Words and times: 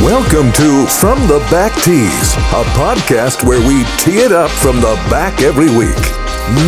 Welcome 0.00 0.48
to 0.52 0.86
From 0.86 1.20
the 1.28 1.46
Back 1.50 1.74
Tees, 1.82 2.32
a 2.56 2.64
podcast 2.72 3.44
where 3.46 3.60
we 3.60 3.84
tee 3.98 4.20
it 4.24 4.32
up 4.32 4.50
from 4.50 4.76
the 4.76 4.94
back 5.10 5.42
every 5.42 5.68
week. 5.76 5.94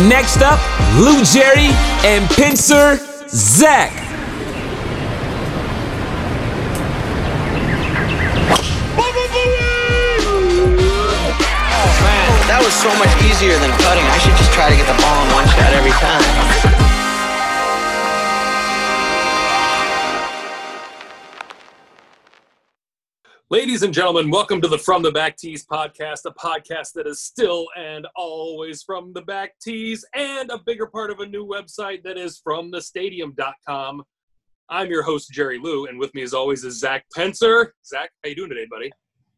Next 0.07 0.43
up, 0.43 0.59
Lou 0.99 1.23
Jerry 1.23 1.73
and 2.05 2.29
Pencer 2.29 2.99
Zach. 3.27 3.91
Man, 12.05 12.29
that 12.45 12.61
was 12.63 12.73
so 12.73 12.93
much 12.99 13.09
easier 13.25 13.57
than 13.57 13.71
putting. 13.81 14.05
I 14.05 14.19
should 14.19 14.37
just 14.37 14.53
try 14.53 14.69
to 14.69 14.75
get 14.75 14.85
the 14.85 14.93
ball 15.01 15.25
in 15.25 15.33
one 15.33 15.47
shot 15.47 15.73
every 15.73 15.89
time. 15.97 16.78
Ladies 23.51 23.81
and 23.81 23.91
gentlemen, 23.91 24.29
welcome 24.29 24.61
to 24.61 24.67
the 24.67 24.77
From 24.77 25.01
the 25.01 25.11
Back 25.11 25.35
Tees 25.35 25.65
podcast, 25.65 26.19
a 26.25 26.31
podcast 26.31 26.93
that 26.93 27.07
is 27.07 27.23
still 27.23 27.65
and 27.75 28.05
always 28.15 28.83
from 28.83 29.11
the 29.11 29.23
back 29.23 29.53
tees 29.59 30.05
and 30.13 30.51
a 30.51 30.59
bigger 30.67 30.85
part 30.85 31.09
of 31.09 31.19
a 31.19 31.25
new 31.25 31.47
website 31.47 32.03
that 32.03 32.15
is 32.15 32.39
fromthestadium.com. 32.47 34.03
I'm 34.69 34.89
your 34.91 35.01
host, 35.01 35.31
Jerry 35.31 35.57
Lou, 35.57 35.87
and 35.87 35.97
with 35.97 36.13
me 36.13 36.21
as 36.21 36.35
always 36.35 36.63
is 36.63 36.79
Zach 36.79 37.05
Pencer. 37.17 37.69
Zach, 37.83 38.11
how 38.23 38.29
you 38.29 38.35
doing 38.35 38.49
today, 38.49 38.67
buddy? 38.69 38.91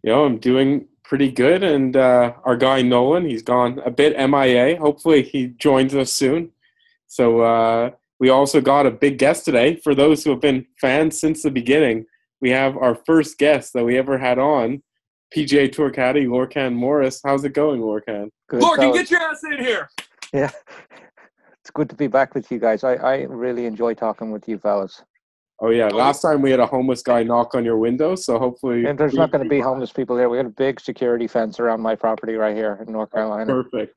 know, 0.04 0.26
I'm 0.26 0.40
doing 0.40 0.90
pretty 1.06 1.32
good. 1.32 1.64
And 1.64 1.96
uh, 1.96 2.34
our 2.44 2.58
guy 2.58 2.82
Nolan, 2.82 3.30
he's 3.30 3.44
gone 3.44 3.80
a 3.86 3.92
bit 3.92 4.18
MIA. 4.30 4.78
Hopefully, 4.78 5.22
he 5.22 5.48
joins 5.58 5.96
us 5.96 6.12
soon. 6.12 6.52
So 7.08 7.40
uh, 7.40 7.92
we 8.20 8.28
also 8.28 8.60
got 8.60 8.86
a 8.86 8.92
big 8.92 9.20
guest 9.20 9.46
today. 9.46 9.78
For 9.78 9.96
those 9.96 10.22
who 10.22 10.32
have 10.32 10.42
been 10.42 10.66
fans 10.82 11.18
since 11.18 11.44
the 11.44 11.50
beginning, 11.50 12.08
we 12.42 12.50
have 12.50 12.76
our 12.78 12.96
first 12.96 13.38
guest 13.38 13.74
that 13.74 13.86
we 13.86 13.98
ever 13.98 14.18
had 14.18 14.40
on, 14.40 14.82
PGA 15.36 15.72
Tour 15.72 15.92
caddy 15.92 16.26
Lorcan 16.26 16.74
Morris. 16.74 17.22
How's 17.24 17.44
it 17.46 17.54
going, 17.54 17.80
Lorcan? 17.80 18.30
Good, 18.50 18.62
Lorcan, 18.62 18.94
get 18.94 19.10
your 19.10 19.22
ass 19.22 19.42
in 19.50 19.64
here. 19.64 19.88
Yeah, 20.34 20.50
it's 21.62 21.72
good 21.74 21.90
to 21.90 21.96
be 21.96 22.08
back 22.08 22.36
with 22.36 22.52
you 22.52 22.60
guys. 22.60 22.84
I, 22.84 22.96
I 22.96 23.16
really 23.24 23.66
enjoy 23.66 23.94
talking 23.94 24.32
with 24.32 24.48
you 24.50 24.58
fellas. 24.58 25.02
Oh 25.64 25.70
yeah, 25.70 25.90
last 25.90 26.24
time 26.24 26.42
we 26.42 26.50
had 26.50 26.60
a 26.60 26.66
homeless 26.66 27.04
guy 27.04 27.22
knock 27.22 27.54
on 27.54 27.64
your 27.64 27.78
window, 27.78 28.16
so 28.16 28.40
hopefully 28.40 28.88
And 28.88 28.98
there's 28.98 29.14
not 29.14 29.32
going 29.32 29.44
to 29.44 29.50
be 29.50 29.60
homeless 29.60 29.92
people 29.92 30.18
here. 30.18 30.28
We 30.28 30.38
got 30.38 30.48
a 30.48 30.50
big 30.50 30.80
security 30.80 31.28
fence 31.28 31.60
around 31.60 31.82
my 31.82 31.94
property 31.96 32.34
right 32.34 32.56
here 32.56 32.84
in 32.86 32.92
North 32.92 33.12
Carolina. 33.12 33.46
perfect. 33.46 33.96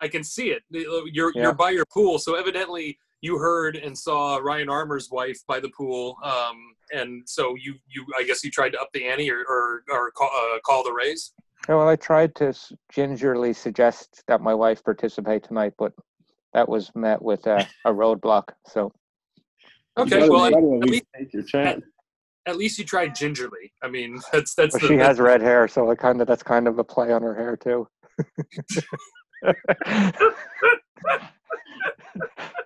I 0.00 0.08
can 0.08 0.24
see 0.24 0.50
it. 0.52 0.62
You're 0.70 1.32
Yeah. 1.34 1.42
you're 1.42 1.52
by 1.52 1.70
your 1.70 1.84
pool, 1.92 2.18
so 2.18 2.34
evidently 2.34 2.98
you 3.20 3.38
heard 3.38 3.76
and 3.76 3.96
saw 3.96 4.38
Ryan 4.38 4.68
Armour's 4.70 5.10
wife 5.10 5.38
by 5.46 5.60
the 5.60 5.68
pool, 5.68 6.16
um, 6.24 6.56
and 6.92 7.22
so 7.26 7.54
you 7.60 7.74
you 7.88 8.06
I 8.16 8.22
guess 8.22 8.44
you 8.44 8.50
tried 8.50 8.70
to 8.70 8.80
up 8.80 8.88
the 8.92 9.06
ante 9.06 9.30
or 9.30 9.40
or, 9.48 9.82
or 9.90 10.10
call, 10.12 10.30
uh, 10.34 10.58
call 10.64 10.84
the 10.84 10.92
raise. 10.92 11.32
Yeah, 11.68 11.76
well, 11.76 11.88
I 11.88 11.96
tried 11.96 12.34
to 12.36 12.52
gingerly 12.92 13.52
suggest 13.52 14.22
that 14.26 14.40
my 14.40 14.52
wife 14.54 14.82
participate 14.84 15.44
tonight, 15.44 15.74
but 15.78 15.92
that 16.54 16.68
was 16.68 16.90
met 16.94 17.22
with 17.22 17.46
a, 17.46 17.66
a 17.86 17.92
roadblock. 17.92 18.44
So 18.66 18.92
Okay, 19.96 20.20
gotta- 20.20 20.32
well 20.32 20.46
at, 20.46 20.52
at 20.54 20.58
at 20.58 20.64
least 20.64 20.90
least 20.92 21.04
take 21.16 21.32
your 21.32 21.42
chance. 21.44 21.82
at 22.46 22.56
least 22.56 22.78
you 22.78 22.84
tried 22.84 23.14
gingerly. 23.14 23.72
I 23.82 23.88
mean, 23.88 24.18
that's 24.32 24.54
that's 24.54 24.74
but 24.74 24.82
the, 24.82 24.88
she 24.88 24.96
that's 24.96 25.08
has 25.18 25.20
red 25.20 25.40
hair, 25.40 25.68
so 25.68 25.90
I 25.90 25.94
kind 25.94 26.20
of 26.20 26.26
that's 26.26 26.42
kind 26.42 26.66
of 26.68 26.78
a 26.78 26.84
play 26.84 27.12
on 27.12 27.22
her 27.22 27.34
hair 27.34 27.56
too. 27.56 27.88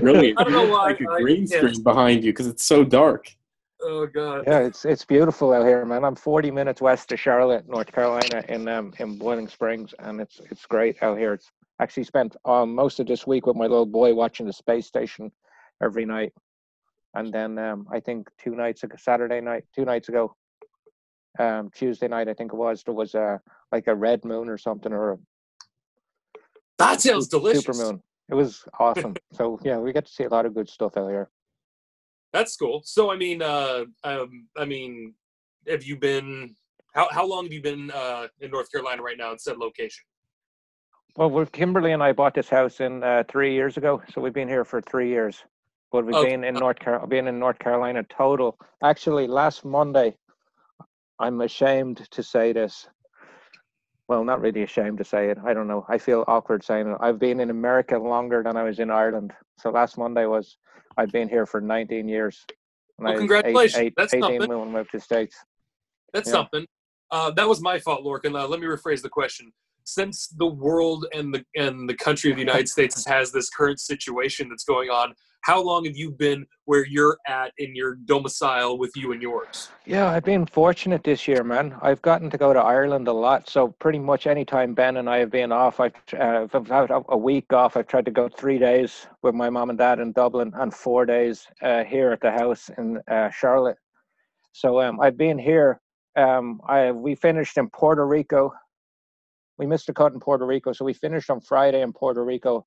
Brilliant. 0.00 0.38
I 0.40 0.44
don't 0.44 0.52
know 0.52 0.68
why 0.68 0.84
like 0.86 1.00
a 1.00 1.10
I 1.10 1.20
green 1.20 1.46
can't- 1.46 1.50
screen 1.70 1.82
behind 1.82 2.24
you 2.24 2.32
because 2.32 2.46
it's 2.46 2.64
so 2.64 2.84
dark. 2.84 3.28
Oh 3.82 4.06
god. 4.06 4.44
Yeah, 4.46 4.60
it's 4.60 4.84
it's 4.84 5.04
beautiful 5.04 5.52
out 5.52 5.66
here, 5.66 5.84
man. 5.84 6.02
I'm 6.04 6.14
40 6.16 6.50
minutes 6.50 6.80
west 6.80 7.12
of 7.12 7.20
Charlotte, 7.20 7.68
North 7.68 7.92
Carolina, 7.92 8.42
in 8.48 8.66
um 8.68 8.92
in 8.98 9.18
Boiling 9.18 9.48
Springs, 9.48 9.94
and 9.98 10.20
it's 10.20 10.40
it's 10.50 10.64
great 10.66 11.02
out 11.02 11.18
here. 11.18 11.34
It's 11.34 11.50
actually 11.80 12.04
spent 12.04 12.36
um 12.46 12.74
most 12.74 13.00
of 13.00 13.06
this 13.06 13.26
week 13.26 13.46
with 13.46 13.54
my 13.56 13.66
little 13.66 13.84
boy 13.86 14.14
watching 14.14 14.46
the 14.46 14.52
space 14.52 14.86
station 14.86 15.30
every 15.82 16.06
night, 16.06 16.32
and 17.14 17.32
then 17.32 17.58
um 17.58 17.86
I 17.92 18.00
think 18.00 18.28
two 18.42 18.54
nights 18.56 18.82
ago, 18.82 18.96
Saturday 18.98 19.40
night, 19.42 19.64
two 19.74 19.84
nights 19.84 20.08
ago, 20.08 20.34
um 21.38 21.70
Tuesday 21.74 22.08
night 22.08 22.28
I 22.28 22.34
think 22.34 22.54
it 22.54 22.56
was, 22.56 22.82
there 22.82 22.94
was 22.94 23.14
a 23.14 23.40
like 23.72 23.88
a 23.88 23.94
red 23.94 24.24
moon 24.24 24.48
or 24.48 24.56
something 24.56 24.92
or 24.92 25.12
a 25.12 25.18
That 26.78 27.02
sounds 27.02 27.28
delicious. 27.28 27.64
super 27.64 27.76
moon. 27.76 28.02
It 28.28 28.34
was 28.34 28.64
awesome. 28.78 29.14
so 29.32 29.58
yeah, 29.62 29.78
we 29.78 29.92
got 29.92 30.06
to 30.06 30.12
see 30.12 30.24
a 30.24 30.28
lot 30.28 30.46
of 30.46 30.54
good 30.54 30.68
stuff 30.68 30.96
out 30.96 31.08
here. 31.08 31.30
That's 32.32 32.56
cool. 32.56 32.82
So 32.84 33.10
I 33.10 33.16
mean, 33.16 33.42
uh, 33.42 33.84
um, 34.04 34.46
I 34.56 34.64
mean, 34.64 35.14
have 35.68 35.84
you 35.84 35.96
been? 35.96 36.54
How 36.94 37.08
how 37.10 37.26
long 37.26 37.44
have 37.44 37.52
you 37.52 37.62
been 37.62 37.90
uh, 37.90 38.28
in 38.40 38.50
North 38.50 38.70
Carolina 38.70 39.02
right 39.02 39.18
now? 39.18 39.32
At 39.32 39.40
said 39.40 39.58
location. 39.58 40.04
Well, 41.16 41.30
we 41.30 41.46
Kimberly 41.46 41.92
and 41.92 42.02
I 42.02 42.12
bought 42.12 42.34
this 42.34 42.48
house 42.48 42.80
in 42.80 43.02
uh, 43.02 43.24
three 43.28 43.54
years 43.54 43.76
ago, 43.78 44.02
so 44.12 44.20
we've 44.20 44.34
been 44.34 44.48
here 44.48 44.64
for 44.64 44.82
three 44.82 45.08
years. 45.08 45.42
But 45.92 46.04
we've 46.04 46.16
Okay. 46.16 46.30
been 46.30 46.44
in 46.44 46.54
North 46.54 46.78
Car- 46.78 47.06
been 47.06 47.28
in 47.28 47.38
North 47.38 47.58
Carolina 47.58 48.02
total. 48.10 48.58
Actually, 48.82 49.26
last 49.26 49.64
Monday, 49.64 50.14
I'm 51.18 51.40
ashamed 51.40 52.06
to 52.10 52.22
say 52.22 52.52
this. 52.52 52.88
Well, 54.08 54.22
not 54.24 54.40
really 54.40 54.62
ashamed 54.62 54.98
to 54.98 55.04
say 55.04 55.30
it. 55.30 55.38
I 55.44 55.52
don't 55.52 55.66
know. 55.66 55.84
I 55.88 55.98
feel 55.98 56.24
awkward 56.28 56.62
saying 56.64 56.86
it. 56.88 56.96
I've 57.00 57.18
been 57.18 57.40
in 57.40 57.50
America 57.50 57.98
longer 57.98 58.42
than 58.44 58.56
I 58.56 58.62
was 58.62 58.78
in 58.78 58.90
Ireland. 58.90 59.32
So 59.58 59.70
last 59.70 59.98
Monday 59.98 60.26
was 60.26 60.58
I've 60.96 61.10
been 61.10 61.28
here 61.28 61.44
for 61.44 61.60
19 61.60 62.08
years. 62.08 62.44
And 62.98 63.04
Well, 63.04 63.12
was 63.14 63.18
eight- 63.18 63.18
congratulations. 63.22 63.82
eight- 63.82 63.94
That's 63.96 64.14
18 64.14 64.22
something. 64.40 64.48
when 64.58 64.68
we 64.68 64.72
moved 64.74 64.90
to 64.92 64.98
the 64.98 65.02
States. 65.02 65.36
That's 66.12 66.28
Yeah. 66.28 66.32
something. 66.32 66.66
Uh, 67.10 67.30
that 67.32 67.48
was 67.48 67.60
my 67.60 67.78
fault, 67.80 68.02
Lorcan. 68.04 68.38
Uh, 68.40 68.46
let 68.46 68.60
me 68.60 68.66
rephrase 68.66 69.02
the 69.02 69.08
question. 69.08 69.52
Since 69.90 70.26
the 70.36 70.46
world 70.46 71.06
and 71.14 71.32
the 71.32 71.44
and 71.54 71.88
the 71.88 71.94
country 71.94 72.28
of 72.30 72.36
the 72.36 72.42
United 72.42 72.68
States 72.68 73.06
has 73.06 73.30
this 73.30 73.48
current 73.48 73.78
situation 73.78 74.48
that's 74.48 74.64
going 74.64 74.90
on, 74.90 75.14
how 75.42 75.62
long 75.62 75.84
have 75.84 75.96
you 75.96 76.10
been 76.10 76.44
where 76.64 76.84
you're 76.84 77.16
at 77.28 77.52
in 77.58 77.76
your 77.76 77.94
domicile 78.04 78.78
with 78.78 78.90
you 78.96 79.12
and 79.12 79.22
yours? 79.22 79.70
Yeah, 79.84 80.08
I've 80.10 80.24
been 80.24 80.44
fortunate 80.44 81.04
this 81.04 81.28
year, 81.28 81.44
man. 81.44 81.76
I've 81.82 82.02
gotten 82.02 82.30
to 82.30 82.36
go 82.36 82.52
to 82.52 82.58
Ireland 82.58 83.06
a 83.06 83.12
lot. 83.12 83.48
So 83.48 83.68
pretty 83.78 84.00
much 84.00 84.26
anytime 84.26 84.74
Ben 84.74 84.96
and 84.96 85.08
I 85.08 85.18
have 85.18 85.30
been 85.30 85.52
off, 85.52 85.78
I've, 85.78 85.94
uh, 86.18 86.48
I've 86.52 86.66
had 86.66 86.90
a- 86.90 87.04
a 87.10 87.16
week 87.16 87.52
off. 87.52 87.76
I've 87.76 87.86
tried 87.86 88.06
to 88.06 88.10
go 88.10 88.28
three 88.28 88.58
days 88.58 89.06
with 89.22 89.36
my 89.36 89.48
mom 89.50 89.70
and 89.70 89.78
dad 89.78 90.00
in 90.00 90.10
Dublin 90.10 90.50
and 90.56 90.74
four 90.74 91.06
days 91.06 91.46
uh, 91.62 91.84
here 91.84 92.10
at 92.10 92.20
the 92.20 92.32
house 92.32 92.68
in 92.76 92.98
uh, 93.08 93.30
Charlotte. 93.30 93.78
So 94.50 94.80
um, 94.80 94.98
I've 94.98 95.16
been 95.16 95.38
here. 95.38 95.80
Um, 96.16 96.60
I 96.66 96.90
we 96.90 97.14
finished 97.14 97.56
in 97.56 97.70
Puerto 97.70 98.04
Rico. 98.04 98.52
We 99.58 99.66
missed 99.66 99.88
a 99.88 99.94
cut 99.94 100.12
in 100.12 100.20
Puerto 100.20 100.46
Rico, 100.46 100.72
so 100.72 100.84
we 100.84 100.92
finished 100.92 101.30
on 101.30 101.40
Friday 101.40 101.82
in 101.82 101.92
Puerto 101.92 102.24
Rico. 102.24 102.66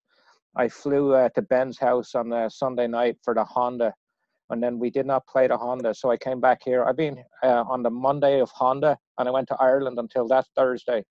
I 0.55 0.67
flew 0.67 1.13
uh, 1.13 1.29
to 1.29 1.41
Ben's 1.41 1.77
house 1.77 2.15
on 2.15 2.33
uh, 2.33 2.49
Sunday 2.49 2.87
night 2.87 3.17
for 3.23 3.33
the 3.33 3.43
Honda 3.43 3.93
and 4.49 4.61
then 4.61 4.79
we 4.79 4.89
did 4.89 5.05
not 5.05 5.25
play 5.27 5.47
the 5.47 5.57
Honda. 5.57 5.93
So 5.93 6.09
I 6.11 6.17
came 6.17 6.39
back 6.39 6.61
here. 6.63 6.83
I've 6.83 6.97
been 6.97 7.23
uh, 7.43 7.63
on 7.67 7.83
the 7.83 7.89
Monday 7.89 8.39
of 8.39 8.49
Honda, 8.51 8.97
and 9.17 9.27
I 9.27 9.31
went 9.31 9.47
to 9.49 9.55
Ireland 9.59 9.99
until 9.99 10.27
that 10.29 10.45
Thursday. 10.55 11.03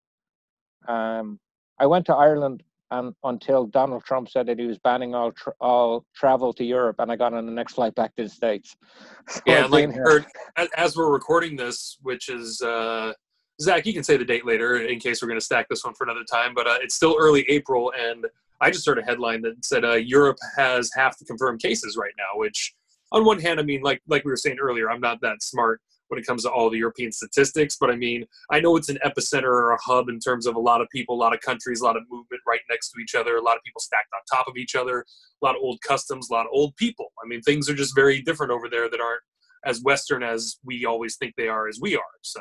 Um, 0.87 1.39
I 1.79 1.85
went 1.85 2.05
to 2.07 2.15
Ireland 2.15 2.63
and 2.89 3.13
until 3.25 3.65
Donald 3.65 4.05
Trump 4.05 4.29
said 4.29 4.45
that 4.47 4.57
he 4.57 4.65
was 4.65 4.77
banning 4.77 5.13
all 5.13 5.33
tr 5.33 5.49
all 5.59 6.05
travel 6.15 6.53
to 6.53 6.63
Europe, 6.63 6.95
and 6.99 7.11
I 7.11 7.15
got 7.15 7.33
on 7.33 7.45
the 7.45 7.51
next 7.51 7.73
flight 7.73 7.93
back 7.95 8.15
to 8.15 8.23
the 8.23 8.29
States. 8.29 8.75
So 9.29 9.41
Yeah, 9.45 9.65
like 9.65 9.89
or, 9.89 10.25
as, 10.55 10.69
as 10.77 10.95
we're 10.95 11.11
recording 11.11 11.57
this, 11.57 11.97
which 12.01 12.29
is 12.29 12.61
uh, 12.61 13.11
Zach, 13.61 13.85
you 13.85 13.93
can 13.93 14.03
say 14.03 14.17
the 14.17 14.25
date 14.25 14.45
later 14.45 14.77
in 14.77 14.99
case 14.99 15.21
we're 15.21 15.27
going 15.27 15.39
to 15.39 15.45
stack 15.45 15.67
this 15.69 15.83
one 15.83 15.93
for 15.95 16.03
another 16.03 16.25
time. 16.31 16.53
But 16.53 16.67
uh, 16.67 16.77
it's 16.81 16.95
still 16.95 17.15
early 17.19 17.45
April, 17.49 17.91
and 17.97 18.25
I 18.61 18.71
just 18.71 18.85
heard 18.85 18.99
a 18.99 19.03
headline 19.03 19.41
that 19.43 19.65
said 19.65 19.83
uh, 19.83 19.93
Europe 19.93 20.37
has 20.55 20.91
half 20.95 21.17
the 21.17 21.25
confirmed 21.25 21.61
cases 21.61 21.97
right 21.97 22.13
now. 22.17 22.39
Which, 22.39 22.73
on 23.11 23.25
one 23.25 23.39
hand, 23.39 23.59
I 23.59 23.63
mean, 23.63 23.81
like 23.81 24.01
like 24.07 24.23
we 24.25 24.31
were 24.31 24.37
saying 24.37 24.57
earlier, 24.61 24.91
I'm 24.91 25.01
not 25.01 25.21
that 25.21 25.41
smart 25.41 25.81
when 26.09 26.19
it 26.19 26.25
comes 26.25 26.43
to 26.43 26.51
all 26.51 26.69
the 26.69 26.77
European 26.77 27.11
statistics, 27.11 27.77
but 27.79 27.89
I 27.89 27.95
mean, 27.95 28.25
I 28.51 28.59
know 28.59 28.77
it's 28.77 28.89
an 28.89 28.97
epicenter 29.05 29.43
or 29.43 29.71
a 29.71 29.77
hub 29.81 30.09
in 30.09 30.19
terms 30.19 30.45
of 30.45 30.55
a 30.55 30.59
lot 30.59 30.81
of 30.81 30.87
people, 30.89 31.15
a 31.15 31.21
lot 31.21 31.33
of 31.33 31.41
countries, 31.41 31.81
a 31.81 31.83
lot 31.83 31.97
of 31.97 32.03
movement 32.09 32.41
right 32.47 32.61
next 32.69 32.91
to 32.91 33.01
each 33.01 33.15
other, 33.15 33.35
a 33.35 33.41
lot 33.41 33.57
of 33.57 33.63
people 33.63 33.81
stacked 33.81 34.07
on 34.13 34.37
top 34.37 34.47
of 34.47 34.57
each 34.57 34.75
other, 34.75 34.99
a 34.99 35.45
lot 35.45 35.55
of 35.55 35.61
old 35.61 35.81
customs, 35.81 36.29
a 36.29 36.33
lot 36.33 36.45
of 36.45 36.51
old 36.53 36.75
people. 36.77 37.07
I 37.23 37.27
mean, 37.27 37.41
things 37.41 37.69
are 37.69 37.75
just 37.75 37.95
very 37.95 38.21
different 38.21 38.51
over 38.51 38.69
there 38.69 38.89
that 38.89 39.01
aren't 39.01 39.21
as 39.65 39.81
Western 39.81 40.23
as 40.23 40.57
we 40.63 40.85
always 40.85 41.17
think 41.17 41.33
they 41.35 41.49
are 41.49 41.67
as 41.67 41.79
we 41.81 41.95
are. 41.95 42.01
So 42.21 42.39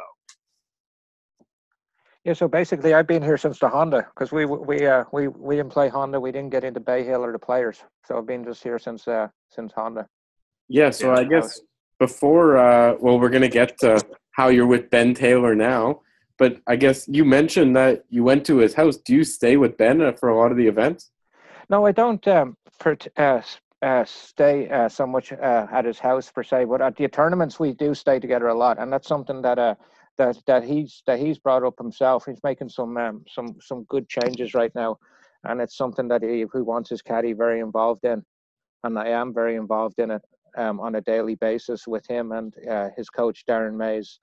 Yeah, 2.26 2.32
so 2.32 2.48
basically, 2.48 2.92
I've 2.92 3.06
been 3.06 3.22
here 3.22 3.36
since 3.36 3.60
the 3.60 3.68
Honda 3.68 4.04
because 4.12 4.32
we 4.32 4.46
we 4.46 4.84
uh, 4.84 5.04
we 5.12 5.28
we 5.28 5.54
didn't 5.54 5.70
play 5.70 5.88
Honda. 5.88 6.18
We 6.18 6.32
didn't 6.32 6.50
get 6.50 6.64
into 6.64 6.80
Bay 6.80 7.04
Hill 7.04 7.24
or 7.24 7.30
the 7.30 7.38
players, 7.38 7.84
so 8.04 8.18
I've 8.18 8.26
been 8.26 8.42
just 8.42 8.64
here 8.64 8.80
since 8.80 9.06
uh, 9.06 9.28
since 9.48 9.72
Honda. 9.72 10.08
Yeah, 10.66 10.90
so 10.90 11.12
Yeah. 11.12 11.20
I 11.20 11.24
guess 11.24 11.60
before, 12.00 12.56
uh, 12.56 12.96
well, 12.98 13.20
we're 13.20 13.28
gonna 13.28 13.46
get 13.46 13.78
to 13.78 14.04
how 14.32 14.48
you're 14.48 14.66
with 14.66 14.90
Ben 14.90 15.14
Taylor 15.14 15.54
now, 15.54 16.00
but 16.36 16.60
I 16.66 16.74
guess 16.74 17.06
you 17.06 17.24
mentioned 17.24 17.76
that 17.76 18.02
you 18.08 18.24
went 18.24 18.44
to 18.46 18.56
his 18.56 18.74
house. 18.74 18.96
Do 18.96 19.14
you 19.14 19.22
stay 19.22 19.56
with 19.56 19.76
Ben 19.76 20.02
uh, 20.02 20.10
for 20.10 20.28
a 20.28 20.36
lot 20.36 20.50
of 20.50 20.56
the 20.56 20.66
events? 20.66 21.12
No, 21.70 21.86
I 21.86 21.92
don't 21.92 22.26
um, 22.26 22.56
part- 22.80 23.06
uh, 23.16 23.40
uh, 23.82 24.04
stay 24.04 24.68
uh, 24.68 24.88
so 24.88 25.06
much 25.06 25.32
uh, 25.32 25.68
at 25.70 25.84
his 25.84 26.00
house 26.00 26.28
per 26.32 26.42
se, 26.42 26.64
but 26.64 26.82
at 26.82 26.96
the 26.96 27.06
tournaments 27.06 27.60
we 27.60 27.72
do 27.72 27.94
stay 27.94 28.18
together 28.18 28.48
a 28.48 28.54
lot, 28.54 28.80
and 28.80 28.92
that's 28.92 29.06
something 29.06 29.42
that 29.42 29.60
uh, 29.60 29.76
that 30.18 30.38
that 30.46 30.64
he's 30.64 31.02
that 31.06 31.18
he's 31.18 31.38
brought 31.38 31.64
up 31.64 31.74
himself. 31.78 32.24
He's 32.26 32.42
making 32.42 32.68
some 32.68 32.96
um, 32.96 33.24
some 33.28 33.56
some 33.60 33.84
good 33.84 34.08
changes 34.08 34.54
right 34.54 34.74
now, 34.74 34.98
and 35.44 35.60
it's 35.60 35.76
something 35.76 36.08
that 36.08 36.22
he, 36.22 36.44
he 36.52 36.60
wants 36.60 36.90
his 36.90 37.02
caddy 37.02 37.32
very 37.32 37.60
involved 37.60 38.04
in, 38.04 38.24
and 38.84 38.98
I 38.98 39.08
am 39.08 39.32
very 39.34 39.56
involved 39.56 39.98
in 39.98 40.10
it 40.10 40.22
um, 40.56 40.80
on 40.80 40.94
a 40.96 41.00
daily 41.00 41.34
basis 41.36 41.86
with 41.86 42.06
him 42.06 42.32
and 42.32 42.54
uh, 42.68 42.88
his 42.96 43.08
coach 43.08 43.44
Darren 43.48 43.76
Mays, 43.76 44.18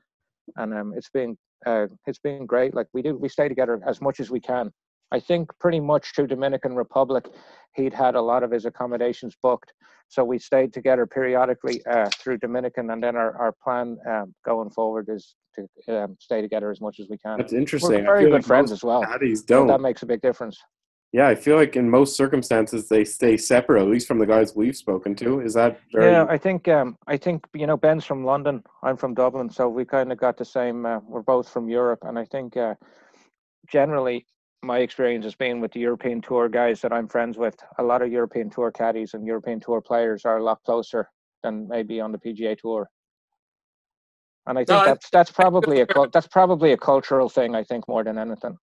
and 0.58 0.74
um, 0.74 0.94
it's 0.96 1.10
been 1.10 1.38
uh, 1.66 1.88
it's 2.08 2.20
been 2.20 2.46
great. 2.46 2.74
Like 2.74 2.88
we 2.94 3.02
do, 3.02 3.16
we 3.16 3.30
stay 3.30 3.48
together 3.48 3.80
as 3.86 4.02
much 4.02 4.20
as 4.20 4.30
we 4.30 4.40
can. 4.40 4.72
I 5.14 5.20
think 5.20 5.52
pretty 5.60 5.80
much 5.80 6.14
through 6.16 6.28
Dominican 6.28 6.76
Republic, 6.76 7.28
he'd 7.76 7.94
had 7.94 8.16
a 8.16 8.22
lot 8.22 8.42
of 8.42 8.50
his 8.50 8.66
accommodations 8.66 9.38
booked, 9.42 9.72
so 10.08 10.24
we 10.24 10.40
stayed 10.40 10.74
together 10.74 11.06
periodically 11.06 11.86
uh, 11.86 12.10
through 12.18 12.40
Dominican, 12.40 12.90
and 12.90 13.02
then 13.02 13.16
our, 13.16 13.38
our 13.38 13.52
plan 13.64 13.98
um, 14.10 14.34
going 14.44 14.72
forward 14.72 15.10
is 15.10 15.36
to 15.56 16.04
um, 16.04 16.18
stay 16.20 16.42
together 16.42 16.72
as 16.72 16.82
much 16.82 17.00
as 17.00 17.08
we 17.10 17.18
can. 17.20 17.38
That's 17.38 17.54
interesting. 17.54 17.92
We're 17.92 18.04
very 18.04 18.24
good 18.26 18.34
like 18.34 18.46
friends 18.46 18.72
as 18.72 18.84
well. 18.84 19.06
Don't. 19.46 19.68
that 19.68 19.82
makes 19.82 20.02
a 20.02 20.08
big 20.08 20.22
difference. 20.22 20.58
Yeah, 21.12 21.28
I 21.28 21.36
feel 21.36 21.58
like 21.58 21.76
in 21.76 21.88
most 21.88 22.18
circumstances 22.18 22.90
they 22.90 23.06
stay 23.06 23.38
separate, 23.38 23.84
at 23.84 23.88
least 23.88 24.08
from 24.08 24.18
the 24.18 24.26
guys 24.26 24.56
we've 24.56 24.76
spoken 24.76 25.14
to. 25.18 25.42
Is 25.42 25.54
that 25.54 25.80
very 25.94 26.12
Yeah, 26.12 26.26
I 26.28 26.40
think 26.40 26.68
um, 26.68 26.98
I 27.06 27.18
think 27.18 27.46
you 27.54 27.68
know 27.68 27.78
Ben's 27.78 28.04
from 28.04 28.26
London. 28.26 28.64
I'm 28.82 28.98
from 28.98 29.14
Dublin, 29.14 29.48
so 29.52 29.70
we 29.70 29.86
kind 29.86 30.12
of 30.12 30.18
got 30.18 30.38
the 30.38 30.46
same. 30.46 30.88
Uh, 30.88 31.02
we're 31.08 31.22
both 31.22 31.48
from 31.48 31.70
Europe, 31.70 32.00
and 32.02 32.18
I 32.18 32.26
think 32.26 32.58
uh, 32.58 32.74
generally 33.72 34.26
my 34.64 34.80
experience 34.80 35.26
has 35.26 35.36
been 35.36 35.60
with 35.60 35.72
the 35.74 35.80
European 35.82 36.22
Tour 36.22 36.48
guys 36.48 36.82
that 36.82 36.94
I'm 36.94 37.08
friends 37.08 37.38
with. 37.38 37.56
A 37.80 37.84
lot 37.84 38.02
of 38.02 38.12
European 38.12 38.50
Tour 38.50 38.72
caddies 38.72 39.14
and 39.14 39.28
European 39.28 39.60
Tour 39.60 39.82
players 39.82 40.26
are 40.26 40.38
a 40.38 40.44
lot 40.44 40.64
closer 40.64 41.10
than 41.44 41.68
maybe 41.68 42.00
on 42.00 42.12
the 42.12 42.18
PGA 42.18 42.58
Tour. 42.58 42.90
And 44.48 44.58
I 44.58 44.64
think 44.64 44.80
No, 44.80 44.86
that's 44.86 45.10
that's 45.10 45.32
probably 45.32 45.82
a 45.82 45.88
that's 46.12 46.28
probably 46.28 46.72
a 46.72 46.78
cultural 46.78 47.30
thing. 47.30 47.56
I 47.56 47.64
think 47.64 47.88
more 47.88 48.04
than 48.04 48.18
anything. 48.18 48.58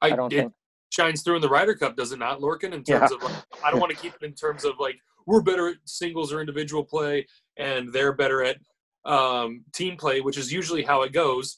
I, 0.00 0.08
I 0.08 0.16
don't 0.16 0.32
it 0.32 0.36
think. 0.42 0.52
shines 0.90 1.22
through 1.22 1.36
in 1.36 1.42
the 1.42 1.48
Ryder 1.48 1.74
Cup, 1.74 1.96
does 1.96 2.12
it 2.12 2.18
not, 2.18 2.40
Lorcan? 2.40 2.72
In 2.72 2.82
Yeah. 2.86 2.98
terms 2.98 3.12
of, 3.12 3.22
like, 3.22 3.34
I 3.64 3.70
don't 3.70 3.80
want 3.80 3.90
to 3.90 3.96
keep 3.98 4.14
it 4.20 4.24
in 4.24 4.34
terms 4.34 4.64
of 4.64 4.74
like 4.80 4.96
we're 5.26 5.42
better 5.42 5.68
at 5.68 5.76
singles 5.84 6.32
or 6.32 6.40
individual 6.40 6.84
play, 6.84 7.26
and 7.56 7.92
they're 7.92 8.12
better 8.12 8.42
at 8.42 8.56
um, 9.04 9.64
team 9.74 9.96
play, 9.96 10.20
which 10.20 10.38
is 10.38 10.52
usually 10.52 10.82
how 10.82 11.02
it 11.02 11.12
goes. 11.12 11.56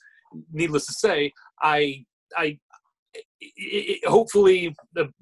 Needless 0.53 0.87
to 0.87 0.93
say, 0.93 1.33
I, 1.63 2.05
I, 2.37 2.59
i 3.59 3.99
i 4.05 4.11
hopefully 4.11 4.75
the, 4.95 5.13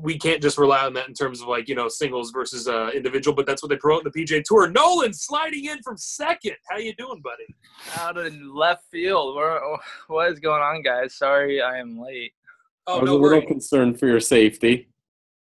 we 0.00 0.18
can't 0.18 0.42
just 0.42 0.58
rely 0.58 0.84
on 0.84 0.92
that 0.94 1.08
in 1.08 1.14
terms 1.14 1.40
of 1.40 1.48
like 1.48 1.68
you 1.68 1.74
know 1.74 1.88
singles 1.88 2.30
versus 2.30 2.66
uh, 2.68 2.90
individual, 2.94 3.34
but 3.34 3.46
that's 3.46 3.62
what 3.62 3.68
they 3.70 3.76
promote 3.76 4.04
in 4.04 4.10
the 4.12 4.24
PJ 4.24 4.42
Tour. 4.44 4.70
Nolan 4.70 5.12
sliding 5.12 5.66
in 5.66 5.82
from 5.82 5.96
second. 5.96 6.56
How 6.70 6.78
you 6.78 6.94
doing, 6.96 7.20
buddy? 7.22 7.46
out 7.98 8.16
of 8.16 8.32
left 8.42 8.84
field. 8.90 9.36
Where, 9.36 9.60
what 10.08 10.30
is 10.32 10.38
going 10.40 10.62
on, 10.62 10.82
guys? 10.82 11.16
Sorry, 11.16 11.62
I 11.62 11.78
am 11.78 11.98
late. 12.00 12.32
I 12.88 12.92
Oh 12.92 13.00
was 13.00 13.10
no 13.10 13.16
a 13.16 13.18
little 13.18 13.38
worries. 13.38 13.48
concerned 13.48 13.98
for 13.98 14.06
your 14.06 14.20
safety. 14.20 14.88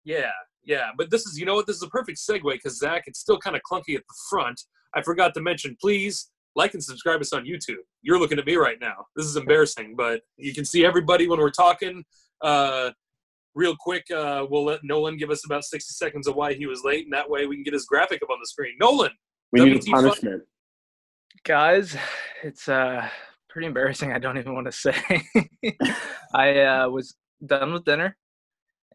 Yeah, 0.04 0.30
yeah, 0.64 0.90
but 0.96 1.10
this 1.10 1.26
is 1.26 1.38
you 1.38 1.46
know 1.46 1.54
what 1.54 1.66
this 1.66 1.76
is 1.76 1.82
a 1.82 1.88
perfect 1.88 2.18
segue 2.18 2.42
because 2.52 2.78
Zach, 2.78 3.04
it's 3.06 3.20
still 3.20 3.38
kind 3.38 3.56
of 3.56 3.62
clunky 3.70 3.94
at 3.96 4.02
the 4.06 4.14
front. 4.30 4.60
I 4.94 5.02
forgot 5.02 5.34
to 5.34 5.40
mention, 5.40 5.76
please 5.80 6.30
like 6.54 6.74
and 6.74 6.82
subscribe 6.82 7.20
us 7.20 7.32
on 7.32 7.44
YouTube. 7.44 7.82
You're 8.02 8.18
looking 8.18 8.38
at 8.38 8.46
me 8.46 8.56
right 8.56 8.78
now. 8.80 9.06
This 9.16 9.26
is 9.26 9.36
embarrassing, 9.36 9.94
but 9.96 10.20
you 10.36 10.52
can 10.54 10.64
see 10.64 10.84
everybody 10.84 11.26
when 11.28 11.38
we're 11.38 11.50
talking. 11.50 12.04
Uh, 12.42 12.90
real 13.54 13.74
quick, 13.78 14.04
uh, 14.10 14.46
we'll 14.48 14.64
let 14.64 14.80
Nolan 14.82 15.16
give 15.16 15.30
us 15.30 15.44
about 15.44 15.64
60 15.64 15.92
seconds 15.92 16.26
of 16.26 16.34
why 16.34 16.54
he 16.54 16.66
was 16.66 16.82
late, 16.84 17.04
and 17.04 17.12
that 17.12 17.28
way 17.28 17.46
we 17.46 17.56
can 17.56 17.62
get 17.62 17.74
his 17.74 17.86
graphic 17.86 18.22
up 18.22 18.30
on 18.30 18.38
the 18.40 18.46
screen. 18.46 18.74
Nolan, 18.80 19.12
We 19.52 19.60
need 19.60 19.72
a 19.72 19.78
WT 19.78 19.84
fun- 19.84 20.04
punishment. 20.04 20.42
Guys, 21.44 21.96
it's 22.42 22.68
uh 22.68 23.08
pretty 23.48 23.66
embarrassing. 23.66 24.12
I 24.12 24.18
don't 24.18 24.38
even 24.38 24.54
want 24.54 24.66
to 24.66 24.72
say. 24.72 24.94
I 26.34 26.60
uh, 26.60 26.88
was 26.88 27.14
done 27.44 27.72
with 27.72 27.84
dinner, 27.84 28.16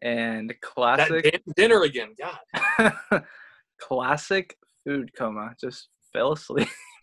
and 0.02 0.50
that 0.50 0.60
classic, 0.60 1.24
damn 1.24 1.54
dinner 1.56 1.82
again. 1.82 2.14
God, 2.18 3.22
classic 3.80 4.56
food 4.84 5.10
coma. 5.16 5.54
Just 5.60 5.88
fell 6.12 6.32
asleep. 6.32 6.68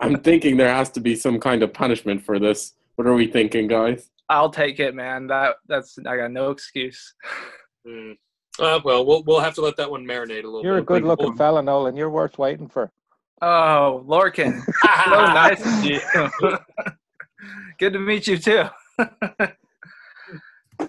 I'm 0.00 0.20
thinking 0.20 0.56
there 0.56 0.72
has 0.74 0.90
to 0.90 1.00
be 1.00 1.14
some 1.16 1.38
kind 1.40 1.62
of 1.62 1.72
punishment 1.72 2.22
for 2.24 2.38
this. 2.38 2.72
What 2.96 3.06
are 3.06 3.14
we 3.14 3.26
thinking, 3.26 3.68
guys? 3.68 4.10
I'll 4.28 4.50
take 4.50 4.80
it, 4.80 4.94
man. 4.94 5.26
That 5.28 5.56
that's 5.68 5.98
I 6.06 6.16
got 6.16 6.30
no 6.30 6.50
excuse. 6.50 7.14
Hmm. 7.86 8.12
Uh, 8.58 8.80
well, 8.84 9.04
we'll 9.04 9.22
we'll 9.24 9.40
have 9.40 9.54
to 9.54 9.60
let 9.60 9.76
that 9.76 9.90
one 9.90 10.04
marinate 10.04 10.44
a 10.44 10.46
little 10.46 10.62
You're 10.64 10.78
a 10.78 10.82
good 10.82 11.02
looking 11.04 11.26
We'll- 11.26 11.36
fella, 11.36 11.62
Nolan. 11.62 11.96
You're 11.96 12.10
worth 12.10 12.38
waiting 12.38 12.68
for. 12.68 12.90
Oh, 13.42 14.04
Lorcan, 14.06 14.62
so 15.04 15.10
nice 15.10 15.60
of 15.66 15.84
you. 15.84 16.00
Good 17.78 17.92
to 17.94 17.98
meet 17.98 18.26
you 18.26 18.38
too. 18.38 18.64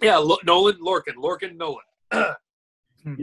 Yeah, 0.02 0.18
Lo- 0.18 0.38
Nolan, 0.46 0.78
Lorcan, 0.80 1.16
Lorcan, 1.18 1.56
Nolan. 1.58 1.84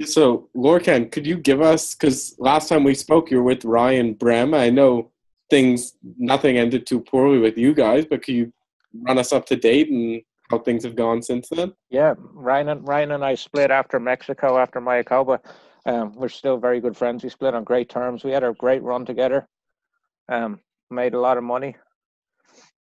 So, 0.06 0.48
Lorcan, 0.56 1.10
could 1.10 1.26
you 1.26 1.36
give 1.36 1.60
us, 1.60 1.94
because 1.96 2.36
last 2.38 2.68
time 2.68 2.84
we 2.84 2.94
spoke, 2.94 3.32
you 3.32 3.38
were 3.38 3.42
with 3.42 3.64
Ryan 3.64 4.14
Brehm. 4.14 4.54
I 4.54 4.70
know 4.70 5.10
things, 5.52 5.98
nothing 6.18 6.56
ended 6.56 6.86
too 6.86 6.98
poorly 6.98 7.38
with 7.38 7.58
you 7.58 7.74
guys, 7.74 8.06
but 8.06 8.22
could 8.22 8.34
you 8.34 8.52
run 9.02 9.18
us 9.18 9.34
up 9.34 9.44
to 9.46 9.54
date 9.54 9.90
and 9.90 10.22
how 10.50 10.58
things 10.58 10.82
have 10.82 10.96
gone 10.96 11.20
since 11.20 11.50
then? 11.50 11.74
Yeah, 11.90 12.14
Ryan 12.18 12.70
and 12.70 12.88
Ryan 12.88 13.10
and 13.12 13.24
I 13.24 13.34
split 13.34 13.70
after 13.70 14.00
Mexico 14.00 14.56
after 14.56 14.80
Mayakoba. 14.80 15.40
Um, 15.84 16.14
we're 16.14 16.30
still 16.30 16.56
very 16.56 16.80
good 16.80 16.96
friends. 16.96 17.22
We 17.22 17.28
split 17.28 17.54
on 17.54 17.64
great 17.64 17.90
terms. 17.90 18.24
We 18.24 18.30
had 18.30 18.44
a 18.44 18.54
great 18.54 18.82
run 18.82 19.04
together. 19.04 19.46
Um, 20.30 20.60
made 20.90 21.12
a 21.12 21.20
lot 21.20 21.36
of 21.36 21.44
money. 21.44 21.76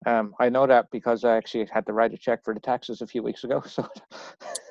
Um, 0.06 0.36
I 0.40 0.50
know 0.50 0.68
that 0.68 0.86
because 0.92 1.24
I 1.24 1.38
actually 1.38 1.68
had 1.74 1.88
to 1.88 1.94
write 1.94 2.14
a 2.14 2.18
check 2.18 2.44
for 2.44 2.54
the 2.54 2.60
taxes 2.60 3.02
a 3.02 3.08
few 3.08 3.24
weeks 3.24 3.44
ago. 3.44 3.64
So 3.76 3.88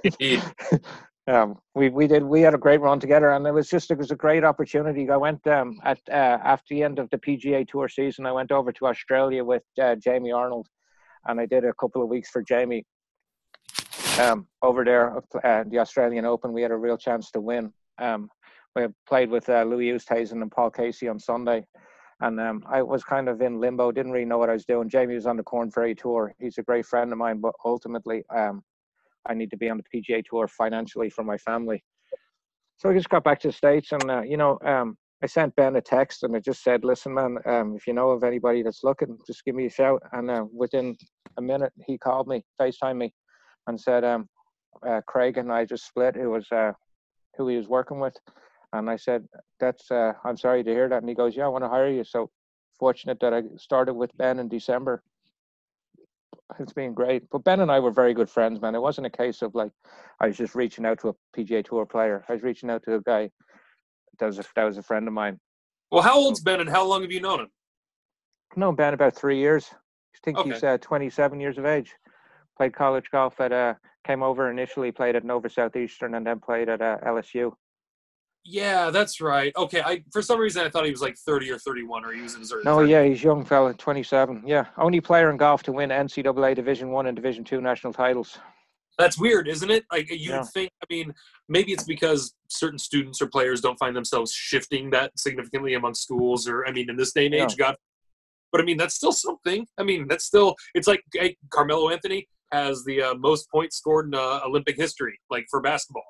Indeed. 0.04 0.42
um, 1.28 1.58
we 1.74 1.90
we 1.90 2.06
did 2.06 2.22
we 2.22 2.40
had 2.40 2.54
a 2.54 2.58
great 2.58 2.80
run 2.80 2.98
together, 2.98 3.30
and 3.30 3.46
it 3.46 3.52
was 3.52 3.68
just 3.68 3.90
it 3.90 3.98
was 3.98 4.10
a 4.10 4.16
great 4.16 4.44
opportunity. 4.44 5.08
I 5.10 5.16
went 5.16 5.46
um, 5.46 5.78
at 5.84 5.98
uh, 6.10 6.38
after 6.42 6.74
the 6.74 6.82
end 6.82 6.98
of 6.98 7.10
the 7.10 7.18
PGA 7.18 7.68
Tour 7.68 7.88
season. 7.88 8.24
I 8.24 8.32
went 8.32 8.50
over 8.50 8.72
to 8.72 8.86
Australia 8.86 9.44
with 9.44 9.62
uh, 9.80 9.96
Jamie 9.96 10.32
Arnold, 10.32 10.68
and 11.26 11.38
I 11.38 11.44
did 11.44 11.64
a 11.64 11.74
couple 11.74 12.02
of 12.02 12.08
weeks 12.08 12.30
for 12.30 12.42
Jamie 12.42 12.86
um, 14.18 14.46
over 14.62 14.84
there 14.84 15.18
uh, 15.44 15.64
the 15.68 15.78
Australian 15.78 16.24
Open. 16.24 16.52
We 16.52 16.62
had 16.62 16.70
a 16.70 16.76
real 16.76 16.96
chance 16.96 17.30
to 17.32 17.40
win. 17.40 17.72
Um, 17.98 18.30
we 18.74 18.86
played 19.06 19.28
with 19.28 19.48
uh, 19.50 19.64
Louis 19.64 19.90
Oosthuizen 19.90 20.40
and 20.40 20.50
Paul 20.50 20.70
Casey 20.70 21.08
on 21.08 21.18
Sunday, 21.18 21.62
and 22.20 22.40
um, 22.40 22.64
I 22.66 22.80
was 22.80 23.04
kind 23.04 23.28
of 23.28 23.42
in 23.42 23.60
limbo. 23.60 23.92
Didn't 23.92 24.12
really 24.12 24.24
know 24.24 24.38
what 24.38 24.48
I 24.48 24.54
was 24.54 24.64
doing. 24.64 24.88
Jamie 24.88 25.16
was 25.16 25.26
on 25.26 25.36
the 25.36 25.42
Corn 25.42 25.70
Ferry 25.70 25.94
Tour. 25.94 26.34
He's 26.38 26.56
a 26.56 26.62
great 26.62 26.86
friend 26.86 27.12
of 27.12 27.18
mine, 27.18 27.40
but 27.40 27.54
ultimately, 27.66 28.24
um, 28.34 28.62
I 29.28 29.34
need 29.34 29.50
to 29.50 29.56
be 29.56 29.68
on 29.68 29.78
the 29.78 29.84
PGA 30.00 30.24
Tour 30.24 30.48
financially 30.48 31.10
for 31.10 31.24
my 31.24 31.38
family. 31.38 31.82
So 32.76 32.90
I 32.90 32.94
just 32.94 33.08
got 33.08 33.24
back 33.24 33.40
to 33.40 33.48
the 33.48 33.52
states, 33.52 33.92
and 33.92 34.10
uh, 34.10 34.22
you 34.22 34.36
know, 34.36 34.58
um, 34.64 34.96
I 35.22 35.26
sent 35.26 35.56
Ben 35.56 35.76
a 35.76 35.80
text, 35.80 36.22
and 36.22 36.34
I 36.36 36.38
just 36.38 36.62
said, 36.62 36.84
"Listen, 36.84 37.14
man, 37.14 37.38
um, 37.44 37.74
if 37.76 37.86
you 37.86 37.92
know 37.92 38.10
of 38.10 38.22
anybody 38.22 38.62
that's 38.62 38.84
looking, 38.84 39.18
just 39.26 39.44
give 39.44 39.54
me 39.54 39.66
a 39.66 39.70
shout." 39.70 40.02
And 40.12 40.30
uh, 40.30 40.44
within 40.52 40.96
a 41.36 41.42
minute, 41.42 41.72
he 41.86 41.98
called 41.98 42.28
me, 42.28 42.44
FaceTime 42.60 42.96
me, 42.96 43.12
and 43.66 43.80
said, 43.80 44.04
um, 44.04 44.28
uh, 44.86 45.00
"Craig 45.08 45.38
and 45.38 45.52
I 45.52 45.64
just 45.64 45.86
split. 45.86 46.16
It 46.16 46.28
was 46.28 46.46
uh, 46.52 46.72
who 47.36 47.48
he 47.48 47.56
was 47.56 47.68
working 47.68 47.98
with." 47.98 48.16
And 48.72 48.88
I 48.88 48.96
said, 48.96 49.26
"That's 49.58 49.90
uh, 49.90 50.12
I'm 50.24 50.36
sorry 50.36 50.62
to 50.62 50.70
hear 50.70 50.88
that." 50.88 50.98
And 50.98 51.08
he 51.08 51.16
goes, 51.16 51.36
"Yeah, 51.36 51.46
I 51.46 51.48
want 51.48 51.64
to 51.64 51.68
hire 51.68 51.90
you." 51.90 52.04
So 52.04 52.30
fortunate 52.78 53.18
that 53.20 53.34
I 53.34 53.42
started 53.56 53.94
with 53.94 54.16
Ben 54.16 54.38
in 54.38 54.48
December. 54.48 55.02
It's 56.58 56.72
been 56.72 56.94
great. 56.94 57.28
But 57.30 57.44
Ben 57.44 57.60
and 57.60 57.70
I 57.70 57.78
were 57.78 57.90
very 57.90 58.14
good 58.14 58.30
friends, 58.30 58.60
man. 58.60 58.74
It 58.74 58.80
wasn't 58.80 59.06
a 59.06 59.10
case 59.10 59.42
of 59.42 59.54
like 59.54 59.70
I 60.20 60.28
was 60.28 60.36
just 60.36 60.54
reaching 60.54 60.86
out 60.86 60.98
to 61.00 61.08
a 61.10 61.14
PGA 61.36 61.64
Tour 61.64 61.86
player. 61.86 62.24
I 62.28 62.32
was 62.32 62.42
reaching 62.42 62.70
out 62.70 62.82
to 62.84 62.94
a 62.94 63.00
guy 63.02 63.30
that 64.18 64.26
was 64.26 64.38
a, 64.38 64.44
that 64.56 64.64
was 64.64 64.78
a 64.78 64.82
friend 64.82 65.06
of 65.06 65.14
mine. 65.14 65.38
Well, 65.90 66.02
how 66.02 66.16
old's 66.16 66.40
Ben 66.40 66.60
and 66.60 66.68
how 66.68 66.84
long 66.84 67.02
have 67.02 67.12
you 67.12 67.20
known 67.20 67.40
him? 67.40 67.48
I've 68.52 68.58
known 68.58 68.76
Ben 68.76 68.94
about 68.94 69.14
three 69.14 69.38
years. 69.38 69.66
I 69.72 70.18
think 70.24 70.38
he's 70.38 70.64
uh, 70.64 70.78
27 70.78 71.40
years 71.40 71.58
of 71.58 71.66
age. 71.66 71.94
Played 72.56 72.74
college 72.74 73.10
golf 73.12 73.40
at 73.40 73.52
uh, 73.52 73.74
came 74.04 74.22
over 74.22 74.50
initially 74.50 74.90
played 74.90 75.16
at 75.16 75.24
Nova 75.24 75.48
Southeastern 75.48 76.14
and 76.14 76.26
then 76.26 76.40
played 76.40 76.68
at 76.68 76.82
uh, 76.82 76.98
LSU. 77.06 77.52
Yeah, 78.44 78.90
that's 78.90 79.20
right. 79.20 79.52
Okay, 79.56 79.82
I 79.82 80.02
for 80.12 80.22
some 80.22 80.40
reason 80.40 80.64
I 80.64 80.70
thought 80.70 80.84
he 80.84 80.90
was 80.90 81.02
like 81.02 81.16
30 81.18 81.50
or 81.50 81.58
31, 81.58 82.04
or 82.04 82.12
he 82.12 82.22
was 82.22 82.34
in 82.34 82.40
his 82.40 82.52
early. 82.52 82.62
No, 82.64 82.78
30s. 82.78 82.88
yeah, 82.88 83.04
he's 83.04 83.22
young 83.22 83.44
fella, 83.44 83.74
27. 83.74 84.42
Yeah, 84.46 84.66
only 84.78 85.00
player 85.00 85.30
in 85.30 85.36
golf 85.36 85.62
to 85.64 85.72
win 85.72 85.90
NCAA 85.90 86.54
Division 86.54 86.90
One 86.90 87.06
and 87.06 87.16
Division 87.16 87.44
Two 87.44 87.60
national 87.60 87.92
titles. 87.92 88.38
That's 88.98 89.18
weird, 89.18 89.46
isn't 89.48 89.70
it? 89.70 89.84
Like 89.92 90.08
you'd 90.10 90.20
Yeah. 90.30 90.42
think. 90.42 90.70
I 90.82 90.86
mean, 90.92 91.14
maybe 91.48 91.72
it's 91.72 91.84
because 91.84 92.34
certain 92.48 92.78
students 92.78 93.20
or 93.22 93.28
players 93.28 93.60
don't 93.60 93.78
find 93.78 93.94
themselves 93.94 94.32
shifting 94.32 94.90
that 94.90 95.12
significantly 95.18 95.74
among 95.74 95.94
schools, 95.94 96.48
or 96.48 96.66
I 96.66 96.72
mean, 96.72 96.88
in 96.90 96.96
this 96.96 97.12
day 97.12 97.26
and 97.26 97.34
age, 97.34 97.56
God. 97.56 97.76
But 98.50 98.62
I 98.62 98.64
mean, 98.64 98.78
that's 98.78 98.94
still 98.94 99.12
something. 99.12 99.66
I 99.76 99.82
mean, 99.82 100.08
that's 100.08 100.24
still. 100.24 100.56
It's 100.74 100.88
like 100.88 101.02
hey, 101.12 101.36
Carmelo 101.50 101.90
Anthony 101.90 102.26
has 102.50 102.82
the 102.84 103.02
uh, 103.02 103.14
most 103.14 103.50
points 103.50 103.76
scored 103.76 104.06
in 104.06 104.14
uh, 104.14 104.40
Olympic 104.46 104.76
history, 104.76 105.20
like 105.30 105.44
for 105.50 105.60
basketball. 105.60 106.06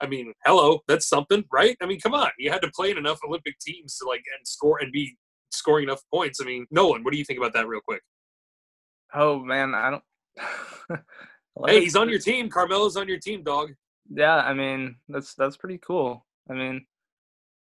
I 0.00 0.06
mean, 0.06 0.32
hello, 0.44 0.80
that's 0.88 1.08
something, 1.08 1.44
right? 1.52 1.76
I 1.82 1.86
mean, 1.86 2.00
come 2.00 2.14
on, 2.14 2.30
you 2.38 2.50
had 2.50 2.62
to 2.62 2.70
play 2.74 2.90
in 2.90 2.98
enough 2.98 3.20
Olympic 3.26 3.58
teams 3.60 3.96
to 3.98 4.08
like 4.08 4.22
and 4.36 4.46
score 4.46 4.78
and 4.80 4.92
be 4.92 5.16
scoring 5.50 5.84
enough 5.84 6.02
points. 6.12 6.40
I 6.40 6.44
mean, 6.44 6.66
Nolan, 6.70 7.04
what 7.04 7.12
do 7.12 7.18
you 7.18 7.24
think 7.24 7.38
about 7.38 7.52
that, 7.54 7.68
real 7.68 7.80
quick? 7.80 8.02
Oh 9.14 9.38
man, 9.38 9.74
I 9.74 9.90
don't. 9.90 11.00
Hey, 11.66 11.80
he's 11.80 11.96
on 11.96 12.08
your 12.08 12.18
team. 12.18 12.48
Carmelo's 12.48 12.96
on 12.96 13.06
your 13.06 13.18
team, 13.18 13.44
dog. 13.44 13.70
Yeah, 14.10 14.36
I 14.36 14.52
mean 14.52 14.96
that's 15.08 15.34
that's 15.34 15.56
pretty 15.56 15.78
cool. 15.78 16.26
I 16.50 16.54
mean, 16.54 16.84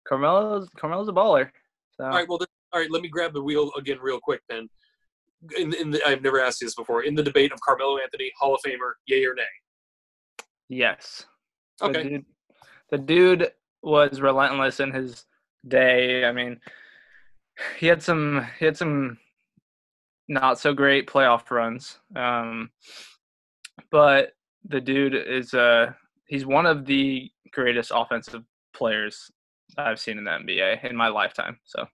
Carmelo's 0.07 0.69
Carmelo's 0.77 1.09
a 1.09 1.13
baller. 1.13 1.49
So 1.97 2.05
All 2.05 2.11
right, 2.11 2.27
well, 2.27 2.37
then, 2.37 2.47
all 2.73 2.79
right. 2.79 2.91
Let 2.91 3.01
me 3.01 3.09
grab 3.09 3.33
the 3.33 3.41
wheel 3.41 3.71
again, 3.77 3.97
real 4.01 4.19
quick. 4.19 4.41
Then, 4.47 4.69
in, 5.57 5.73
in 5.73 5.91
the, 5.91 6.07
I've 6.07 6.21
never 6.21 6.39
asked 6.39 6.61
you 6.61 6.67
this 6.67 6.75
before. 6.75 7.03
In 7.03 7.15
the 7.15 7.23
debate 7.23 7.51
of 7.51 7.59
Carmelo 7.61 7.97
Anthony, 7.97 8.31
Hall 8.39 8.53
of 8.55 8.61
Famer, 8.65 8.93
yay 9.07 9.25
or 9.25 9.33
nay? 9.33 9.43
yes, 10.69 11.25
the 11.81 12.03
dude, 12.03 12.25
the 12.89 12.97
dude 12.97 13.51
was 13.81 14.21
relentless 14.21 14.79
in 14.79 14.91
his 14.91 15.25
day. 15.67 16.25
I 16.25 16.31
mean, 16.31 16.59
he 17.77 17.87
had 17.87 18.01
some 18.01 18.45
he 18.59 18.65
had 18.65 18.77
some 18.77 19.17
not 20.27 20.59
so 20.59 20.73
great 20.73 21.07
playoff 21.07 21.49
runs. 21.51 21.99
Um, 22.15 22.69
but 23.91 24.33
the 24.67 24.79
dude 24.81 25.15
is 25.15 25.53
uh 25.53 25.91
he's 26.27 26.45
one 26.45 26.65
of 26.65 26.85
the 26.85 27.29
greatest 27.51 27.91
offensive 27.93 28.43
players 28.73 29.31
I've 29.77 29.99
seen 29.99 30.17
in 30.17 30.23
the 30.23 30.31
NBA 30.31 30.83
in 30.89 30.95
my 30.95 31.07
lifetime. 31.09 31.59
So 31.65 31.87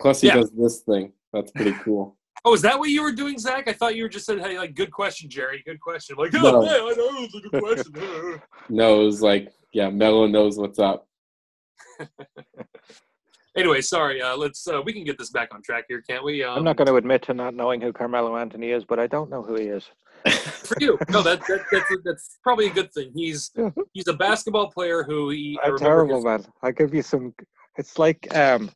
Plus, 0.00 0.20
he 0.20 0.28
Yeah. 0.28 0.34
does 0.34 0.50
this 0.50 0.80
thing. 0.80 1.12
That's 1.32 1.52
pretty 1.52 1.72
cool. 1.84 2.16
Oh, 2.44 2.54
is 2.54 2.62
that 2.62 2.78
what 2.78 2.90
you 2.90 3.02
were 3.02 3.12
doing, 3.12 3.38
Zach? 3.38 3.68
I 3.68 3.72
thought 3.72 3.94
you 3.94 4.02
were 4.02 4.08
just 4.08 4.26
saying, 4.26 4.40
"Hey, 4.40 4.58
like, 4.58 4.74
good 4.74 4.90
question, 4.90 5.30
Jerry. 5.30 5.62
Good 5.64 5.80
question." 5.80 6.16
Like, 6.18 6.34
oh, 6.34 6.38
No. 6.40 6.64
yeah, 6.64 6.70
I 6.72 6.94
know 6.96 7.22
it 7.22 7.32
was 7.32 7.34
a 7.34 7.48
good 7.48 7.62
question. 7.62 8.42
No, 8.68 9.02
it 9.02 9.04
was 9.04 9.22
like, 9.22 9.52
yeah, 9.72 9.90
Melo 9.90 10.26
knows 10.26 10.56
what's 10.58 10.78
up. 10.78 11.06
anyway, 13.56 13.80
sorry. 13.80 14.20
Uh, 14.22 14.36
let's. 14.36 14.66
Uh, 14.66 14.80
we 14.84 14.92
can 14.92 15.04
get 15.04 15.18
this 15.18 15.30
back 15.30 15.54
on 15.54 15.62
track 15.62 15.84
here, 15.88 16.02
can't 16.08 16.24
we? 16.24 16.42
Um, 16.42 16.58
I'm 16.58 16.64
not 16.64 16.76
going 16.76 16.86
to 16.88 16.96
admit 16.96 17.22
to 17.22 17.34
not 17.34 17.54
knowing 17.54 17.80
who 17.80 17.92
Carmelo 17.92 18.36
Anthony 18.36 18.70
is, 18.70 18.84
but 18.84 18.98
I 18.98 19.06
don't 19.06 19.30
know 19.30 19.42
who 19.42 19.54
he 19.56 19.66
is. 19.66 19.84
for 20.30 20.76
you. 20.80 20.96
No, 21.10 21.20
that, 21.22 21.40
that 21.48 21.64
that's 21.72 21.92
that's 22.04 22.38
probably 22.44 22.66
a 22.66 22.70
good 22.72 22.92
thing. 22.92 23.10
He's 23.14 23.50
he's 23.92 24.06
a 24.08 24.12
basketball 24.12 24.70
player 24.70 25.02
who 25.02 25.30
he. 25.30 25.58
I 25.62 25.66
I'm 25.66 25.74
remember 25.74 25.88
terrible, 25.88 26.16
his- 26.16 26.24
man. 26.24 26.46
I 26.62 26.70
give 26.70 26.94
you 26.94 27.02
some. 27.02 27.34
It's 27.78 27.98
like 27.98 28.34
um, 28.36 28.70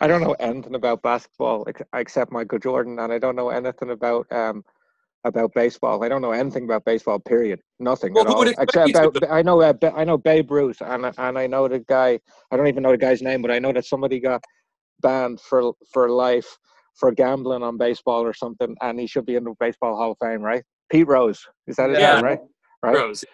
I 0.00 0.06
don't 0.06 0.22
know 0.22 0.36
anything 0.40 0.74
about 0.74 1.02
basketball 1.02 1.64
ex- 1.68 1.82
except 1.94 2.32
Michael 2.32 2.58
Jordan, 2.58 2.98
and 2.98 3.12
I 3.12 3.18
don't 3.18 3.36
know 3.36 3.50
anything 3.50 3.90
about 3.90 4.30
um 4.32 4.64
about 5.24 5.52
baseball. 5.54 6.04
I 6.04 6.08
don't 6.08 6.22
know 6.22 6.32
anything 6.32 6.64
about 6.64 6.84
baseball. 6.84 7.18
Period. 7.18 7.60
Nothing 7.80 8.14
Well, 8.14 8.28
at 8.28 8.34
all. 8.34 8.42
Except 8.58 8.90
about 8.90 9.30
I 9.30 9.42
know 9.42 9.60
uh, 9.60 9.74
I 9.94 10.04
know 10.04 10.18
Babe 10.18 10.50
Ruth, 10.50 10.80
and 10.80 11.06
and 11.18 11.38
I 11.38 11.46
know 11.46 11.68
the 11.68 11.80
guy. 11.80 12.18
I 12.50 12.56
don't 12.56 12.68
even 12.68 12.82
know 12.82 12.92
the 12.92 12.98
guy's 12.98 13.22
name, 13.22 13.42
but 13.42 13.50
I 13.50 13.58
know 13.58 13.72
that 13.72 13.84
somebody 13.84 14.20
got 14.20 14.42
banned 15.00 15.40
for 15.40 15.74
for 15.92 16.08
life 16.10 16.58
for 16.94 17.12
gambling 17.12 17.62
on 17.62 17.76
baseball 17.76 18.22
or 18.22 18.32
something, 18.32 18.74
and 18.80 18.98
he 18.98 19.06
should 19.06 19.26
be 19.26 19.36
in 19.36 19.44
the 19.44 19.54
Baseball 19.60 19.96
Hall 19.96 20.12
of 20.12 20.18
Fame, 20.18 20.40
right? 20.40 20.64
Pete 20.90 21.06
Rose, 21.06 21.44
is 21.66 21.76
that 21.76 21.90
his 21.90 21.98
Yeah. 21.98 22.14
name, 22.14 22.24
right? 22.24 22.38
Right. 22.82 22.94
Rose. 22.96 23.24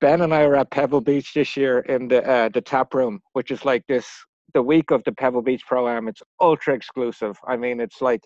Ben 0.00 0.20
and 0.20 0.32
I 0.32 0.46
were 0.46 0.56
at 0.56 0.70
Pebble 0.70 1.00
Beach 1.00 1.34
this 1.34 1.56
year 1.56 1.80
in 1.80 2.08
the 2.08 2.28
uh, 2.28 2.48
the 2.50 2.60
tap 2.60 2.94
room, 2.94 3.20
which 3.32 3.50
is 3.50 3.64
like 3.64 3.84
this 3.88 4.08
the 4.54 4.62
week 4.62 4.90
of 4.90 5.02
the 5.04 5.12
Pebble 5.12 5.42
Beach 5.42 5.62
Pro 5.66 5.88
Am. 5.88 6.08
It's 6.08 6.22
ultra 6.40 6.74
exclusive. 6.74 7.36
I 7.46 7.56
mean, 7.56 7.80
it's 7.80 8.00
like 8.00 8.22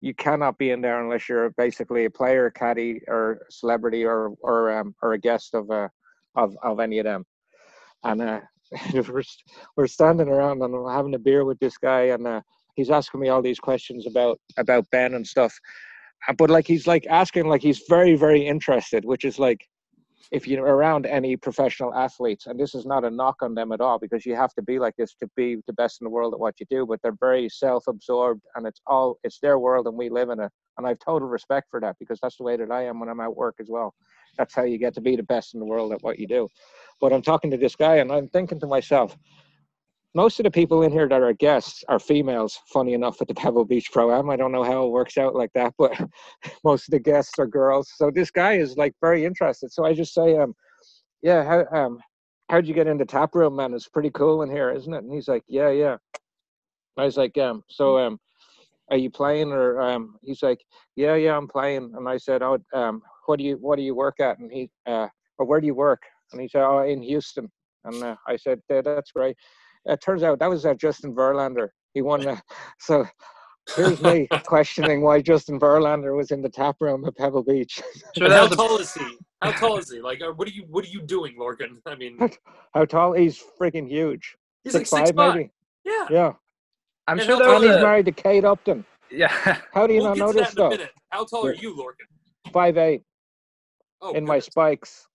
you 0.00 0.14
cannot 0.14 0.58
be 0.58 0.72
in 0.72 0.80
there 0.80 1.00
unless 1.00 1.28
you're 1.28 1.50
basically 1.50 2.06
a 2.06 2.10
player, 2.10 2.50
caddy, 2.50 3.00
or 3.06 3.46
celebrity, 3.50 4.04
or 4.04 4.32
or 4.42 4.76
um, 4.76 4.94
or 5.00 5.12
a 5.12 5.18
guest 5.18 5.54
of 5.54 5.70
uh, 5.70 5.88
of 6.34 6.56
of 6.64 6.80
any 6.80 6.98
of 6.98 7.04
them. 7.04 7.24
And 8.02 8.20
uh, 8.20 8.40
we're 8.92 9.22
we're 9.76 9.86
standing 9.86 10.28
around 10.28 10.60
and 10.60 10.72
we're 10.72 10.92
having 10.92 11.14
a 11.14 11.20
beer 11.20 11.44
with 11.44 11.58
this 11.60 11.78
guy, 11.78 12.06
and 12.06 12.26
uh, 12.26 12.40
he's 12.74 12.90
asking 12.90 13.20
me 13.20 13.28
all 13.28 13.42
these 13.42 13.60
questions 13.60 14.08
about 14.08 14.40
about 14.58 14.90
Ben 14.90 15.14
and 15.14 15.26
stuff. 15.26 15.56
But 16.36 16.50
like 16.50 16.66
he's 16.66 16.88
like 16.88 17.06
asking 17.08 17.46
like 17.46 17.62
he's 17.62 17.82
very 17.88 18.16
very 18.16 18.44
interested, 18.44 19.04
which 19.04 19.24
is 19.24 19.38
like 19.38 19.60
if 20.30 20.46
you're 20.46 20.64
around 20.64 21.06
any 21.06 21.36
professional 21.36 21.94
athletes, 21.94 22.46
and 22.46 22.58
this 22.58 22.74
is 22.74 22.86
not 22.86 23.04
a 23.04 23.10
knock 23.10 23.36
on 23.42 23.54
them 23.54 23.72
at 23.72 23.80
all, 23.80 23.98
because 23.98 24.24
you 24.24 24.34
have 24.36 24.54
to 24.54 24.62
be 24.62 24.78
like 24.78 24.94
this 24.96 25.14
to 25.14 25.28
be 25.36 25.56
the 25.66 25.72
best 25.72 26.00
in 26.00 26.04
the 26.04 26.10
world 26.10 26.32
at 26.32 26.40
what 26.40 26.60
you 26.60 26.66
do, 26.70 26.86
but 26.86 27.00
they're 27.02 27.16
very 27.20 27.48
self-absorbed 27.48 28.42
and 28.54 28.66
it's 28.66 28.80
all 28.86 29.18
it's 29.24 29.38
their 29.40 29.58
world 29.58 29.86
and 29.86 29.96
we 29.96 30.08
live 30.08 30.30
in 30.30 30.40
it. 30.40 30.50
And 30.78 30.86
I've 30.86 30.98
total 31.00 31.28
respect 31.28 31.68
for 31.70 31.80
that 31.80 31.96
because 31.98 32.18
that's 32.22 32.36
the 32.36 32.44
way 32.44 32.56
that 32.56 32.70
I 32.70 32.84
am 32.86 32.98
when 32.98 33.08
I'm 33.08 33.20
at 33.20 33.36
work 33.36 33.56
as 33.60 33.66
well. 33.68 33.94
That's 34.38 34.54
how 34.54 34.62
you 34.62 34.78
get 34.78 34.94
to 34.94 35.00
be 35.00 35.16
the 35.16 35.22
best 35.22 35.54
in 35.54 35.60
the 35.60 35.66
world 35.66 35.92
at 35.92 36.02
what 36.02 36.18
you 36.18 36.26
do. 36.26 36.48
But 37.00 37.12
I'm 37.12 37.22
talking 37.22 37.50
to 37.50 37.58
this 37.58 37.76
guy 37.76 37.96
and 37.96 38.10
I'm 38.10 38.28
thinking 38.28 38.58
to 38.60 38.66
myself, 38.66 39.16
most 40.14 40.38
of 40.38 40.44
the 40.44 40.50
people 40.50 40.82
in 40.82 40.92
here 40.92 41.08
that 41.08 41.22
are 41.22 41.32
guests 41.32 41.82
are 41.88 41.98
females, 41.98 42.58
funny 42.66 42.92
enough, 42.92 43.20
at 43.22 43.28
the 43.28 43.34
Pebble 43.34 43.64
Beach 43.64 43.90
Pro 43.92 44.16
Am. 44.16 44.28
I 44.28 44.36
don't 44.36 44.52
know 44.52 44.62
how 44.62 44.86
it 44.86 44.90
works 44.90 45.16
out 45.16 45.34
like 45.34 45.52
that, 45.54 45.72
but 45.78 45.98
most 46.64 46.88
of 46.88 46.92
the 46.92 46.98
guests 46.98 47.38
are 47.38 47.46
girls. 47.46 47.90
So 47.96 48.10
this 48.10 48.30
guy 48.30 48.54
is 48.54 48.76
like 48.76 48.94
very 49.00 49.24
interested. 49.24 49.72
So 49.72 49.84
I 49.84 49.94
just 49.94 50.12
say, 50.12 50.36
um, 50.36 50.54
yeah, 51.22 51.44
how 51.44 51.76
um 51.76 51.98
how'd 52.50 52.66
you 52.66 52.74
get 52.74 52.86
into 52.86 53.06
tap 53.06 53.34
room, 53.34 53.56
man? 53.56 53.72
It's 53.72 53.88
pretty 53.88 54.10
cool 54.10 54.42
in 54.42 54.50
here, 54.50 54.70
isn't 54.70 54.92
it? 54.92 55.04
And 55.04 55.12
he's 55.12 55.28
like, 55.28 55.44
Yeah, 55.48 55.70
yeah. 55.70 55.96
I 56.98 57.04
was 57.04 57.16
like, 57.16 57.38
um, 57.38 57.62
so 57.68 57.98
um 57.98 58.18
are 58.90 58.98
you 58.98 59.08
playing 59.08 59.50
or 59.52 59.80
um 59.80 60.16
he's 60.22 60.42
like, 60.42 60.60
Yeah, 60.96 61.14
yeah, 61.14 61.36
I'm 61.36 61.48
playing. 61.48 61.92
And 61.96 62.08
I 62.08 62.18
said, 62.18 62.42
Oh, 62.42 62.58
um, 62.74 63.02
what 63.26 63.38
do 63.38 63.44
you 63.44 63.56
what 63.56 63.76
do 63.76 63.82
you 63.82 63.94
work 63.94 64.20
at? 64.20 64.38
And 64.38 64.52
he 64.52 64.70
uh 64.86 65.08
or 65.38 65.46
where 65.46 65.60
do 65.60 65.66
you 65.66 65.74
work? 65.74 66.02
And 66.32 66.40
he 66.40 66.48
said, 66.48 66.64
Oh, 66.64 66.80
in 66.80 67.02
Houston. 67.02 67.50
And 67.84 68.02
uh, 68.02 68.16
I 68.28 68.36
said, 68.36 68.60
yeah, 68.70 68.80
that's 68.80 69.10
great. 69.10 69.36
It 69.86 70.00
turns 70.00 70.22
out 70.22 70.38
that 70.38 70.50
was 70.50 70.64
uh, 70.64 70.74
Justin 70.74 71.14
Verlander. 71.14 71.68
He 71.94 72.02
won. 72.02 72.26
Uh, 72.26 72.36
so 72.78 73.06
here's 73.76 74.02
me 74.02 74.28
questioning 74.44 75.02
why 75.02 75.20
Justin 75.22 75.58
Verlander 75.60 76.16
was 76.16 76.30
in 76.30 76.42
the 76.42 76.48
tap 76.48 76.76
room 76.80 77.04
at 77.04 77.16
Pebble 77.16 77.44
Beach. 77.44 77.80
sure 78.16 78.30
how 78.30 78.48
tall 78.48 78.78
is 78.78 78.92
he? 78.94 79.06
How 79.40 79.52
tall 79.52 79.78
is 79.78 79.90
he? 79.90 80.00
Like, 80.00 80.20
uh, 80.22 80.32
what 80.32 80.48
are 80.48 80.52
you 80.52 80.64
what 80.68 80.84
are 80.84 80.88
you 80.88 81.02
doing, 81.02 81.36
Lorcan? 81.38 81.78
I 81.86 81.94
mean, 81.96 82.18
How 82.74 82.84
tall? 82.84 83.12
He's 83.12 83.42
freaking 83.60 83.88
huge. 83.88 84.36
he's 84.64 84.72
six 84.72 84.92
like 84.92 85.06
six 85.06 85.16
five, 85.16 85.34
maybe. 85.36 85.50
Yeah. 85.84 86.06
Yeah. 86.10 86.32
I'm 87.08 87.18
and 87.18 87.26
sure 87.26 87.34
how 87.36 87.38
there 87.40 87.48
tall 87.48 87.56
And 87.56 87.64
was 87.64 87.70
he's 87.70 87.76
a, 87.76 87.82
married 87.82 88.06
to 88.06 88.12
Kate 88.12 88.44
Upton. 88.44 88.84
yeah. 89.10 89.58
How 89.74 89.86
do 89.88 89.94
you 89.94 90.00
we'll 90.00 90.14
not 90.14 90.16
get 90.16 90.20
know 90.26 90.32
this 90.32 90.34
that 90.34 90.38
in 90.40 90.46
a 90.46 90.50
stuff? 90.52 90.70
minute. 90.70 90.90
How 91.10 91.24
tall 91.24 91.46
are 91.46 91.54
you, 91.54 91.74
Lorcan? 91.76 92.52
Five 92.52 92.76
eight 92.78 93.02
Oh, 94.00 94.12
in 94.14 94.24
my 94.24 94.38
spikes. 94.40 95.06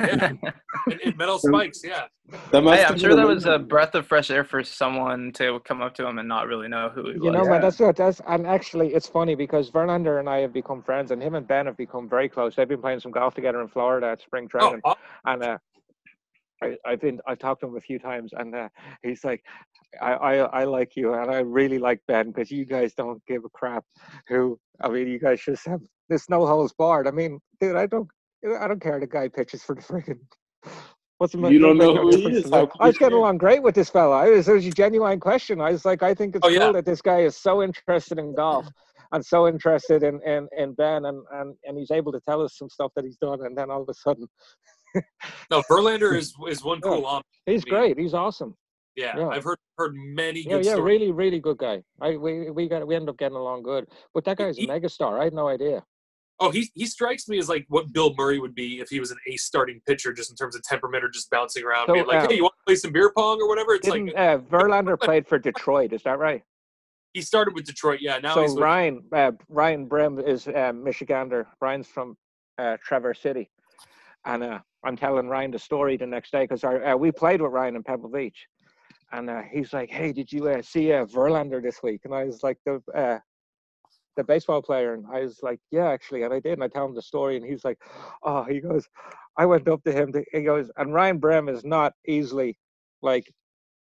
Yeah. 0.00 0.32
in, 0.90 1.00
in 1.04 1.16
metal 1.16 1.38
spikes. 1.38 1.80
Yeah. 1.84 2.04
That 2.50 2.62
must 2.62 2.80
hey, 2.80 2.86
I'm 2.86 2.98
sure 2.98 3.14
that 3.14 3.26
was 3.26 3.46
a 3.46 3.58
breath 3.58 3.94
of 3.94 4.06
fresh 4.06 4.30
air 4.30 4.44
for 4.44 4.62
someone 4.64 5.32
to 5.34 5.60
come 5.64 5.82
up 5.82 5.94
to 5.94 6.06
him 6.06 6.18
and 6.18 6.28
not 6.28 6.46
really 6.46 6.68
know 6.68 6.90
who 6.94 7.06
he 7.08 7.12
You 7.14 7.20
was. 7.24 7.32
know, 7.34 7.44
man, 7.44 7.52
Yeah. 7.54 7.58
that's 7.60 7.78
what 7.80 7.96
that's 7.96 8.20
and 8.26 8.46
actually 8.46 8.94
it's 8.94 9.06
funny 9.06 9.34
because 9.34 9.70
Verlander 9.70 10.18
and 10.20 10.28
I 10.28 10.38
have 10.38 10.52
become 10.52 10.82
friends 10.82 11.10
and 11.10 11.22
him 11.22 11.34
and 11.34 11.46
Ben 11.46 11.66
have 11.66 11.76
become 11.76 12.08
very 12.08 12.28
close. 12.28 12.56
They've 12.56 12.68
been 12.68 12.80
playing 12.80 13.00
some 13.00 13.12
golf 13.12 13.34
together 13.34 13.60
in 13.60 13.68
Florida 13.68 14.08
at 14.08 14.20
spring 14.22 14.48
Oh, 14.54 14.58
training. 14.58 14.80
oh, 14.84 14.94
and 15.26 15.42
uh, 15.42 15.58
I, 16.62 16.76
I've 16.86 17.00
been 17.00 17.20
I've 17.26 17.38
talked 17.38 17.60
to 17.62 17.66
him 17.66 17.76
a 17.76 17.80
few 17.80 17.98
times, 17.98 18.32
and 18.36 18.54
uh, 18.54 18.68
he's 19.02 19.24
like, 19.24 19.42
I, 20.00 20.12
I 20.12 20.34
I 20.60 20.64
like 20.64 20.94
you, 20.94 21.12
and 21.14 21.30
I 21.30 21.40
really 21.40 21.78
like 21.78 22.00
Ben 22.06 22.28
because 22.30 22.50
you 22.52 22.64
guys 22.64 22.94
don't 22.94 23.20
give 23.26 23.44
a 23.44 23.48
crap. 23.50 23.84
Who 24.28 24.58
I 24.80 24.88
mean, 24.88 25.08
you 25.08 25.18
guys 25.18 25.42
just 25.42 25.66
have 25.66 25.80
this 26.08 26.28
no 26.30 26.46
holds 26.46 26.72
barred. 26.74 27.08
I 27.08 27.10
mean, 27.10 27.40
dude, 27.60 27.74
I 27.76 27.86
don't 27.86 28.08
I 28.60 28.68
don't 28.68 28.80
care. 28.80 28.98
The 29.00 29.06
guy 29.06 29.28
pitches 29.28 29.62
for 29.62 29.74
the 29.74 29.82
friggin' 29.82 30.18
What's 31.18 31.34
the 31.34 31.48
You 31.48 31.60
don't 31.60 31.78
know 31.78 31.94
who 31.96 32.16
he 32.16 32.26
is. 32.38 32.50
I 32.52 32.66
was 32.80 32.98
getting 32.98 33.16
along 33.18 33.38
great 33.38 33.62
with 33.62 33.76
this 33.76 33.88
fella. 33.90 34.16
I 34.16 34.30
was, 34.30 34.48
it 34.48 34.54
was 34.54 34.66
a 34.66 34.70
genuine 34.70 35.20
question. 35.20 35.60
I 35.60 35.70
was 35.70 35.84
like, 35.84 36.02
I 36.02 36.14
think 36.14 36.34
it's 36.34 36.44
Oh, 36.44 36.48
cool 36.48 36.58
yeah. 36.58 36.72
that 36.72 36.84
this 36.84 37.00
guy 37.00 37.20
is 37.20 37.36
so 37.36 37.62
interested 37.62 38.18
in 38.18 38.34
golf 38.34 38.66
and 39.12 39.24
so 39.24 39.46
interested 39.46 40.02
in, 40.02 40.20
in, 40.26 40.48
in 40.58 40.74
Ben 40.74 41.04
and, 41.04 41.22
and, 41.32 41.54
and 41.64 41.78
he's 41.78 41.92
able 41.92 42.10
to 42.10 42.20
tell 42.28 42.42
us 42.42 42.58
some 42.58 42.68
stuff 42.68 42.90
that 42.96 43.04
he's 43.04 43.16
done 43.18 43.44
and 43.46 43.56
then 43.56 43.70
all 43.70 43.82
of 43.82 43.88
a 43.88 43.94
sudden 43.94 44.26
no, 45.50 45.62
Verlander 45.70 46.14
is 46.16 46.34
is 46.48 46.62
one 46.64 46.80
Yeah. 46.84 46.90
cool 46.90 47.06
on. 47.06 47.22
he's 47.46 47.64
great. 47.64 47.96
He's 47.98 48.12
awesome. 48.14 48.54
Yeah, 48.96 49.16
Yeah. 49.16 49.28
I've 49.28 49.44
heard 49.44 49.58
heard 49.78 49.94
many 49.94 50.40
Yeah, 50.40 50.56
good 50.56 50.64
yeah, 50.66 50.72
stories. 50.72 50.84
really, 51.00 51.12
really 51.12 51.38
good 51.40 51.56
guy. 51.58 51.82
I 52.02 52.16
we 52.16 52.50
we 52.50 52.68
got 52.68 52.86
we 52.86 52.94
ended 52.94 53.08
up 53.08 53.16
getting 53.16 53.36
along 53.38 53.62
good. 53.62 53.86
But 54.12 54.24
that 54.26 54.36
guy's 54.36 54.58
a 54.58 54.62
He- 54.62 54.66
megastar. 54.66 55.18
I 55.18 55.24
had 55.24 55.32
no 55.32 55.48
idea. 55.48 55.82
Oh, 56.40 56.50
he 56.50 56.68
he 56.74 56.86
strikes 56.86 57.28
me 57.28 57.38
as 57.38 57.48
like 57.48 57.64
what 57.68 57.92
Bill 57.92 58.14
Murray 58.16 58.40
would 58.40 58.54
be 58.54 58.80
if 58.80 58.88
he 58.88 58.98
was 58.98 59.10
an 59.10 59.18
ace 59.28 59.44
starting 59.44 59.80
pitcher, 59.86 60.12
just 60.12 60.30
in 60.30 60.36
terms 60.36 60.56
of 60.56 60.62
temperament 60.62 61.04
or 61.04 61.08
just 61.08 61.30
bouncing 61.30 61.64
around, 61.64 61.86
So, 61.86 61.94
being 61.94 62.06
like, 62.06 62.28
"Hey, 62.28 62.36
you 62.36 62.42
want 62.42 62.54
to 62.58 62.64
play 62.66 62.74
some 62.74 62.90
beer 62.90 63.12
pong 63.16 63.40
or 63.40 63.48
whatever?" 63.48 63.74
It's 63.74 63.86
like 63.86 64.12
uh, 64.16 64.38
Verlander 64.38 64.98
played 65.00 65.26
for 65.26 65.38
Detroit? 65.38 65.92
Is 65.92 66.02
that 66.02 66.18
right? 66.18 66.42
he 67.12 67.20
started 67.20 67.54
with 67.54 67.64
Detroit. 67.64 68.00
Yeah, 68.00 68.18
now 68.18 68.34
so 68.34 68.56
Ryan 68.56 69.02
uh, 69.12 69.32
Ryan 69.48 69.86
Brehm 69.86 70.18
is 70.18 70.48
uh, 70.48 70.72
Michigander. 70.72 71.46
Ryan's 71.60 71.86
from 71.86 72.16
uh, 72.58 72.76
Traverse 72.82 73.20
City, 73.20 73.50
and 74.24 74.42
uh, 74.42 74.60
I'm 74.84 74.96
telling 74.96 75.28
Ryan 75.28 75.50
the 75.50 75.58
story 75.58 75.96
the 75.96 76.06
next 76.06 76.32
day 76.32 76.44
because 76.44 76.64
uh, 76.64 76.94
we 76.98 77.12
played 77.12 77.40
with 77.40 77.52
Ryan 77.52 77.76
in 77.76 77.82
Pebble 77.82 78.08
Beach, 78.08 78.46
and 79.12 79.28
uh, 79.28 79.42
he's 79.42 79.72
like, 79.72 79.90
"Hey, 79.90 80.12
did 80.12 80.32
you 80.32 80.48
uh, 80.48 80.62
see 80.62 80.92
uh, 80.92 81.04
Verlander 81.06 81.62
this 81.62 81.82
week?" 81.82 82.02
And 82.04 82.14
I 82.14 82.24
was 82.24 82.42
like, 82.42 82.58
"The 82.64 82.80
uh, 82.94 83.18
the 84.16 84.24
baseball 84.24 84.62
player," 84.62 84.94
and 84.94 85.04
I 85.12 85.20
was 85.20 85.40
like, 85.42 85.60
"Yeah, 85.70 85.88
actually," 85.88 86.22
and 86.22 86.32
I 86.32 86.40
did, 86.40 86.54
and 86.54 86.64
I 86.64 86.68
tell 86.68 86.84
him 86.84 86.94
the 86.94 87.02
story, 87.02 87.36
and 87.36 87.44
he's 87.44 87.64
like, 87.64 87.78
"Oh," 88.22 88.44
he 88.44 88.60
goes, 88.60 88.88
I 89.36 89.46
went 89.46 89.68
up 89.68 89.82
to 89.84 89.92
him. 89.92 90.12
To, 90.12 90.24
he 90.32 90.42
goes, 90.42 90.70
and 90.76 90.92
Ryan 90.92 91.18
Brehm 91.18 91.48
is 91.48 91.64
not 91.64 91.94
easily 92.06 92.58
like, 93.00 93.32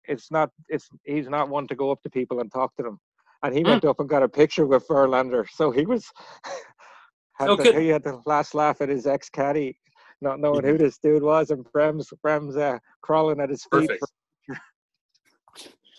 it's 0.06 0.32
not, 0.32 0.50
it's 0.70 0.90
he's 1.04 1.30
not 1.30 1.50
one 1.50 1.68
to 1.68 1.76
go 1.76 1.92
up 1.92 2.02
to 2.04 2.10
people 2.10 2.40
and 2.40 2.52
talk 2.52 2.76
to 2.78 2.84
them. 2.84 3.00
And 3.44 3.56
he 3.56 3.64
went 3.64 3.86
up 3.86 4.00
and 4.00 4.10
got 4.10 4.24
a 4.24 4.30
picture 4.30 4.66
with 4.66 4.88
Verlander. 4.88 5.48
So 5.50 5.72
he 5.72 5.86
was, 5.86 6.06
had 7.34 7.50
Oh, 7.50 7.56
the, 7.56 7.80
he 7.80 7.88
had 7.88 8.04
the 8.04 8.22
last 8.26 8.54
laugh 8.54 8.82
at 8.82 8.90
his 8.90 9.08
ex 9.08 9.30
caddy, 9.30 9.78
not 10.22 10.40
knowing 10.40 10.64
who 10.64 10.78
this 10.78 10.98
dude 10.98 11.24
was, 11.24 11.50
and 11.50 11.66
Brehm's 11.72 12.14
Brehm's 12.22 12.56
uh, 12.56 12.78
crawling 13.02 13.40
at 13.40 13.50
his 13.50 13.64
feet. 13.64 13.90
Perfect. 13.90 14.06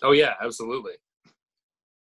Oh 0.03 0.11
yeah, 0.11 0.33
absolutely. 0.41 0.93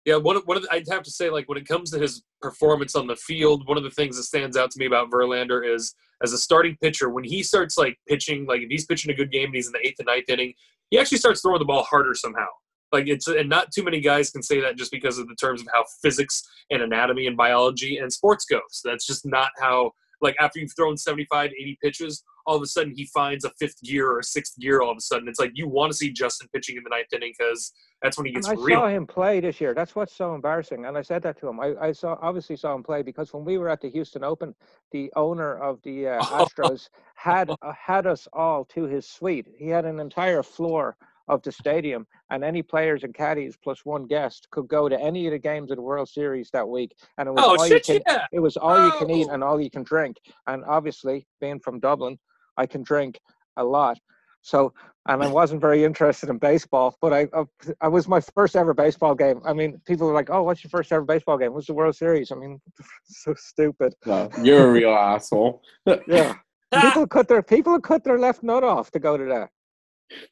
Yeah, 0.06 0.16
one 0.16 0.36
of, 0.36 0.44
one 0.44 0.56
of 0.56 0.62
the, 0.62 0.72
I'd 0.72 0.88
have 0.88 1.02
to 1.02 1.10
say, 1.10 1.28
like 1.28 1.48
when 1.48 1.58
it 1.58 1.68
comes 1.68 1.90
to 1.90 1.98
his 1.98 2.22
performance 2.40 2.96
on 2.96 3.06
the 3.06 3.16
field, 3.16 3.68
one 3.68 3.76
of 3.76 3.84
the 3.84 3.90
things 3.90 4.16
that 4.16 4.22
stands 4.22 4.56
out 4.56 4.70
to 4.70 4.78
me 4.78 4.86
about 4.86 5.10
Verlander 5.10 5.62
is 5.68 5.94
as 6.22 6.32
a 6.32 6.38
starting 6.38 6.76
pitcher, 6.82 7.10
when 7.10 7.24
he 7.24 7.42
starts 7.42 7.76
like 7.76 7.98
pitching, 8.08 8.46
like 8.46 8.62
if 8.62 8.70
he's 8.70 8.86
pitching 8.86 9.10
a 9.10 9.14
good 9.14 9.30
game 9.30 9.46
and 9.46 9.54
he's 9.54 9.66
in 9.66 9.72
the 9.72 9.86
eighth 9.86 9.98
and 9.98 10.06
ninth 10.06 10.28
inning, 10.28 10.54
he 10.90 10.98
actually 10.98 11.18
starts 11.18 11.42
throwing 11.42 11.58
the 11.58 11.64
ball 11.64 11.82
harder 11.82 12.14
somehow. 12.14 12.46
Like 12.92 13.06
it's 13.06 13.28
and 13.28 13.48
not 13.48 13.72
too 13.72 13.84
many 13.84 14.00
guys 14.00 14.30
can 14.30 14.42
say 14.42 14.60
that 14.60 14.76
just 14.76 14.90
because 14.90 15.18
of 15.18 15.28
the 15.28 15.36
terms 15.36 15.60
of 15.60 15.68
how 15.72 15.84
physics 16.02 16.42
and 16.70 16.82
anatomy 16.82 17.26
and 17.26 17.36
biology 17.36 17.98
and 17.98 18.12
sports 18.12 18.44
goes. 18.44 18.80
That's 18.84 19.06
just 19.06 19.24
not 19.24 19.50
how 19.60 19.92
like 20.20 20.36
after 20.40 20.58
you've 20.58 20.74
thrown 20.76 20.96
75, 20.96 21.50
80 21.50 21.78
pitches, 21.82 22.24
all 22.46 22.56
of 22.56 22.62
a 22.62 22.66
sudden 22.66 22.92
he 22.94 23.06
finds 23.12 23.44
a 23.44 23.50
fifth 23.58 23.80
gear 23.82 24.10
or 24.10 24.18
a 24.18 24.24
sixth 24.24 24.58
gear 24.58 24.80
all 24.80 24.90
of 24.90 24.96
a 24.96 25.00
sudden. 25.00 25.28
It's 25.28 25.38
like 25.40 25.52
you 25.54 25.68
want 25.68 25.92
to 25.92 25.96
see 25.96 26.10
Justin 26.12 26.48
pitching 26.54 26.76
in 26.76 26.82
the 26.84 26.90
ninth 26.90 27.12
inning 27.12 27.32
because 27.38 27.72
that's 28.02 28.16
when 28.16 28.26
he 28.26 28.34
And 28.34 28.42
gets 28.42 28.48
I 28.48 28.54
real. 28.54 28.80
saw 28.80 28.88
him 28.88 29.06
play 29.06 29.40
this 29.40 29.60
year. 29.60 29.74
That's 29.74 29.94
what's 29.94 30.14
so 30.14 30.34
embarrassing. 30.34 30.86
And 30.86 30.96
I 30.96 31.02
said 31.02 31.22
that 31.22 31.38
to 31.40 31.48
him. 31.48 31.60
I, 31.60 31.74
I 31.80 31.92
saw 31.92 32.16
obviously 32.22 32.56
saw 32.56 32.74
him 32.74 32.82
play 32.82 33.02
because 33.02 33.32
when 33.32 33.44
we 33.44 33.58
were 33.58 33.68
at 33.68 33.80
the 33.80 33.90
Houston 33.90 34.24
Open, 34.24 34.54
the 34.92 35.12
owner 35.16 35.58
of 35.58 35.80
the 35.82 36.08
uh, 36.08 36.22
Astros 36.24 36.88
had 37.14 37.50
uh, 37.50 37.72
had 37.72 38.06
us 38.06 38.26
all 38.32 38.64
to 38.66 38.84
his 38.84 39.06
suite. 39.06 39.46
He 39.58 39.68
had 39.68 39.84
an 39.84 40.00
entire 40.00 40.42
floor 40.42 40.96
of 41.30 41.42
the 41.42 41.52
stadium, 41.52 42.06
and 42.30 42.44
any 42.44 42.62
players 42.62 43.04
and 43.04 43.14
caddies 43.14 43.56
plus 43.62 43.80
one 43.84 44.04
guest 44.06 44.48
could 44.50 44.68
go 44.68 44.88
to 44.88 45.00
any 45.00 45.26
of 45.26 45.32
the 45.32 45.38
games 45.38 45.70
of 45.70 45.76
the 45.76 45.82
World 45.82 46.08
Series 46.08 46.50
that 46.52 46.68
week. 46.68 46.92
And 47.16 47.28
it 47.28 47.32
was 47.32 47.44
Oh 47.44 47.56
all 47.56 47.66
you 47.66 47.80
can, 47.80 48.00
yeah. 48.06 48.26
it 48.32 48.40
was 48.40 48.56
all 48.56 48.84
you 48.84 48.92
can 48.98 49.10
eat 49.10 49.28
Oh. 49.30 49.34
and 49.34 49.42
all 49.44 49.60
you 49.60 49.70
can 49.70 49.82
drink. 49.84 50.16
And 50.46 50.64
obviously, 50.66 51.26
being 51.40 51.60
from 51.60 51.80
Dublin, 51.80 52.18
I 52.56 52.66
can 52.66 52.82
drink 52.82 53.18
a 53.56 53.64
lot. 53.64 53.96
So, 54.42 54.72
and 55.06 55.22
I 55.22 55.28
wasn't 55.28 55.60
very 55.60 55.84
interested 55.84 56.30
in 56.30 56.38
baseball, 56.38 56.96
but 57.02 57.12
I, 57.12 57.28
I, 57.34 57.44
I 57.82 57.88
was 57.88 58.08
my 58.08 58.20
first 58.34 58.56
ever 58.56 58.72
baseball 58.74 59.14
game. 59.14 59.40
I 59.44 59.52
mean, 59.52 59.80
people 59.86 60.08
are 60.08 60.14
like, 60.14 60.30
"Oh, 60.30 60.42
what's 60.42 60.64
your 60.64 60.70
first 60.70 60.90
ever 60.92 61.04
baseball 61.04 61.36
game?" 61.36 61.52
What's 61.52 61.66
the 61.66 61.74
World 61.74 61.94
Series? 61.94 62.32
I 62.32 62.36
mean, 62.36 62.58
so 63.04 63.34
stupid. 63.36 63.94
No, 64.06 64.30
you're 64.42 64.68
a 64.68 64.72
real 64.72 64.94
asshole. 64.94 65.60
Yeah, 66.06 66.36
people 66.80 67.06
cut 67.06 67.28
their 67.28 67.42
people 67.42 67.78
cut 67.80 68.02
their 68.02 68.18
left 68.18 68.42
nut 68.42 68.64
off 68.64 68.90
to 68.92 68.98
go 68.98 69.16
to 69.18 69.24
that. 69.26 69.50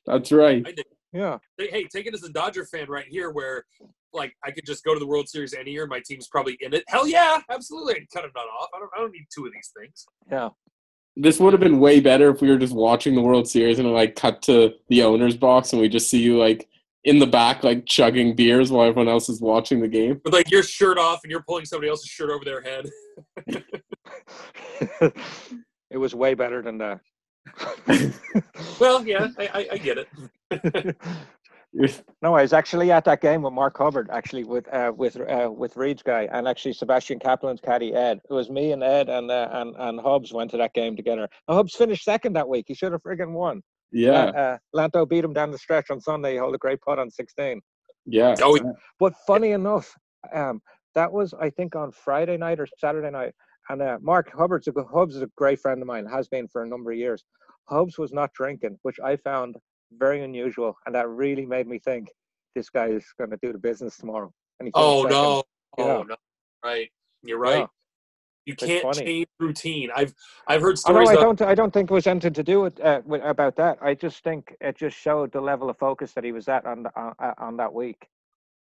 That's 0.07 0.33
right. 0.33 0.67
Yeah, 1.13 1.39
Hey, 1.57 1.69
hey, 1.71 1.89
take 1.91 2.07
it 2.07 2.15
as 2.15 2.23
a 2.23 2.29
Dodger 2.29 2.67
fan 2.67 2.87
right 2.89 3.07
here, 3.09 3.31
where 3.31 3.65
like 4.13 4.35
I 4.45 4.51
could 4.51 4.67
just 4.67 4.85
go 4.85 4.93
to 4.93 5.01
the 5.01 5.07
World 5.07 5.29
Series 5.29 5.55
any 5.55 5.71
year. 5.71 5.87
My 5.87 6.03
team's 6.05 6.29
probably 6.29 6.59
in 6.61 6.75
it. 6.75 6.85
Hell 6.89 7.07
yeah, 7.09 7.41
absolutely. 7.51 7.95
I'd 7.95 8.11
cut 8.13 8.25
a 8.25 8.29
nut 8.29 8.45
off. 8.61 8.69
I 8.75 8.79
don't. 8.79 8.91
I 8.97 9.01
don't 9.01 9.13
need 9.13 9.27
two 9.35 9.47
of 9.47 9.53
these 9.53 9.73
things. 9.79 10.07
yeah. 10.31 10.51
This 11.21 11.41
would 11.41 11.53
have 11.53 11.61
been 11.61 11.81
way 11.81 11.99
better 11.99 12.31
if 12.31 12.41
we 12.41 12.49
were 12.49 12.59
just 12.59 12.75
watching 12.75 13.17
the 13.17 13.21
World 13.21 13.49
Series 13.49 13.81
and 13.81 13.93
like 13.93 14.15
cut 14.15 14.41
to 14.43 14.75
the 14.89 15.03
owner's 15.03 15.37
box 15.37 15.73
and 15.73 15.83
we 15.83 15.89
just 15.89 16.09
see 16.09 16.23
you 16.23 16.39
like 16.39 16.69
in 17.03 17.19
the 17.19 17.27
back 17.27 17.65
like 17.65 17.87
chugging 17.87 18.37
beers 18.37 18.71
while 18.71 18.87
everyone 18.87 19.09
else 19.09 19.29
is 19.29 19.41
watching 19.41 19.81
the 19.81 19.89
game. 19.89 20.21
With 20.25 20.33
like 20.33 20.51
your 20.51 20.63
shirt 20.63 20.97
off 20.97 21.21
and 21.25 21.31
you're 21.31 21.43
pulling 21.43 21.65
somebody 21.65 21.89
else's 21.89 22.09
shirt 22.09 22.31
over 22.31 22.45
their 22.45 22.63
head. 22.63 22.89
it 25.91 25.97
was 25.97 26.15
way 26.15 26.35
better 26.35 26.63
than 26.63 26.79
that. 26.79 27.01
Well, 28.81 29.05
yeah, 29.07 29.29
I, 29.39 29.47
I, 29.55 29.69
I 29.73 29.79
get 29.79 29.99
it. 29.99 30.97
No, 32.23 32.35
I 32.35 32.43
was 32.43 32.53
actually 32.53 32.91
at 32.91 33.05
that 33.05 33.21
game 33.21 33.43
with 33.43 33.53
Mark 33.53 33.77
Hubbard, 33.77 34.09
actually 34.11 34.45
with 34.45 34.67
uh, 34.73 34.91
with 34.97 35.19
uh, 35.21 35.51
with 35.51 35.77
Reed's 35.77 36.03
guy, 36.03 36.29
and 36.33 36.49
actually 36.49 36.73
Sebastian 36.73 37.19
Cappelen's 37.19 37.61
caddy 37.61 37.93
Ed. 37.95 38.21
It 38.29 38.33
was 38.33 38.49
me 38.51 38.73
and 38.73 38.83
Ed 38.83 39.09
and 39.09 39.31
uh, 39.31 39.49
and 39.53 39.75
and 39.79 40.01
Hubbs 40.01 40.33
went 40.33 40.51
to 40.53 40.57
that 40.57 40.73
game 40.75 40.97
together. 40.97 41.29
And 41.47 41.57
Hubbs 41.57 41.75
finished 41.75 42.05
second 42.05 42.33
that 42.35 42.49
week. 42.49 42.65
He 42.69 42.75
should 42.75 42.93
have 42.93 43.03
friggin' 43.03 43.33
won. 43.33 43.63
Yeah, 43.93 44.25
Uh, 44.25 44.59
Lanto 44.75 45.09
beat 45.09 45.25
him 45.25 45.33
down 45.33 45.51
the 45.51 45.59
stretch 45.59 45.91
on 45.91 46.01
Sunday. 46.01 46.33
He 46.33 46.37
held 46.37 46.55
a 46.55 46.59
great 46.59 46.81
putt 46.81 46.99
on 46.99 47.11
16. 47.11 47.61
yeah. 48.07 48.35
Oh, 48.43 48.57
yeah. 48.57 48.73
But 48.99 49.15
funny 49.27 49.53
enough, 49.53 49.95
um, 50.35 50.61
that 50.95 51.11
was 51.13 51.35
I 51.35 51.51
think 51.51 51.77
on 51.77 51.93
Friday 51.93 52.37
night 52.37 52.61
or 52.61 52.67
Saturday 52.79 53.11
night. 53.11 53.35
And 53.69 53.83
uh, 53.83 53.99
Mark 54.01 54.31
Hubbard's 54.33 54.69
a 54.69 54.73
good, 54.73 54.87
Hubbs 54.93 55.17
is 55.17 55.23
a 55.23 55.31
great 55.37 55.61
friend 55.61 55.81
of 55.83 55.87
mine, 55.87 56.07
has 56.07 56.29
been 56.29 56.49
for 56.49 56.63
a 56.63 56.67
number 56.67 56.91
of 56.91 56.99
years. 56.99 57.25
Hubbs 57.69 57.99
was 57.99 58.13
not 58.13 58.33
drinking, 58.33 58.79
which 58.83 58.99
I 59.01 59.17
found 59.17 59.57
very 59.99 60.23
unusual, 60.23 60.77
and 60.87 60.95
that 60.95 61.09
really 61.09 61.45
made 61.45 61.67
me 61.67 61.79
think 61.79 62.09
this 62.55 62.71
guy 62.71 62.87
is 62.87 63.05
going 63.19 63.31
to 63.31 63.39
do 63.43 63.53
the 63.53 63.59
business 63.59 63.97
tomorrow. 63.97 64.33
And 64.59 64.69
he 64.69 64.73
finished 64.73 64.89
Oh 64.89 65.03
no. 65.03 65.43
Oh 65.79 66.03
no. 66.03 66.17
Right. 66.65 66.91
You're 67.23 67.39
right. 67.39 67.67
You 68.47 68.57
can't 68.57 68.95
change 68.95 69.27
routine. 69.39 69.91
I've 69.95 70.15
I've 70.47 70.63
heard 70.63 70.79
Oh, 70.87 70.93
no, 70.93 71.05
stories 71.05 71.11
I 71.11 71.15
don't. 71.17 71.43
I 71.43 71.55
don't 71.55 71.71
think 71.71 71.91
it 71.91 71.95
was 71.95 72.07
anything 72.07 72.33
to 72.33 72.43
do 72.43 72.63
with, 72.63 72.81
uh, 72.81 73.03
with 73.05 73.23
about 73.23 73.57
that. 73.57 73.77
I 73.83 73.95
just 73.95 74.25
think 74.25 74.57
it 74.63 74.75
just 74.75 74.97
showed 74.97 75.33
the 75.33 75.41
level 75.41 75.69
of 75.69 75.77
focus 75.77 76.13
that 76.15 76.25
he 76.25 76.33
was 76.33 76.49
at 76.49 76.65
on 76.65 76.85
the, 76.85 76.91
on, 76.99 77.15
on 77.37 77.57
that 77.59 77.73
week. 77.73 78.09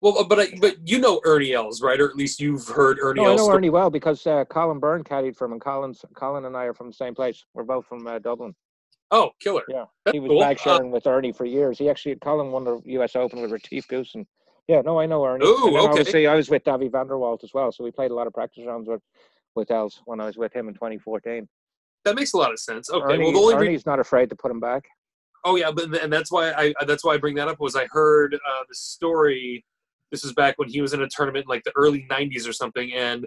Well, 0.03 0.25
but 0.29 0.39
I, 0.39 0.47
but 0.61 0.77
you 0.85 0.99
know 0.99 1.21
Ernie 1.25 1.53
Els, 1.53 1.81
right? 1.83 2.01
Or 2.01 2.09
at 2.09 2.17
least 2.17 2.39
you've 2.39 2.69
heard 2.69 2.99
Ernie 3.01 3.23
No, 3.23 3.29
I 3.29 3.31
Els. 3.33 3.41
know. 3.49 3.55
Ernie 3.55 3.71
well 3.71 3.91
because 3.91 4.27
uh, 4.27 4.45
Colin 4.45 4.79
Byrne 4.79 5.03
caddied 5.03 5.37
for 5.37 5.47
him. 5.47 5.53
And 5.53 5.61
Colin's, 5.61 6.05
Colin 6.15 6.45
and 6.45 6.57
I 6.57 6.65
are 6.65 6.75
from 6.75 6.89
the 6.89 6.93
same 6.95 7.15
place. 7.15 7.45
We're 7.55 7.65
both 7.65 7.87
from 7.87 8.07
uh, 8.07 8.19
Dublin. 8.19 8.55
Oh, 9.11 9.31
killer. 9.41 9.63
Yeah, 9.69 9.85
That's 10.05 10.15
he 10.15 10.21
was 10.21 10.29
cool. 10.31 10.41
bag 10.41 10.59
Uh, 10.59 10.63
sharing 10.63 10.91
with 10.91 11.07
Ernie 11.07 11.33
for 11.33 11.45
years. 11.45 11.79
He 11.79 11.89
actually 11.89 12.17
Colin 12.17 12.51
won 12.51 12.65
the 12.65 12.81
U.S. 12.87 13.17
Open 13.17 13.41
with 13.41 13.53
Retief 13.53 13.87
Goosen, 13.89 14.15
and 14.17 14.27
yeah, 14.69 14.81
no, 14.81 14.99
I 14.99 15.07
know 15.07 15.25
Ernie. 15.25 15.47
Ooh, 15.47 15.69
okay. 15.69 15.77
Obviously, 15.79 16.27
I 16.27 16.35
was 16.35 16.51
with 16.51 16.65
Dawie 16.65 16.91
van 16.91 17.07
der 17.07 17.17
Walt 17.17 17.45
as 17.45 17.55
well, 17.55 17.71
so 17.71 17.85
we 17.85 17.91
played 17.93 18.11
a 18.11 18.15
lot 18.15 18.27
of 18.27 18.33
practice 18.35 18.65
rounds 18.67 18.89
with 18.89 19.01
with 19.55 19.71
Els 19.71 20.03
when 20.07 20.21
I 20.21 20.27
was 20.27 20.37
with 20.37 20.53
him 20.53 20.67
in 20.69 20.75
2014. 20.75 21.49
that 22.05 22.15
makes 22.17 22.33
a 22.35 22.37
lot 22.37 22.53
of 22.53 22.59
sense. 22.59 22.91
Okay. 22.91 23.15
Ernie, 23.15 23.25
well, 23.25 23.33
the 23.33 23.39
only 23.39 23.55
Ernie's 23.55 23.87
not 23.87 24.01
afraid 24.01 24.29
to 24.31 24.37
put 24.37 24.51
him 24.51 24.61
back. 24.61 24.87
Oh 25.45 25.55
yeah, 25.57 25.71
but 25.71 25.97
and 26.03 26.13
that's 26.13 26.33
why 26.33 26.53
I 26.53 26.75
that's 26.85 27.05
why 27.05 27.15
I 27.15 27.17
bring 27.19 27.37
that 27.37 27.47
up 27.49 27.61
was 27.61 27.77
I 27.77 27.87
heard 27.91 28.35
uh, 28.35 28.65
the 28.69 28.75
story. 28.75 29.65
This 30.11 30.25
is 30.25 30.33
back 30.33 30.59
when 30.59 30.69
he 30.69 30.81
was 30.81 30.93
in 30.93 31.03
a 31.03 31.09
tournament 31.09 31.49
like 31.49 31.65
the 31.65 31.73
early 31.77 32.07
'90s 32.11 32.49
or 32.49 32.53
something, 32.53 32.93
and 32.93 33.27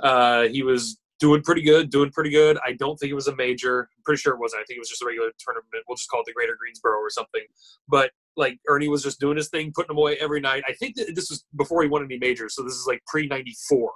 uh, 0.00 0.42
he 0.44 0.62
was 0.62 0.98
doing 1.20 1.42
pretty 1.42 1.62
good, 1.62 1.90
doing 1.90 2.10
pretty 2.10 2.30
good. 2.30 2.58
I 2.66 2.72
don't 2.72 2.96
think 2.96 3.10
it 3.10 3.14
was 3.14 3.28
a 3.28 3.36
major. 3.36 3.88
I'm 3.96 4.02
pretty 4.04 4.20
sure 4.20 4.34
it 4.34 4.40
wasn't. 4.40 4.60
I 4.60 4.64
think 4.64 4.78
it 4.78 4.80
was 4.80 4.88
just 4.88 5.02
a 5.02 5.06
regular 5.06 5.30
tournament. 5.38 5.84
We'll 5.86 5.96
just 5.96 6.08
call 6.08 6.20
it 6.20 6.26
the 6.26 6.32
Greater 6.32 6.56
Greensboro 6.58 6.98
or 6.98 7.10
something. 7.10 7.42
But 7.88 8.10
like 8.36 8.58
Ernie 8.68 8.88
was 8.88 9.02
just 9.02 9.20
doing 9.20 9.36
his 9.36 9.48
thing, 9.48 9.72
putting 9.74 9.88
them 9.88 9.98
away 9.98 10.16
every 10.18 10.40
night. 10.40 10.64
I 10.66 10.72
think 10.72 10.96
that 10.96 11.14
this 11.14 11.30
was 11.30 11.44
before 11.56 11.82
he 11.82 11.88
won 11.88 12.04
any 12.04 12.18
majors, 12.18 12.54
so 12.54 12.62
this 12.62 12.74
is 12.74 12.86
like 12.86 13.02
pre 13.06 13.26
'94, 13.26 13.92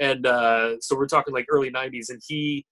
and 0.00 0.26
uh, 0.26 0.80
so 0.80 0.96
we're 0.96 1.06
talking 1.06 1.34
like 1.34 1.46
early 1.50 1.70
'90s, 1.70 2.08
and 2.08 2.20
he 2.26 2.66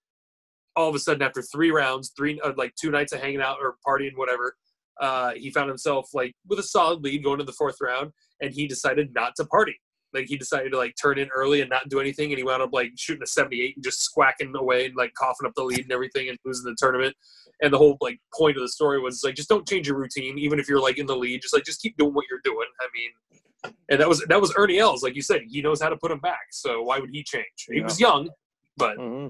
all 0.76 0.88
of 0.88 0.94
a 0.94 0.98
sudden 0.98 1.22
after 1.22 1.42
three 1.42 1.70
rounds, 1.70 2.12
three 2.16 2.40
uh, 2.40 2.52
like 2.56 2.74
two 2.74 2.90
nights 2.90 3.12
of 3.12 3.20
hanging 3.20 3.42
out 3.42 3.58
or 3.60 3.76
partying, 3.86 4.16
whatever, 4.16 4.56
uh, 5.00 5.32
he 5.34 5.50
found 5.50 5.68
himself 5.68 6.10
like 6.14 6.32
with 6.46 6.58
a 6.58 6.62
solid 6.62 7.02
lead 7.02 7.24
going 7.24 7.38
to 7.38 7.44
the 7.44 7.52
fourth 7.52 7.76
round, 7.80 8.10
and 8.40 8.52
he 8.52 8.66
decided 8.66 9.12
not 9.14 9.34
to 9.36 9.44
party. 9.46 9.76
Like 10.12 10.26
he 10.26 10.36
decided 10.36 10.72
to 10.72 10.78
like 10.78 10.94
turn 11.00 11.18
in 11.18 11.28
early 11.28 11.60
and 11.60 11.70
not 11.70 11.88
do 11.88 12.00
anything, 12.00 12.30
and 12.30 12.38
he 12.38 12.44
wound 12.44 12.62
up 12.62 12.70
like 12.72 12.90
shooting 12.96 13.22
a 13.22 13.26
78 13.26 13.76
and 13.76 13.84
just 13.84 14.08
squacking 14.10 14.52
away 14.54 14.86
and 14.86 14.96
like 14.96 15.12
coughing 15.14 15.46
up 15.46 15.52
the 15.56 15.62
lead 15.62 15.80
and 15.80 15.92
everything 15.92 16.28
and 16.28 16.38
losing 16.44 16.64
the 16.64 16.76
tournament. 16.78 17.14
And 17.62 17.72
the 17.72 17.78
whole 17.78 17.96
like 18.00 18.18
point 18.36 18.56
of 18.56 18.62
the 18.62 18.68
story 18.68 19.00
was 19.00 19.22
like 19.24 19.34
just 19.34 19.48
don't 19.48 19.68
change 19.68 19.86
your 19.86 19.98
routine, 19.98 20.38
even 20.38 20.58
if 20.58 20.68
you're 20.68 20.80
like 20.80 20.98
in 20.98 21.06
the 21.06 21.16
lead. 21.16 21.42
Just 21.42 21.54
like 21.54 21.64
just 21.64 21.80
keep 21.80 21.96
doing 21.96 22.12
what 22.12 22.24
you're 22.30 22.40
doing. 22.44 22.66
I 22.80 22.86
mean, 22.94 23.74
and 23.90 24.00
that 24.00 24.08
was 24.08 24.24
that 24.28 24.40
was 24.40 24.52
Ernie 24.56 24.78
Els, 24.78 25.02
like 25.02 25.14
you 25.14 25.22
said, 25.22 25.42
he 25.48 25.62
knows 25.62 25.80
how 25.80 25.88
to 25.88 25.96
put 25.96 26.10
him 26.10 26.20
back. 26.20 26.46
So 26.50 26.82
why 26.82 26.98
would 26.98 27.10
he 27.12 27.22
change? 27.22 27.44
He 27.68 27.78
Yeah. 27.78 27.84
was 27.84 28.00
young, 28.00 28.30
but 28.76 28.98
mm-hmm. 28.98 29.28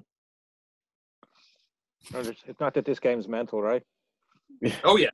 It's 2.13 2.61
not 2.61 2.75
that 2.75 2.85
this 2.85 2.99
game's 2.99 3.29
mental, 3.29 3.63
right? 3.63 3.83
Oh 4.85 4.97
yeah. 4.97 5.11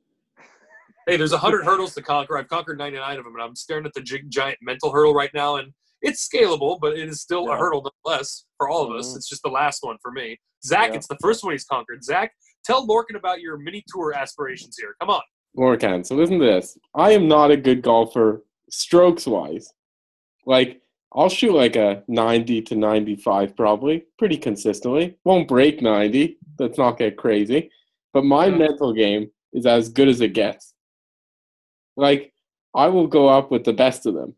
Hey, 1.07 1.15
there's 1.15 1.31
a 1.31 1.37
hundred 1.37 1.63
hurdles 1.63 1.93
to 1.95 2.01
conquer. 2.01 2.37
I've 2.37 2.49
conquered 2.49 2.77
99 2.77 3.17
of 3.17 3.23
them, 3.23 3.33
and 3.33 3.41
I'm 3.41 3.55
staring 3.55 3.85
at 3.85 3.93
the 3.93 4.01
gi- 4.01 4.23
giant 4.27 4.57
mental 4.61 4.91
hurdle 4.91 5.13
right 5.13 5.29
now, 5.33 5.55
and 5.55 5.71
it's 6.01 6.27
scalable, 6.27 6.77
but 6.81 6.97
it 6.97 7.07
is 7.07 7.21
still 7.21 7.49
a 7.49 7.55
hurdle 7.55 7.89
nonetheless 8.05 8.45
for 8.57 8.67
all 8.67 8.83
of 8.83 8.91
us. 8.97 9.13
Mhm. 9.13 9.15
It's 9.15 9.29
just 9.29 9.41
the 9.41 9.49
last 9.49 9.83
one 9.83 9.97
for 10.01 10.11
me. 10.11 10.37
Zach, 10.65 10.89
Yeah. 10.89 10.95
it's 10.97 11.07
the 11.07 11.17
first 11.21 11.43
one 11.45 11.53
he's 11.53 11.63
conquered. 11.63 12.03
Zach, 12.03 12.33
tell 12.65 12.85
Lorcan 12.85 13.15
about 13.15 13.39
your 13.39 13.55
mini 13.57 13.83
tour 13.87 14.13
aspirations 14.13 14.77
here. 14.77 14.95
Come 14.99 15.09
on. 15.09 15.21
Lorcan, 15.57 16.05
so 16.05 16.13
listen 16.15 16.39
to 16.39 16.45
this. 16.45 16.77
I 16.93 17.11
am 17.11 17.27
not 17.29 17.51
a 17.51 17.57
good 17.57 17.81
golfer 17.81 18.45
strokes 18.69 19.25
wise. 19.25 19.71
Like, 20.45 20.81
I'll 21.13 21.29
shoot 21.29 21.53
like 21.53 21.77
a 21.77 22.03
90 22.09 22.61
to 22.63 22.75
95 22.75 23.55
probably, 23.55 24.05
pretty 24.19 24.37
consistently. 24.37 25.17
Won't 25.23 25.47
break 25.47 25.81
90. 25.81 26.37
Let's 26.59 26.77
not 26.77 26.97
get 26.97 27.15
crazy. 27.17 27.71
But 28.13 28.25
my 28.25 28.49
mental 28.49 28.91
game 28.93 29.31
is 29.53 29.65
as 29.65 29.87
good 29.89 30.09
as 30.09 30.19
it 30.19 30.33
gets. 30.33 30.73
Like, 31.97 32.31
I 32.73 32.87
will 32.87 33.07
go 33.07 33.27
up 33.27 33.51
with 33.51 33.65
the 33.65 33.73
best 33.73 34.05
of 34.05 34.13
them. 34.13 34.35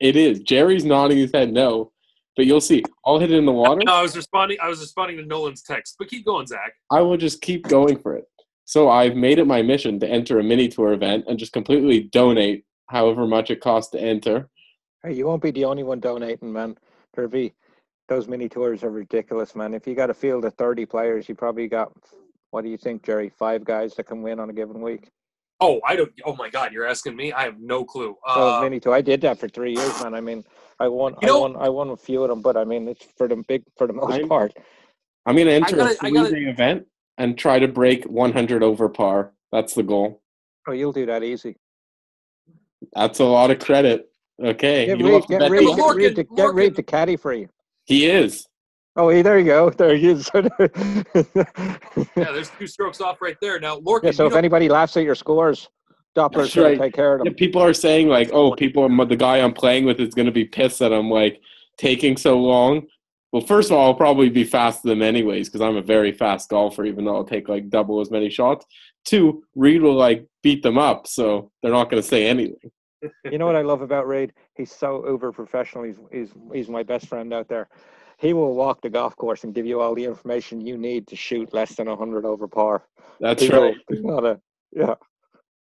It 0.00 0.16
is. 0.16 0.40
Jerry's 0.40 0.84
nodding 0.84 1.16
his 1.16 1.32
head 1.32 1.52
no. 1.52 1.92
but 2.36 2.44
you'll 2.44 2.60
see. 2.60 2.82
I'll 3.04 3.18
hit 3.18 3.30
it 3.30 3.38
in 3.38 3.46
the 3.46 3.52
water. 3.52 3.80
No, 3.84 3.94
I 3.94 4.02
was 4.02 4.16
responding. 4.16 4.58
I 4.62 4.68
was 4.68 4.80
responding 4.80 5.16
to 5.16 5.24
Nolan's 5.24 5.62
text, 5.62 5.96
but 5.98 6.08
keep 6.08 6.26
going, 6.26 6.46
Zach. 6.46 6.72
I 6.90 7.00
will 7.00 7.16
just 7.16 7.40
keep 7.40 7.66
going 7.66 7.98
for 7.98 8.14
it. 8.14 8.24
So 8.66 8.90
I've 8.90 9.14
made 9.14 9.38
it 9.38 9.46
my 9.46 9.62
mission 9.62 10.00
to 10.00 10.08
enter 10.08 10.40
a 10.40 10.42
mini 10.42 10.68
tour 10.68 10.92
event 10.92 11.24
and 11.28 11.38
just 11.38 11.52
completely 11.52 12.02
donate 12.02 12.64
however 12.88 13.26
much 13.26 13.50
it 13.50 13.60
costs 13.60 13.92
to 13.92 14.00
enter. 14.00 14.48
Hey, 15.02 15.14
you 15.14 15.26
won't 15.26 15.42
be 15.42 15.52
the 15.52 15.64
only 15.64 15.84
one 15.84 16.00
donating, 16.00 16.52
man. 16.52 16.76
There'll 17.14 17.30
be 17.30 17.54
those 18.08 18.28
mini 18.28 18.48
tours 18.48 18.82
are 18.82 18.90
ridiculous, 18.90 19.54
man. 19.54 19.72
If 19.72 19.86
you 19.86 19.94
got 19.94 20.10
a 20.10 20.14
field 20.14 20.44
of 20.44 20.54
thirty 20.54 20.84
players, 20.84 21.28
you 21.28 21.34
probably 21.34 21.68
got 21.68 21.92
what 22.50 22.64
do 22.64 22.70
you 22.70 22.76
think, 22.76 23.04
Jerry? 23.04 23.28
Five 23.28 23.64
guys 23.64 23.94
that 23.94 24.06
can 24.06 24.20
win 24.22 24.40
on 24.40 24.50
a 24.50 24.52
given 24.52 24.80
week. 24.80 25.10
Oh, 25.60 25.80
I 25.86 25.96
don't. 25.96 26.12
Oh 26.24 26.36
my 26.36 26.50
God, 26.50 26.72
you're 26.72 26.86
asking 26.86 27.16
me. 27.16 27.32
I 27.32 27.44
have 27.44 27.58
no 27.58 27.84
clue. 27.84 28.16
So 28.34 28.48
Uh, 28.56 28.60
mini 28.62 28.78
tour. 28.80 28.94
I 28.94 29.00
did 29.00 29.20
that 29.22 29.38
for 29.38 29.48
three 29.48 29.72
years, 29.74 30.02
man. 30.02 30.14
I 30.14 30.20
mean, 30.20 30.44
I 30.78 30.88
won, 30.88 31.12
You 31.14 31.18
I 31.22 31.26
know- 31.26 31.40
won, 31.40 31.56
I 31.56 31.68
won 31.70 31.90
a 31.90 31.96
few 31.96 32.22
of 32.22 32.28
them, 32.28 32.42
but 32.42 32.56
I 32.56 32.64
mean, 32.64 32.88
it's 32.88 33.06
for 33.16 33.26
the 33.26 33.36
big, 33.48 33.62
for 33.78 33.86
the 33.86 33.94
most 33.94 34.12
I'm- 34.12 34.28
part. 34.28 34.52
I'm 35.24 35.34
going 35.34 35.46
to 35.48 35.52
enter 35.54 35.76
gotta- 35.76 35.96
a 36.02 36.06
I 36.06 36.10
gotta- 36.10 36.28
three-day 36.30 36.50
event 36.50 36.86
and 37.18 37.36
try 37.38 37.58
to 37.58 37.66
break 37.68 38.04
100 38.04 38.62
over 38.62 38.88
par. 38.88 39.32
That's 39.50 39.74
the 39.74 39.82
goal. 39.82 40.20
Oh, 40.68 40.72
you'll 40.72 40.92
do 40.92 41.06
that 41.06 41.22
easy. 41.22 41.56
That's 42.94 43.20
a 43.20 43.24
lot 43.24 43.50
of 43.50 43.58
credit. 43.58 44.10
Okay. 44.42 44.86
Get 44.86 44.98
you'll 44.98 45.08
Reed, 45.08 45.14
have 45.14 45.22
to 45.22 45.28
get 45.28 45.38
bet 45.40 45.50
Reed, 45.50 45.76
get 45.76 45.96
Reed, 45.96 46.16
to, 46.16 46.24
get 46.24 46.54
Reed 46.54 46.76
to 46.76 46.82
caddy 46.82 47.16
for 47.16 47.32
you. 47.32 47.48
He 47.84 48.06
is. 48.06 48.46
Oh, 48.96 49.10
hey, 49.10 49.22
there 49.22 49.38
you 49.38 49.44
go. 49.44 49.70
There 49.76 49.96
he 49.96 50.08
is. 50.08 50.30
yeah, 50.34 50.42
there's 52.16 52.50
two 52.58 52.66
strokes 52.66 53.00
off 53.00 53.20
right 53.20 53.36
there. 53.40 53.60
Now, 53.60 53.78
Lorcan, 53.80 54.04
yeah, 54.04 54.10
so 54.12 54.26
if 54.26 54.32
know- 54.32 54.38
anybody 54.38 54.68
laughs 54.68 54.96
at 54.96 55.04
your 55.04 55.14
scores, 55.14 55.68
Doppler's 56.16 56.44
That's 56.44 56.54
going 56.54 56.78
to 56.78 56.84
take 56.84 56.94
care 56.94 57.14
of 57.14 57.20
Yeah, 57.20 57.24
them. 57.30 57.34
people 57.34 57.60
are 57.62 57.74
saying 57.74 58.08
like, 58.08 58.30
"Oh, 58.32 58.52
people, 58.52 58.88
the 59.06 59.16
guy 59.16 59.36
I'm 59.38 59.52
playing 59.52 59.84
with 59.84 60.00
is 60.00 60.14
going 60.14 60.26
to 60.26 60.32
be 60.32 60.46
pissed 60.46 60.78
that 60.78 60.92
I'm 60.92 61.10
like 61.10 61.40
taking 61.76 62.16
so 62.16 62.38
long." 62.38 62.86
Well, 63.32 63.42
first 63.42 63.70
of 63.70 63.76
all, 63.76 63.88
I'll 63.88 63.94
probably 63.94 64.30
be 64.30 64.44
faster 64.44 64.88
than 64.88 65.00
them 65.00 65.06
anyways 65.08 65.48
because 65.48 65.60
I'm 65.60 65.76
a 65.76 65.82
very 65.82 66.12
fast 66.12 66.48
golfer, 66.48 66.86
even 66.86 67.04
though 67.04 67.16
I'll 67.16 67.24
take 67.24 67.50
like 67.50 67.68
double 67.68 68.00
as 68.00 68.10
many 68.10 68.30
shots. 68.30 68.64
Two, 69.04 69.44
Reed 69.54 69.82
will 69.82 69.94
like 69.94 70.26
beat 70.42 70.62
them 70.62 70.78
up, 70.78 71.06
so 71.06 71.50
they're 71.62 71.72
not 71.72 71.90
going 71.90 72.02
to 72.02 72.08
say 72.08 72.26
anything. 72.26 72.56
You 73.30 73.36
know 73.36 73.44
what 73.44 73.56
I 73.56 73.60
love 73.62 73.82
about 73.82 74.06
Reid? 74.06 74.32
He's 74.54 74.72
so 74.72 75.06
uber 75.06 75.32
professional. 75.32 75.84
He's, 75.84 75.96
he's, 76.10 76.30
he's 76.52 76.68
my 76.68 76.82
best 76.82 77.08
friend 77.08 77.32
out 77.34 77.46
there. 77.46 77.68
He 78.18 78.32
will 78.32 78.54
walk 78.54 78.80
the 78.80 78.90
golf 78.90 79.14
course 79.16 79.44
and 79.44 79.54
give 79.54 79.66
you 79.66 79.80
all 79.80 79.94
the 79.94 80.04
information 80.04 80.60
you 80.60 80.78
need 80.78 81.06
to 81.08 81.16
shoot 81.16 81.52
less 81.52 81.74
than 81.74 81.86
100 81.88 82.24
over 82.24 82.48
par. 82.48 82.84
That's 83.20 83.42
He 83.42 83.50
right. 83.50 83.76
he's 83.90 84.02
not 84.02 84.24
a, 84.24 84.40
yeah. 84.72 84.94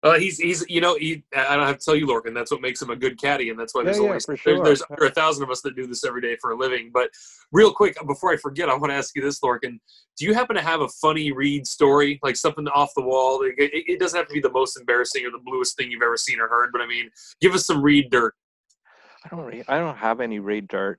Uh, 0.02 0.18
he's 0.18 0.38
he's 0.38 0.64
you 0.66 0.80
know 0.80 0.96
he 0.96 1.22
I 1.36 1.54
don't 1.56 1.66
have 1.66 1.76
to 1.78 1.84
tell 1.84 1.94
you, 1.94 2.06
Lorcan. 2.06 2.32
That's 2.32 2.50
what 2.50 2.62
makes 2.62 2.80
him 2.80 2.88
a 2.88 2.96
good 2.96 3.20
caddy, 3.20 3.50
and 3.50 3.58
that's 3.60 3.74
why 3.74 3.82
Yeah, 3.82 3.84
there's 3.84 3.98
yeah, 3.98 4.02
only 4.04 4.20
for 4.20 4.36
there- 4.46 4.64
there's 4.64 4.82
under 4.90 5.04
a 5.04 5.10
thousand 5.10 5.42
of 5.44 5.50
us 5.50 5.60
that 5.60 5.76
do 5.76 5.86
this 5.86 6.04
every 6.04 6.22
day 6.22 6.36
for 6.40 6.52
a 6.52 6.56
living. 6.56 6.90
But 6.90 7.10
real 7.52 7.70
quick, 7.70 7.98
before 8.06 8.32
I 8.32 8.36
forget, 8.38 8.70
I 8.70 8.74
want 8.74 8.90
to 8.92 8.94
ask 8.94 9.14
you 9.14 9.20
this, 9.20 9.40
Lorcan. 9.40 9.78
Do 10.16 10.24
you 10.24 10.32
happen 10.32 10.56
to 10.56 10.62
have 10.62 10.80
a 10.80 10.88
funny 10.88 11.32
read 11.32 11.66
story, 11.66 12.18
like 12.22 12.36
something 12.36 12.66
off 12.68 12.92
the 12.96 13.02
wall? 13.02 13.42
It, 13.42 13.54
it 13.58 14.00
doesn't 14.00 14.16
have 14.16 14.26
to 14.28 14.32
be 14.32 14.40
the 14.40 14.50
most 14.50 14.78
embarrassing 14.80 15.26
or 15.26 15.30
the 15.30 15.38
bluest 15.44 15.76
thing 15.76 15.90
you've 15.90 16.02
ever 16.02 16.16
seen 16.16 16.40
or 16.40 16.48
heard, 16.48 16.70
but 16.72 16.80
I 16.80 16.86
mean, 16.86 17.10
give 17.42 17.52
us 17.52 17.66
some 17.66 17.82
read 17.82 18.10
dirt. 18.10 18.34
I 19.30 19.36
don't 19.36 19.44
re- 19.44 19.64
I 19.68 19.78
don't 19.78 19.96
have 19.98 20.20
any 20.20 20.38
Reid 20.38 20.66
dirt. 20.68 20.98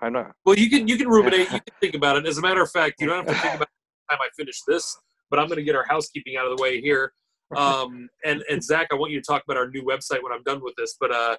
I'm 0.00 0.12
not. 0.12 0.32
Well, 0.44 0.56
you 0.56 0.70
can 0.70 0.86
you 0.86 0.96
can 0.96 1.08
ruminate, 1.08 1.40
you 1.40 1.46
can 1.66 1.74
think 1.80 1.94
about 1.94 2.16
it. 2.16 2.26
As 2.26 2.38
a 2.38 2.40
matter 2.40 2.62
of 2.62 2.70
fact, 2.70 3.00
you 3.00 3.06
don't 3.06 3.16
have 3.16 3.26
to 3.26 3.32
think 3.32 3.54
about 3.54 3.68
it 3.68 4.08
by 4.08 4.14
the 4.14 4.16
time 4.16 4.18
I 4.22 4.28
finish 4.36 4.60
this. 4.66 4.96
But 5.30 5.38
I'm 5.38 5.46
going 5.46 5.58
to 5.58 5.64
get 5.64 5.76
our 5.76 5.84
housekeeping 5.86 6.36
out 6.36 6.46
of 6.46 6.56
the 6.56 6.62
way 6.62 6.80
here. 6.80 7.12
Um, 7.56 8.08
and 8.24 8.42
and 8.50 8.62
Zach, 8.62 8.88
I 8.92 8.94
want 8.94 9.12
you 9.12 9.20
to 9.20 9.26
talk 9.26 9.42
about 9.44 9.56
our 9.56 9.68
new 9.68 9.82
website 9.82 10.22
when 10.22 10.32
I'm 10.32 10.42
done 10.42 10.62
with 10.62 10.74
this. 10.76 10.96
But 11.00 11.14
uh, 11.14 11.36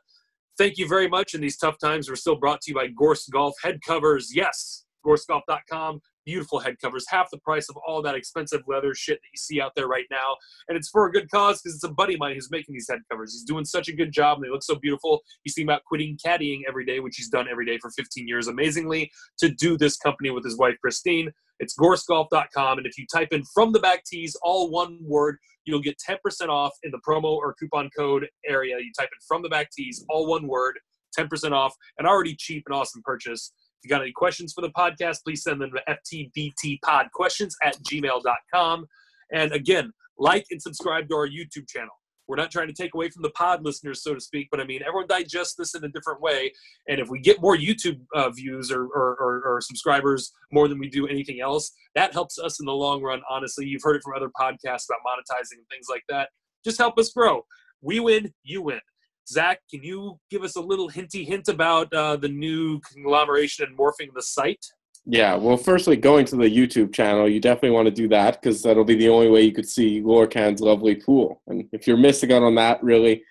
thank 0.57 0.77
you 0.77 0.87
very 0.87 1.07
much. 1.07 1.33
In 1.33 1.41
these 1.41 1.57
tough 1.57 1.77
times, 1.79 2.09
we're 2.09 2.15
still 2.15 2.35
brought 2.35 2.61
to 2.61 2.71
you 2.71 2.75
by 2.75 2.87
Gorse 2.87 3.27
Golf 3.27 3.55
head 3.63 3.79
covers. 3.85 4.35
Yes, 4.35 4.85
GorseGolf.com. 5.05 6.01
Beautiful 6.29 6.59
head 6.59 6.75
covers, 6.79 7.05
half 7.09 7.31
the 7.31 7.39
price 7.39 7.69
of 7.69 7.77
all 7.87 8.03
that 8.03 8.13
expensive 8.13 8.61
leather 8.67 8.93
shit 8.93 9.15
that 9.17 9.27
you 9.33 9.37
see 9.37 9.59
out 9.59 9.71
there 9.75 9.87
right 9.87 10.05
now. 10.11 10.37
And 10.67 10.77
it's 10.77 10.87
for 10.89 11.07
a 11.07 11.11
good 11.11 11.27
cause 11.31 11.59
because 11.59 11.73
it's 11.73 11.83
a 11.83 11.91
buddy 11.91 12.13
of 12.13 12.19
mine 12.19 12.35
who's 12.35 12.51
making 12.51 12.73
these 12.73 12.87
head 12.87 12.99
covers. 13.09 13.33
He's 13.33 13.43
doing 13.43 13.65
such 13.65 13.87
a 13.87 13.93
good 13.95 14.11
job 14.11 14.37
and 14.37 14.45
they 14.45 14.51
look 14.51 14.61
so 14.61 14.75
beautiful. 14.75 15.21
He's 15.43 15.55
thinking 15.55 15.69
about 15.69 15.85
quitting 15.85 16.19
caddying 16.23 16.59
every 16.67 16.85
day, 16.85 16.99
which 16.99 17.15
he's 17.15 17.29
done 17.29 17.47
every 17.49 17.65
day 17.65 17.79
for 17.81 17.89
15 17.89 18.27
years 18.27 18.47
amazingly, 18.47 19.11
to 19.39 19.49
do 19.49 19.75
this 19.75 19.97
company 19.97 20.29
with 20.29 20.45
his 20.45 20.55
wife, 20.55 20.75
Christine. 20.79 21.31
It's 21.59 21.75
gorsegolf.com. 21.75 22.77
And 22.77 22.85
if 22.85 22.95
you 22.95 23.07
type 23.11 23.29
in 23.31 23.41
from 23.51 23.71
the 23.71 23.79
back 23.79 24.05
tees, 24.05 24.37
all 24.43 24.69
one 24.69 24.99
word, 25.01 25.37
you'll 25.65 25.81
get 25.81 25.97
10% 26.07 26.49
off 26.49 26.73
in 26.83 26.91
the 26.91 26.99
promo 26.99 27.35
or 27.37 27.55
coupon 27.55 27.89
code 27.97 28.27
area. 28.45 28.77
You 28.77 28.91
type 28.95 29.09
in 29.11 29.19
from 29.27 29.41
the 29.41 29.49
back 29.49 29.71
tees, 29.71 30.05
all 30.09 30.27
one 30.27 30.47
word, 30.47 30.77
10% 31.17 31.53
off, 31.53 31.73
an 31.97 32.05
already 32.05 32.35
cheap 32.35 32.63
and 32.67 32.75
awesome 32.75 33.01
purchase. 33.03 33.51
You 33.83 33.89
got 33.89 34.01
any 34.01 34.11
questions 34.11 34.53
for 34.53 34.61
the 34.61 34.71
podcast, 34.71 35.23
please 35.23 35.43
send 35.43 35.61
them 35.61 35.71
to 35.71 35.97
ftbtpodquestions 36.05 37.53
at 37.63 37.77
gmail.com. 37.83 38.85
And 39.31 39.51
again, 39.51 39.91
like 40.17 40.45
and 40.51 40.61
subscribe 40.61 41.07
to 41.09 41.15
our 41.15 41.27
YouTube 41.27 41.67
channel. 41.67 41.93
We're 42.29 42.35
not 42.35 42.51
trying 42.51 42.67
to 42.67 42.73
take 42.73 42.93
away 42.93 43.09
from 43.09 43.23
the 43.23 43.31
pod 43.31 43.65
listeners, 43.65 44.03
so 44.03 44.13
to 44.13 44.21
speak, 44.21 44.49
but 44.51 44.59
I 44.59 44.63
mean, 44.63 44.81
everyone 44.83 45.07
digests 45.07 45.55
this 45.55 45.73
in 45.73 45.83
a 45.83 45.87
different 45.87 46.21
way. 46.21 46.51
And 46.87 46.99
if 46.99 47.09
we 47.09 47.19
get 47.19 47.41
more 47.41 47.57
YouTube 47.57 47.99
uh, 48.13 48.29
views 48.29 48.71
or, 48.71 48.83
or, 48.83 49.17
or, 49.19 49.41
or 49.43 49.61
subscribers 49.61 50.31
more 50.51 50.67
than 50.67 50.77
we 50.77 50.89
do 50.89 51.07
anything 51.07 51.41
else, 51.41 51.71
that 51.95 52.13
helps 52.13 52.37
us 52.37 52.59
in 52.59 52.67
the 52.67 52.71
long 52.71 53.01
run, 53.01 53.21
honestly. 53.27 53.65
You've 53.65 53.81
heard 53.81 53.95
it 53.95 54.03
from 54.03 54.13
other 54.15 54.29
podcasts 54.39 54.85
about 54.85 54.99
monetizing 55.03 55.57
and 55.57 55.67
things 55.71 55.87
like 55.89 56.03
that. 56.09 56.29
Just 56.63 56.77
help 56.77 56.99
us 56.99 57.11
grow. 57.11 57.41
We 57.81 57.99
win, 57.99 58.31
you 58.43 58.61
win. 58.61 58.81
Zach, 59.29 59.59
can 59.69 59.83
you 59.83 60.19
give 60.31 60.43
us 60.43 60.55
a 60.55 60.61
little 60.61 60.89
hinty 60.89 61.23
hint 61.23 61.47
about 61.47 61.93
uh, 61.93 62.15
the 62.15 62.29
new 62.29 62.79
conglomeration 62.79 63.65
and 63.65 63.77
morphing 63.77 64.11
the 64.15 64.23
site? 64.23 64.65
Yeah, 65.05 65.35
well, 65.35 65.57
firstly, 65.57 65.95
going 65.95 66.25
to 66.25 66.35
the 66.35 66.43
YouTube 66.43 66.93
channel, 66.93 67.29
you 67.29 67.39
definitely 67.39 67.71
want 67.71 67.87
to 67.87 67.91
do 67.91 68.07
that 68.09 68.41
because 68.41 68.61
that'll 68.61 68.83
be 68.83 68.95
the 68.95 69.09
only 69.09 69.29
way 69.29 69.41
you 69.43 69.51
could 69.51 69.67
see 69.67 70.01
Lorcan's 70.01 70.61
lovely 70.61 70.95
pool. 70.95 71.41
And 71.47 71.67
if 71.71 71.87
you're 71.87 71.97
missing 71.97 72.31
out 72.31 72.43
on 72.43 72.53
that, 72.55 72.83
really, 72.83 73.23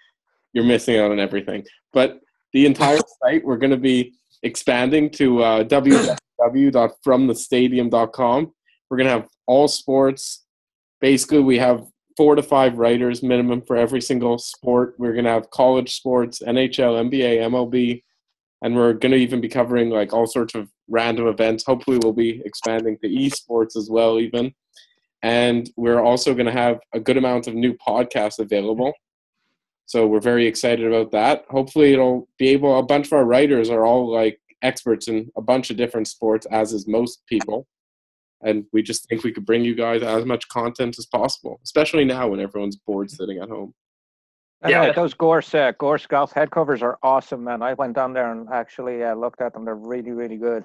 you're 0.53 0.65
missing 0.65 0.99
out 0.99 1.11
on 1.11 1.21
everything. 1.21 1.65
But 1.93 2.21
the 2.53 2.67
entire 2.67 2.99
site, 3.23 3.45
we're 3.45 3.59
going 3.59 3.71
to 3.71 3.77
be 3.77 4.15
expanding 4.43 5.11
to 5.11 5.43
uh, 5.43 5.63
www.fromthestadium.com. 5.65 8.53
We're 8.91 8.97
going 8.97 9.07
to 9.07 9.13
have 9.13 9.29
all 9.47 9.69
sports. 9.69 10.47
Basically, 11.01 11.41
we 11.41 11.59
have 11.59 11.87
four 12.19 12.35
to 12.35 12.43
five 12.43 12.79
writers 12.79 13.23
minimum 13.23 13.63
for 13.63 13.77
every 13.77 14.01
single 14.01 14.39
sport. 14.39 14.97
We're 14.99 15.13
going 15.13 15.25
to 15.25 15.31
have 15.31 15.51
college 15.51 15.95
sports, 15.95 16.43
NHL, 16.45 17.09
NBA, 17.09 17.39
MLB, 17.49 18.03
and 18.61 18.75
we're 18.75 18.95
going 18.95 19.13
to 19.13 19.19
even 19.19 19.41
be 19.41 19.49
covering 19.49 19.89
like 19.89 20.13
all 20.13 20.27
sorts 20.27 20.57
of 20.57 20.69
random 20.89 21.29
events. 21.29 21.65
Hopefully, 21.65 22.01
we'll 22.03 22.13
be 22.13 22.43
expanding 22.45 22.99
to 22.99 23.09
esports 23.09 23.77
as 23.77 23.89
well, 23.89 24.19
even. 24.19 24.53
And 25.23 25.71
we're 25.77 26.01
also 26.01 26.35
going 26.35 26.47
to 26.47 26.53
have 26.53 26.81
a 26.93 26.99
good 26.99 27.17
amount 27.17 27.47
of 27.47 27.55
new 27.55 27.75
podcasts 27.75 28.41
available. 28.41 28.93
So 29.87 30.09
we're 30.09 30.21
very 30.21 30.49
excited 30.49 30.93
about 30.93 31.13
that. 31.13 31.45
Hopefully, 31.51 31.93
it'll 31.93 32.29
be 32.37 32.49
able. 32.49 32.81
A 32.81 32.83
bunch 32.83 33.07
of 33.07 33.13
our 33.13 33.25
writers 33.25 33.71
are 33.71 33.87
all 33.87 34.13
like 34.13 34.41
experts 34.63 35.07
in 35.07 35.31
a 35.37 35.41
bunch 35.41 35.71
of 35.71 35.77
different 35.77 36.09
sports, 36.09 36.49
as 36.51 36.73
is 36.73 36.89
most 36.89 37.25
people. 37.29 37.69
And 38.41 38.65
we 38.73 38.83
just 38.83 39.09
think 39.09 39.25
we 39.25 39.33
could 39.33 39.45
bring 39.45 39.65
you 39.65 39.75
guys 39.75 40.03
as 40.03 40.25
much 40.25 40.49
content 40.49 40.99
as 40.99 41.07
possible, 41.07 41.61
especially 41.65 42.05
now 42.05 42.29
when 42.29 42.41
everyone's 42.41 42.77
bored 42.77 43.11
sitting 43.11 43.39
at 43.39 43.49
home. 43.49 43.75
And, 44.63 44.71
Yeah. 44.71 44.83
uh, 44.83 44.93
those 44.93 45.15
Gorse, 45.15 45.55
uh, 45.55 45.73
Gorse 45.79 46.07
golf 46.07 46.33
head 46.33 46.51
covers 46.51 46.83
are 46.83 46.99
awesome, 47.03 47.45
man. 47.45 47.63
I 47.63 47.75
went 47.75 47.95
down 47.95 48.13
there 48.13 48.31
and 48.31 48.49
actually 48.53 49.03
uh, 49.05 49.15
looked 49.15 49.41
at 49.41 49.53
them. 49.55 49.65
They're 49.65 49.75
really, 49.75 50.13
really 50.13 50.37
good. 50.37 50.65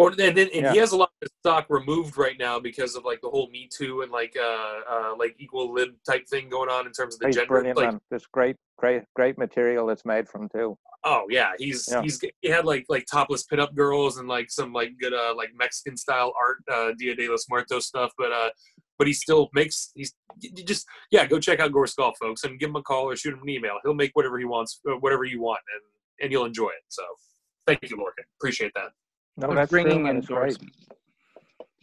Oh, 0.00 0.06
and 0.06 0.16
then 0.16 0.38
and 0.38 0.50
Yeah. 0.52 0.72
he 0.72 0.78
has 0.78 0.92
a 0.92 0.96
lot 0.96 1.10
of 1.22 1.28
stock 1.40 1.66
removed 1.68 2.16
right 2.16 2.38
now 2.38 2.60
because 2.60 2.94
of 2.94 3.04
like 3.04 3.20
the 3.20 3.28
whole 3.28 3.50
Me 3.50 3.68
Too 3.76 4.02
and 4.02 4.12
like 4.12 4.36
uh, 4.40 4.80
uh 4.88 5.14
like 5.18 5.34
equal 5.38 5.72
lib 5.74 5.90
type 6.08 6.26
thing 6.28 6.48
going 6.48 6.70
on 6.70 6.86
in 6.86 6.92
terms 6.92 7.14
of 7.16 7.20
the 7.20 7.26
He's 7.26 7.34
gender. 7.36 7.48
brilliant, 7.48 7.76
like, 7.76 7.90
man. 7.90 8.00
This 8.10 8.24
great, 8.26 8.54
great, 8.78 9.02
great 9.16 9.36
material 9.38 9.86
that's 9.86 10.04
made 10.04 10.28
from 10.28 10.48
too. 10.48 10.78
oh 11.04 11.26
yeah, 11.30 11.50
he's 11.58 11.88
Yeah. 11.90 12.02
he's 12.02 12.20
he 12.42 12.48
had 12.48 12.64
like 12.64 12.84
like 12.88 13.06
topless 13.10 13.42
pit 13.42 13.58
up 13.58 13.74
girls 13.74 14.18
and 14.18 14.28
like 14.28 14.50
some 14.52 14.72
like 14.72 14.92
good 15.00 15.12
uh 15.14 15.34
like 15.36 15.50
Mexican 15.58 15.96
style 15.96 16.32
art 16.40 16.58
uh 16.72 16.92
Dia 16.96 17.16
de 17.16 17.28
los 17.28 17.46
Muertos 17.50 17.86
stuff, 17.86 18.12
but 18.16 18.30
uh 18.32 18.50
but 18.98 19.06
he 19.08 19.12
still 19.12 19.48
makes 19.52 19.90
he's 19.96 20.14
just 20.64 20.86
yeah 21.10 21.26
go 21.26 21.40
check 21.40 21.58
out 21.58 21.72
Gorse 21.72 21.94
Golf 21.94 22.16
folks 22.20 22.44
and 22.44 22.58
give 22.60 22.70
him 22.70 22.76
a 22.76 22.82
call 22.82 23.04
or 23.10 23.16
shoot 23.16 23.34
him 23.34 23.42
an 23.42 23.48
email. 23.48 23.78
He'll 23.82 23.94
make 23.94 24.12
whatever 24.14 24.38
he 24.38 24.44
wants, 24.44 24.80
uh, 24.88 24.94
whatever 25.00 25.24
you 25.24 25.40
want, 25.40 25.60
and 25.74 25.82
and 26.22 26.32
you'll 26.32 26.44
enjoy 26.46 26.68
it. 26.68 26.84
So 26.88 27.02
thank 27.66 27.80
you, 27.82 27.96
Lorcan. 27.96 28.24
Appreciate 28.40 28.72
that. 28.76 28.90
No, 29.38 29.54
that's 29.54 29.70
bringing 29.70 30.06
It's 30.06 30.28
endorsement. 30.28 30.72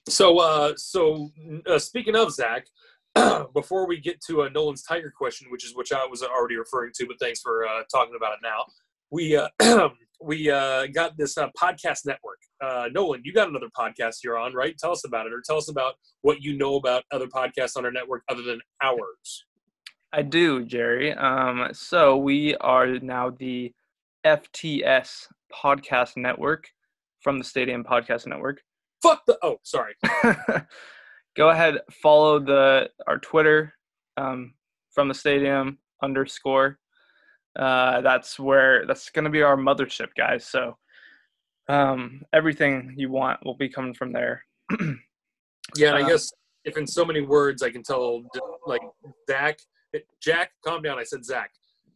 So, 0.09 0.39
uh, 0.39 0.73
so 0.75 1.31
uh, 1.65 1.79
speaking 1.79 2.15
of 2.15 2.31
Zach, 2.31 2.65
before 3.53 3.87
we 3.87 3.99
get 3.99 4.19
to 4.27 4.43
uh, 4.43 4.49
Nolan's 4.49 4.83
Tiger 4.83 5.11
question, 5.15 5.47
which 5.49 5.65
is 5.65 5.73
which 5.73 5.93
I 5.93 6.05
was 6.05 6.21
already 6.21 6.57
referring 6.57 6.91
to, 6.95 7.07
but 7.07 7.17
thanks 7.19 7.39
for 7.39 7.65
uh, 7.65 7.83
talking 7.89 8.13
about 8.15 8.33
it 8.33 8.39
now. 8.43 8.65
We 9.09 9.37
uh, 9.37 9.89
we 10.21 10.51
uh, 10.51 10.87
got 10.87 11.17
this 11.17 11.37
uh, 11.37 11.47
podcast 11.59 12.05
network. 12.05 12.39
Uh, 12.61 12.89
Nolan, 12.91 13.21
you 13.23 13.31
got 13.31 13.47
another 13.47 13.69
podcast 13.77 14.17
you're 14.21 14.37
on, 14.37 14.53
right? 14.53 14.77
Tell 14.77 14.91
us 14.91 15.05
about 15.05 15.25
it, 15.25 15.33
or 15.33 15.41
tell 15.45 15.57
us 15.57 15.69
about 15.69 15.93
what 16.23 16.41
you 16.41 16.57
know 16.57 16.75
about 16.75 17.03
other 17.13 17.27
podcasts 17.27 17.77
on 17.77 17.85
our 17.85 17.91
network 17.91 18.23
other 18.29 18.43
than 18.43 18.59
ours. 18.83 19.45
I 20.11 20.21
do, 20.21 20.65
Jerry. 20.65 21.13
Um, 21.13 21.69
so 21.71 22.17
we 22.17 22.55
are 22.57 22.99
now 22.99 23.29
the 23.29 23.73
FTS 24.25 25.27
Podcast 25.53 26.17
Network 26.17 26.67
from 27.25 27.39
the 27.39 27.43
Stadium 27.43 27.83
Podcast 27.83 28.27
Network. 28.27 28.61
Fuck 29.01 29.23
the. 29.25 29.35
Oh, 29.41 29.57
sorry. 29.63 29.95
Go 31.35 31.49
ahead, 31.49 31.79
follow 32.03 32.39
the 32.39 32.87
our 33.07 33.17
Twitter 33.17 33.73
um, 34.15 34.53
from 34.93 35.07
the 35.07 35.13
Stadium 35.15 35.79
underscore. 36.03 36.77
Uh, 37.57 38.01
that's 38.01 38.39
where 38.39 38.85
that's 38.85 39.09
going 39.09 39.25
to 39.25 39.31
be 39.31 39.41
our 39.41 39.57
mothership, 39.57 40.09
guys. 40.15 40.45
So 40.45 40.77
um, 41.67 42.21
everything 42.31 42.93
you 42.95 43.09
want 43.09 43.43
will 43.43 43.57
be 43.57 43.69
coming 43.69 43.95
from 43.95 44.13
there. 44.13 44.43
Yeah, 45.75 45.87
and 45.89 45.97
I 45.97 46.01
Um, 46.03 46.09
guess 46.09 46.31
if 46.63 46.77
in 46.77 46.85
so 46.85 47.03
many 47.03 47.21
words 47.21 47.63
I 47.63 47.71
can 47.71 47.81
tell, 47.81 48.21
like 48.67 48.81
Zach, 49.27 49.57
Jack, 50.21 50.51
calm 50.63 50.83
down. 50.83 50.99
I 50.99 51.03
said 51.03 51.25
Zach. 51.25 51.49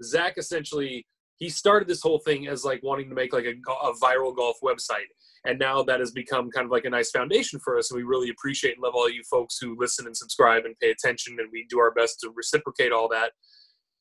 Zach 0.04 0.40
essentially 0.40 1.06
he 1.40 1.50
started 1.50 1.88
this 1.88 2.02
whole 2.02 2.20
thing 2.20 2.48
as 2.48 2.64
like 2.64 2.84
wanting 2.84 3.10
to 3.10 3.16
make 3.16 3.34
like 3.34 3.46
a, 3.46 3.56
a 3.72 3.94
viral 3.94 4.36
golf 4.36 4.58
website, 4.64 5.08
and 5.46 5.58
now 5.58 5.82
that 5.84 6.00
has 6.00 6.12
become 6.12 6.52
kind 6.52 6.66
of 6.66 6.72
like 6.72 6.86
a 6.86 6.90
nice 6.90 7.12
foundation 7.12 7.60
for 7.60 7.78
us. 7.78 7.92
And 7.92 7.98
we 7.98 8.04
really 8.04 8.30
appreciate 8.30 8.76
and 8.76 8.84
love 8.84 8.94
all 8.96 9.10
you 9.10 9.24
folks 9.30 9.58
who 9.60 9.76
listen 9.80 10.06
and 10.06 10.16
subscribe 10.16 10.66
and 10.66 10.78
pay 10.80 10.92
attention, 10.92 11.38
and 11.40 11.50
we 11.52 11.66
do 11.70 11.80
our 11.80 11.92
best 11.92 12.20
to 12.22 12.32
reciprocate 12.36 12.92
all 12.92 13.08
that. 13.10 13.32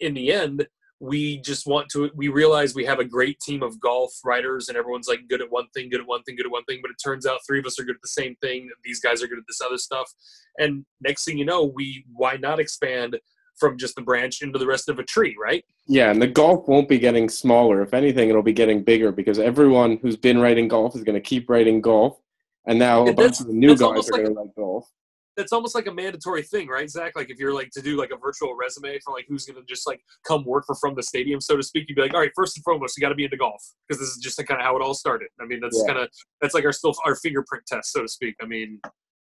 In 0.01 0.15
the 0.15 0.33
end, 0.33 0.67
we 1.01 1.39
just 1.43 1.67
want 1.67 1.89
to 1.91 2.11
we 2.17 2.29
realize 2.29 2.75
we 2.75 2.85
have 2.85 2.99
a 2.99 3.05
great 3.05 3.39
team 3.39 3.63
of 3.63 3.79
golf 3.79 4.13
writers 4.25 4.69
and 4.69 4.77
everyone's 4.77 5.07
like 5.07 5.21
good 5.29 5.41
at 5.41 5.51
one 5.51 5.67
thing 5.73 5.89
good 5.89 6.01
at 6.01 6.07
one 6.07 6.23
thing 6.25 6.35
good 6.35 6.47
at 6.47 6.51
one 6.51 6.65
thing 6.65 6.81
but 6.83 6.91
it 6.91 6.97
turns 7.03 7.25
out 7.25 7.39
three 7.47 7.61
of 7.61 7.67
us 7.67 7.79
are 7.79 7.85
good 7.85 7.95
at 7.95 8.03
the 8.03 8.09
same 8.09 8.35
thing 8.43 8.69
these 8.83 8.99
guys 8.99 9.23
are 9.23 9.29
good 9.29 9.39
at 9.39 9.45
this 9.47 9.61
other 9.65 9.79
stuff 9.79 10.11
and 10.59 10.85
next 11.01 11.25
thing 11.25 11.39
you 11.39 11.45
know 11.45 11.65
we 11.65 12.05
why 12.13 12.37
not 12.37 12.59
expand 12.59 13.17
from 13.59 13.77
just 13.79 13.95
the 13.97 14.03
branch 14.03 14.43
into 14.43 14.59
the 14.59 14.67
rest 14.67 14.89
of 14.89 14.99
a 14.99 15.05
tree 15.05 15.37
right 15.41 15.65
Yeah, 15.87 16.11
and 16.11 16.21
the 16.21 16.27
golf 16.27 16.69
won't 16.69 16.89
be 16.89 16.99
getting 16.99 17.29
smaller. 17.29 17.83
If 17.83 17.95
anything, 17.95 18.29
it'll 18.29 18.43
be 18.43 18.53
getting 18.53 18.83
bigger 18.83 19.11
because 19.13 19.39
everyone 19.39 19.99
who's 20.03 20.17
been 20.17 20.39
writing 20.39 20.69
golf 20.69 20.95
is 20.97 21.03
going 21.05 21.15
to 21.15 21.21
keep 21.21 21.49
writing 21.51 21.81
golf, 21.81 22.19
and 22.67 22.79
now 22.79 23.05
a 23.05 23.09
And 23.09 23.17
bunch 23.17 23.41
of 23.41 23.47
the 23.47 23.53
new 23.53 23.69
that's 23.69 23.81
guys 23.81 23.87
almost 23.89 24.09
are 24.11 24.13
like- 24.13 24.23
going 24.25 24.35
to 24.35 24.41
write 24.41 24.55
golf. 24.57 24.89
that's 25.37 25.53
almost 25.53 25.75
like 25.77 25.87
a 25.87 25.93
mandatory 25.95 26.43
thing 26.43 26.67
right 26.67 26.91
zach 26.91 27.13
like 27.15 27.31
if 27.31 27.39
you're 27.39 27.55
like 27.55 27.71
to 27.71 27.81
do 27.81 27.97
like 27.97 28.11
a 28.11 28.17
virtual 28.17 28.57
resume 28.57 28.99
for 29.05 29.13
like 29.15 29.25
who's 29.29 29.45
going 29.47 29.55
to 29.61 29.65
just 29.73 29.87
like 29.87 30.01
come 30.27 30.45
work 30.45 30.65
for 30.67 30.75
from 30.75 30.97
the 30.97 31.03
stadium 31.03 31.41
so 31.41 31.57
to 31.57 31.63
speak 31.63 31.85
you'd 31.89 31.95
be 31.95 32.03
like 32.03 32.13
all 32.13 32.19
right 32.19 32.33
first 32.35 32.57
and 32.57 32.65
foremost 32.65 32.97
you 32.97 33.01
got 33.01 33.11
to 33.11 33.15
be 33.15 33.23
into 33.23 33.37
golf 33.37 33.63
because 33.87 34.01
this 34.01 34.09
is 34.09 34.19
just 34.21 34.37
kind 34.49 34.61
of 34.61 34.65
how 34.67 34.75
it 34.77 34.83
all 34.83 34.95
started 34.95 35.29
i 35.41 35.45
mean 35.45 35.61
that's 35.61 35.79
Yeah. 35.87 35.93
kind 35.95 36.05
of 36.05 36.09
that's 36.41 36.55
like 36.55 36.65
our 36.65 36.73
still 36.73 36.93
our 37.07 37.15
fingerprint 37.15 37.63
test 37.69 37.93
so 37.93 38.03
to 38.03 38.09
speak 38.09 38.35
i 38.43 38.47
mean 38.47 38.81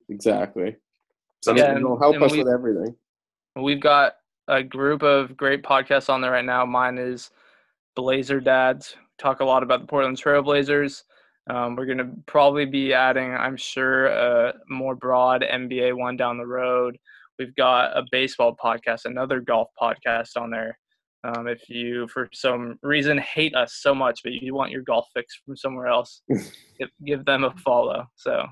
Exactly. 0.10 0.76
so 1.42 1.56
Yeah, 1.56 1.76
it'll 1.78 1.98
help 1.98 2.22
us 2.22 2.32
we- 2.32 2.44
with 2.44 2.54
everything. 2.54 2.96
We've 3.56 3.80
got 3.80 4.14
a 4.48 4.64
group 4.64 5.04
of 5.04 5.38
great 5.38 5.64
podcasts 5.64 6.10
on 6.10 6.22
there 6.22 6.32
right 6.32 6.46
now. 6.46 6.66
Mine 6.66 6.98
is 6.98 7.32
Blazer 7.96 8.40
Dads. 8.40 8.96
Talk 9.18 9.40
a 9.40 9.46
lot 9.46 9.64
about 9.64 9.82
the 9.82 9.88
Portland 9.88 10.18
Trailblazers. 10.18 11.04
Um, 11.50 11.76
we're 11.76 11.86
going 11.86 11.98
to 11.98 12.10
probably 12.26 12.66
be 12.66 12.94
adding, 12.94 13.34
I'm 13.34 13.58
sure, 13.58 14.08
a 14.08 14.54
more 14.70 14.96
broad 14.96 15.44
NBA 15.44 15.96
one 15.96 16.18
down 16.18 16.38
the 16.38 16.48
road. 16.48 16.98
We've 17.38 17.56
got 17.56 17.98
a 17.98 18.04
baseball 18.12 18.56
podcast, 18.56 19.06
another 19.06 19.40
golf 19.40 19.70
podcast 19.82 20.38
on 20.38 20.50
there. 20.52 20.78
Um, 21.26 21.48
if 21.48 21.70
you, 21.70 22.08
for 22.10 22.30
some 22.34 22.78
reason, 22.82 23.18
hate 23.18 23.56
us 23.56 23.76
so 23.82 23.96
much, 23.96 24.22
but 24.24 24.34
you 24.34 24.54
want 24.54 24.72
your 24.72 24.82
golf 24.82 25.08
fix 25.14 25.40
from 25.46 25.56
somewhere 25.56 25.88
else, 25.88 26.22
give, 26.80 26.90
give 27.06 27.26
them 27.26 27.46
a 27.46 27.52
follow. 27.52 28.06
So, 28.16 28.46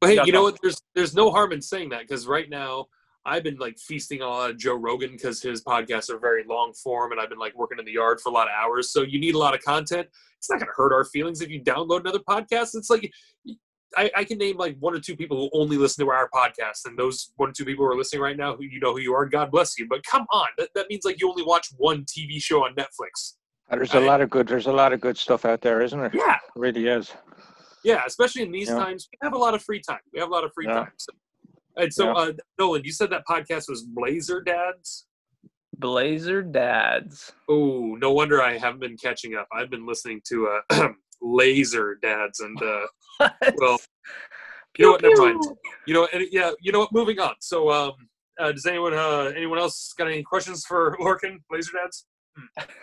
But 0.00 0.10
hey, 0.10 0.20
you 0.24 0.32
know 0.32 0.42
what? 0.42 0.58
There's 0.62 0.80
there's 0.94 1.14
no 1.14 1.30
harm 1.30 1.52
in 1.52 1.60
saying 1.60 1.90
that 1.90 2.00
because 2.00 2.26
right 2.26 2.48
now 2.48 2.86
I've 3.26 3.42
been 3.42 3.56
like 3.58 3.76
feasting 3.78 4.22
on 4.22 4.28
a 4.28 4.30
lot 4.30 4.50
of 4.50 4.56
Joe 4.58 4.74
Rogan 4.76 5.10
because 5.12 5.42
his 5.42 5.62
podcasts 5.62 6.08
are 6.10 6.18
very 6.18 6.44
long 6.48 6.72
form, 6.72 7.12
and 7.12 7.20
I've 7.20 7.28
been 7.28 7.38
like 7.38 7.56
working 7.56 7.78
in 7.78 7.84
the 7.84 7.92
yard 7.92 8.20
for 8.20 8.30
a 8.30 8.32
lot 8.32 8.46
of 8.46 8.52
hours. 8.56 8.90
So 8.92 9.02
you 9.02 9.18
need 9.18 9.34
a 9.34 9.38
lot 9.38 9.54
of 9.54 9.62
content. 9.62 10.06
It's 10.38 10.48
not 10.48 10.60
going 10.60 10.68
to 10.68 10.72
hurt 10.76 10.92
our 10.92 11.04
feelings 11.04 11.40
if 11.40 11.50
you 11.50 11.60
download 11.62 12.00
another 12.00 12.20
podcast. 12.20 12.70
It's 12.74 12.88
like 12.88 13.10
I, 13.96 14.10
I 14.16 14.24
can 14.24 14.38
name 14.38 14.56
like 14.56 14.76
one 14.78 14.94
or 14.94 15.00
two 15.00 15.16
people 15.16 15.36
who 15.36 15.50
only 15.60 15.76
listen 15.76 16.04
to 16.04 16.10
our 16.10 16.28
podcast, 16.32 16.86
and 16.86 16.98
those 16.98 17.32
one 17.36 17.50
or 17.50 17.52
two 17.52 17.64
people 17.64 17.84
who 17.84 17.90
are 17.90 17.96
listening 17.96 18.22
right 18.22 18.36
now, 18.36 18.54
who 18.56 18.64
you 18.64 18.78
know 18.80 18.92
who 18.92 19.00
you 19.00 19.12
are, 19.14 19.26
God 19.26 19.50
bless 19.50 19.78
you. 19.78 19.86
But 19.88 20.04
come 20.04 20.26
on, 20.32 20.46
that, 20.58 20.68
that 20.74 20.86
means 20.88 21.04
like 21.04 21.20
you 21.20 21.28
only 21.28 21.42
watch 21.44 21.68
one 21.76 22.04
TV 22.04 22.40
show 22.40 22.64
on 22.64 22.74
Netflix. 22.74 23.34
There's 23.70 23.94
a 23.94 23.98
I- 23.98 24.04
lot 24.06 24.20
of 24.20 24.30
good. 24.30 24.46
There's 24.46 24.66
a 24.66 24.72
lot 24.72 24.92
of 24.92 25.00
good 25.00 25.18
stuff 25.18 25.44
out 25.44 25.60
there, 25.62 25.82
isn't 25.82 25.98
there? 25.98 26.10
Yeah, 26.14 26.34
It 26.36 26.40
really 26.58 26.86
is. 26.86 27.12
Yeah, 27.82 28.02
especially 28.06 28.42
in 28.42 28.50
these 28.52 28.68
Yeah. 28.68 28.78
times, 28.78 29.08
we 29.12 29.18
have 29.24 29.32
a 29.32 29.38
lot 29.38 29.54
of 29.54 29.62
free 29.62 29.80
time. 29.80 30.00
We 30.12 30.18
have 30.20 30.28
a 30.28 30.32
lot 30.32 30.44
of 30.44 30.52
free 30.54 30.66
Yeah. 30.66 30.74
time. 30.74 30.92
So, 30.96 31.12
and 31.76 31.92
so, 31.92 32.06
Yeah. 32.06 32.12
uh, 32.12 32.32
Nolan, 32.58 32.84
you 32.84 32.92
said 32.92 33.10
that 33.10 33.24
podcast 33.28 33.68
was 33.68 33.82
Blazer 33.82 34.40
Dads. 34.40 35.06
Blazer 35.78 36.42
Dads. 36.42 37.32
Oh, 37.48 37.96
no 38.00 38.12
wonder 38.12 38.42
I 38.42 38.56
haven't 38.56 38.80
been 38.80 38.96
catching 38.96 39.34
up. 39.34 39.46
I've 39.52 39.70
been 39.70 39.86
listening 39.86 40.20
to 40.28 40.60
uh, 40.70 40.88
Laser 41.20 41.98
Dads, 42.00 42.40
and 42.40 42.60
uh, 42.62 42.86
well, 43.58 43.78
you 44.78 44.86
know 44.86 44.90
what? 44.92 45.02
Never 45.02 45.16
mind. 45.16 45.42
You 45.86 45.94
know, 45.94 46.08
and, 46.12 46.26
yeah, 46.30 46.50
you 46.60 46.72
know 46.72 46.80
what? 46.80 46.92
Moving 46.92 47.18
on. 47.20 47.34
So, 47.40 47.70
um, 47.70 47.92
uh, 48.38 48.52
does 48.52 48.66
anyone, 48.66 48.94
uh, 48.94 49.32
anyone 49.36 49.58
else 49.58 49.94
got 49.96 50.08
any 50.08 50.22
questions 50.22 50.64
for 50.66 50.96
Lorcan 51.00 51.38
Laser 51.50 51.72
Dads? 51.82 52.06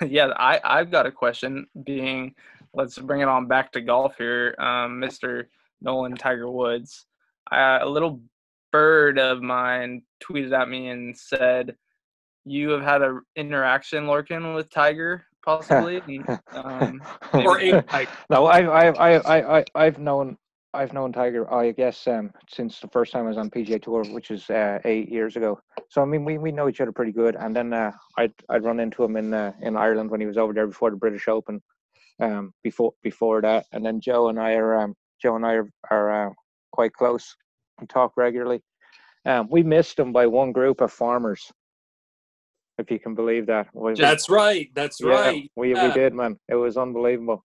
yeah, 0.12 0.30
I 0.38 0.60
I've 0.64 0.92
got 0.92 1.06
a 1.06 1.12
question. 1.12 1.68
Being, 1.86 2.34
let's 2.74 2.98
bring 2.98 3.22
it 3.22 3.28
on 3.28 3.48
back 3.48 3.72
to 3.74 3.82
golf 3.82 4.18
here, 4.18 4.56
um, 4.60 5.00
Mr. 5.00 5.46
Nolan 5.82 6.16
Tiger 6.16 6.50
Woods. 6.50 7.06
Uh, 7.52 7.80
a 7.82 7.88
little 7.88 8.22
bird 8.74 9.20
of 9.20 9.42
mine 9.42 10.02
tweeted 10.22 10.60
at 10.60 10.68
me 10.68 10.90
and 10.90 11.18
said, 11.18 11.78
"You 12.44 12.72
have 12.72 12.82
had 12.82 13.02
an 13.02 13.22
interaction, 13.38 14.06
Lorcan, 14.06 14.54
with 14.54 14.70
Tiger, 14.70 15.24
possibly." 15.46 16.02
Um, 16.54 17.02
Or 17.34 17.60
a 17.62 17.82
type? 17.94 18.10
no, 18.30 18.46
I, 18.48 18.90
I, 18.90 19.16
I, 19.16 19.60
I, 19.60 19.66
I've 19.76 20.00
known, 20.00 20.38
I've 20.74 20.92
known 20.92 21.14
Tiger. 21.14 21.52
I 21.54 21.72
guess 21.72 22.06
um, 22.08 22.32
since 22.50 22.80
the 22.80 22.90
first 22.90 23.14
time 23.14 23.26
I 23.26 23.30
was 23.30 23.38
on 23.38 23.50
PGA 23.50 23.82
Tour, 23.82 24.04
which 24.06 24.32
is 24.32 24.50
uh, 24.50 24.80
eight 24.84 25.10
years 25.10 25.36
ago. 25.38 25.60
So 25.90 26.02
I 26.02 26.06
mean, 26.06 26.26
we, 26.26 26.38
we 26.38 26.52
know 26.52 26.68
each 26.68 26.82
other 26.82 26.92
pretty 26.92 27.14
good. 27.14 27.36
And 27.36 27.56
then 27.56 27.72
uh, 27.74 27.92
I'd 28.18 28.34
I'd 28.50 28.64
run 28.64 28.80
into 28.80 29.04
him 29.04 29.16
in 29.16 29.34
uh, 29.34 29.54
in 29.62 29.78
Ireland 29.78 30.10
when 30.10 30.20
he 30.20 30.28
was 30.28 30.38
over 30.38 30.52
there 30.52 30.68
before 30.68 30.90
the 30.90 30.98
British 30.98 31.28
Open. 31.28 31.62
Um, 32.20 32.54
before 32.64 32.94
before 33.02 33.42
that, 33.42 33.66
and 33.72 33.84
then 33.84 34.00
Joe 34.00 34.30
and 34.30 34.40
I 34.40 34.54
are 34.54 34.80
um, 34.80 34.94
Joe 35.20 35.36
and 35.36 35.44
I 35.44 35.54
are, 35.54 35.70
are 35.90 36.28
uh, 36.28 36.34
quite 36.72 36.94
close 36.94 37.36
and 37.80 37.90
talk 37.90 38.14
regularly. 38.16 38.62
Um, 39.26 39.48
we 39.50 39.64
missed 39.64 39.98
him 39.98 40.12
by 40.12 40.28
one 40.28 40.52
group 40.52 40.82
of 40.82 40.92
farmers, 40.92 41.52
if 42.78 42.92
you 42.92 43.00
can 43.00 43.16
believe 43.16 43.48
that. 43.48 43.68
We- 43.74 43.96
That's 43.96 44.30
right. 44.30 44.70
That's 44.74 45.00
yeah, 45.02 45.08
right. 45.10 45.52
We 45.56 45.74
Yeah. 45.74 45.88
we 45.88 45.94
did, 45.94 46.14
man. 46.14 46.38
It 46.50 46.56
was 46.56 46.78
unbelievable, 46.78 47.44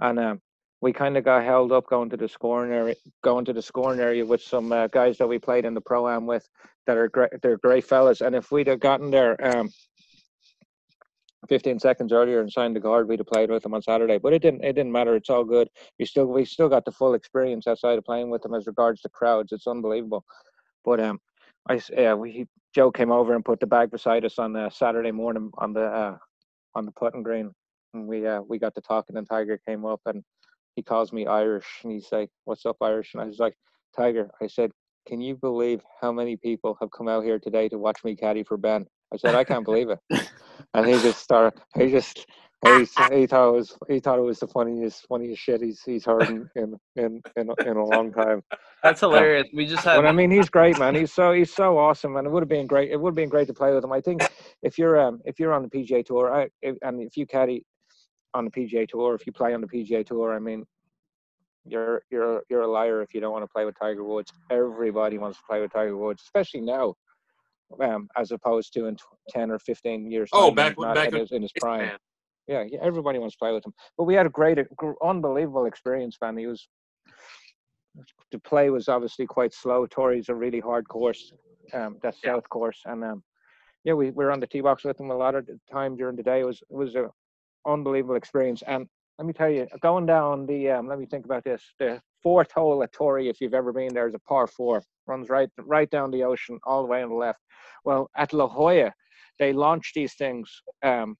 and 0.00 0.18
um, 0.18 0.42
we 0.82 0.92
kind 0.92 1.16
of 1.16 1.24
got 1.24 1.44
held 1.44 1.72
up 1.72 1.86
going 1.86 2.10
to 2.10 2.16
the 2.16 2.28
scoring 2.28 2.72
area, 2.72 2.94
going 3.24 3.44
to 3.46 3.52
the 3.52 3.62
scoring 3.62 4.00
area 4.00 4.24
with 4.26 4.42
some 4.42 4.72
uh, 4.72 4.88
guys 4.88 5.16
that 5.18 5.26
we 5.26 5.38
played 5.38 5.64
in 5.64 5.74
the 5.74 5.80
pro 5.80 6.08
am 6.08 6.26
with 6.26 6.46
that 6.86 6.98
are 6.98 7.08
great. 7.08 7.30
They're 7.42 7.56
great 7.58 7.84
fellas, 7.84 8.20
and 8.20 8.34
if 8.34 8.52
we'd 8.52 8.66
have 8.66 8.80
gotten 8.80 9.10
there 9.10 9.36
um, 9.56 9.70
15 11.46 11.78
seconds 11.78 12.12
earlier 12.12 12.40
and 12.40 12.50
signed 12.50 12.76
the 12.76 12.80
guard, 12.80 13.08
we'd 13.08 13.20
have 13.20 13.26
played 13.26 13.50
with 13.50 13.62
them 13.62 13.74
on 13.74 13.82
Saturday. 13.82 14.18
But 14.18 14.32
it 14.32 14.42
didn't. 14.42 14.64
It 14.64 14.74
didn't 14.74 14.92
matter. 14.92 15.16
It's 15.16 15.30
all 15.30 15.44
good. 15.44 15.68
You 15.98 16.06
still 16.06 16.26
we 16.26 16.44
still 16.44 16.68
got 16.68 16.84
the 16.84 16.92
full 16.92 17.14
experience 17.14 17.66
outside 17.66 17.98
of 17.98 18.04
playing 18.04 18.30
with 18.30 18.42
them 18.42 18.54
as 18.54 18.66
regards 18.66 19.00
to 19.02 19.08
crowds. 19.08 19.52
It's 19.52 19.66
unbelievable. 19.66 20.24
But 20.84 21.00
um, 21.00 21.20
I 21.68 21.80
yeah 21.92 22.14
we 22.14 22.46
Joe 22.74 22.90
came 22.90 23.10
over 23.10 23.34
and 23.34 23.44
put 23.44 23.60
the 23.60 23.66
bag 23.66 23.90
beside 23.90 24.24
us 24.24 24.38
on 24.38 24.52
the 24.52 24.70
Saturday 24.70 25.12
morning 25.12 25.50
on 25.58 25.72
the 25.72 25.84
uh, 25.84 26.18
on 26.74 26.84
the 26.84 26.92
putting 26.92 27.22
green, 27.22 27.50
and 27.94 28.06
we 28.06 28.26
uh, 28.26 28.42
we 28.42 28.58
got 28.58 28.74
to 28.74 28.80
talking. 28.80 29.16
And 29.16 29.26
Tiger 29.28 29.58
came 29.66 29.84
up 29.84 30.00
and 30.06 30.22
he 30.76 30.82
calls 30.82 31.12
me 31.12 31.26
Irish, 31.26 31.66
and 31.82 31.92
he's 31.92 32.08
like, 32.12 32.28
"What's 32.44 32.66
up, 32.66 32.76
Irish?" 32.82 33.14
And 33.14 33.22
I 33.22 33.26
was 33.26 33.38
like, 33.38 33.54
"Tiger," 33.96 34.30
I 34.42 34.46
said, 34.46 34.70
"Can 35.08 35.20
you 35.20 35.36
believe 35.36 35.82
how 36.00 36.12
many 36.12 36.36
people 36.36 36.76
have 36.80 36.90
come 36.90 37.08
out 37.08 37.24
here 37.24 37.38
today 37.38 37.68
to 37.70 37.78
watch 37.78 38.04
me 38.04 38.14
caddy 38.14 38.42
for 38.44 38.58
Ben?" 38.58 38.86
I 39.12 39.16
said, 39.16 39.34
"I 39.34 39.44
can't 39.44 39.64
believe 39.64 39.90
it," 39.90 39.98
and 40.74 40.86
he 40.86 40.92
just 41.00 41.20
started. 41.20 41.60
He 41.76 41.90
just. 41.90 42.26
He, 42.64 42.70
ah, 42.72 42.86
ah. 42.96 43.08
he 43.12 43.26
thought 43.26 43.50
it 43.50 43.52
was 43.52 43.76
he 43.86 44.00
thought 44.00 44.18
it 44.18 44.22
was 44.22 44.40
the 44.40 44.46
funniest 44.46 45.06
funniest 45.06 45.42
shit 45.42 45.60
he's 45.60 45.82
he's 45.84 46.06
heard 46.06 46.22
in 46.30 46.48
in 46.56 46.74
in, 46.96 47.22
in, 47.36 47.50
a, 47.50 47.70
in 47.70 47.76
a 47.76 47.84
long 47.84 48.10
time. 48.10 48.42
that's 48.82 49.02
um, 49.02 49.10
hilarious. 49.10 49.46
We 49.54 49.66
just 49.66 49.84
had 49.84 49.96
But 49.96 50.06
I 50.06 50.12
mean, 50.12 50.30
he's 50.30 50.48
great, 50.48 50.78
man. 50.78 50.94
He's 50.94 51.12
so 51.12 51.32
he's 51.32 51.54
so 51.54 51.76
awesome, 51.76 52.16
and 52.16 52.26
it 52.26 52.30
would 52.30 52.40
have 52.42 52.48
been 52.48 52.66
great. 52.66 52.90
It 52.90 52.96
would 52.96 53.10
have 53.10 53.14
been 53.14 53.28
great 53.28 53.46
to 53.48 53.54
play 53.54 53.74
with 53.74 53.84
him. 53.84 53.92
I 53.92 54.00
think 54.00 54.26
if 54.62 54.78
you're 54.78 54.98
um 54.98 55.20
if 55.26 55.38
you're 55.38 55.52
on 55.52 55.62
the 55.62 55.68
PGA 55.68 56.04
Tour, 56.04 56.34
I 56.34 56.48
if, 56.62 56.76
and 56.80 57.02
if 57.02 57.16
you 57.16 57.26
caddy 57.26 57.62
on 58.32 58.46
the 58.46 58.50
PGA 58.50 58.88
Tour, 58.88 59.14
if 59.14 59.26
you 59.26 59.32
play 59.32 59.52
on 59.52 59.60
the 59.60 59.66
PGA 59.66 60.04
Tour, 60.04 60.34
I 60.34 60.38
mean, 60.38 60.64
you're 61.64 62.02
you're 62.10 62.42
you're 62.48 62.62
a 62.62 62.70
liar 62.70 63.02
if 63.02 63.12
you 63.14 63.20
don't 63.20 63.32
want 63.32 63.44
to 63.44 63.48
play 63.54 63.64
with 63.64 63.76
Tiger 63.78 64.04
Woods. 64.04 64.32
Everybody 64.50 65.18
wants 65.18 65.38
to 65.38 65.44
play 65.48 65.60
with 65.60 65.72
Tiger 65.72 65.96
Woods, 65.96 66.22
especially 66.24 66.60
now, 66.60 66.94
um, 67.80 68.08
as 68.16 68.30
opposed 68.30 68.72
to 68.74 68.86
in 68.86 68.96
tw- 68.96 69.02
ten 69.28 69.50
or 69.50 69.58
fifteen 69.58 70.10
years. 70.10 70.30
Oh, 70.32 70.50
back 70.50 70.76
back 70.76 71.12
in 71.12 71.20
his, 71.20 71.32
in 71.32 71.42
his 71.42 71.52
prime. 71.52 71.86
man. 71.86 71.98
Yeah, 72.48 72.62
yeah, 72.68 72.78
everybody 72.80 73.18
wants 73.18 73.34
to 73.34 73.38
play 73.38 73.52
with 73.52 73.66
him. 73.66 73.74
But 73.98 74.04
we 74.04 74.14
had 74.14 74.24
a 74.26 74.30
great, 74.30 74.58
gr- 74.76 74.92
unbelievable 75.02 75.66
experience, 75.66 76.16
man. 76.22 76.36
He 76.36 76.46
was 76.46 76.68
the 78.30 78.38
play 78.38 78.70
was 78.70 78.88
obviously 78.88 79.26
quite 79.26 79.52
slow. 79.54 79.86
Torrey's 79.86 80.28
a 80.28 80.34
really 80.34 80.60
hard 80.60 80.86
course, 80.88 81.32
um, 81.72 81.98
that 82.02 82.14
Yeah. 82.22 82.34
south 82.34 82.48
course, 82.48 82.80
and 82.84 83.02
um, 83.02 83.24
yeah, 83.84 83.94
we 83.94 84.10
were 84.10 84.30
on 84.30 84.40
the 84.40 84.46
tee 84.46 84.60
box 84.60 84.84
with 84.84 85.00
him 85.00 85.10
a 85.10 85.16
lot 85.16 85.34
of 85.34 85.46
the 85.46 85.58
time 85.70 85.96
during 85.96 86.16
the 86.16 86.22
day. 86.22 86.40
It 86.40 86.46
was 86.46 86.60
it 86.70 86.76
was 86.76 86.94
a 86.94 87.10
unbelievable 87.66 88.16
experience, 88.16 88.62
and 88.66 88.86
let 89.18 89.26
me 89.26 89.32
tell 89.32 89.48
you, 89.50 89.66
going 89.80 90.06
down 90.06 90.46
the 90.46 90.70
um, 90.70 90.86
let 90.88 90.98
me 90.98 91.06
think 91.06 91.24
about 91.24 91.42
this. 91.42 91.62
The 91.78 92.00
fourth 92.26 92.50
hole 92.50 92.82
at 92.82 92.92
Torrey, 92.92 93.28
if 93.28 93.40
you've 93.40 93.54
ever 93.54 93.72
been 93.72 93.94
there, 93.94 94.08
is 94.08 94.14
a 94.14 94.18
par 94.18 94.48
four. 94.48 94.82
Runs 95.06 95.28
right 95.28 95.48
right 95.60 95.88
down 95.88 96.10
the 96.10 96.24
ocean, 96.24 96.58
all 96.64 96.82
the 96.82 96.88
way 96.88 97.00
on 97.00 97.10
the 97.10 97.14
left. 97.14 97.38
Well, 97.84 98.10
at 98.16 98.32
La 98.32 98.48
Jolla, 98.48 98.92
they 99.38 99.52
launch 99.52 99.92
these 99.94 100.14
things 100.14 100.50
um, 100.82 101.14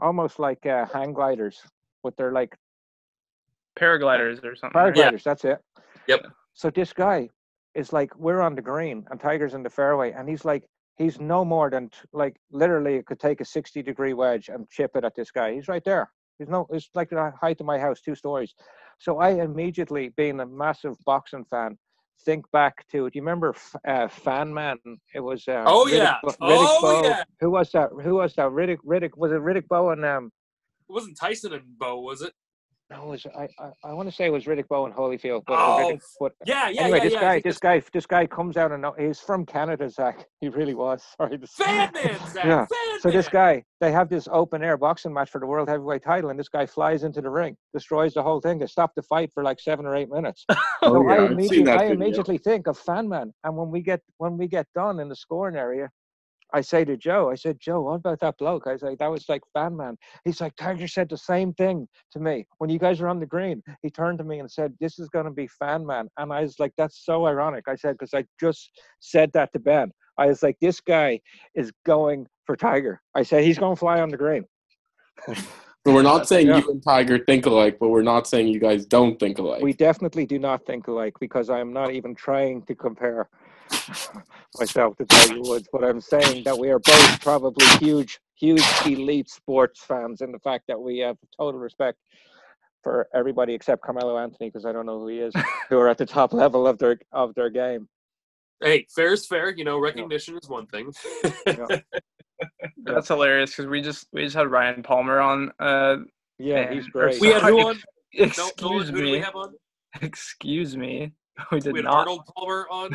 almost 0.00 0.40
like 0.40 0.66
uh, 0.66 0.86
hang 0.92 1.12
gliders, 1.12 1.56
but 2.02 2.16
they're 2.16 2.32
like 2.32 2.56
Paragliders 3.78 4.42
or 4.44 4.56
something. 4.56 4.80
right? 4.80 4.92
paragliders. 4.92 5.22
That's 5.22 5.44
it. 5.44 5.58
Yep. 6.08 6.26
So 6.54 6.68
this 6.68 6.92
guy 6.92 7.28
is 7.76 7.92
like, 7.92 8.10
we're 8.16 8.40
on 8.40 8.56
the 8.56 8.62
green 8.62 9.06
and 9.08 9.20
Tiger's 9.20 9.54
in 9.54 9.62
the 9.62 9.70
fairway, 9.70 10.10
and 10.10 10.28
he's 10.28 10.44
like, 10.44 10.64
he's 10.96 11.20
no 11.20 11.44
more 11.44 11.70
than 11.70 11.90
t- 11.90 11.98
like 12.12 12.34
literally 12.50 12.96
it 12.96 13.06
could 13.06 13.20
take 13.20 13.40
a 13.40 13.44
60 13.44 13.82
degree 13.82 14.14
wedge 14.14 14.48
and 14.48 14.68
chip 14.68 14.96
it 14.96 15.04
at 15.04 15.14
this 15.14 15.30
guy. 15.30 15.54
He's 15.54 15.68
right 15.68 15.84
there. 15.84 16.10
He's 16.40 16.48
no, 16.48 16.66
it's 16.70 16.90
like 16.94 17.10
the 17.10 17.32
height 17.40 17.60
of 17.60 17.66
my 17.66 17.78
house, 17.78 18.00
two 18.00 18.16
stories. 18.16 18.52
So 19.00 19.18
I 19.18 19.30
immediately, 19.42 20.10
being 20.16 20.40
a 20.40 20.46
massive 20.46 20.94
boxing 21.06 21.46
fan, 21.50 21.78
think 22.26 22.44
back 22.52 22.86
to. 22.92 23.08
Do 23.08 23.10
you 23.14 23.22
remember 23.22 23.54
uh, 23.88 24.08
Fan 24.08 24.52
Man? 24.52 24.76
It 25.14 25.20
was. 25.20 25.48
Uh, 25.48 25.64
Oh, 25.66 25.86
Riddick 25.86 25.96
yeah. 25.96 26.16
Riddick 26.22 26.36
Oh, 26.42 26.78
Bowe. 26.82 27.08
yeah. 27.08 27.24
Who 27.40 27.50
was 27.50 27.72
that? 27.72 27.88
Who 28.04 28.16
was 28.16 28.34
that? 28.34 28.50
Riddick. 28.50 28.78
Riddick 28.86 29.16
was 29.16 29.32
it 29.32 29.40
Riddick 29.40 29.68
Bowe 29.68 29.90
and 29.90 30.04
um. 30.04 30.30
It 30.88 30.92
wasn't 30.92 31.16
Tyson 31.18 31.54
and 31.54 31.78
Bo, 31.78 32.00
was 32.00 32.20
it? 32.20 32.32
No, 32.90 33.04
it 33.04 33.08
was 33.08 33.26
I, 33.38 33.48
I, 33.60 33.70
I 33.90 33.92
want 33.92 34.08
to 34.08 34.14
say 34.14 34.26
it 34.26 34.32
was 34.32 34.46
Riddick 34.46 34.66
Bowe 34.68 34.84
and 34.84 34.94
Holyfield, 34.94 35.42
but, 35.46 35.54
Oh, 35.56 35.78
Riddick, 35.92 36.00
but 36.18 36.32
Yeah, 36.44 36.68
yeah, 36.70 36.82
anyway, 36.82 36.98
yeah. 36.98 37.04
this 37.04 37.12
yeah. 37.12 37.20
Guy, 37.20 37.40
this 37.44 37.58
guy, 37.58 37.82
this 37.92 38.06
guy 38.06 38.26
comes 38.26 38.56
out 38.56 38.72
and 38.72 38.84
he's 38.98 39.20
from 39.20 39.46
Canada, 39.46 39.88
Zach. 39.88 40.26
He 40.40 40.48
really 40.48 40.74
was. 40.74 41.04
Sorry. 41.16 41.38
to 41.38 41.46
say- 41.46 41.64
Fan 41.64 41.90
man, 41.94 42.18
Zach. 42.32 42.44
Yeah. 42.44 42.66
Fan 42.66 43.00
So 43.00 43.10
this 43.10 43.28
guy, 43.28 43.62
they 43.80 43.92
have 43.92 44.08
this 44.08 44.26
open 44.32 44.64
air 44.64 44.76
boxing 44.76 45.12
match 45.12 45.30
for 45.30 45.40
the 45.40 45.46
world 45.46 45.68
heavyweight 45.68 46.02
title, 46.02 46.30
and 46.30 46.38
this 46.38 46.48
guy 46.48 46.66
flies 46.66 47.04
into 47.04 47.20
the 47.20 47.30
ring, 47.30 47.56
destroys 47.72 48.12
the 48.14 48.22
whole 48.22 48.40
thing. 48.40 48.58
They 48.58 48.66
stop 48.66 48.92
the 48.96 49.02
fight 49.02 49.30
for 49.32 49.44
like 49.44 49.60
seven 49.60 49.86
or 49.86 49.94
eight 49.94 50.10
minutes. 50.10 50.44
Oh, 50.82 50.94
so 50.94 50.96
oh, 50.96 51.02
yeah, 51.02 51.10
I 51.10 51.14
I've 51.16 51.28
seen 51.28 51.32
immediately, 51.32 51.62
that 51.64 51.78
I 51.80 51.84
immediately 51.88 52.38
think 52.38 52.66
of 52.66 52.78
Fan 52.78 53.06
Man, 53.06 53.34
and 53.44 53.54
when 53.54 53.70
we 53.70 53.82
get 53.82 54.00
when 54.16 54.38
we 54.38 54.46
get 54.48 54.66
done 54.74 54.98
in 54.98 55.10
the 55.10 55.14
scoring 55.14 55.54
area, 55.54 55.90
I 56.52 56.60
say 56.60 56.84
to 56.84 56.96
Joe, 56.96 57.30
I 57.30 57.34
said, 57.34 57.58
Joe, 57.60 57.82
what 57.82 57.94
about 57.94 58.20
that 58.20 58.38
bloke? 58.38 58.66
I 58.66 58.72
was 58.72 58.82
like, 58.82 58.98
that 58.98 59.10
was 59.10 59.28
like 59.28 59.42
Fan 59.54 59.76
Man. 59.76 59.96
He's 60.24 60.40
like, 60.40 60.54
Tiger 60.56 60.88
said 60.88 61.08
the 61.08 61.16
same 61.16 61.52
thing 61.54 61.88
to 62.12 62.20
me 62.20 62.46
when 62.58 62.70
you 62.70 62.78
guys 62.78 63.00
were 63.00 63.08
on 63.08 63.20
the 63.20 63.26
green. 63.26 63.62
He 63.82 63.90
turned 63.90 64.18
to 64.18 64.24
me 64.24 64.40
and 64.40 64.50
said, 64.50 64.74
"This 64.80 64.98
is 64.98 65.08
going 65.08 65.26
to 65.26 65.30
be 65.30 65.46
Fan 65.46 65.86
Man," 65.86 66.08
and 66.18 66.32
I 66.32 66.42
was 66.42 66.58
like, 66.58 66.72
"That's 66.76 67.04
so 67.04 67.26
ironic." 67.26 67.64
I 67.68 67.76
said 67.76 67.96
because 67.98 68.14
I 68.14 68.24
just 68.40 68.70
said 69.00 69.30
that 69.34 69.52
to 69.52 69.58
Ben. 69.58 69.92
I 70.18 70.26
was 70.26 70.42
like, 70.42 70.56
"This 70.60 70.80
guy 70.80 71.20
is 71.54 71.72
going 71.86 72.26
for 72.46 72.56
Tiger." 72.56 73.00
I 73.14 73.22
said 73.22 73.44
he's 73.44 73.58
going 73.58 73.76
to 73.76 73.80
fly 73.80 74.00
on 74.00 74.08
the 74.10 74.16
green. 74.16 74.44
So 75.86 75.94
we're 75.94 76.02
not 76.02 76.28
saying 76.28 76.46
Yeah. 76.48 76.58
you 76.58 76.70
and 76.72 76.82
Tiger 76.82 77.18
think 77.24 77.46
alike, 77.46 77.78
but 77.80 77.88
we're 77.88 78.02
not 78.02 78.26
saying 78.26 78.48
you 78.48 78.60
guys 78.60 78.84
don't 78.84 79.18
think 79.18 79.38
alike. 79.38 79.62
We 79.62 79.72
definitely 79.72 80.26
do 80.26 80.38
not 80.38 80.66
think 80.66 80.88
alike 80.88 81.14
because 81.20 81.48
I 81.48 81.58
am 81.58 81.72
not 81.72 81.90
even 81.90 82.14
trying 82.14 82.62
to 82.66 82.74
compare 82.74 83.30
myself 84.58 84.96
to 84.98 85.04
Tiger 85.06 85.40
Woods, 85.40 85.68
but 85.72 85.84
I'm 85.84 86.00
saying 86.00 86.44
that 86.44 86.58
we 86.58 86.70
are 86.70 86.78
both 86.78 87.20
probably 87.22 87.66
huge, 87.78 88.20
huge 88.34 88.64
elite 88.86 89.28
sports 89.30 89.80
fans 89.84 90.20
in 90.20 90.32
the 90.32 90.38
fact 90.38 90.64
that 90.68 90.80
we 90.80 90.98
have 90.98 91.16
total 91.36 91.60
respect 91.60 91.98
for 92.82 93.08
everybody 93.14 93.52
except 93.54 93.82
Carmelo 93.82 94.18
Anthony 94.18 94.48
because 94.48 94.64
I 94.64 94.72
don't 94.72 94.86
know 94.86 94.98
who 95.00 95.08
he 95.08 95.18
is, 95.18 95.34
who 95.68 95.78
are 95.78 95.88
at 95.88 95.98
the 95.98 96.06
top 96.06 96.32
level 96.32 96.66
of 96.66 96.78
their 96.78 96.98
of 97.12 97.34
their 97.34 97.50
game. 97.50 97.88
Hey, 98.62 98.86
fair 98.94 99.12
is 99.12 99.26
fair. 99.26 99.50
You 99.50 99.64
know, 99.64 99.78
recognition 99.78 100.36
is 100.36 100.48
one 100.48 100.66
thing. 100.66 100.92
That's 102.84 103.08
hilarious 103.08 103.50
because 103.50 103.66
we 103.66 103.82
just 103.82 104.06
we 104.12 104.24
just 104.24 104.36
had 104.36 104.50
Ryan 104.50 104.82
Palmer 104.82 105.20
on. 105.20 105.52
Uh, 105.58 105.96
Yeah, 106.38 106.72
he's 106.72 106.86
or 106.88 106.90
great. 106.92 107.20
we 107.20 107.28
had 107.28 107.42
who 107.42 107.48
Sorry. 107.48 107.62
on? 107.62 107.76
No, 108.14 108.24
excuse 108.24 108.52
Nolan, 108.60 108.86
who 108.86 108.92
do 108.98 109.04
we 109.04 109.12
me. 109.12 109.18
have 109.20 109.36
on? 109.36 109.54
Excuse 110.02 110.76
me. 110.76 111.12
We 111.52 111.60
did 111.60 111.72
We 111.74 111.78
had 111.80 111.84
not. 111.84 111.94
Arnold 112.00 112.22
Palmer 112.36 112.66
on. 112.70 112.90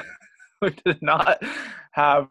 We 0.62 0.70
did 0.86 1.02
not 1.02 1.41
have 1.91 2.28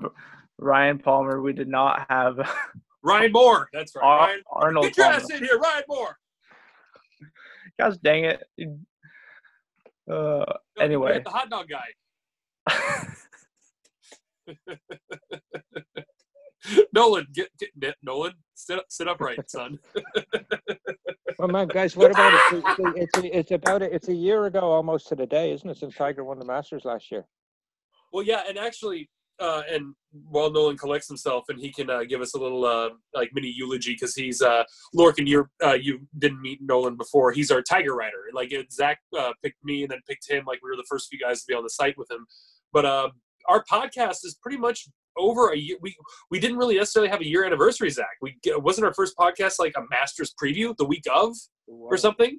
Ryan 0.58 0.98
Palmer. 0.98 1.40
We 1.42 1.52
did 1.52 1.68
not 1.68 2.06
have 2.08 2.36
Ryan 3.02 3.32
Moore. 3.32 3.68
That's 3.72 3.94
right. 3.94 4.04
Ar- 4.04 4.18
Ryan. 4.28 4.42
Arnold 4.50 4.84
Get 4.86 4.96
your 4.96 5.06
Palmer. 5.06 5.18
ass 5.22 5.30
in 5.30 5.38
here, 5.44 5.58
Ryan 5.58 5.82
Moore. 5.88 6.16
Gosh 7.78 7.96
dang 8.02 8.24
it. 8.24 8.42
Uh, 10.10 10.44
No, 10.44 10.44
Anyway. 10.80 11.20
the 11.24 11.30
hot 11.30 11.50
dog 11.50 11.66
guy. 11.68 11.84
Nolan, 16.94 17.26
get, 17.34 17.48
get 17.78 17.94
Nolan, 18.02 18.32
sit 18.54 18.78
up, 18.78 18.86
sit 18.88 19.06
upright, 19.06 19.50
son. 19.50 19.78
Oh 21.38 21.46
man, 21.46 21.68
guys, 21.68 21.94
what 21.94 22.10
about 22.10 22.32
it? 22.32 22.40
It's, 22.52 22.68
it's, 22.78 23.18
it's, 23.18 23.34
it's 23.34 23.50
about 23.50 23.82
it. 23.82 23.92
It's 23.92 24.08
a 24.08 24.14
year 24.14 24.46
ago 24.46 24.60
almost 24.60 25.08
to 25.08 25.14
the 25.14 25.26
day, 25.26 25.52
isn't 25.52 25.68
it? 25.68 25.76
Since 25.76 25.94
Tiger 25.96 26.24
won 26.24 26.38
the 26.38 26.44
Masters 26.46 26.84
last 26.86 27.10
year. 27.12 27.26
Well, 28.14 28.22
yeah, 28.22 28.44
and 28.48 28.56
actually, 28.56 29.10
uh, 29.40 29.62
and 29.68 29.92
while 30.12 30.48
Nolan 30.48 30.78
collects 30.78 31.08
himself, 31.08 31.46
and 31.48 31.58
he 31.58 31.72
can 31.72 31.90
uh, 31.90 32.04
give 32.04 32.20
us 32.20 32.34
a 32.34 32.38
little 32.38 32.64
uh, 32.64 32.90
like 33.12 33.30
mini 33.34 33.52
eulogy 33.52 33.94
because 33.94 34.14
he's 34.14 34.40
uh, 34.40 34.62
Lorcan. 34.96 35.26
You 35.26 35.46
uh, 35.60 35.72
you 35.72 35.98
didn't 36.16 36.40
meet 36.40 36.60
Nolan 36.62 36.96
before. 36.96 37.32
He's 37.32 37.50
our 37.50 37.60
Tiger 37.60 37.96
Rider. 37.96 38.30
Like 38.32 38.52
it, 38.52 38.72
Zach 38.72 38.98
uh, 39.18 39.32
picked 39.42 39.64
me 39.64 39.82
and 39.82 39.90
then 39.90 39.98
picked 40.08 40.30
him. 40.30 40.44
Like 40.46 40.60
we 40.62 40.70
were 40.70 40.76
the 40.76 40.86
first 40.88 41.08
few 41.10 41.18
guys 41.18 41.40
to 41.40 41.46
be 41.48 41.54
on 41.54 41.64
the 41.64 41.70
site 41.70 41.98
with 41.98 42.08
him. 42.08 42.24
But 42.72 42.84
uh, 42.84 43.08
our 43.48 43.64
podcast 43.64 44.18
is 44.22 44.38
pretty 44.40 44.58
much 44.58 44.86
over 45.18 45.50
a 45.50 45.56
year. 45.56 45.78
We 45.82 45.96
we 46.30 46.38
didn't 46.38 46.56
really 46.56 46.76
necessarily 46.76 47.10
have 47.10 47.20
a 47.20 47.26
year 47.26 47.44
anniversary. 47.44 47.90
Zach, 47.90 48.16
we 48.22 48.38
wasn't 48.58 48.86
our 48.86 48.94
first 48.94 49.16
podcast 49.16 49.58
like 49.58 49.72
a 49.76 49.82
Masters 49.90 50.32
preview 50.40 50.76
the 50.76 50.84
week 50.84 51.02
of 51.12 51.34
or 51.66 51.96
something. 51.96 52.38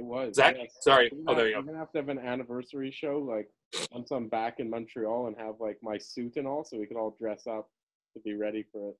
It 0.00 0.06
was. 0.06 0.34
Zach, 0.36 0.56
yes. 0.58 0.74
sorry. 0.80 1.10
We're 1.12 1.20
Oh, 1.20 1.24
gonna, 1.26 1.36
there 1.38 1.48
you 1.50 1.56
we're 1.56 1.62
go. 1.62 1.66
gonna 1.68 1.78
have 1.78 1.92
to 1.92 1.98
have 1.98 2.08
an 2.08 2.18
anniversary 2.18 2.90
show, 2.90 3.18
like 3.18 3.48
once 3.92 4.10
I'm 4.10 4.28
back 4.28 4.58
in 4.58 4.70
Montreal 4.70 5.26
and 5.26 5.36
have 5.38 5.56
like 5.60 5.76
my 5.82 5.98
suit 5.98 6.36
and 6.36 6.46
all, 6.46 6.64
so 6.64 6.78
we 6.78 6.86
could 6.86 6.96
all 6.96 7.14
dress 7.20 7.46
up 7.46 7.68
to 8.14 8.20
be 8.20 8.34
ready 8.34 8.64
for 8.72 8.90
it. 8.90 8.96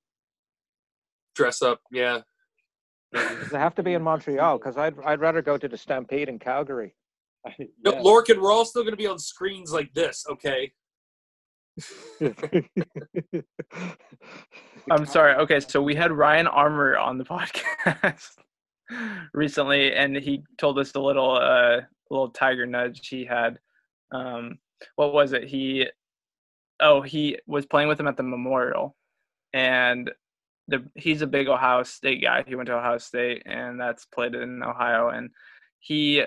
Dress 1.35 1.63
up, 1.63 1.81
yeah. 1.91 2.21
Does 3.15 3.53
it 3.53 3.57
have 3.59 3.75
to 3.77 3.83
be 3.83 3.95
in 3.95 4.03
Montreal? 4.03 4.59
Because 4.59 4.77
I'd 4.77 4.95
I'd 5.05 5.21
rather 5.21 5.41
go 5.41 5.57
to 5.57 5.67
the 5.69 5.77
Stampede 5.79 6.29
in 6.29 6.39
Calgary. 6.39 6.95
it. 7.59 7.71
No, 7.85 7.93
Lorcan, 7.93 8.39
we're 8.41 8.53
all 8.53 8.67
still 8.67 8.83
going 8.83 8.93
to 8.93 8.99
be 8.99 9.07
on 9.07 9.19
screens 9.19 9.73
like 9.73 9.93
this, 9.95 10.27
okay? 10.31 10.71
I'm 14.91 15.07
sorry. 15.07 15.35
Okay, 15.37 15.61
so 15.61 15.81
we 15.83 15.95
had 15.95 16.13
Ryan 16.13 16.47
Armour 16.47 16.99
on 16.99 17.17
the 17.19 17.25
podcast 17.25 18.33
recently, 19.35 19.95
and 19.95 20.17
he 20.17 20.43
told 20.59 20.79
us 20.79 20.95
a 20.95 21.01
little 21.01 21.37
uh 21.37 21.81
little 22.11 22.31
tiger 22.31 22.67
nudge 22.67 23.07
he 23.09 23.25
had. 23.25 23.59
Um, 24.13 24.59
what 24.97 25.13
was 25.13 25.33
it? 25.33 25.45
He 25.45 25.89
oh 26.81 27.03
he 27.03 27.39
was 27.47 27.67
playing 27.67 27.89
with 27.89 28.01
him 28.01 28.09
at 28.09 28.17
the 28.17 28.23
Memorial, 28.23 28.97
and 29.53 30.11
the 30.69 30.85
he's 30.95 31.23
a 31.23 31.27
big 31.27 31.49
Ohio 31.49 31.83
State 31.83 32.23
guy. 32.23 32.45
He 32.47 32.55
went 32.55 32.69
to 32.69 32.77
Ohio 32.77 32.99
State, 32.99 33.43
and 33.47 33.81
that's 33.81 34.07
played 34.07 34.35
in 34.35 34.63
Ohio, 34.63 35.09
and 35.09 35.31
he 35.81 36.25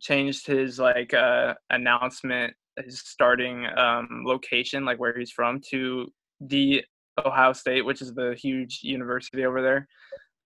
changed 0.00 0.46
his 0.46 0.78
like 0.78 1.14
uh 1.14 1.54
announcement 1.70 2.54
his 2.76 3.00
starting 3.00 3.66
um 3.76 4.24
location 4.26 4.84
like 4.84 4.98
where 4.98 5.16
he's 5.16 5.30
from 5.30 5.60
to 5.70 6.12
the 6.40 6.84
Ohio 7.24 7.52
State, 7.52 7.84
which 7.84 8.02
is 8.02 8.14
the 8.14 8.34
huge 8.40 8.80
university 8.82 9.44
over 9.44 9.62
there. 9.62 9.88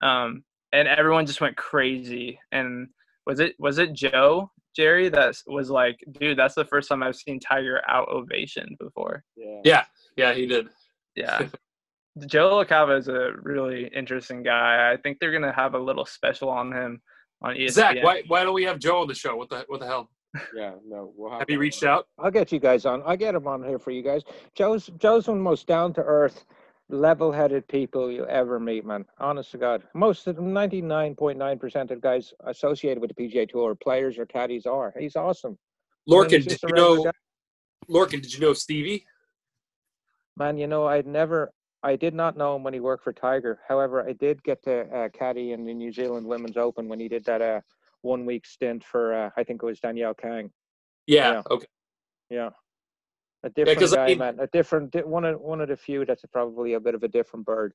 Um, 0.01 0.45
and 0.73 0.89
everyone 0.89 1.27
just 1.27 1.41
went 1.41 1.57
crazy. 1.57 2.39
And 2.53 2.89
was 3.27 3.41
it 3.41 3.55
was 3.59 3.79
it 3.79 3.93
Joe 3.93 4.51
Jerry 4.77 5.09
that 5.09 5.35
was 5.47 5.71
like, 5.71 5.99
dude, 6.21 6.39
that's 6.39 6.55
the 6.55 6.65
first 6.65 6.89
time 6.89 7.03
I've 7.03 7.17
seen 7.17 7.41
Tiger 7.41 7.83
out 7.89 8.09
ovation 8.09 8.77
before. 8.79 9.25
yeah. 9.37 9.61
Yeah, 9.65 9.85
yeah, 10.17 10.35
he 10.35 10.47
did. 10.47 10.69
Yeah. 11.15 11.49
Joe 12.27 12.65
LaCava 12.65 12.99
is 12.99 13.09
a 13.09 13.33
really 13.43 13.89
interesting 13.95 14.43
guy. 14.43 14.93
I 14.93 14.97
think 14.97 15.19
they're 15.19 15.33
gonna 15.33 15.53
have 15.53 15.75
a 15.75 15.79
little 15.79 16.07
special 16.07 16.49
on 16.49 16.73
him 16.73 17.01
on 17.43 17.55
ESPN. 17.55 17.71
Zach, 17.71 17.97
why, 18.03 18.23
why 18.27 18.43
don't 18.43 18.55
we 18.55 18.65
have 18.65 18.79
Joe 18.79 19.03
on 19.03 19.09
the 19.09 19.15
show? 19.15 19.37
What 19.37 19.51
the 19.51 19.65
what 19.69 19.81
the 19.81 19.87
hell? 19.87 20.11
Yeah, 20.55 20.73
no, 20.87 21.13
we'll 21.17 21.31
have. 21.31 21.41
Have 21.41 21.51
you 21.51 21.57
to- 21.57 21.61
reached 21.61 21.85
uh, 21.85 21.91
out? 21.91 22.07
I'll 22.19 22.31
get 22.31 22.53
you 22.53 22.59
guys 22.59 22.87
on. 22.87 23.03
I'll 23.07 23.17
get 23.17 23.35
him 23.35 23.47
on 23.47 23.63
here 23.63 23.79
for 23.79 23.91
you 23.91 24.03
guys. 24.03 24.23
Joe's 24.55 24.91
Joe's 24.99 25.29
one 25.29 25.39
the 25.39 25.43
most 25.43 25.67
down 25.67 25.93
to 25.95 26.03
earth, 26.03 26.45
level 26.91 27.31
headed 27.33 27.67
people 27.69 28.11
you 28.11 28.27
ever 28.27 28.59
meet, 28.59 28.85
man. 28.85 29.05
Honest 29.19 29.51
to 29.53 29.59
God. 29.59 29.83
Most 29.95 30.27
of 30.27 30.37
them, 30.37 30.53
ninety 30.53 30.81
nine 30.81 31.15
point 31.15 31.39
nine 31.39 31.59
percent 31.59 31.91
of 31.91 32.01
guys 32.01 32.33
associated 32.47 33.01
with 33.01 33.15
the 33.15 33.29
PGA 33.29 33.49
Tour, 33.49 33.75
players 33.75 34.19
or 34.19 34.27
caddies, 34.27 34.67
are. 34.67 34.95
He's 34.99 35.17
awesome. 35.17 35.59
I 36.11 36.23
mean, 36.39 36.49
did 36.49 36.63
you 36.63 36.75
know? 36.75 37.05
guy. 37.05 37.11
Lorcan, 37.91 38.23
did 38.23 38.33
you 38.35 38.41
know 38.41 38.53
Stevie? 38.53 39.05
Man, 40.37 40.57
you 40.57 40.67
know, 40.67 40.87
I'd 40.87 41.07
never, 41.07 41.53
I 41.83 41.97
did 41.97 42.15
not 42.15 42.37
know 42.37 42.55
him 42.55 42.63
when 42.63 42.75
he 42.75 42.81
worked 42.81 43.05
for 43.05 43.13
Tiger. 43.13 43.61
However, 43.67 44.07
I 44.07 44.13
did 44.13 44.43
get 44.45 44.63
to 44.65 44.83
uh, 44.95 45.09
caddy 45.11 45.53
in 45.53 45.65
the 45.65 45.75
New 45.75 45.93
Zealand 45.93 46.27
Women's 46.27 46.57
Open 46.57 46.89
when 46.89 47.01
he 47.01 47.09
did 47.09 47.25
that 47.25 47.43
uh, 47.43 47.61
one 48.03 48.25
week 48.25 48.47
stint 48.47 48.85
for, 48.85 49.15
uh, 49.15 49.31
I 49.37 49.45
think 49.45 49.63
it 49.63 49.67
was 49.67 49.81
Danielle 49.81 50.15
Kang. 50.15 50.51
Yeah. 51.07 51.33
Yeah. 51.33 51.43
Okay. 51.51 51.67
Yeah. 52.31 52.51
A 53.45 53.51
different 53.51 53.83
I 53.83 53.97
guy, 53.97 54.07
mean- 54.07 54.19
man. 54.19 54.37
A 54.41 54.47
different, 54.49 54.95
one 55.07 55.25
of 55.25 55.41
one 55.41 55.61
of 55.61 55.69
the 55.69 55.77
few 55.77 56.05
that's 56.05 56.25
probably 56.33 56.75
a 56.75 56.81
bit 56.81 56.95
of 56.95 57.03
a 57.03 57.09
different 57.09 57.47
bird. 57.47 57.73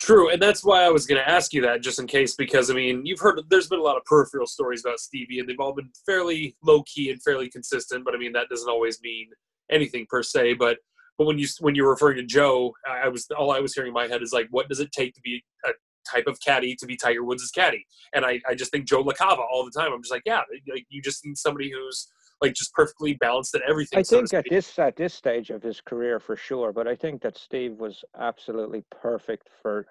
True, 0.00 0.30
and 0.30 0.42
that's 0.42 0.64
why 0.64 0.82
I 0.82 0.88
was 0.88 1.06
going 1.06 1.20
to 1.20 1.28
ask 1.28 1.52
you 1.52 1.62
that, 1.62 1.82
just 1.82 2.00
in 2.00 2.06
case, 2.08 2.34
because 2.34 2.70
I 2.70 2.74
mean, 2.74 3.06
you've 3.06 3.20
heard 3.20 3.40
there's 3.48 3.68
been 3.68 3.78
a 3.78 3.82
lot 3.82 3.96
of 3.96 4.04
peripheral 4.04 4.46
stories 4.46 4.84
about 4.84 4.98
Stevie, 4.98 5.38
and 5.38 5.48
they've 5.48 5.60
all 5.60 5.72
been 5.72 5.90
fairly 6.04 6.56
low 6.64 6.82
key 6.82 7.10
and 7.10 7.22
fairly 7.22 7.48
consistent. 7.48 8.04
But 8.04 8.14
I 8.14 8.18
mean, 8.18 8.32
that 8.32 8.48
doesn't 8.48 8.68
always 8.68 9.00
mean 9.02 9.28
anything 9.70 10.06
per 10.08 10.22
se. 10.22 10.54
But 10.54 10.78
but 11.18 11.26
when 11.26 11.38
you 11.38 11.46
when 11.60 11.74
you're 11.74 11.90
referring 11.90 12.16
to 12.16 12.24
Joe, 12.24 12.74
I 12.88 13.08
was 13.08 13.28
all 13.36 13.52
I 13.52 13.60
was 13.60 13.74
hearing 13.74 13.88
in 13.88 13.94
my 13.94 14.08
head 14.08 14.22
is 14.22 14.32
like, 14.32 14.48
what 14.50 14.68
does 14.68 14.80
it 14.80 14.90
take 14.90 15.14
to 15.14 15.20
be 15.20 15.44
a 15.64 15.70
type 16.10 16.26
of 16.26 16.40
caddy 16.40 16.74
to 16.76 16.86
be 16.86 16.96
Tiger 16.96 17.22
Woods' 17.22 17.50
caddy? 17.52 17.86
And 18.12 18.24
I, 18.24 18.40
I 18.48 18.54
just 18.54 18.72
think 18.72 18.86
Joe 18.88 19.04
LaCava 19.04 19.38
all 19.38 19.64
the 19.64 19.70
time. 19.70 19.92
I'm 19.92 20.02
just 20.02 20.12
like, 20.12 20.22
yeah, 20.26 20.42
like 20.68 20.86
you 20.88 21.00
just 21.00 21.24
need 21.24 21.38
somebody 21.38 21.70
who's 21.70 22.08
like 22.42 22.54
just 22.54 22.74
perfectly 22.74 23.14
balanced 23.14 23.54
at 23.54 23.62
everything. 23.68 24.00
I 24.00 24.02
so 24.02 24.18
think 24.18 24.34
at 24.34 24.44
this 24.50 24.78
at 24.78 24.96
this 24.96 25.14
stage 25.14 25.50
of 25.50 25.62
his 25.62 25.80
career 25.80 26.18
for 26.20 26.36
sure, 26.36 26.72
but 26.72 26.86
I 26.88 26.96
think 26.96 27.22
that 27.22 27.38
Steve 27.38 27.74
was 27.78 28.04
absolutely 28.18 28.84
perfect 28.90 29.48
for 29.62 29.86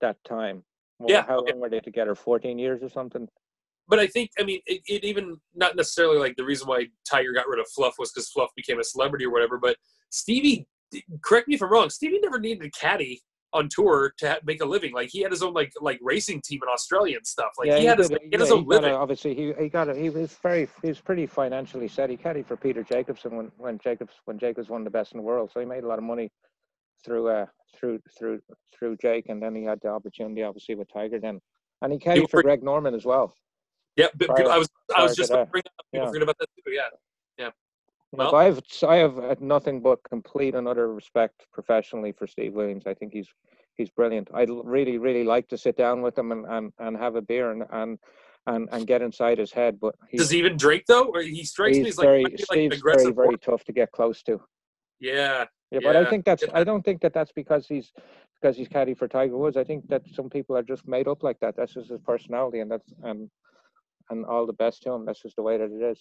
that 0.00 0.16
time. 0.24 0.64
Well, 0.98 1.10
Yeah, 1.10 1.24
How 1.24 1.42
yeah. 1.46 1.52
long 1.52 1.60
were 1.60 1.70
they 1.70 1.80
together? 1.80 2.14
Fourteen 2.14 2.58
years 2.58 2.82
or 2.82 2.90
something? 2.90 3.28
But 3.86 3.98
I 3.98 4.06
think, 4.06 4.30
I 4.38 4.44
mean, 4.44 4.60
it, 4.66 4.80
it 4.86 5.04
even 5.04 5.36
not 5.54 5.76
necessarily 5.76 6.18
like 6.18 6.36
the 6.36 6.44
reason 6.44 6.66
why 6.66 6.86
Tiger 7.08 7.32
got 7.32 7.46
rid 7.46 7.60
of 7.60 7.66
Fluff 7.68 7.94
was 7.98 8.10
because 8.12 8.30
Fluff 8.30 8.48
became 8.56 8.80
a 8.80 8.84
celebrity 8.84 9.26
or 9.26 9.30
whatever. 9.30 9.58
But 9.58 9.76
Stevie, 10.10 10.66
correct 11.22 11.48
me 11.48 11.54
if 11.54 11.62
I'm 11.62 11.70
wrong, 11.70 11.90
Stevie 11.90 12.18
never 12.22 12.40
needed 12.40 12.64
a 12.64 12.70
caddy 12.70 13.22
on 13.54 13.68
tour 13.70 14.12
to 14.18 14.28
ha- 14.28 14.38
make 14.44 14.60
a 14.60 14.64
living. 14.66 14.92
Like 14.92 15.08
he 15.10 15.22
had 15.22 15.30
his 15.30 15.42
own 15.42 15.54
like 15.54 15.72
like 15.80 15.98
racing 16.02 16.42
team 16.44 16.60
in 16.62 16.68
Australia 16.68 17.16
and 17.16 17.26
stuff. 17.26 17.52
Like 17.56 17.70
he, 17.72 17.84
had 17.86 17.98
his, 17.98 18.08
did 18.10 18.20
he 18.22 18.28
had 18.32 18.40
his 18.40 18.50
Yeah, 18.50 18.56
own 18.56 18.64
he 18.64 18.68
got 18.70 18.84
a- 18.84 18.96
obviously, 18.96 19.34
he 19.34 19.52
he 19.58 19.68
got 19.68 19.88
it. 19.88 19.96
He 19.96 20.10
was 20.10 20.34
very 20.42 20.68
he 20.82 20.88
was 20.88 21.00
pretty 21.00 21.26
financially 21.26 21.88
set. 21.88 22.10
He 22.10 22.16
caddied 22.16 22.46
for 22.46 22.56
Peter 22.56 22.82
Jacobsen 22.82 23.36
when 23.36 23.50
when 23.56 23.78
Jacobs 23.78 24.12
when 24.26 24.38
Jacobs 24.38 24.68
won 24.68 24.84
the 24.84 24.90
best 24.90 25.12
in 25.12 25.18
the 25.18 25.22
world, 25.24 25.50
so 25.54 25.60
he 25.60 25.66
made 25.66 25.84
a 25.84 25.86
lot 25.86 25.98
of 25.98 26.04
money 26.04 26.30
through 27.04 27.28
uh 27.28 27.46
through 27.76 28.00
through 28.18 28.40
through 28.76 28.96
Jake, 28.96 29.28
and 29.28 29.40
then 29.42 29.54
he 29.54 29.62
had 29.64 29.78
the 29.82 29.88
opportunity 29.88 30.42
obviously 30.42 30.74
with 30.74 30.92
Tiger 30.92 31.20
then, 31.20 31.40
and 31.82 31.92
he 31.92 31.98
caddied 31.98 32.28
for 32.30 32.42
Greg 32.42 32.62
Norman 32.62 32.94
as 32.94 33.04
well. 33.04 33.34
Yeah, 33.96 34.08
but 34.16 34.28
prior- 34.28 34.48
I 34.50 34.58
was 34.58 34.68
I 34.96 35.02
was 35.04 35.14
just 35.16 35.30
bringing 35.30 35.46
up, 35.48 35.86
people 35.92 36.04
Yeah. 36.04 36.06
forget 36.06 36.22
about 36.22 36.36
that 36.40 36.48
too. 36.66 36.72
Yeah. 36.72 36.88
You 37.38 37.44
Well- 38.16 38.30
but 38.30 38.36
I've 38.36 38.60
I 38.86 38.96
have 38.96 39.16
had 39.16 39.40
nothing 39.40 39.80
but 39.80 40.02
complete 40.04 40.54
and 40.54 40.68
utter 40.68 40.92
respect 40.92 41.46
professionally 41.52 42.12
for 42.12 42.26
Steve 42.26 42.54
Williams. 42.54 42.86
I 42.86 42.94
think 42.94 43.12
he's 43.12 43.28
he's 43.76 43.90
brilliant. 43.90 44.28
I'd 44.34 44.50
really 44.50 44.98
really 44.98 45.24
like 45.24 45.48
to 45.48 45.58
sit 45.58 45.76
down 45.76 46.02
with 46.02 46.16
him 46.16 46.32
and 46.32 46.44
and, 46.46 46.72
and 46.78 46.96
have 46.96 47.16
a 47.16 47.22
beer 47.22 47.50
and 47.50 47.64
and 47.70 47.98
and, 48.46 48.68
and 48.72 48.86
get 48.86 49.00
inside 49.00 49.38
his 49.38 49.52
head. 49.52 49.80
But 49.80 49.94
he's, 50.10 50.20
Does 50.20 50.30
he 50.30 50.38
even 50.38 50.56
drink 50.56 50.84
though? 50.86 51.04
Or 51.14 51.22
he 51.22 51.44
strikes 51.44 51.78
me 51.78 51.88
as 51.88 51.96
like, 51.98 52.04
very 52.04 52.22
like 52.24 52.38
Steve's 52.38 52.76
aggressive. 52.78 53.14
very 53.14 53.28
very 53.28 53.38
tough 53.38 53.64
to 53.64 53.72
get 53.72 53.90
close 53.92 54.22
to. 54.24 54.40
yeah. 55.00 55.46
Yeah, 55.70 55.80
but 55.82 55.96
I 55.96 56.04
think 56.08 56.24
that's 56.24 56.44
I 56.52 56.62
don't 56.62 56.84
think 56.84 57.00
that 57.00 57.12
that's 57.12 57.32
because 57.32 57.66
he's 57.66 57.92
because 58.40 58.56
he's 58.56 58.68
caddy 58.68 58.94
for 58.94 59.08
Tiger 59.08 59.36
Woods. 59.36 59.56
I 59.56 59.64
think 59.64 59.88
that 59.88 60.02
some 60.12 60.30
people 60.30 60.56
are 60.56 60.62
just 60.62 60.86
made 60.86 61.08
up 61.08 61.24
like 61.24 61.40
that. 61.40 61.56
That's 61.56 61.74
just 61.74 61.90
his 61.90 62.00
personality, 62.00 62.60
and 62.60 62.70
that's 62.70 62.92
and 63.02 63.28
and 64.10 64.24
all 64.24 64.46
the 64.46 64.52
best 64.52 64.82
to 64.82 64.92
him. 64.92 65.04
That's 65.04 65.22
just 65.22 65.34
the 65.34 65.42
way 65.42 65.56
that 65.58 65.72
it 65.72 65.82
is. 65.82 65.98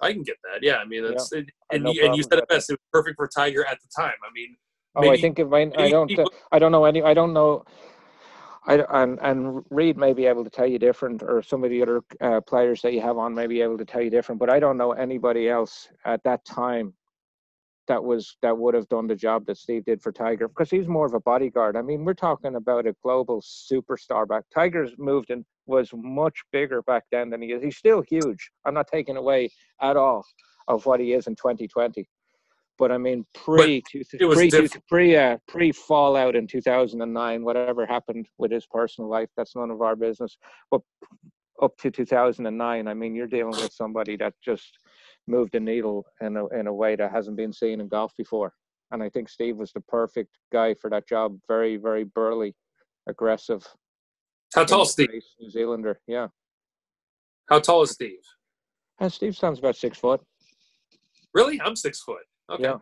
I 0.00 0.12
can 0.12 0.22
get 0.22 0.36
that. 0.44 0.62
Yeah, 0.62 0.76
I 0.76 0.84
mean, 0.84 1.04
that's 1.04 1.32
it, 1.32 1.50
and, 1.72 1.84
no 1.84 1.92
you, 1.92 2.04
and 2.06 2.16
you 2.16 2.22
said 2.22 2.38
it 2.38 2.48
best. 2.48 2.70
It 2.70 2.74
was 2.74 2.78
perfect 2.92 3.16
for 3.16 3.28
Tiger 3.28 3.64
at 3.66 3.78
the 3.80 3.88
time. 3.96 4.14
I 4.24 4.32
mean, 4.34 4.56
Oh, 4.96 5.08
I 5.08 5.16
think 5.16 5.38
if 5.38 5.52
I, 5.52 5.70
I 5.76 5.88
don't 5.90 6.08
people- 6.08 6.32
I 6.50 6.58
don't 6.58 6.72
know 6.72 6.84
any 6.84 7.02
I 7.02 7.14
don't 7.14 7.32
know. 7.32 7.64
I 8.66 8.74
and 9.02 9.18
and 9.22 9.64
Reed 9.70 9.96
may 9.96 10.12
be 10.12 10.26
able 10.26 10.44
to 10.44 10.50
tell 10.50 10.66
you 10.66 10.78
different, 10.78 11.22
or 11.22 11.42
some 11.42 11.64
of 11.64 11.70
the 11.70 11.80
other 11.82 12.02
uh, 12.20 12.40
players 12.40 12.82
that 12.82 12.92
you 12.92 13.00
have 13.00 13.16
on 13.16 13.34
may 13.34 13.46
be 13.46 13.60
able 13.62 13.78
to 13.78 13.84
tell 13.84 14.02
you 14.02 14.10
different. 14.10 14.38
But 14.38 14.50
I 14.50 14.58
don't 14.58 14.76
know 14.76 14.92
anybody 14.92 15.48
else 15.48 15.88
at 16.04 16.22
that 16.24 16.44
time 16.44 16.92
that 17.88 18.02
was 18.02 18.36
that 18.42 18.56
would 18.56 18.74
have 18.74 18.88
done 18.88 19.06
the 19.06 19.14
job 19.16 19.46
that 19.46 19.56
Steve 19.56 19.84
did 19.84 20.02
for 20.02 20.12
Tiger 20.12 20.48
because 20.48 20.70
he's 20.70 20.86
more 20.86 21.06
of 21.06 21.14
a 21.14 21.20
bodyguard. 21.20 21.76
I 21.76 21.82
mean, 21.82 22.04
we're 22.04 22.14
talking 22.14 22.54
about 22.56 22.86
a 22.86 22.94
global 23.02 23.42
superstar 23.42 24.28
back. 24.28 24.44
Tiger's 24.54 24.92
moved 24.98 25.30
and 25.30 25.44
was 25.66 25.90
much 25.94 26.40
bigger 26.52 26.82
back 26.82 27.04
then 27.10 27.30
than 27.30 27.42
he 27.42 27.52
is. 27.52 27.62
He's 27.62 27.76
still 27.76 28.02
huge. 28.02 28.50
I'm 28.64 28.74
not 28.74 28.88
taking 28.92 29.16
away 29.16 29.50
at 29.80 29.96
all 29.96 30.24
of 30.68 30.86
what 30.86 31.00
he 31.00 31.12
is 31.12 31.26
in 31.26 31.34
2020. 31.34 32.06
But 32.78 32.92
I 32.92 32.98
mean, 32.98 33.26
pre 33.34 33.82
two, 33.90 34.02
pre 34.18 34.50
two, 34.50 34.68
pre 34.88 35.16
uh, 35.16 35.36
pre 35.46 35.70
fallout 35.70 36.34
in 36.34 36.46
2009, 36.46 37.44
whatever 37.44 37.84
happened 37.84 38.26
with 38.38 38.50
his 38.50 38.66
personal 38.66 39.10
life, 39.10 39.28
that's 39.36 39.54
none 39.54 39.70
of 39.70 39.82
our 39.82 39.96
business. 39.96 40.38
But 40.70 40.80
up 41.60 41.76
to 41.78 41.90
2009, 41.90 42.88
I 42.88 42.94
mean, 42.94 43.14
you're 43.14 43.26
dealing 43.26 43.60
with 43.60 43.72
somebody 43.72 44.16
that 44.16 44.32
just 44.42 44.78
moved 45.26 45.52
the 45.52 45.60
needle 45.60 46.04
in 46.20 46.36
a 46.36 46.46
in 46.48 46.66
a 46.66 46.72
way 46.72 46.96
that 46.96 47.12
hasn't 47.12 47.36
been 47.36 47.52
seen 47.52 47.80
in 47.80 47.88
golf 47.88 48.12
before. 48.16 48.52
And 48.92 49.02
I 49.02 49.08
think 49.08 49.28
Steve 49.28 49.56
was 49.56 49.72
the 49.72 49.80
perfect 49.82 50.30
guy 50.52 50.74
for 50.74 50.90
that 50.90 51.06
job. 51.06 51.38
Very, 51.46 51.76
very 51.76 52.04
burly, 52.04 52.54
aggressive. 53.08 53.64
how 54.54 54.64
tall, 54.64 54.84
Steve? 54.84 55.08
New 55.38 55.50
Zealander, 55.50 56.00
yeah. 56.08 56.26
How 57.48 57.60
tall 57.60 57.82
is 57.82 57.92
Steve? 57.92 58.18
And 58.98 59.12
Steve 59.12 59.36
stands 59.36 59.58
about 59.60 59.76
six 59.76 59.98
foot. 59.98 60.20
Really? 61.34 61.60
I'm 61.60 61.76
six 61.76 62.00
foot. 62.00 62.22
Okay. 62.50 62.64
Yeah, 62.64 62.78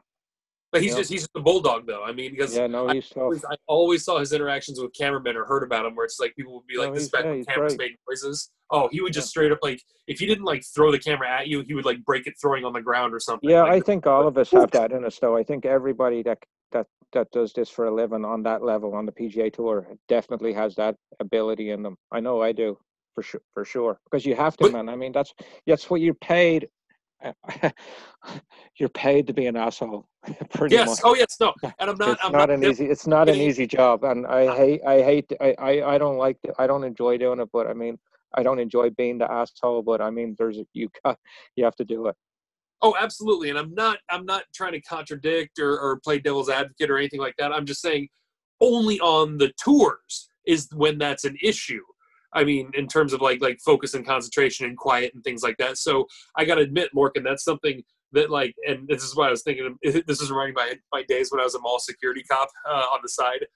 But 0.71 0.83
he's 0.83 0.93
Yeah. 0.93 0.99
just 0.99 1.11
he's 1.11 1.21
just 1.23 1.31
a 1.35 1.41
bulldog 1.41 1.87
though. 1.87 2.03
I 2.05 2.13
mean, 2.13 2.33
because 2.33 2.55
yeah. 2.57 2.67
No, 2.67 2.89
I 2.89 2.95
he's 2.97 3.09
tough. 3.09 3.23
always, 3.23 3.45
I 3.45 3.57
always 3.67 4.05
saw 4.05 4.19
his 4.19 4.33
interactions 4.35 4.79
with 4.81 4.93
cameramen 4.93 5.35
or 5.37 5.45
heard 5.47 5.63
about 5.63 5.87
him 5.87 5.95
where 5.95 6.05
it's 6.05 6.21
like 6.21 6.37
people 6.37 6.55
would 6.57 6.67
be 6.67 6.77
No, 6.77 6.83
like, 6.85 6.95
"This 6.95 7.09
back 7.09 7.25
yeah, 7.25 7.31
when 7.31 7.45
cameras 7.45 7.77
great. 7.77 7.91
made 7.93 7.97
noises." 8.09 8.51
Oh, 8.71 8.89
he 8.93 9.01
would 9.01 9.15
just 9.15 9.31
straight 9.31 9.51
up 9.51 9.61
like 9.63 9.81
if 10.07 10.19
he 10.19 10.27
didn't 10.27 10.45
like 10.45 10.63
throw 10.75 10.93
the 10.93 10.99
camera 10.99 11.31
at 11.31 11.49
you, 11.49 11.63
he 11.63 11.73
would 11.75 11.87
like 11.87 12.05
break 12.05 12.27
it 12.27 12.35
throwing 12.41 12.65
on 12.67 12.75
the 12.75 12.83
ground 12.83 13.15
or 13.15 13.21
something. 13.21 13.49
Yeah, 13.49 13.63
Like, 13.63 13.73
I 13.73 13.81
think 13.81 14.07
all 14.07 14.29
of 14.29 14.37
us 14.37 14.51
have 14.51 14.71
that 14.73 14.93
in 14.93 15.05
us, 15.07 15.19
though. 15.19 15.37
I 15.37 15.43
think 15.43 15.65
everybody 15.65 16.23
that 16.25 16.39
that 16.73 16.87
that 17.15 17.31
does 17.31 17.55
this 17.55 17.71
for 17.71 17.87
a 17.87 17.91
living 17.91 18.27
on 18.27 18.43
that 18.43 18.63
level 18.63 18.95
on 18.95 19.07
the 19.07 19.13
PGA 19.13 19.51
Tour 19.51 19.89
definitely 20.07 20.53
has 20.53 20.75
that 20.75 20.97
ability 21.19 21.71
in 21.71 21.83
them. 21.83 21.97
I 22.13 22.21
know 22.21 22.43
I 22.43 22.53
do 22.53 22.79
for 23.15 23.23
sure, 23.23 23.41
for 23.55 23.65
sure, 23.65 23.99
because 24.05 24.27
you 24.27 24.35
have 24.37 24.55
to, 24.59 24.65
But- 24.65 24.73
man. 24.73 24.91
I 24.91 24.97
mean, 24.97 25.13
that's 25.13 25.33
that's 25.67 25.89
what 25.89 26.03
you're 26.03 26.13
paid. 26.13 26.69
you're 28.79 28.89
paid 28.91 29.27
to 29.27 29.33
be 29.33 29.47
an 29.47 29.57
asshole, 29.57 30.09
pretty 30.51 30.75
yes. 30.77 30.89
much. 30.89 30.99
Oh, 31.05 31.15
yes. 31.15 31.37
No, 31.41 31.53
and 31.79 31.91
I'm 31.91 31.97
not. 31.97 32.11
it's 32.11 32.21
I'm 32.25 32.33
not, 32.33 32.49
not. 32.49 32.51
an 32.51 32.65
easy. 32.65 32.87
It's 32.87 33.07
not 33.07 33.29
an 33.29 33.37
easy 33.37 33.67
job, 33.67 34.05
and 34.05 34.27
I 34.27 34.47
Uh, 34.47 34.57
hate. 34.57 34.81
I 34.87 35.03
hate. 35.03 35.33
I, 35.41 35.55
I. 35.59 35.95
I 35.95 35.99
don't 35.99 36.17
like. 36.17 36.37
the- 36.43 36.55
I 36.59 36.67
don't 36.67 36.85
enjoy 36.85 37.19
doing 37.19 37.41
it, 37.41 37.49
but 37.53 37.67
I 37.67 37.73
mean, 37.73 37.99
I 38.35 38.43
don't 38.43 38.59
enjoy 38.59 38.91
being 38.91 39.19
the 39.19 39.31
asshole. 39.31 39.83
But 39.83 40.01
I 40.01 40.11
mean, 40.11 40.37
there's 40.39 40.59
you 40.75 40.89
got. 41.05 41.19
You 41.57 41.65
have 41.65 41.77
to 41.77 41.85
do 41.85 42.07
it. 42.07 42.17
Oh, 42.81 42.95
absolutely. 42.99 43.51
And 43.51 43.59
I'm 43.59 43.75
not. 43.75 43.99
I'm 44.11 44.25
not 44.25 44.45
trying 44.55 44.73
to 44.73 44.81
contradict 44.83 45.59
or, 45.59 45.79
or 45.79 46.01
play 46.01 46.19
devil's 46.19 46.49
advocate 46.49 46.91
or 46.91 46.99
anything 46.99 47.21
like 47.21 47.35
that. 47.39 47.53
I'm 47.53 47.67
just 47.67 47.83
saying, 47.83 48.09
only 48.61 49.01
on 49.01 49.39
the 49.39 49.53
tours 49.63 50.29
is 50.47 50.69
when 50.75 50.99
that's 50.99 51.25
an 51.25 51.37
issue. 51.43 51.83
I 52.35 52.45
mean, 52.45 52.71
in 52.75 52.87
terms 52.87 53.13
of 53.13 53.21
like 53.21 53.41
like 53.41 53.59
focus 53.65 53.95
and 53.95 54.07
concentration 54.07 54.67
and 54.67 54.77
quiet 54.77 55.13
and 55.15 55.25
things 55.25 55.43
like 55.43 55.57
that. 55.59 55.79
So 55.79 56.07
I 56.37 56.45
got 56.45 56.57
to 56.57 56.63
admit, 56.63 56.91
Lorcan, 56.95 57.25
that's 57.25 57.45
something 57.45 57.83
that 58.13 58.31
like, 58.31 58.55
and 58.67 58.87
this 58.89 59.03
is 59.03 59.17
what 59.17 59.29
I 59.29 59.31
was 59.31 59.43
thinking. 59.43 59.67
Of, 59.67 60.07
this 60.07 60.21
is 60.21 60.31
reminding 60.31 60.55
my 60.55 60.75
my 60.93 61.03
days 61.09 61.31
when 61.31 61.41
I 61.41 61.45
was 61.45 61.55
a 61.55 61.61
mall 61.61 61.79
security 61.79 62.23
cop 62.31 62.49
uh, 62.69 62.85
on 62.93 63.01
the 63.03 63.09
side. 63.09 63.47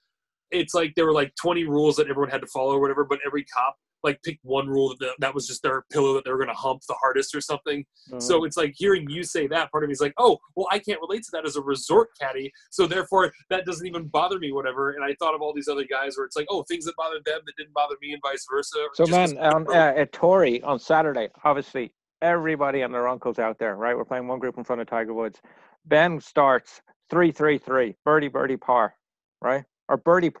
It's 0.51 0.73
like 0.73 0.93
there 0.95 1.05
were 1.05 1.13
like 1.13 1.33
20 1.41 1.63
rules 1.65 1.95
that 1.95 2.07
everyone 2.07 2.29
had 2.29 2.41
to 2.41 2.47
follow 2.47 2.75
or 2.75 2.79
whatever, 2.79 3.05
but 3.05 3.19
every 3.25 3.43
cop 3.45 3.75
like 4.03 4.21
picked 4.23 4.43
one 4.43 4.67
rule 4.67 4.95
that 4.99 5.15
that 5.19 5.33
was 5.33 5.47
just 5.47 5.63
their 5.63 5.85
pillow 5.91 6.13
that 6.13 6.25
they 6.25 6.31
were 6.31 6.37
going 6.37 6.49
to 6.49 6.53
hump 6.53 6.81
the 6.87 6.95
hardest 7.01 7.35
or 7.35 7.41
something. 7.41 7.85
Mm-hmm. 8.09 8.19
So 8.19 8.43
it's 8.43 8.57
like 8.57 8.73
hearing 8.75 9.09
you 9.09 9.23
say 9.23 9.47
that 9.47 9.71
part 9.71 9.83
of 9.83 9.89
me 9.89 9.93
is 9.93 10.01
like, 10.01 10.13
oh, 10.17 10.37
well, 10.55 10.67
I 10.71 10.79
can't 10.79 10.99
relate 11.01 11.23
to 11.23 11.29
that 11.33 11.45
as 11.45 11.55
a 11.55 11.61
resort 11.61 12.09
caddy, 12.19 12.51
so 12.69 12.87
therefore 12.87 13.31
that 13.49 13.65
doesn't 13.65 13.87
even 13.87 14.07
bother 14.07 14.39
me, 14.39 14.51
whatever. 14.51 14.91
And 14.91 15.03
I 15.03 15.15
thought 15.19 15.35
of 15.35 15.41
all 15.41 15.53
these 15.53 15.67
other 15.67 15.85
guys 15.85 16.17
where 16.17 16.25
it's 16.25 16.35
like, 16.35 16.47
oh, 16.49 16.63
things 16.63 16.85
that 16.85 16.95
bothered 16.95 17.25
them 17.25 17.41
that 17.45 17.55
didn't 17.57 17.73
bother 17.73 17.95
me, 18.01 18.13
and 18.13 18.21
vice 18.21 18.45
versa. 18.51 18.77
So, 18.93 19.05
man, 19.07 19.37
as- 19.37 19.53
on, 19.53 19.67
uh, 19.67 19.93
at 19.95 20.11
Torrey 20.11 20.61
on 20.63 20.79
Saturday, 20.79 21.29
obviously 21.43 21.93
everybody 22.21 22.81
and 22.81 22.93
their 22.93 23.07
uncles 23.07 23.37
out 23.37 23.59
there, 23.59 23.75
right? 23.75 23.95
We're 23.95 24.05
playing 24.05 24.27
one 24.27 24.39
group 24.39 24.57
in 24.57 24.63
front 24.63 24.81
of 24.81 24.87
Tiger 24.87 25.13
Woods. 25.13 25.41
Ben 25.85 26.19
starts 26.19 26.81
three, 27.09 27.31
three, 27.31 27.57
three, 27.57 27.95
birdie, 28.05 28.29
birdie, 28.29 28.57
par, 28.57 28.95
right? 29.41 29.63
Or 29.89 29.97
birdie 29.97 30.31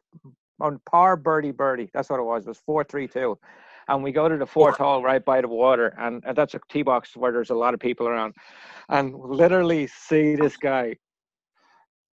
on 0.59 0.79
par, 0.89 1.15
birdie, 1.15 1.51
birdie. 1.51 1.89
That's 1.93 2.09
what 2.09 2.19
it 2.19 2.23
was. 2.23 2.45
It 2.45 2.49
was 2.49 2.59
four, 2.65 2.83
three, 2.83 3.07
two. 3.07 3.37
And 3.87 4.01
we 4.03 4.11
go 4.11 4.29
to 4.29 4.37
the 4.37 4.45
fourth 4.45 4.77
hole 4.77 5.03
right 5.03 5.23
by 5.23 5.41
the 5.41 5.47
water, 5.47 5.93
and, 5.99 6.23
and 6.25 6.37
that's 6.37 6.53
a 6.53 6.59
tee 6.69 6.83
box 6.83 7.15
where 7.17 7.31
there's 7.33 7.49
a 7.49 7.55
lot 7.55 7.73
of 7.73 7.79
people 7.81 8.07
around, 8.07 8.33
and 8.89 9.13
literally 9.13 9.87
see 9.87 10.35
this 10.35 10.55
guy 10.55 10.95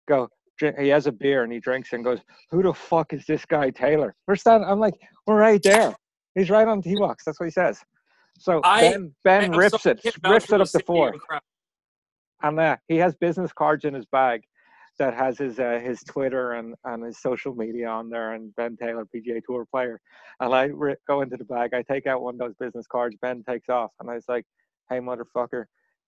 go. 0.08 0.28
He 0.78 0.88
has 0.88 1.06
a 1.06 1.12
beer 1.12 1.42
and 1.42 1.50
he 1.52 1.58
drinks 1.60 1.92
and 1.94 2.04
goes, 2.04 2.18
"Who 2.50 2.62
the 2.62 2.74
fuck 2.74 3.12
is 3.14 3.24
this 3.24 3.46
guy 3.46 3.70
Taylor?" 3.70 4.14
We're 4.26 4.36
standing. 4.36 4.68
I'm 4.68 4.80
like, 4.80 4.94
"We're 5.26 5.38
right 5.38 5.62
there." 5.62 5.94
He's 6.34 6.50
right 6.50 6.66
on 6.68 6.80
the 6.80 6.90
tee 6.90 6.96
box. 6.98 7.24
That's 7.24 7.38
what 7.40 7.46
he 7.46 7.50
says. 7.52 7.80
So 8.38 8.60
I- 8.64 8.80
Ben 8.90 9.14
Ben 9.24 9.44
I'm 9.44 9.58
rips 9.58 9.86
it, 9.86 10.00
rips 10.32 10.52
it 10.52 10.60
up 10.60 10.68
to 10.70 10.80
four, 10.86 11.12
and 12.42 12.58
uh, 12.60 12.76
he 12.88 12.96
has 12.96 13.14
business 13.14 13.52
cards 13.52 13.84
in 13.84 13.94
his 13.94 14.06
bag 14.06 14.42
that 15.00 15.14
has 15.14 15.38
his 15.38 15.58
uh, 15.58 15.80
his 15.82 16.02
Twitter 16.04 16.52
and, 16.52 16.74
and 16.84 17.02
his 17.04 17.18
social 17.18 17.54
media 17.54 17.88
on 17.88 18.10
there, 18.10 18.34
and 18.34 18.54
Ben 18.54 18.76
Taylor, 18.76 19.06
PGA 19.12 19.40
Tour 19.44 19.66
player. 19.70 20.00
And 20.40 20.54
I 20.54 20.64
ri 20.66 20.94
go 21.08 21.22
into 21.22 21.38
the 21.38 21.44
bag, 21.44 21.74
I 21.74 21.82
take 21.82 22.06
out 22.06 22.22
one 22.22 22.34
of 22.34 22.38
those 22.38 22.54
business 22.60 22.86
cards. 22.86 23.16
Ben 23.20 23.42
takes 23.48 23.70
off, 23.70 23.90
and 23.98 24.10
I 24.10 24.14
was 24.14 24.26
like, 24.28 24.44
"Hey, 24.90 24.98
motherfucker, 25.00 25.64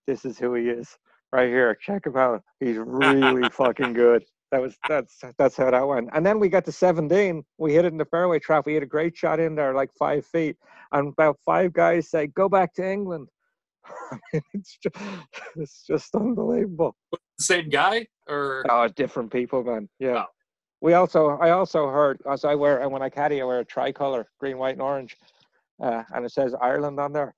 this 0.07 0.25
is 0.25 0.37
who 0.37 0.53
he 0.53 0.69
is 0.69 0.87
right 1.33 1.49
here. 1.49 1.75
Check 1.81 2.05
him 2.05 2.15
out. 2.15 2.43
He's 2.59 2.77
really 2.77 3.49
fucking 3.49 3.93
good." 3.93 4.23
that 4.51 4.61
was 4.61 4.77
that's 4.87 5.19
that's 5.39 5.57
how 5.57 5.71
that 5.71 5.87
went. 5.87 6.09
And 6.13 6.23
then 6.23 6.39
we 6.39 6.47
got 6.47 6.63
to 6.65 6.71
17. 6.71 7.43
We 7.57 7.73
hit 7.73 7.85
it 7.85 7.91
in 7.91 7.97
the 7.97 8.05
fairway 8.05 8.37
trap. 8.37 8.67
We 8.67 8.75
hit 8.75 8.83
a 8.83 8.85
great 8.85 9.17
shot 9.17 9.39
in 9.39 9.55
there, 9.55 9.73
like 9.73 9.89
five 9.97 10.27
feet, 10.27 10.57
and 10.91 11.11
about 11.11 11.37
five 11.43 11.73
guys 11.73 12.11
say, 12.11 12.27
"Go 12.27 12.47
back 12.47 12.75
to 12.75 12.87
England." 12.87 13.27
I 14.11 14.17
mean, 14.31 14.43
it's 14.53 14.77
just, 14.77 14.95
it's 15.55 15.83
just 15.87 16.13
unbelievable. 16.13 16.95
Same 17.39 17.69
guy 17.69 18.07
or 18.27 18.63
Oh, 18.69 18.87
different 18.87 19.31
people, 19.31 19.63
man. 19.63 19.89
Yeah. 19.99 20.23
Oh. 20.23 20.25
We 20.81 20.93
also, 20.93 21.37
I 21.41 21.51
also 21.51 21.87
heard, 21.87 22.19
as 22.29 22.43
I 22.43 22.55
wear, 22.55 22.81
and 22.81 22.91
when 22.91 23.01
I 23.01 23.09
caddy, 23.09 23.41
I 23.41 23.45
wear 23.45 23.59
a 23.59 23.65
tricolor, 23.65 24.27
green, 24.39 24.57
white, 24.57 24.73
and 24.73 24.81
orange, 24.81 25.15
uh, 25.81 26.03
and 26.13 26.25
it 26.25 26.31
says 26.33 26.53
Ireland 26.61 26.99
on 26.99 27.13
there. 27.13 27.33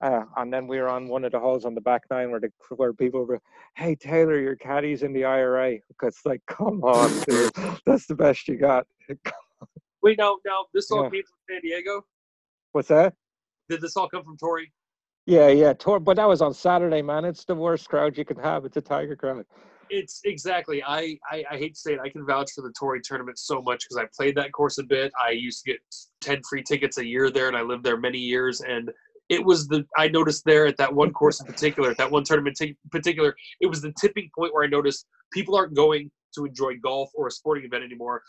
Uh, 0.00 0.22
and 0.36 0.52
then 0.52 0.66
we 0.66 0.78
were 0.80 0.88
on 0.88 1.08
one 1.08 1.24
of 1.24 1.30
the 1.32 1.38
holes 1.38 1.64
on 1.64 1.74
the 1.74 1.80
back 1.80 2.02
nine 2.10 2.30
where 2.30 2.40
the 2.40 2.50
where 2.76 2.92
people 2.92 3.24
were, 3.24 3.40
"Hey 3.76 3.94
Taylor, 3.96 4.38
your 4.38 4.54
caddy's 4.56 5.02
in 5.02 5.12
the 5.12 5.24
IRA." 5.24 5.78
Because 5.88 6.16
like, 6.24 6.40
come 6.46 6.82
on, 6.84 7.10
dude, 7.28 7.52
that's 7.86 8.06
the 8.06 8.14
best 8.14 8.46
you 8.46 8.56
got. 8.56 8.86
wait, 10.02 10.18
no, 10.18 10.38
no, 10.46 10.66
this 10.74 10.90
all 10.92 11.02
Yeah. 11.04 11.10
came 11.10 11.22
from 11.22 11.38
San 11.50 11.60
Diego. 11.62 12.04
What's 12.72 12.88
that? 12.88 13.14
Did 13.68 13.80
this 13.80 13.96
all 13.96 14.08
come 14.08 14.22
from 14.24 14.36
Torrey? 14.38 14.72
Yeah, 15.28 15.48
yeah. 15.48 15.74
Tor- 15.74 16.00
but 16.00 16.16
that 16.16 16.26
was 16.26 16.40
on 16.40 16.54
Saturday, 16.54 17.02
man. 17.02 17.26
It's 17.26 17.44
the 17.44 17.54
worst 17.54 17.86
crowd 17.90 18.16
you 18.16 18.24
can 18.24 18.38
have. 18.38 18.64
It's 18.64 18.78
a 18.78 18.80
Tiger 18.80 19.14
crowd. 19.14 19.44
It's 19.90 20.22
exactly. 20.24 20.82
I, 20.82 21.18
I 21.30 21.44
I 21.50 21.58
hate 21.58 21.74
to 21.74 21.80
say 21.80 21.92
it. 21.92 22.00
I 22.00 22.08
can 22.08 22.24
vouch 22.24 22.52
for 22.54 22.62
the 22.62 22.72
Torrey 22.72 23.02
tournament 23.02 23.38
so 23.38 23.60
much 23.60 23.84
because 23.84 24.02
I 24.02 24.06
played 24.16 24.34
that 24.36 24.52
course 24.52 24.78
a 24.78 24.84
bit. 24.84 25.12
I 25.22 25.32
used 25.32 25.64
to 25.64 25.72
get 25.72 25.80
ten 26.22 26.40
free 26.48 26.62
tickets 26.62 26.96
a 26.96 27.04
year 27.04 27.30
there, 27.30 27.48
and 27.48 27.58
I 27.58 27.60
lived 27.60 27.84
there 27.84 27.98
many 27.98 28.16
years. 28.16 28.62
And 28.62 28.90
it 29.28 29.44
was 29.44 29.68
the 29.68 29.84
I 29.98 30.08
noticed 30.08 30.46
there 30.46 30.66
at 30.66 30.78
that 30.78 30.94
one 30.94 31.12
course 31.12 31.40
in 31.40 31.46
particular, 31.46 31.90
at 31.90 31.98
that 31.98 32.10
one 32.10 32.24
tournament 32.24 32.58
in 32.62 32.74
particular, 32.90 33.36
it 33.60 33.66
was 33.66 33.82
the 33.82 33.92
tipping 34.00 34.30
point 34.34 34.54
where 34.54 34.64
I 34.64 34.68
noticed 34.68 35.04
people 35.30 35.54
aren't 35.54 35.74
going 35.74 36.10
to 36.36 36.46
enjoy 36.46 36.78
golf 36.82 37.10
or 37.14 37.26
a 37.26 37.30
sporting 37.30 37.66
event 37.66 37.84
anymore. 37.84 38.22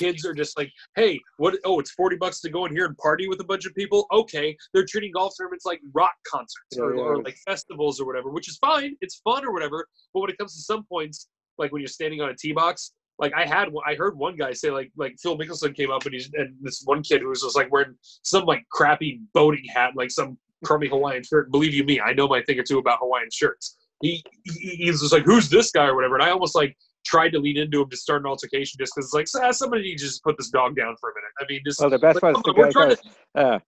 Kids 0.00 0.24
are 0.24 0.34
just 0.34 0.58
like, 0.58 0.70
hey, 0.96 1.20
what? 1.36 1.54
Oh, 1.64 1.78
it's 1.78 1.92
forty 1.92 2.16
bucks 2.16 2.40
to 2.40 2.50
go 2.50 2.64
in 2.66 2.72
here 2.74 2.86
and 2.86 2.96
party 2.98 3.28
with 3.28 3.40
a 3.40 3.44
bunch 3.44 3.66
of 3.66 3.74
people. 3.74 4.06
Okay, 4.12 4.56
they're 4.74 4.86
treating 4.86 5.12
golf 5.12 5.34
tournaments 5.38 5.64
like 5.64 5.80
rock 5.94 6.14
concerts 6.26 6.78
or, 6.78 6.94
Yeah, 6.94 7.02
or 7.02 7.22
like 7.22 7.36
festivals 7.46 8.00
or 8.00 8.06
whatever, 8.06 8.30
which 8.30 8.48
is 8.48 8.56
fine. 8.58 8.96
It's 9.00 9.20
fun 9.22 9.44
or 9.44 9.52
whatever. 9.52 9.86
But 10.12 10.20
when 10.20 10.30
it 10.30 10.38
comes 10.38 10.54
to 10.54 10.62
some 10.62 10.84
points, 10.84 11.28
like 11.58 11.72
when 11.72 11.80
you're 11.80 11.88
standing 11.88 12.20
on 12.20 12.30
a 12.30 12.34
tee 12.34 12.52
box, 12.52 12.92
like 13.18 13.34
I 13.34 13.44
had, 13.44 13.68
I 13.86 13.94
heard 13.94 14.16
one 14.16 14.36
guy 14.36 14.52
say 14.52 14.70
like 14.70 14.90
like 14.96 15.16
Phil 15.22 15.38
Mickelson 15.38 15.76
came 15.76 15.90
up 15.90 16.04
and 16.06 16.14
he's 16.14 16.30
and 16.34 16.54
this 16.62 16.82
one 16.84 17.02
kid 17.02 17.20
who 17.20 17.28
was 17.28 17.42
just 17.42 17.56
like 17.56 17.70
wearing 17.70 17.94
some 18.22 18.44
like 18.44 18.64
crappy 18.72 19.20
boating 19.34 19.64
hat, 19.72 19.92
like 19.94 20.10
some 20.10 20.38
crummy 20.64 20.88
Hawaiian 20.88 21.22
shirt. 21.22 21.52
Believe 21.52 21.74
you 21.74 21.84
me, 21.84 22.00
I 22.00 22.14
know 22.14 22.26
my 22.26 22.42
thing 22.42 22.58
or 22.58 22.62
two 22.62 22.78
about 22.78 22.98
Hawaiian 23.00 23.28
shirts. 23.30 23.76
He 24.02 24.24
he, 24.44 24.68
he 24.70 24.90
was 24.90 25.00
just 25.00 25.12
like, 25.12 25.24
who's 25.24 25.50
this 25.50 25.70
guy 25.70 25.86
or 25.86 25.94
whatever, 25.94 26.14
and 26.14 26.24
I 26.24 26.30
almost 26.30 26.54
like 26.54 26.76
tried 27.04 27.30
to 27.30 27.38
lean 27.38 27.56
into 27.56 27.82
him 27.82 27.90
to 27.90 27.96
start 27.96 28.22
an 28.22 28.26
altercation 28.26 28.78
just 28.78 28.92
because 28.94 29.06
it's 29.06 29.34
like 29.34 29.44
ah, 29.44 29.52
somebody 29.52 29.82
needs 29.82 30.02
to 30.02 30.08
just 30.08 30.22
put 30.22 30.36
this 30.36 30.50
dog 30.50 30.76
down 30.76 30.96
for 31.00 31.10
a 31.10 31.14
minute. 31.14 31.30
I 31.40 31.44
mean, 31.48 31.60
just 31.64 31.80
Well, 31.80 31.90
the 31.90 31.98
best 31.98 32.22
like, 32.22 32.34
was 32.34 32.42
the 32.44 32.52
guy 32.52 32.70
trying 32.70 32.96
to 32.96 33.02
uh, 33.34 33.58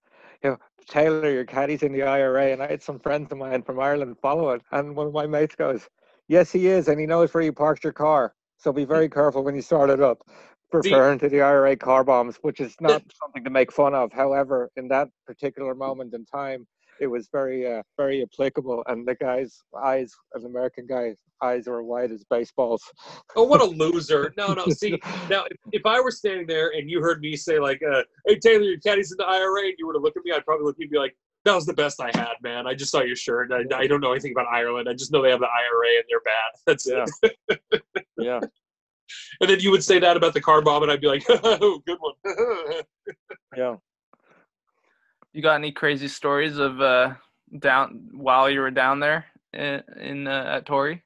you 0.43 0.51
know, 0.51 0.59
Taylor, 0.89 1.31
your 1.31 1.45
caddy's 1.45 1.83
in 1.83 1.93
the 1.93 2.03
IRA, 2.03 2.53
and 2.53 2.63
I 2.63 2.69
had 2.69 2.83
some 2.83 2.99
friends 2.99 3.31
of 3.31 3.39
mine 3.39 3.63
from 3.63 3.79
Ireland 3.79 4.17
follow 4.21 4.51
it, 4.51 4.63
and 4.73 4.97
one 4.97 5.07
of 5.07 5.13
my 5.13 5.27
mates 5.27 5.55
goes, 5.55 5.89
"Yes, 6.29 6.51
he 6.53 6.67
is, 6.67 6.89
and 6.89 6.99
he 6.99 7.07
knows 7.07 7.33
where 7.33 7.43
you 7.43 7.53
parked 7.53 7.85
your 7.85 7.93
car, 7.93 8.35
so 8.59 8.73
be 8.73 8.85
very 8.85 9.09
careful 9.09 9.45
when 9.45 9.55
you 9.55 9.63
start 9.63 9.91
it 9.91 10.01
up." 10.01 10.19
Referring 10.73 11.19
to 11.19 11.29
the 11.29 11.43
IRA 11.43 11.77
car 11.77 12.03
bombs, 12.03 12.39
which 12.41 12.59
is 12.59 12.75
not 12.81 13.03
something 13.23 13.45
to 13.45 13.51
make 13.51 13.71
fun 13.71 13.95
of. 13.95 14.11
However, 14.11 14.71
in 14.77 14.89
that 14.89 15.11
particular 15.27 15.75
moment 15.75 16.15
in 16.15 16.25
time, 16.25 16.67
it 17.01 17.07
was 17.07 17.29
very, 17.33 17.67
uh, 17.67 17.83
very 17.97 18.23
applicable, 18.23 18.85
and 18.87 19.07
the 19.07 19.15
guy's 19.15 19.59
eyes, 19.83 20.13
an 20.35 20.47
American 20.47 20.87
guy's 20.87 21.19
eyes, 21.43 21.67
were 21.67 21.83
wide 21.83 22.13
as 22.13 22.25
baseballs. 22.31 22.83
Oh, 23.37 23.45
what 23.45 23.61
a 23.61 23.65
loser! 23.83 24.33
No, 24.37 24.55
no. 24.55 24.67
See, 24.69 25.01
now 25.29 25.45
if, 25.51 25.57
if 25.73 25.87
I 25.87 26.01
were 26.01 26.11
standing 26.11 26.47
there 26.47 26.71
and 26.77 26.89
you 26.91 27.01
heard 27.01 27.21
me 27.21 27.37
say 27.37 27.59
like, 27.59 27.81
uh, 27.83 28.03
"Hey 28.27 28.39
Taylor, 28.39 28.63
your 28.65 28.79
caddy's 28.79 29.11
in 29.13 29.17
the 29.19 29.27
IRA," 29.27 29.65
and 29.67 29.75
you 29.79 29.87
were 29.87 29.95
to 29.95 29.99
look 29.99 30.17
at 30.17 30.25
me, 30.25 30.33
I'd 30.33 30.45
probably 30.45 30.65
look 30.67 30.77
at 30.77 30.81
you 30.81 30.85
and 30.87 30.91
be 30.93 30.99
like, 30.99 31.17
"That 31.45 31.55
was 31.55 31.67
the 31.67 31.73
best 31.75 32.01
I 32.01 32.11
had, 32.15 32.35
man. 32.43 32.67
I 32.67 32.75
just 32.75 32.91
saw 32.93 33.01
your 33.03 33.17
shirt. 33.17 33.51
I, 33.53 33.63
I 33.77 33.87
don't 33.87 34.01
know 34.01 34.13
anything 34.13 34.33
about 34.33 34.47
Ireland. 34.53 34.89
I 34.89 34.93
just 34.95 35.13
know 35.13 35.23
they 35.23 35.31
have 35.31 35.41
the 35.41 35.47
IRA 35.47 35.97
and 35.97 36.05
they're 36.09 36.21
bad. 36.21 36.51
That's 36.67 36.87
Yeah. 36.87 37.05
it." 37.51 37.83
Yeah. 38.19 38.39
And 39.41 39.51
then 39.51 39.59
you 39.61 39.71
would 39.73 39.83
say 39.83 39.99
that 39.99 40.17
about 40.17 40.33
the 40.33 40.41
car 40.41 40.63
bomb, 40.63 40.83
and 40.85 40.93
I'd 40.93 41.01
be 41.01 41.09
like, 41.09 41.25
"Oh, 41.29 41.83
good 41.87 41.99
one." 42.01 42.15
Yeah. 43.57 43.77
You 45.33 45.43
got 45.43 45.55
any 45.55 45.73
crazy 45.73 46.09
stories 46.09 46.59
of 46.59 46.81
uh, 46.81 47.15
down 47.59 48.09
while 48.13 48.51
you 48.51 48.61
were 48.61 48.71
down 48.71 49.01
there 49.01 49.27
in, 49.53 49.83
in 49.99 50.27
uh, 50.27 50.45
at 50.57 50.67
Torrey? 50.67 51.03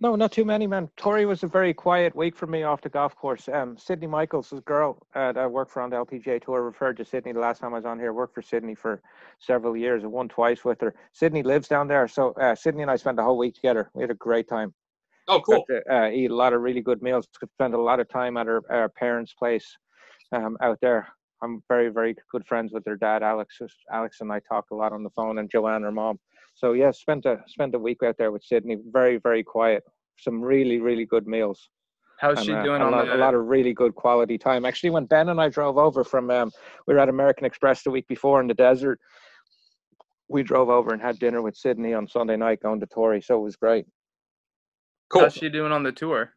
No, 0.00 0.16
not 0.16 0.32
too 0.32 0.44
many, 0.44 0.66
man. 0.66 0.90
Torrey 0.96 1.26
was 1.26 1.44
a 1.44 1.46
very 1.46 1.72
quiet 1.72 2.16
week 2.16 2.34
for 2.34 2.48
me 2.48 2.64
off 2.64 2.80
the 2.80 2.88
golf 2.88 3.14
course. 3.14 3.48
Um, 3.48 3.78
Sydney 3.78 4.08
Michaels, 4.08 4.50
this 4.50 4.58
girl 4.58 4.98
uh, 5.14 5.30
that 5.30 5.40
I 5.40 5.46
worked 5.46 5.70
for 5.70 5.80
on 5.80 5.90
the 5.90 5.96
LPGA 5.96 6.44
tour, 6.44 6.60
referred 6.60 6.96
to 6.96 7.04
Sydney 7.04 7.30
the 7.30 7.38
last 7.38 7.60
time 7.60 7.72
I 7.72 7.76
was 7.76 7.84
on 7.84 8.00
here. 8.00 8.12
Worked 8.12 8.34
for 8.34 8.42
Sydney 8.42 8.74
for 8.74 9.00
several 9.38 9.76
years. 9.76 10.02
I 10.02 10.08
won 10.08 10.28
twice 10.28 10.64
with 10.64 10.80
her. 10.80 10.96
Sydney 11.12 11.44
lives 11.44 11.68
down 11.68 11.86
there, 11.86 12.08
so 12.08 12.32
uh, 12.32 12.56
Sydney 12.56 12.82
and 12.82 12.90
I 12.90 12.96
spent 12.96 13.16
the 13.16 13.22
whole 13.22 13.38
week 13.38 13.54
together. 13.54 13.92
We 13.94 14.02
had 14.02 14.10
a 14.10 14.14
great 14.14 14.48
time. 14.48 14.74
oh, 15.28 15.40
cool. 15.40 15.64
Got 15.68 15.82
to, 15.86 15.96
uh, 15.96 16.10
eat 16.10 16.32
a 16.32 16.34
lot 16.34 16.52
of 16.52 16.62
really 16.62 16.80
good 16.80 17.00
meals. 17.00 17.28
Spent 17.54 17.72
a 17.72 17.80
lot 17.80 18.00
of 18.00 18.08
time 18.08 18.36
at 18.36 18.48
her, 18.48 18.60
her 18.70 18.88
parents' 18.88 19.34
place 19.34 19.76
um, 20.32 20.56
out 20.60 20.78
there. 20.82 21.06
I'm 21.42 21.62
very, 21.68 21.88
very 21.88 22.14
good 22.30 22.46
friends 22.46 22.72
with 22.72 22.84
their 22.84 22.96
dad, 22.96 23.22
Alex. 23.22 23.58
Alex 23.92 24.18
and 24.20 24.32
I 24.32 24.40
talk 24.48 24.66
a 24.70 24.74
lot 24.74 24.92
on 24.92 25.02
the 25.02 25.10
phone, 25.10 25.38
and 25.38 25.50
Joanne, 25.50 25.82
her 25.82 25.92
mom. 25.92 26.18
So 26.54 26.72
yeah, 26.72 26.90
spent 26.92 27.26
a 27.26 27.38
spent 27.48 27.74
a 27.74 27.78
week 27.78 27.98
out 28.04 28.16
there 28.16 28.30
with 28.30 28.44
Sydney. 28.44 28.76
Very, 28.92 29.18
very 29.18 29.42
quiet. 29.42 29.82
Some 30.18 30.40
really, 30.40 30.78
really 30.78 31.04
good 31.04 31.26
meals. 31.26 31.68
How's 32.20 32.38
and, 32.38 32.46
she 32.46 32.52
uh, 32.52 32.62
doing 32.62 32.82
a 32.82 32.88
lot, 32.88 33.06
the? 33.06 33.16
a 33.16 33.18
lot 33.18 33.34
of 33.34 33.46
really 33.46 33.74
good 33.74 33.94
quality 33.96 34.38
time. 34.38 34.64
Actually, 34.64 34.90
when 34.90 35.06
Ben 35.06 35.30
and 35.30 35.40
I 35.40 35.48
drove 35.48 35.76
over 35.76 36.04
from, 36.04 36.30
um, 36.30 36.52
we 36.86 36.94
were 36.94 37.00
at 37.00 37.08
American 37.08 37.44
Express 37.44 37.82
the 37.82 37.90
week 37.90 38.06
before 38.06 38.40
in 38.40 38.46
the 38.46 38.54
desert. 38.54 39.00
We 40.28 40.44
drove 40.44 40.68
over 40.68 40.92
and 40.92 41.02
had 41.02 41.18
dinner 41.18 41.42
with 41.42 41.56
Sydney 41.56 41.94
on 41.94 42.06
Sunday 42.06 42.36
night, 42.36 42.60
going 42.62 42.78
to 42.80 42.86
Torrey. 42.86 43.20
So 43.20 43.38
it 43.38 43.42
was 43.42 43.56
great. 43.56 43.86
Cool. 45.10 45.22
How's 45.22 45.34
she 45.34 45.48
doing 45.48 45.72
on 45.72 45.82
the 45.82 45.92
tour? 45.92 46.32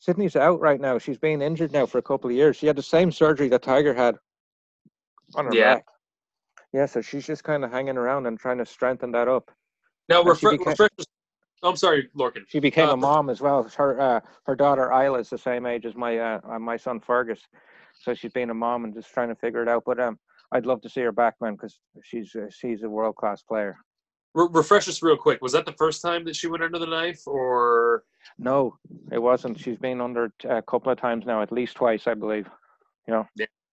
Sydney's 0.00 0.34
out 0.34 0.60
right 0.60 0.80
now. 0.80 0.98
She's 0.98 1.18
been 1.18 1.42
injured 1.42 1.72
now 1.72 1.86
for 1.86 1.98
a 1.98 2.02
couple 2.02 2.28
of 2.28 2.36
years. 2.36 2.56
She 2.56 2.66
had 2.66 2.76
the 2.76 2.82
same 2.82 3.12
surgery 3.12 3.48
that 3.48 3.62
Tiger 3.62 3.94
had 3.94 4.16
on 5.34 5.46
her 5.46 5.54
Yeah. 5.54 5.74
back. 5.76 5.84
Yeah, 6.72 6.86
so 6.86 7.00
she's 7.00 7.26
just 7.26 7.42
kind 7.44 7.64
of 7.64 7.70
hanging 7.72 7.96
around 7.96 8.26
and 8.26 8.38
trying 8.38 8.58
to 8.58 8.66
strengthen 8.66 9.10
that 9.12 9.28
up. 9.28 9.50
Now, 10.08 10.22
And 10.22 10.36
she 10.38 10.46
refre- 10.46 10.50
became- 10.58 10.68
refresh. 10.68 10.90
I'm 11.62 11.76
sorry, 11.76 12.08
Lorcan. 12.16 12.44
She 12.48 12.58
became 12.58 12.88
Uh, 12.88 12.94
a 12.94 12.96
mom 12.96 13.28
as 13.28 13.40
well. 13.40 13.62
Her 13.64 14.00
uh, 14.00 14.20
her 14.46 14.56
daughter 14.56 14.90
Isla 14.90 15.18
is 15.18 15.28
the 15.28 15.36
same 15.38 15.66
age 15.66 15.84
as 15.84 15.94
my 15.94 16.16
uh, 16.18 16.40
uh, 16.48 16.58
my 16.58 16.76
son 16.76 17.00
Fergus, 17.00 17.46
so 18.00 18.14
she's 18.14 18.32
been 18.32 18.48
a 18.50 18.54
mom 18.54 18.84
and 18.84 18.94
just 18.94 19.12
trying 19.12 19.28
to 19.28 19.34
figure 19.34 19.62
it 19.62 19.68
out. 19.68 19.82
But 19.84 20.00
um, 20.00 20.18
I'd 20.52 20.64
love 20.64 20.80
to 20.82 20.88
see 20.88 21.02
her 21.02 21.12
back, 21.12 21.34
man, 21.40 21.54
because 21.56 21.78
she's 22.02 22.34
uh, 22.34 22.46
she's 22.50 22.82
a 22.82 22.88
world 22.88 23.16
class 23.16 23.42
player. 23.42 23.76
Re- 24.34 24.48
refresh 24.50 24.88
us 24.88 25.02
real 25.02 25.18
quick. 25.18 25.42
Was 25.42 25.52
that 25.52 25.66
the 25.66 25.72
first 25.74 26.00
time 26.00 26.24
that 26.24 26.36
she 26.36 26.46
went 26.46 26.62
under 26.62 26.78
the 26.78 26.86
knife, 26.86 27.20
or 27.26 28.04
No, 28.38 28.78
it 29.12 29.18
wasn't. 29.18 29.58
She's 29.60 29.76
been 29.76 30.00
under 30.00 30.32
a 30.44 30.62
couple 30.62 30.90
of 30.90 30.98
times 30.98 31.26
now, 31.26 31.42
at 31.42 31.52
least 31.52 31.76
twice, 31.76 32.06
I 32.06 32.14
believe. 32.14 32.48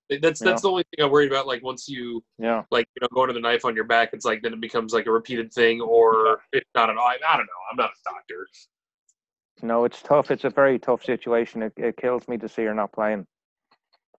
That's 0.09 0.39
that's 0.39 0.41
Yeah. 0.41 0.55
the 0.55 0.69
only 0.69 0.83
thing 0.83 1.05
I'm 1.05 1.11
worried 1.11 1.31
about? 1.31 1.47
Like 1.47 1.63
once 1.63 1.89
you 1.89 2.23
Yeah. 2.37 2.63
like 2.71 2.87
you 2.95 3.01
know 3.01 3.09
going 3.13 3.27
to 3.27 3.33
the 3.33 3.39
knife 3.41 3.65
on 3.65 3.75
your 3.75 3.83
back, 3.83 4.09
it's 4.13 4.25
like 4.25 4.41
then 4.41 4.53
it 4.53 4.61
becomes 4.61 4.93
like 4.93 5.05
a 5.05 5.11
repeated 5.11 5.53
thing, 5.53 5.81
or 5.81 6.41
if 6.53 6.63
not 6.75 6.89
at 6.89 6.97
all. 6.97 7.07
I, 7.07 7.17
I 7.29 7.37
don't 7.37 7.45
know. 7.45 7.61
I'm 7.71 7.77
not 7.77 7.89
a 7.89 8.09
doctor. 8.09 8.47
No, 9.61 9.85
it's 9.85 10.01
tough. 10.01 10.31
It's 10.31 10.43
a 10.43 10.49
very 10.49 10.79
tough 10.79 11.03
situation. 11.03 11.63
It, 11.63 11.73
it 11.77 11.97
kills 11.97 12.27
me 12.27 12.37
to 12.37 12.47
see 12.47 12.63
her 12.63 12.73
not 12.73 12.93
playing. 12.93 13.25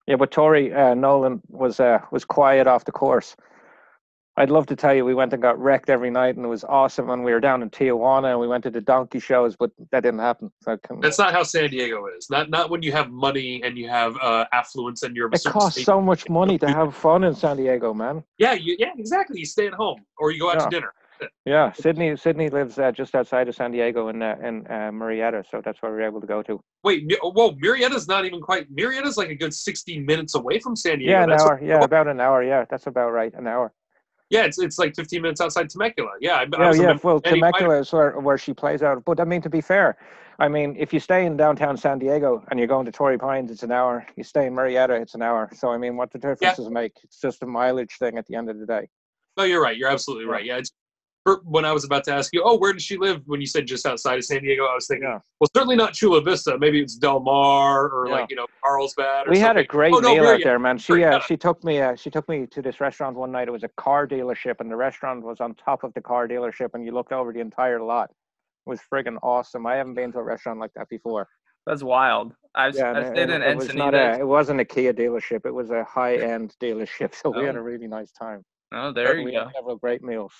Yeah, 0.06 0.16
but 0.16 0.30
Torrey 0.30 0.72
uh, 0.72 0.94
Nolan 0.94 1.40
was 1.48 1.80
uh, 1.80 2.00
was 2.10 2.24
quiet 2.24 2.66
off 2.66 2.84
the 2.84 2.92
course. 2.92 3.36
I'd 4.38 4.50
love 4.50 4.66
to 4.66 4.76
tell 4.76 4.94
you 4.94 5.04
we 5.04 5.14
went 5.14 5.32
and 5.32 5.42
got 5.42 5.58
wrecked 5.58 5.90
every 5.90 6.10
night 6.10 6.36
and 6.36 6.44
it 6.44 6.48
was 6.48 6.62
awesome. 6.62 7.10
And 7.10 7.24
we 7.24 7.32
were 7.32 7.40
down 7.40 7.60
in 7.60 7.70
Tijuana 7.70 8.30
and 8.30 8.38
we 8.38 8.46
went 8.46 8.62
to 8.64 8.70
the 8.70 8.80
donkey 8.80 9.18
shows, 9.18 9.56
but 9.56 9.72
that 9.90 10.04
didn't 10.04 10.20
happen. 10.20 10.52
So 10.62 10.76
can, 10.76 11.00
That's 11.00 11.18
not 11.18 11.32
how 11.32 11.42
San 11.42 11.70
Diego 11.70 12.06
is. 12.16 12.30
Not 12.30 12.48
not 12.48 12.70
when 12.70 12.82
you 12.82 12.92
have 12.92 13.10
money 13.10 13.60
and 13.64 13.76
you 13.76 13.88
have 13.88 14.16
uh, 14.22 14.44
affluence 14.52 15.02
and 15.02 15.16
you're 15.16 15.28
a 15.28 15.34
it 15.34 15.42
costs 15.44 15.72
state. 15.72 15.86
so 15.86 16.00
much 16.00 16.28
money 16.28 16.56
to 16.58 16.68
have 16.68 16.94
fun 16.94 17.24
in 17.24 17.34
San 17.34 17.56
Diego, 17.56 17.92
man. 17.92 18.22
Yeah, 18.38 18.52
you, 18.52 18.76
yeah, 18.78 18.92
exactly. 18.96 19.40
You 19.40 19.46
stay 19.46 19.66
at 19.66 19.74
home 19.74 20.04
or 20.18 20.30
you 20.30 20.38
go 20.40 20.50
out 20.50 20.56
Yeah. 20.58 20.64
to 20.64 20.70
dinner. 20.70 20.92
Yeah, 21.44 21.72
Sydney 21.72 22.16
Sydney 22.16 22.48
lives 22.48 22.78
uh, 22.78 22.92
just 22.92 23.16
outside 23.16 23.48
of 23.48 23.56
San 23.56 23.72
Diego 23.72 24.06
in 24.06 24.22
uh, 24.22 24.36
in 24.40 24.64
uh, 24.68 24.92
Murrieta, 24.92 25.42
so 25.50 25.60
that's 25.64 25.82
where 25.82 25.90
we're 25.90 26.02
able 26.02 26.20
to 26.20 26.28
go 26.28 26.44
to. 26.44 26.60
Wait, 26.84 27.10
whoa, 27.20 27.50
Murrieta's 27.54 28.06
not 28.06 28.24
even 28.24 28.40
quite. 28.40 28.72
Murrieta's 28.72 29.16
like 29.16 29.28
a 29.28 29.34
good 29.34 29.52
60 29.52 29.98
minutes 30.00 30.36
away 30.36 30.60
from 30.60 30.76
San 30.76 30.98
Diego. 31.00 31.10
Yeah, 31.10 31.22
an 31.24 31.30
That's- 31.30 31.44
hour. 31.44 31.60
Yeah, 31.60 31.82
about 31.82 32.06
an 32.06 32.20
hour. 32.20 32.44
Yeah, 32.44 32.66
that's 32.70 32.86
about 32.86 33.10
right. 33.10 33.34
An 33.34 33.48
hour. 33.48 33.72
Yeah, 34.30 34.44
it's 34.44 34.58
it's 34.58 34.78
like 34.78 34.94
15 34.94 35.22
minutes 35.22 35.40
outside 35.40 35.70
Temecula. 35.70 36.10
Yeah, 36.20 36.34
I, 36.34 36.40
I 36.40 36.44
Yeah, 36.58 36.68
was 36.68 36.78
yeah. 36.78 36.98
Well, 37.02 37.20
Temecula 37.20 37.80
is 37.80 37.92
where, 37.92 38.18
where 38.20 38.36
she 38.36 38.52
plays 38.52 38.82
out. 38.82 39.04
But 39.04 39.20
I 39.20 39.24
mean, 39.24 39.40
to 39.42 39.50
be 39.50 39.60
fair, 39.60 39.96
I 40.38 40.48
mean, 40.48 40.76
if 40.78 40.92
you 40.92 41.00
stay 41.00 41.24
in 41.24 41.36
downtown 41.36 41.76
San 41.76 41.98
Diego 41.98 42.44
and 42.50 42.60
you're 42.60 42.68
going 42.68 42.84
to 42.86 42.92
Torrey 42.92 43.18
Pines, 43.18 43.50
it's 43.50 43.62
an 43.62 43.72
hour. 43.72 44.06
You 44.16 44.24
stay 44.24 44.46
in 44.46 44.54
Murrieta, 44.54 45.00
it's 45.00 45.14
an 45.14 45.22
hour. 45.22 45.48
So 45.54 45.70
I 45.70 45.78
mean, 45.78 45.96
what 45.96 46.12
the 46.12 46.18
difference 46.18 46.56
does 46.56 46.66
it 46.66 46.72
make? 46.72 46.92
It's 47.02 47.20
just 47.20 47.42
a 47.42 47.46
mileage 47.46 47.96
thing 47.98 48.18
at 48.18 48.26
the 48.26 48.36
end 48.36 48.50
of 48.50 48.58
the 48.58 48.66
day. 48.66 48.88
No, 49.36 49.44
you're 49.44 49.62
right. 49.62 49.76
You're 49.76 49.88
absolutely 49.88 50.26
right. 50.26 50.44
Yeah, 50.44 50.58
it's 50.58 50.72
when 51.44 51.64
I 51.64 51.72
was 51.72 51.84
about 51.84 52.04
to 52.04 52.12
ask 52.12 52.32
you, 52.32 52.42
oh, 52.44 52.56
where 52.56 52.72
does 52.72 52.82
she 52.82 52.96
live? 52.96 53.22
When 53.26 53.40
you 53.40 53.46
said 53.46 53.66
just 53.66 53.84
outside 53.86 54.16
of 54.18 54.24
San 54.24 54.42
Diego, 54.42 54.64
I 54.64 54.74
was 54.74 54.86
thinking, 54.86 55.08
Yeah. 55.08 55.18
well, 55.40 55.48
certainly 55.54 55.76
not 55.76 55.92
Chula 55.92 56.22
Vista. 56.22 56.56
Maybe 56.58 56.80
it's 56.80 56.96
Del 56.96 57.20
Mar 57.20 57.88
or 57.90 58.06
Yeah. 58.08 58.12
like 58.14 58.30
you 58.30 58.36
know 58.36 58.46
Carlsbad. 58.64 59.26
Or 59.28 59.30
We 59.30 59.38
had 59.38 59.56
a 59.56 59.64
great 59.64 59.92
Oh, 59.92 59.98
no, 59.98 60.14
meal 60.14 60.22
we're- 60.24 60.34
out 60.36 60.40
there, 60.42 60.58
man. 60.58 60.78
She 60.78 60.92
we're- 60.92 61.04
uh, 61.04 61.20
she 61.20 61.36
took 61.36 61.62
me 61.64 61.80
uh, 61.80 61.94
she 61.96 62.10
took 62.10 62.28
me 62.28 62.46
to 62.46 62.62
this 62.62 62.80
restaurant 62.80 63.16
one 63.16 63.30
night. 63.32 63.48
It 63.48 63.50
was 63.50 63.64
a 63.64 63.68
car 63.76 64.06
dealership, 64.06 64.56
and 64.60 64.70
the 64.70 64.76
restaurant 64.76 65.22
was 65.22 65.40
on 65.40 65.54
top 65.54 65.84
of 65.84 65.92
the 65.94 66.00
car 66.00 66.26
dealership, 66.26 66.70
and 66.74 66.84
you 66.84 66.92
looked 66.92 67.12
over 67.12 67.32
the 67.32 67.40
entire 67.40 67.80
lot. 67.82 68.10
It 68.10 68.70
was 68.70 68.80
friggin' 68.92 69.18
awesome. 69.22 69.66
I 69.66 69.76
haven't 69.76 69.94
been 69.94 70.12
to 70.12 70.18
a 70.18 70.22
restaurant 70.22 70.60
like 70.60 70.72
that 70.76 70.88
before. 70.88 71.28
That's 71.66 71.82
wild. 71.82 72.32
I've, 72.54 72.74
Yeah, 72.74 72.90
I've 72.90 72.96
and 72.96 73.06
stayed 73.14 73.22
it, 73.28 73.30
in 73.30 73.42
it 73.42 73.56
was 73.56 73.74
not 73.74 73.94
a, 73.94 74.18
it 74.20 74.26
wasn't 74.26 74.60
a 74.60 74.64
Kia 74.64 74.94
dealership. 74.94 75.44
It 75.44 75.52
was 75.52 75.70
a 75.70 75.84
high 75.84 76.16
end 76.16 76.54
dealership. 76.62 77.12
So 77.22 77.30
we 77.30 77.44
had 77.44 77.56
Oh. 77.56 77.60
a 77.60 77.62
really 77.62 77.86
nice 77.86 78.10
time. 78.12 78.42
Oh, 78.72 78.90
there 78.92 79.16
we 79.22 79.32
you 79.32 79.38
had 79.38 79.48
go. 79.48 79.50
several 79.56 79.76
great 79.76 80.02
meals. 80.02 80.32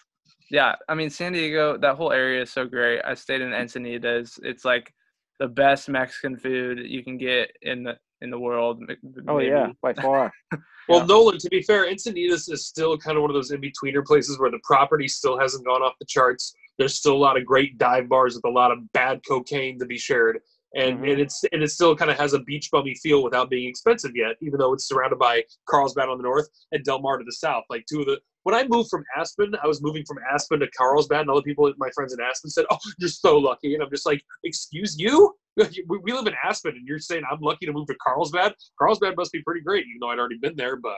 Yeah, 0.51 0.75
I 0.89 0.95
mean 0.95 1.11
San 1.11 1.33
Diego, 1.33 1.77
that 1.79 1.97
whole 1.97 2.13
area 2.13 2.43
is 2.43 2.51
so 2.51 2.67
great. 2.67 3.01
I 3.05 3.15
stayed 3.15 3.41
in 3.41 3.51
Encinitas. 3.51 4.39
It's 4.43 4.65
like 4.65 4.93
the 5.39 5.49
best 5.49 5.89
Mexican 5.89 6.37
food 6.37 6.81
you 6.87 7.05
can 7.05 7.19
get 7.19 7.51
in 7.63 7.85
the 7.85 7.97
in 8.21 8.31
the 8.31 8.39
world. 8.39 8.83
m- 8.89 8.97
Oh 9.29 9.39
yeah, 9.39 9.69
by 9.83 9.95
far. 9.95 10.33
Well, 10.89 11.01
Yeah. 11.01 11.05
Nolan, 11.07 11.37
to 11.39 11.51
be 11.51 11.61
fair, 11.61 11.85
Encinitas 11.85 12.51
is 12.51 12.67
still 12.67 12.97
kind 12.97 13.19
of 13.19 13.21
one 13.21 13.31
of 13.31 13.35
those 13.35 13.51
in 13.51 13.61
betweener 13.61 14.03
places 14.03 14.39
where 14.39 14.51
the 14.51 14.59
property 14.65 15.07
still 15.07 15.39
hasn't 15.39 15.67
gone 15.67 15.83
off 15.83 15.93
the 16.01 16.07
charts. 16.07 16.55
There's 16.79 16.95
still 16.95 17.13
a 17.13 17.19
lot 17.19 17.37
of 17.37 17.45
great 17.45 17.77
dive 17.77 18.09
bars 18.09 18.35
with 18.35 18.47
a 18.47 18.49
lot 18.51 18.71
of 18.71 18.91
bad 18.95 19.21
cocaine 19.29 19.79
to 19.81 19.85
be 19.85 19.99
shared, 19.99 20.41
and, 20.75 21.01
Mhm. 21.01 21.11
and 21.13 21.21
it's 21.21 21.45
and 21.53 21.63
it 21.63 21.69
still 21.71 21.95
kind 21.95 22.11
of 22.11 22.17
has 22.17 22.33
a 22.33 22.39
beach 22.41 22.71
bummy 22.71 22.95
feel 22.95 23.23
without 23.23 23.51
being 23.51 23.69
expensive 23.69 24.13
yet, 24.17 24.37
even 24.41 24.59
though 24.59 24.73
it's 24.73 24.89
surrounded 24.89 25.19
by 25.19 25.45
Carlsbad 25.69 26.09
on 26.09 26.17
the 26.17 26.23
north 26.25 26.49
and 26.73 26.83
Del 26.85 27.03
Mar 27.03 27.19
to 27.19 27.25
the 27.25 27.33
south. 27.33 27.65
Like 27.69 27.85
two 27.85 28.01
of 28.01 28.07
the 28.07 28.19
when 28.45 28.55
I 28.55 28.67
moved 28.67 28.89
from 28.91 29.05
Aspen, 29.17 29.53
I 29.63 29.67
was 29.67 29.83
moving 29.83 30.05
from 30.07 30.19
Aspen 30.33 30.61
to 30.61 30.71
Carlsbad, 30.77 31.21
and 31.23 31.31
all 31.31 31.37
the 31.37 31.43
people, 31.43 31.73
my 31.79 31.91
friends 31.95 32.13
in 32.15 32.21
Aspen, 32.21 32.51
said, 32.51 32.65
"Oh, 32.71 32.79
you're 32.99 33.09
so 33.09 33.37
lucky," 33.39 33.75
and 33.75 33.83
I'm 33.83 33.91
just 33.91 34.07
like, 34.07 34.23
"Excuse 34.45 34.99
you." 34.99 35.35
We 35.89 36.13
live 36.13 36.27
in 36.29 36.35
Aspen, 36.45 36.77
and 36.77 36.87
you're 36.87 37.01
saying 37.01 37.25
I'm 37.29 37.41
lucky 37.41 37.67
to 37.67 37.73
move 37.73 37.89
to 37.89 37.97
Carlsbad. 37.97 38.55
Carlsbad 38.79 39.17
must 39.17 39.33
be 39.33 39.43
pretty 39.43 39.61
great, 39.61 39.85
even 39.87 39.99
though 40.01 40.11
I'd 40.11 40.19
already 40.21 40.39
been 40.39 40.55
there. 40.55 40.77
But 40.77 40.95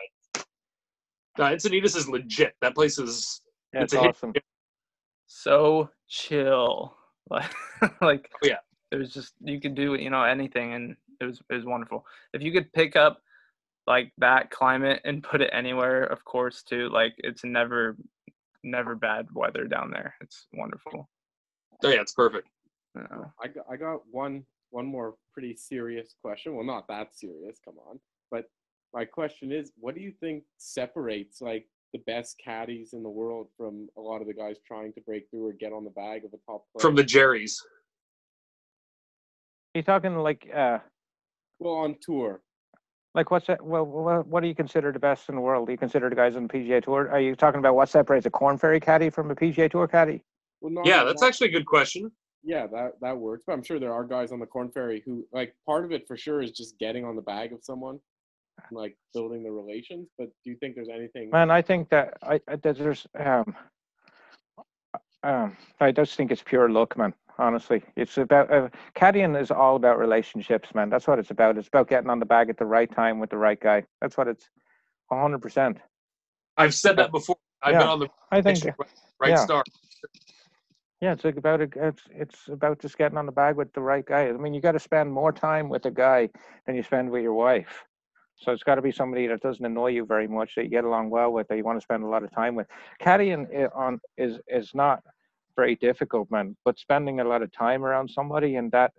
no, 1.39 1.45
Encinitas 1.45 1.97
is 1.97 2.09
legit. 2.11 2.53
That 2.61 2.75
place 2.75 2.99
is 2.99 3.41
Yeah, 3.73 3.85
It's 3.85 3.95
it's 3.95 4.01
a 4.01 4.05
hit. 4.05 4.11
awesome. 4.11 4.33
So 5.27 5.91
chill. 6.09 6.97
Like 7.31 7.53
like 8.03 8.29
Oh, 8.43 8.49
yeah. 8.49 8.57
it 8.91 8.97
was 8.97 9.15
just 9.15 9.35
you 9.41 9.61
could 9.61 9.77
do 9.77 9.95
you 9.95 10.11
know 10.11 10.25
anything 10.25 10.75
and 10.75 10.97
it 11.21 11.25
was 11.25 11.41
it 11.49 11.55
was 11.55 11.65
wonderful. 11.65 12.05
If 12.35 12.43
you 12.43 12.51
could 12.51 12.73
pick 12.73 12.97
up 12.97 13.23
like 13.87 14.13
that 14.19 14.51
climate 14.51 15.01
and 15.05 15.23
put 15.23 15.41
it 15.41 15.51
anywhere, 15.53 16.05
of 16.05 16.25
course, 16.25 16.63
too. 16.63 16.89
Like 16.91 17.15
it's 17.19 17.45
never 17.45 17.97
never 18.63 18.95
bad 18.95 19.27
weather 19.33 19.65
down 19.65 19.91
there. 19.91 20.15
It's 20.21 20.47
wonderful. 20.53 21.09
oh 21.85 21.89
yeah, 21.89 22.01
it's 22.01 22.13
perfect. 22.13 22.49
you. 22.95 23.03
I 23.43 23.49
got, 23.49 23.65
I 23.71 23.77
got 23.77 24.01
one 24.11 24.45
one 24.71 24.87
more 24.87 25.15
pretty 25.33 25.57
serious 25.57 26.15
question. 26.23 26.55
Well, 26.55 26.65
not 26.65 26.87
that 26.89 27.15
serious, 27.17 27.59
come 27.65 27.75
on. 27.89 27.99
But 28.31 28.45
my 28.95 29.05
question 29.05 29.53
is, 29.53 29.73
what 29.79 29.95
do 29.95 30.01
you 30.01 30.13
think 30.21 30.45
separates 30.59 31.41
like 31.41 31.67
the 31.93 32.01
best 32.07 32.41
caddies 32.43 32.93
in 32.93 33.03
the 33.03 33.09
world 33.09 33.49
from 33.57 33.89
a 33.97 34.01
lot 34.01 34.21
of 34.21 34.29
the 34.29 34.35
guys 34.35 34.57
trying 34.67 34.93
to 34.93 35.01
break 35.01 35.29
through 35.31 35.47
or 35.47 35.53
get 35.53 35.73
on 35.73 35.85
the 35.85 35.91
bag 35.91 36.25
of 36.25 36.33
a 36.33 36.39
top 36.47 36.65
player? 36.73 36.83
From 36.83 36.95
the 36.95 37.05
Jerry's. 37.05 37.61
you 39.75 39.83
talking 39.83 40.17
like 40.17 40.49
uh 40.55 40.79
well 41.59 41.75
on 41.75 41.97
tour. 42.01 42.41
Like 43.15 43.31
what's 43.31 43.47
that? 43.49 43.65
Well, 43.65 43.85
what, 43.85 44.27
what 44.27 44.41
do 44.41 44.49
you 44.49 44.55
consider 44.55 44.93
the 44.93 44.99
best 44.99 45.29
in 45.29 45.35
the 45.35 45.41
world? 45.41 45.67
Do 45.67 45.73
you 45.73 45.79
consider 45.79 46.09
the 46.09 46.17
guys 46.17 46.37
on 46.37 46.47
the 46.47 46.49
PGA 46.49 46.83
Tour? 46.83 47.11
Are 47.11 47.21
you 47.21 47.35
talking 47.35 47.59
about 47.59 47.75
what 47.75 47.89
separates 47.89 48.27
a 48.27 48.31
Corn 48.31 48.57
Ferry 48.59 48.81
caddy 48.81 49.11
from 49.11 49.31
a 49.31 49.35
PGA 49.35 49.71
Tour 49.71 49.89
caddy? 49.89 50.23
Well, 50.61 50.73
not 50.73 50.87
Yeah, 50.87 51.05
that's 51.05 51.21
that- 51.21 51.27
actually 51.27 51.49
a 51.49 51.53
good 51.53 51.67
question. 51.67 52.13
yeah, 52.45 52.67
that 52.69 52.93
that 53.01 53.17
works. 53.17 53.43
But 53.47 53.55
I'm 53.55 53.63
sure 53.63 53.79
there 53.79 53.93
are 53.93 54.05
guys 54.05 54.31
on 54.33 54.39
the 54.39 54.47
Corn 54.47 54.71
Ferry 54.71 55.03
who 55.05 55.27
like 55.33 55.55
part 55.67 55.85
of 55.85 55.93
it 55.93 56.07
for 56.07 56.17
sure 56.17 56.41
is 56.43 56.53
just 56.53 56.79
getting 56.79 57.05
on 57.05 57.17
the 57.17 57.23
bag 57.23 57.53
of 57.53 57.65
someone, 57.65 57.99
and, 58.69 58.79
like 58.79 58.97
building 59.13 59.43
the 59.43 59.51
relations. 59.51 60.09
But 60.17 60.29
do 60.45 60.51
you 60.51 60.57
think 60.57 60.75
there's 60.77 60.89
anything? 60.89 61.31
Man, 61.31 61.51
I 61.51 61.63
think 61.63 61.89
that 61.91 62.17
I, 62.23 62.41
I 62.47 62.57
that 62.57 62.79
there's 62.79 63.07
um 63.19 63.55
um 65.23 65.57
I 65.81 65.93
just 65.93 66.15
think 66.15 66.31
it's 66.31 66.43
pure 66.43 66.69
luck, 66.71 66.97
man. 66.97 67.13
Honestly, 67.41 67.83
it's 67.97 68.19
about 68.19 68.53
uh, 68.53 68.69
caddying 68.95 69.41
is 69.41 69.51
all 69.51 69.75
about 69.75 69.99
relationships, 69.99 70.75
man. 70.75 70.91
That's 70.91 71.07
what 71.07 71.19
it's 71.19 71.31
about. 71.31 71.57
It's 71.57 71.69
about 71.69 71.89
getting 71.89 72.11
on 72.11 72.21
the 72.21 72.27
bag 72.27 72.51
at 72.51 72.59
the 72.59 72.67
right 72.67 72.95
time 72.95 73.19
with 73.19 73.31
the 73.31 73.39
right 73.39 73.59
guy. 73.59 73.85
That's 74.03 74.19
what 74.19 74.29
it's. 74.29 74.51
hundred 75.11 75.41
percent. 75.41 75.79
I've 76.59 76.75
said 76.75 76.97
that 76.97 77.11
before. 77.11 77.37
I've 77.63 77.79
been 77.79 77.89
on 77.89 78.01
the 78.01 78.09
I 78.31 78.43
think. 78.43 78.63
right, 78.65 78.89
right 79.19 79.31
yeah. 79.31 79.37
star. 79.37 79.65
Yeah, 81.01 81.13
it's 81.13 81.25
like 81.25 81.39
about. 81.39 81.63
It's 81.63 82.03
it's 82.11 82.49
about 82.49 82.79
just 82.79 82.99
getting 82.99 83.17
on 83.17 83.25
the 83.25 83.33
bag 83.33 83.57
with 83.57 83.73
the 83.73 83.81
right 83.81 84.05
guy. 84.05 84.29
I 84.29 84.33
mean, 84.33 84.53
you 84.53 84.61
got 84.61 84.73
to 84.73 84.79
spend 84.79 85.11
more 85.11 85.33
time 85.33 85.71
with 85.71 85.87
a 85.87 85.91
guy 85.91 86.29
than 86.67 86.77
you 86.77 86.83
spend 86.83 87.11
with 87.11 87.23
your 87.23 87.33
wife. 87.33 87.85
So 88.37 88.53
it's 88.53 88.63
got 88.63 88.75
to 88.75 88.83
be 88.83 88.93
somebody 88.93 89.27
that 89.29 89.41
doesn't 89.41 89.65
annoy 89.65 89.89
you 89.89 90.05
very 90.05 90.29
much, 90.29 90.57
that 90.57 90.65
you 90.65 90.71
get 90.71 90.85
along 90.85 91.09
well 91.09 91.33
with, 91.33 91.49
that 91.49 91.57
you 91.57 91.65
want 91.65 91.79
to 91.79 91.85
spend 91.85 92.03
a 92.03 92.07
lot 92.07 92.23
of 92.23 92.31
time 92.35 92.55
with. 92.55 92.67
Caddying 93.01 93.71
on 93.75 93.99
is 94.19 94.41
is 94.47 94.75
not 94.75 95.03
very 95.57 95.77
difficult, 95.77 96.31
man. 96.31 96.57
But 96.65 96.79
spending 96.79 97.21
a 97.21 97.25
lot 97.25 97.43
of 97.43 97.53
time 97.53 97.85
around 97.85 98.11
somebody 98.11 98.57
in 98.57 98.71
that 98.71 98.93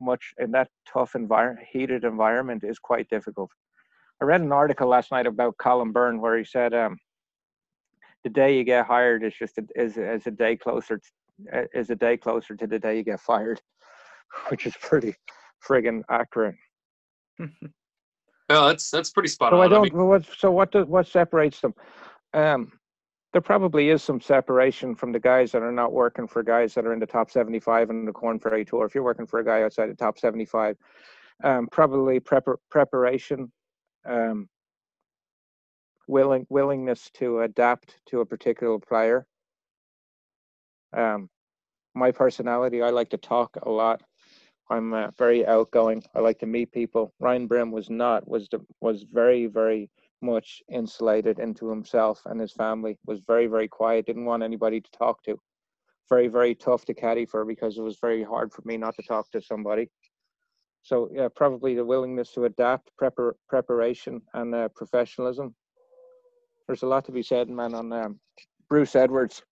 much 0.00 0.34
in 0.38 0.50
that 0.52 0.68
tough 0.86 1.14
environment, 1.14 1.66
heated 1.70 2.04
environment, 2.04 2.64
is 2.64 2.78
quite 2.78 3.08
difficult. 3.08 3.50
I 4.20 4.24
read 4.24 4.40
an 4.40 4.52
article 4.52 4.88
last 4.88 5.10
night 5.10 5.26
about 5.26 5.56
Colin 5.58 5.92
Byrne 5.92 6.20
where 6.20 6.36
he 6.38 6.44
said, 6.44 6.74
um, 6.74 6.98
"The 8.24 8.30
day 8.30 8.56
you 8.56 8.64
get 8.64 8.86
hired 8.86 9.24
is 9.24 9.34
just 9.34 9.58
a, 9.58 9.66
is 9.74 9.96
is 9.96 10.26
a 10.26 10.30
day 10.30 10.56
closer 10.56 10.98
t- 10.98 11.48
uh, 11.52 11.64
is 11.74 11.90
a 11.90 11.96
day 11.96 12.16
closer 12.16 12.54
to 12.56 12.66
the 12.66 12.78
day 12.78 12.96
you 12.96 13.02
get 13.02 13.20
fired," 13.20 13.60
which 14.48 14.66
is 14.66 14.76
pretty 14.80 15.14
friggin' 15.66 16.02
accurate. 16.10 16.56
No, 18.48 18.68
that's 18.68 18.90
that's 18.90 19.10
pretty 19.10 19.28
spot 19.28 19.52
So 19.52 19.60
on. 19.60 19.66
I 19.66 19.68
don't. 19.68 19.92
mean, 19.92 20.06
what, 20.06 20.24
so 20.38 20.52
what? 20.52 20.70
Does, 20.70 20.86
what 20.86 21.06
separates 21.06 21.60
them? 21.60 21.74
Um, 22.32 22.72
there 23.36 23.42
probably 23.42 23.90
is 23.90 24.02
some 24.02 24.18
separation 24.18 24.94
from 24.94 25.12
the 25.12 25.20
guys 25.20 25.52
that 25.52 25.60
are 25.60 25.70
not 25.70 25.92
working 25.92 26.26
for 26.26 26.42
guys 26.42 26.72
that 26.72 26.86
are 26.86 26.94
in 26.94 26.98
the 26.98 27.04
top 27.04 27.30
seventy-five 27.30 27.90
in 27.90 28.06
the 28.06 28.12
Corn 28.12 28.38
Ferry 28.38 28.64
Tour. 28.64 28.86
If 28.86 28.94
you're 28.94 29.04
working 29.04 29.26
for 29.26 29.40
a 29.40 29.44
guy 29.44 29.60
outside 29.60 29.90
the 29.90 29.94
top 29.94 30.18
seventy-five, 30.18 30.74
um, 31.44 31.68
probably 31.70 32.18
prepar- 32.18 32.56
preparation, 32.70 33.52
um, 34.06 34.48
willing 36.08 36.46
willingness 36.48 37.10
to 37.18 37.40
adapt 37.40 37.96
to 38.06 38.20
a 38.20 38.24
particular 38.24 38.78
player. 38.78 39.26
Um, 40.94 41.28
my 41.94 42.12
personality, 42.12 42.80
I 42.80 42.88
like 42.88 43.10
to 43.10 43.18
talk 43.18 43.58
a 43.64 43.68
lot. 43.68 44.00
I'm 44.70 44.94
uh, 44.94 45.10
very 45.18 45.46
outgoing. 45.46 46.02
I 46.14 46.20
like 46.20 46.38
to 46.38 46.46
meet 46.46 46.72
people. 46.72 47.12
Ryan 47.20 47.46
Brehm 47.48 47.70
was 47.70 47.90
not 47.90 48.26
was 48.26 48.48
the, 48.48 48.64
was 48.80 49.02
very 49.02 49.44
very 49.44 49.90
much 50.22 50.62
insulated 50.72 51.38
into 51.38 51.68
himself 51.68 52.22
and 52.26 52.40
his 52.40 52.52
family. 52.52 52.98
Was 53.06 53.20
very 53.26 53.46
very 53.46 53.68
quiet. 53.68 54.06
Didn't 54.06 54.24
want 54.24 54.42
anybody 54.42 54.80
to 54.80 54.90
talk 54.90 55.22
to. 55.24 55.38
Very 56.08 56.28
very 56.28 56.54
tough 56.54 56.84
to 56.86 56.94
caddy 56.94 57.26
for 57.26 57.44
because 57.44 57.78
it 57.78 57.82
was 57.82 57.98
very 58.00 58.22
hard 58.22 58.52
for 58.52 58.62
me 58.64 58.76
not 58.76 58.94
to 58.96 59.02
talk 59.02 59.30
to 59.32 59.42
somebody. 59.42 59.88
So 60.82 61.08
yeah, 61.12 61.28
probably 61.34 61.74
the 61.74 61.84
willingness 61.84 62.32
to 62.32 62.44
adapt, 62.44 62.90
prepar- 63.00 63.34
preparation, 63.48 64.22
and 64.34 64.54
uh, 64.54 64.68
professionalism. 64.68 65.54
There's 66.66 66.82
a 66.82 66.86
lot 66.86 67.04
to 67.06 67.12
be 67.12 67.22
said, 67.22 67.48
man. 67.48 67.74
On 67.74 67.92
um, 67.92 68.20
Bruce 68.68 68.94
Edwards, 68.94 69.42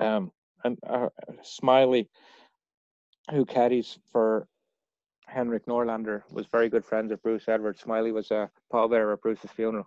um, 0.00 0.30
and 0.64 0.78
uh, 0.88 1.08
Smiley 1.42 2.08
who 3.30 3.44
caddies 3.44 3.98
for 4.12 4.46
Henrik 5.34 5.66
Norlander 5.66 6.22
was 6.30 6.46
very 6.46 6.68
good 6.68 6.84
friends 6.84 7.10
with 7.10 7.22
Bruce 7.22 7.48
Edwards. 7.48 7.80
Smiley 7.80 8.12
was 8.12 8.30
a 8.30 8.48
pallbearer 8.72 9.12
at 9.14 9.20
Bruce's 9.20 9.50
funeral. 9.50 9.86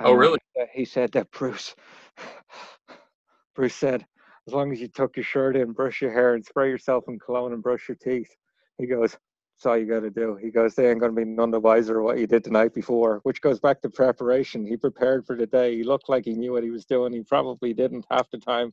Oh, 0.00 0.10
And, 0.10 0.14
uh, 0.14 0.16
really? 0.16 0.38
uh, 0.60 0.66
He 0.72 0.84
said 0.84 1.10
that 1.12 1.30
Bruce, 1.30 1.74
Bruce 3.56 3.74
said, 3.74 4.06
as 4.46 4.52
long 4.52 4.70
as 4.72 4.80
you 4.80 4.88
tuck 4.88 5.16
your 5.16 5.24
shirt 5.24 5.56
in, 5.56 5.72
brush 5.72 6.02
your 6.02 6.12
hair, 6.12 6.34
and 6.34 6.44
spray 6.44 6.68
yourself 6.68 7.04
in 7.08 7.18
cologne 7.18 7.52
and 7.52 7.62
brush 7.62 7.88
your 7.88 7.96
teeth, 7.96 8.34
he 8.76 8.86
goes, 8.86 9.16
that's 9.58 9.66
all 9.66 9.76
you 9.76 9.86
got 9.86 10.00
to 10.00 10.10
do. 10.10 10.36
He 10.36 10.52
goes, 10.52 10.76
they 10.76 10.88
ain't 10.88 11.00
going 11.00 11.12
to 11.12 11.20
be 11.20 11.24
none 11.24 11.50
the 11.50 11.58
wiser 11.58 12.00
what 12.00 12.18
you 12.18 12.28
did 12.28 12.44
the 12.44 12.50
night 12.50 12.72
before, 12.72 13.18
which 13.24 13.40
goes 13.40 13.58
back 13.58 13.80
to 13.80 13.90
preparation. 13.90 14.64
He 14.64 14.76
prepared 14.76 15.26
for 15.26 15.34
the 15.34 15.46
day. 15.46 15.76
He 15.76 15.82
looked 15.82 16.08
like 16.08 16.24
he 16.24 16.34
knew 16.34 16.52
what 16.52 16.62
he 16.62 16.70
was 16.70 16.84
doing. 16.84 17.12
He 17.12 17.24
probably 17.24 17.74
didn't 17.74 18.06
half 18.08 18.30
the 18.30 18.38
time 18.38 18.72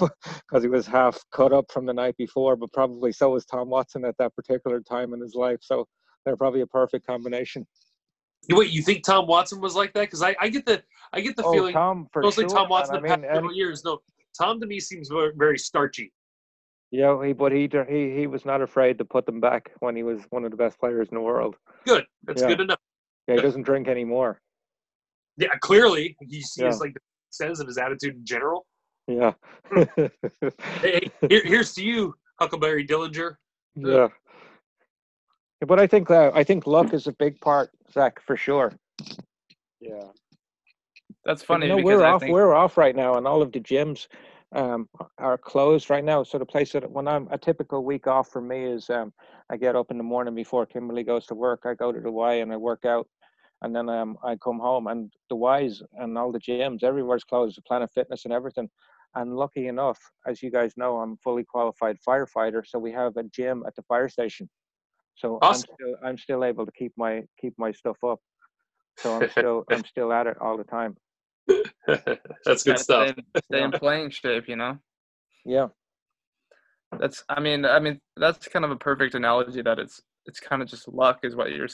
because 0.00 0.64
he 0.64 0.68
was 0.68 0.84
half 0.84 1.22
cut 1.30 1.52
up 1.52 1.70
from 1.70 1.86
the 1.86 1.92
night 1.92 2.16
before, 2.16 2.56
but 2.56 2.72
probably 2.72 3.12
so 3.12 3.30
was 3.30 3.46
Tom 3.46 3.68
Watson 3.68 4.04
at 4.04 4.16
that 4.18 4.34
particular 4.34 4.80
time 4.80 5.14
in 5.14 5.20
his 5.20 5.36
life. 5.36 5.60
So 5.62 5.86
they're 6.24 6.36
probably 6.36 6.62
a 6.62 6.66
perfect 6.66 7.06
combination. 7.06 7.64
wait, 8.50 8.72
you 8.72 8.82
think 8.82 9.04
Tom 9.04 9.28
Watson 9.28 9.60
was 9.60 9.76
like 9.76 9.92
that? 9.92 10.02
Because 10.02 10.22
I, 10.22 10.34
I 10.40 10.48
get 10.48 10.66
the 10.66 10.82
I 11.12 11.20
get 11.20 11.36
the 11.36 11.44
oh, 11.44 11.52
feeling 11.52 11.72
Tom, 11.72 12.08
for 12.12 12.22
mostly 12.22 12.48
sure, 12.48 12.56
Tom 12.56 12.68
Watson 12.68 12.94
man. 12.94 13.02
the 13.02 13.08
I 13.08 13.10
past 13.10 13.22
mean, 13.22 13.30
several 13.32 13.54
years. 13.54 13.84
No, 13.84 14.00
Tom 14.36 14.60
to 14.60 14.66
me 14.66 14.80
seems 14.80 15.08
very, 15.08 15.32
very 15.36 15.58
starchy. 15.58 16.12
Yeah, 16.90 17.24
he, 17.24 17.32
but 17.32 17.52
he, 17.52 17.68
he 17.88 18.14
he 18.14 18.26
was 18.26 18.44
not 18.44 18.60
afraid 18.62 18.98
to 18.98 19.04
put 19.04 19.26
them 19.26 19.40
back 19.40 19.70
when 19.80 19.94
he 19.96 20.02
was 20.02 20.20
one 20.30 20.44
of 20.44 20.50
the 20.50 20.56
best 20.56 20.78
players 20.78 21.08
in 21.10 21.14
the 21.14 21.20
world. 21.20 21.56
Good. 21.86 22.04
That's 22.24 22.42
Yeah. 22.42 22.48
good 22.48 22.60
enough. 22.60 22.78
Yeah, 23.28 23.36
he 23.36 23.40
doesn't 23.42 23.62
drink 23.62 23.86
anymore. 23.88 24.40
Yeah, 25.36 25.54
clearly 25.60 26.16
he 26.20 26.40
sees 26.42 26.58
Yeah. 26.58 26.70
like 26.80 26.96
says 27.30 27.60
in 27.60 27.66
his 27.66 27.78
attitude 27.78 28.16
in 28.16 28.24
general. 28.24 28.66
Yeah. 29.06 29.32
Hey, 30.82 31.10
here, 31.28 31.42
here's 31.44 31.72
to 31.74 31.84
you, 31.84 32.14
Huckleberry 32.40 32.86
Dillinger. 32.86 33.34
yeah. 33.76 34.08
Yeah, 35.60 35.66
But 35.66 35.78
I 35.78 35.86
think 35.86 36.10
uh, 36.10 36.30
I 36.34 36.42
think 36.44 36.66
luck 36.66 36.92
is 36.94 37.06
a 37.06 37.12
big 37.12 37.40
part, 37.40 37.70
Zach, 37.92 38.20
for 38.20 38.36
sure. 38.36 38.72
Yeah. 39.80 40.08
That's 41.24 41.42
funny 41.42 41.66
you 41.68 41.76
know, 41.76 41.82
we're 41.82 42.02
I 42.02 42.12
off. 42.12 42.20
think 42.22 42.32
We're 42.32 42.54
off 42.54 42.76
right 42.78 42.96
now, 42.96 43.16
and 43.16 43.26
all 43.26 43.42
of 43.42 43.52
the 43.52 43.60
gyms 43.60 44.06
um, 44.54 44.88
are 45.18 45.38
closed 45.38 45.90
right 45.90 46.04
now. 46.04 46.22
So 46.22 46.38
the 46.38 46.46
place 46.46 46.72
that 46.72 46.90
when 46.90 47.06
I'm 47.08 47.28
a 47.30 47.38
typical 47.38 47.84
week 47.84 48.06
off 48.06 48.28
for 48.30 48.40
me 48.40 48.64
is 48.64 48.90
um, 48.90 49.12
I 49.50 49.56
get 49.56 49.76
up 49.76 49.90
in 49.90 49.98
the 49.98 50.04
morning 50.04 50.34
before 50.34 50.66
Kimberly 50.66 51.04
goes 51.04 51.26
to 51.26 51.34
work. 51.34 51.62
I 51.64 51.74
go 51.74 51.92
to 51.92 52.00
the 52.00 52.10
Y 52.10 52.34
and 52.34 52.52
I 52.52 52.56
work 52.56 52.84
out, 52.84 53.08
and 53.62 53.74
then 53.74 53.88
um, 53.88 54.16
I 54.24 54.36
come 54.36 54.58
home 54.58 54.86
and 54.88 55.12
the 55.28 55.36
Ys 55.36 55.82
and 55.94 56.18
all 56.18 56.32
the 56.32 56.40
gyms 56.40 56.82
everywhere's 56.82 57.24
closed. 57.24 57.56
The 57.58 57.62
Planet 57.62 57.90
Fitness 57.94 58.24
and 58.24 58.34
everything. 58.34 58.68
And 59.16 59.34
lucky 59.36 59.66
enough, 59.66 59.98
as 60.26 60.42
you 60.42 60.52
guys 60.52 60.74
know, 60.76 60.98
I'm 60.98 61.12
a 61.12 61.16
fully 61.16 61.44
qualified 61.44 61.96
firefighter, 62.06 62.62
so 62.64 62.78
we 62.78 62.92
have 62.92 63.16
a 63.16 63.24
gym 63.24 63.64
at 63.66 63.74
the 63.74 63.82
fire 63.82 64.08
station. 64.08 64.48
So 65.16 65.42
Awesome. 65.42 65.64
I'm 65.70 65.76
still 65.76 65.96
I'm 66.04 66.18
still 66.18 66.44
able 66.44 66.64
to 66.66 66.72
keep 66.72 66.92
my 66.96 67.22
keep 67.40 67.54
my 67.58 67.72
stuff 67.72 67.98
up. 68.06 68.20
So 68.96 69.14
I'm 69.14 69.28
still 69.28 69.64
I'm 69.68 69.84
still 69.84 70.12
at 70.12 70.26
it 70.26 70.36
all 70.40 70.56
the 70.56 70.64
time. 70.64 70.96
That's 72.44 72.62
good 72.62 72.78
stuff. 72.78 73.08
Stay, 73.08 73.14
in- 73.16 73.42
stay 73.50 73.62
in 73.62 73.70
playing 73.72 74.10
shape, 74.10 74.48
you 74.48 74.56
know. 74.56 74.78
Yeah. 75.44 75.68
That's 76.98 77.24
I 77.28 77.40
mean 77.40 77.64
I 77.64 77.78
mean 77.78 78.00
that's 78.16 78.48
kind 78.48 78.64
of 78.64 78.70
a 78.70 78.76
perfect 78.76 79.14
analogy 79.14 79.62
that 79.62 79.78
it's 79.78 80.02
it's 80.26 80.40
kind 80.40 80.60
of 80.62 80.68
just 80.68 80.88
luck 80.88 81.20
is 81.22 81.36
what 81.36 81.52
you're 81.52 81.68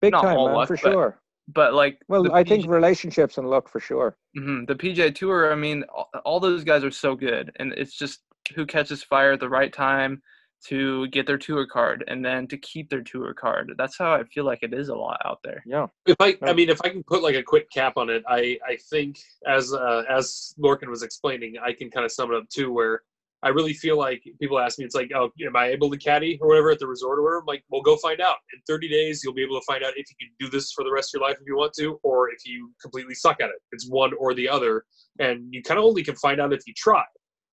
Big 0.00 0.12
Not 0.12 0.22
time, 0.22 0.36
all 0.36 0.46
man, 0.48 0.56
luck, 0.56 0.68
for 0.68 0.76
but 0.76 0.92
sure. 0.92 1.20
but 1.48 1.74
like 1.74 1.98
Well, 2.08 2.24
the 2.24 2.32
I 2.32 2.42
think 2.44 2.66
relationships 2.68 3.38
and 3.38 3.48
luck 3.48 3.68
for 3.68 3.80
sure. 3.80 4.16
mhm, 4.36 4.66
the 4.66 4.74
PJ 4.74 5.14
Tour. 5.14 5.52
I 5.52 5.56
mean, 5.56 5.84
all, 5.94 6.10
all 6.24 6.40
those 6.40 6.64
guys 6.64 6.84
are 6.84 6.90
so 6.90 7.14
good, 7.14 7.52
and 7.56 7.72
it's 7.74 7.94
just 7.96 8.20
who 8.54 8.66
catches 8.66 9.02
fire 9.02 9.32
at 9.32 9.40
the 9.40 9.48
right 9.48 9.72
time 9.72 10.22
to 10.64 11.06
get 11.08 11.26
their 11.26 11.38
tour 11.38 11.66
card 11.66 12.04
and 12.08 12.24
then 12.24 12.46
to 12.48 12.56
keep 12.56 12.90
their 12.90 13.02
tour 13.02 13.34
card. 13.34 13.72
That's 13.76 13.98
how 13.98 14.14
I 14.14 14.24
feel 14.24 14.44
like 14.44 14.62
it 14.62 14.74
is 14.74 14.88
a 14.88 14.94
lot 14.94 15.20
out 15.24 15.38
there. 15.44 15.62
Yeah. 15.66 15.86
If 16.06 16.16
I, 16.20 16.36
I 16.42 16.52
mean, 16.52 16.68
if 16.68 16.80
I 16.82 16.88
can 16.88 17.04
put 17.04 17.22
like 17.22 17.36
a 17.36 17.42
quick 17.42 17.70
cap 17.70 17.96
on 17.96 18.10
it, 18.10 18.24
I, 18.28 18.58
I 18.66 18.76
think 18.90 19.18
as 19.46 19.72
uh, 19.72 20.02
as 20.08 20.54
Lorcan 20.58 20.88
was 20.88 21.02
explaining, 21.02 21.54
I 21.62 21.72
can 21.72 21.90
kind 21.90 22.04
of 22.04 22.12
sum 22.12 22.32
it 22.32 22.36
up 22.36 22.48
too. 22.48 22.72
Where 22.72 23.02
I 23.42 23.50
really 23.50 23.74
feel 23.74 23.98
like 23.98 24.24
people 24.40 24.58
ask 24.58 24.78
me, 24.78 24.84
it's 24.84 24.94
like, 24.94 25.12
oh, 25.14 25.30
am 25.46 25.56
I 25.56 25.68
able 25.68 25.90
to 25.90 25.98
caddy 25.98 26.38
or 26.40 26.48
whatever 26.48 26.70
at 26.70 26.78
the 26.78 26.86
resort 26.86 27.18
or 27.18 27.22
whatever? 27.22 27.38
I'm 27.40 27.46
like, 27.46 27.62
well, 27.68 27.82
go 27.82 27.96
find 27.96 28.20
out. 28.20 28.36
In 28.52 28.60
30 28.66 28.88
days, 28.88 29.22
you'll 29.22 29.34
be 29.34 29.42
able 29.42 29.60
to 29.60 29.64
find 29.66 29.84
out 29.84 29.92
if 29.96 30.06
you 30.10 30.16
can 30.18 30.30
do 30.40 30.50
this 30.50 30.72
for 30.72 30.84
the 30.84 30.90
rest 30.90 31.14
of 31.14 31.20
your 31.20 31.28
life 31.28 31.38
if 31.40 31.46
you 31.46 31.56
want 31.56 31.72
to, 31.74 32.00
or 32.02 32.30
if 32.30 32.46
you 32.46 32.72
completely 32.80 33.14
suck 33.14 33.40
at 33.40 33.50
it. 33.50 33.56
It's 33.72 33.88
one 33.88 34.12
or 34.18 34.34
the 34.34 34.48
other, 34.48 34.84
and 35.18 35.46
you 35.52 35.62
kind 35.62 35.78
of 35.78 35.84
only 35.84 36.02
can 36.02 36.16
find 36.16 36.40
out 36.40 36.52
if 36.52 36.66
you 36.66 36.72
try. 36.76 37.04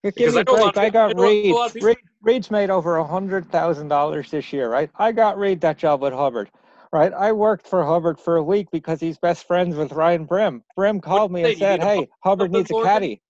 Give 0.03 0.33
me 0.33 0.39
I 0.39 0.41
a 0.41 0.45
break. 0.45 0.77
I 0.77 0.89
got 0.89 1.17
Reed. 1.17 1.53
lot 1.53 1.67
of 1.67 1.73
people- 1.73 1.89
Reed. 1.89 1.97
Reed's 2.21 2.51
made 2.51 2.69
over 2.69 2.97
a 2.97 3.05
hundred 3.05 3.49
thousand 3.51 3.89
dollars 3.89 4.31
this 4.31 4.53
year, 4.53 4.69
right? 4.69 4.89
I 4.97 5.11
got 5.11 5.37
Reed 5.37 5.59
that 5.61 5.77
job 5.77 6.01
with 6.01 6.13
Hubbard, 6.13 6.49
right? 6.93 7.13
I 7.13 7.31
worked 7.33 7.67
for 7.67 7.83
Hubbard 7.85 8.19
for 8.19 8.37
a 8.37 8.43
week 8.43 8.67
because 8.71 9.01
he's 9.01 9.17
best 9.17 9.45
friends 9.45 9.75
with 9.75 9.91
Ryan 9.91 10.25
Brehm. 10.25 10.63
Brehm 10.75 11.01
called 11.01 11.31
me 11.31 11.43
and 11.43 11.57
said, 11.57 11.81
"Hey, 11.83 12.07
Hubbard 12.23 12.51
needs 12.51 12.71
a 12.71 12.81
caddy." 12.81 13.21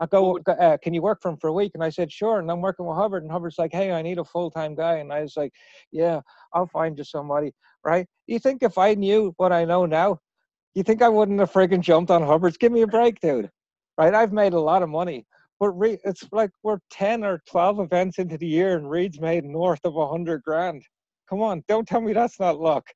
I 0.00 0.06
go, 0.06 0.38
uh, 0.48 0.76
"Can 0.82 0.94
you 0.94 1.02
work 1.02 1.22
for 1.22 1.28
him 1.30 1.36
for 1.36 1.46
a 1.48 1.52
week?" 1.52 1.72
And 1.74 1.84
I 1.84 1.90
said, 1.90 2.10
"Sure." 2.10 2.40
And 2.40 2.50
I'm 2.50 2.60
working 2.60 2.86
with 2.86 2.96
Hubbard, 2.96 3.22
and 3.22 3.30
Hubbard's 3.30 3.58
like, 3.58 3.72
"Hey, 3.72 3.92
I 3.92 4.02
need 4.02 4.18
a 4.18 4.24
full 4.24 4.50
time 4.50 4.74
guy," 4.74 4.94
and 4.96 5.12
I 5.12 5.22
was 5.22 5.36
like, 5.36 5.52
"Yeah, 5.92 6.20
I'll 6.52 6.66
find 6.66 6.98
you 6.98 7.04
somebody." 7.04 7.52
Right? 7.84 8.06
You 8.26 8.40
think 8.40 8.62
if 8.64 8.78
I 8.78 8.94
knew 8.94 9.32
what 9.36 9.52
I 9.52 9.64
know 9.64 9.86
now, 9.86 10.18
you 10.74 10.82
think 10.82 11.02
I 11.02 11.08
wouldn't 11.08 11.38
have 11.38 11.52
friggin' 11.52 11.80
jumped 11.82 12.10
on 12.10 12.22
Hubbard's? 12.22 12.56
Give 12.56 12.72
me 12.72 12.82
a 12.82 12.86
break, 12.88 13.20
dude. 13.20 13.48
Right? 13.96 14.12
I've 14.12 14.32
made 14.32 14.54
a 14.54 14.60
lot 14.60 14.82
of 14.82 14.88
money. 14.88 15.24
But 15.60 15.70
Reed, 15.70 16.00
it's 16.04 16.24
like 16.32 16.50
we're 16.62 16.78
10 16.90 17.24
or 17.24 17.40
12 17.48 17.80
events 17.80 18.18
into 18.18 18.36
the 18.36 18.46
year 18.46 18.76
and 18.76 18.90
Reed's 18.90 19.20
made 19.20 19.44
north 19.44 19.80
of 19.84 19.94
a 19.94 19.98
100 19.98 20.42
grand. 20.42 20.82
Come 21.28 21.40
on, 21.40 21.62
don't 21.68 21.86
tell 21.86 22.00
me 22.00 22.12
that's 22.12 22.40
not 22.40 22.60
luck. 22.60 22.86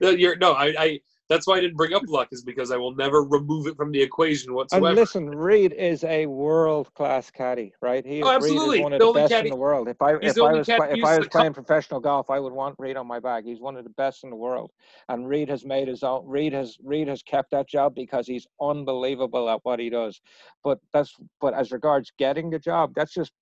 No, 0.00 0.10
you're, 0.10 0.36
no 0.36 0.52
I, 0.52 0.74
I, 0.78 1.00
that's 1.28 1.46
why 1.46 1.56
I 1.56 1.60
didn't 1.60 1.76
bring 1.76 1.92
up 1.92 2.02
luck, 2.06 2.28
is 2.32 2.42
because 2.42 2.70
I 2.70 2.76
will 2.76 2.94
never 2.94 3.22
remove 3.24 3.66
it 3.66 3.76
from 3.76 3.90
the 3.90 4.00
equation 4.00 4.54
whatsoever. 4.54 4.86
And 4.88 4.96
listen, 4.96 5.28
Reed 5.28 5.72
is 5.72 6.04
a 6.04 6.26
world 6.26 6.92
class 6.94 7.30
caddy, 7.30 7.72
right? 7.82 8.04
He 8.06 8.22
Oh, 8.22 8.26
Reed 8.28 8.36
absolutely. 8.36 8.78
is 8.78 8.82
one 8.82 8.92
of 8.92 9.00
The 9.00 9.06
the 9.06 9.12
best 9.12 9.32
caddy- 9.32 9.48
in 9.48 9.50
the 9.50 9.56
world. 9.56 9.88
If 9.88 10.00
I 10.00 10.14
if 10.14 10.40
I 10.40 10.52
was 10.52 10.66
caddy 10.66 10.78
play, 10.78 10.98
if 10.98 11.04
I 11.04 11.18
was 11.18 11.28
playing 11.28 11.52
professional 11.54 12.00
golf, 12.00 12.30
I 12.30 12.38
would 12.38 12.52
want 12.52 12.76
Reed 12.78 12.96
on 12.96 13.06
my 13.06 13.18
bag. 13.18 13.44
He's 13.44 13.60
one 13.60 13.76
of 13.76 13.84
the 13.84 13.90
best 13.90 14.24
in 14.24 14.30
the 14.30 14.36
world. 14.36 14.70
And 15.08 15.28
Reed 15.28 15.48
has 15.48 15.64
made 15.64 15.88
his 15.88 16.02
own 16.02 16.26
Reed 16.26 16.52
has 16.52 16.76
Reed 16.84 17.08
has 17.08 17.22
kept 17.22 17.50
that 17.50 17.68
job 17.68 17.94
because 17.94 18.26
he's 18.26 18.46
unbelievable 18.60 19.48
at 19.50 19.60
what 19.64 19.80
he 19.80 19.90
does. 19.90 20.20
But 20.62 20.78
that's 20.92 21.14
but 21.40 21.54
as 21.54 21.72
regards 21.72 22.12
getting 22.18 22.50
the 22.50 22.58
job, 22.58 22.92
that's 22.94 23.12
just 23.14 23.32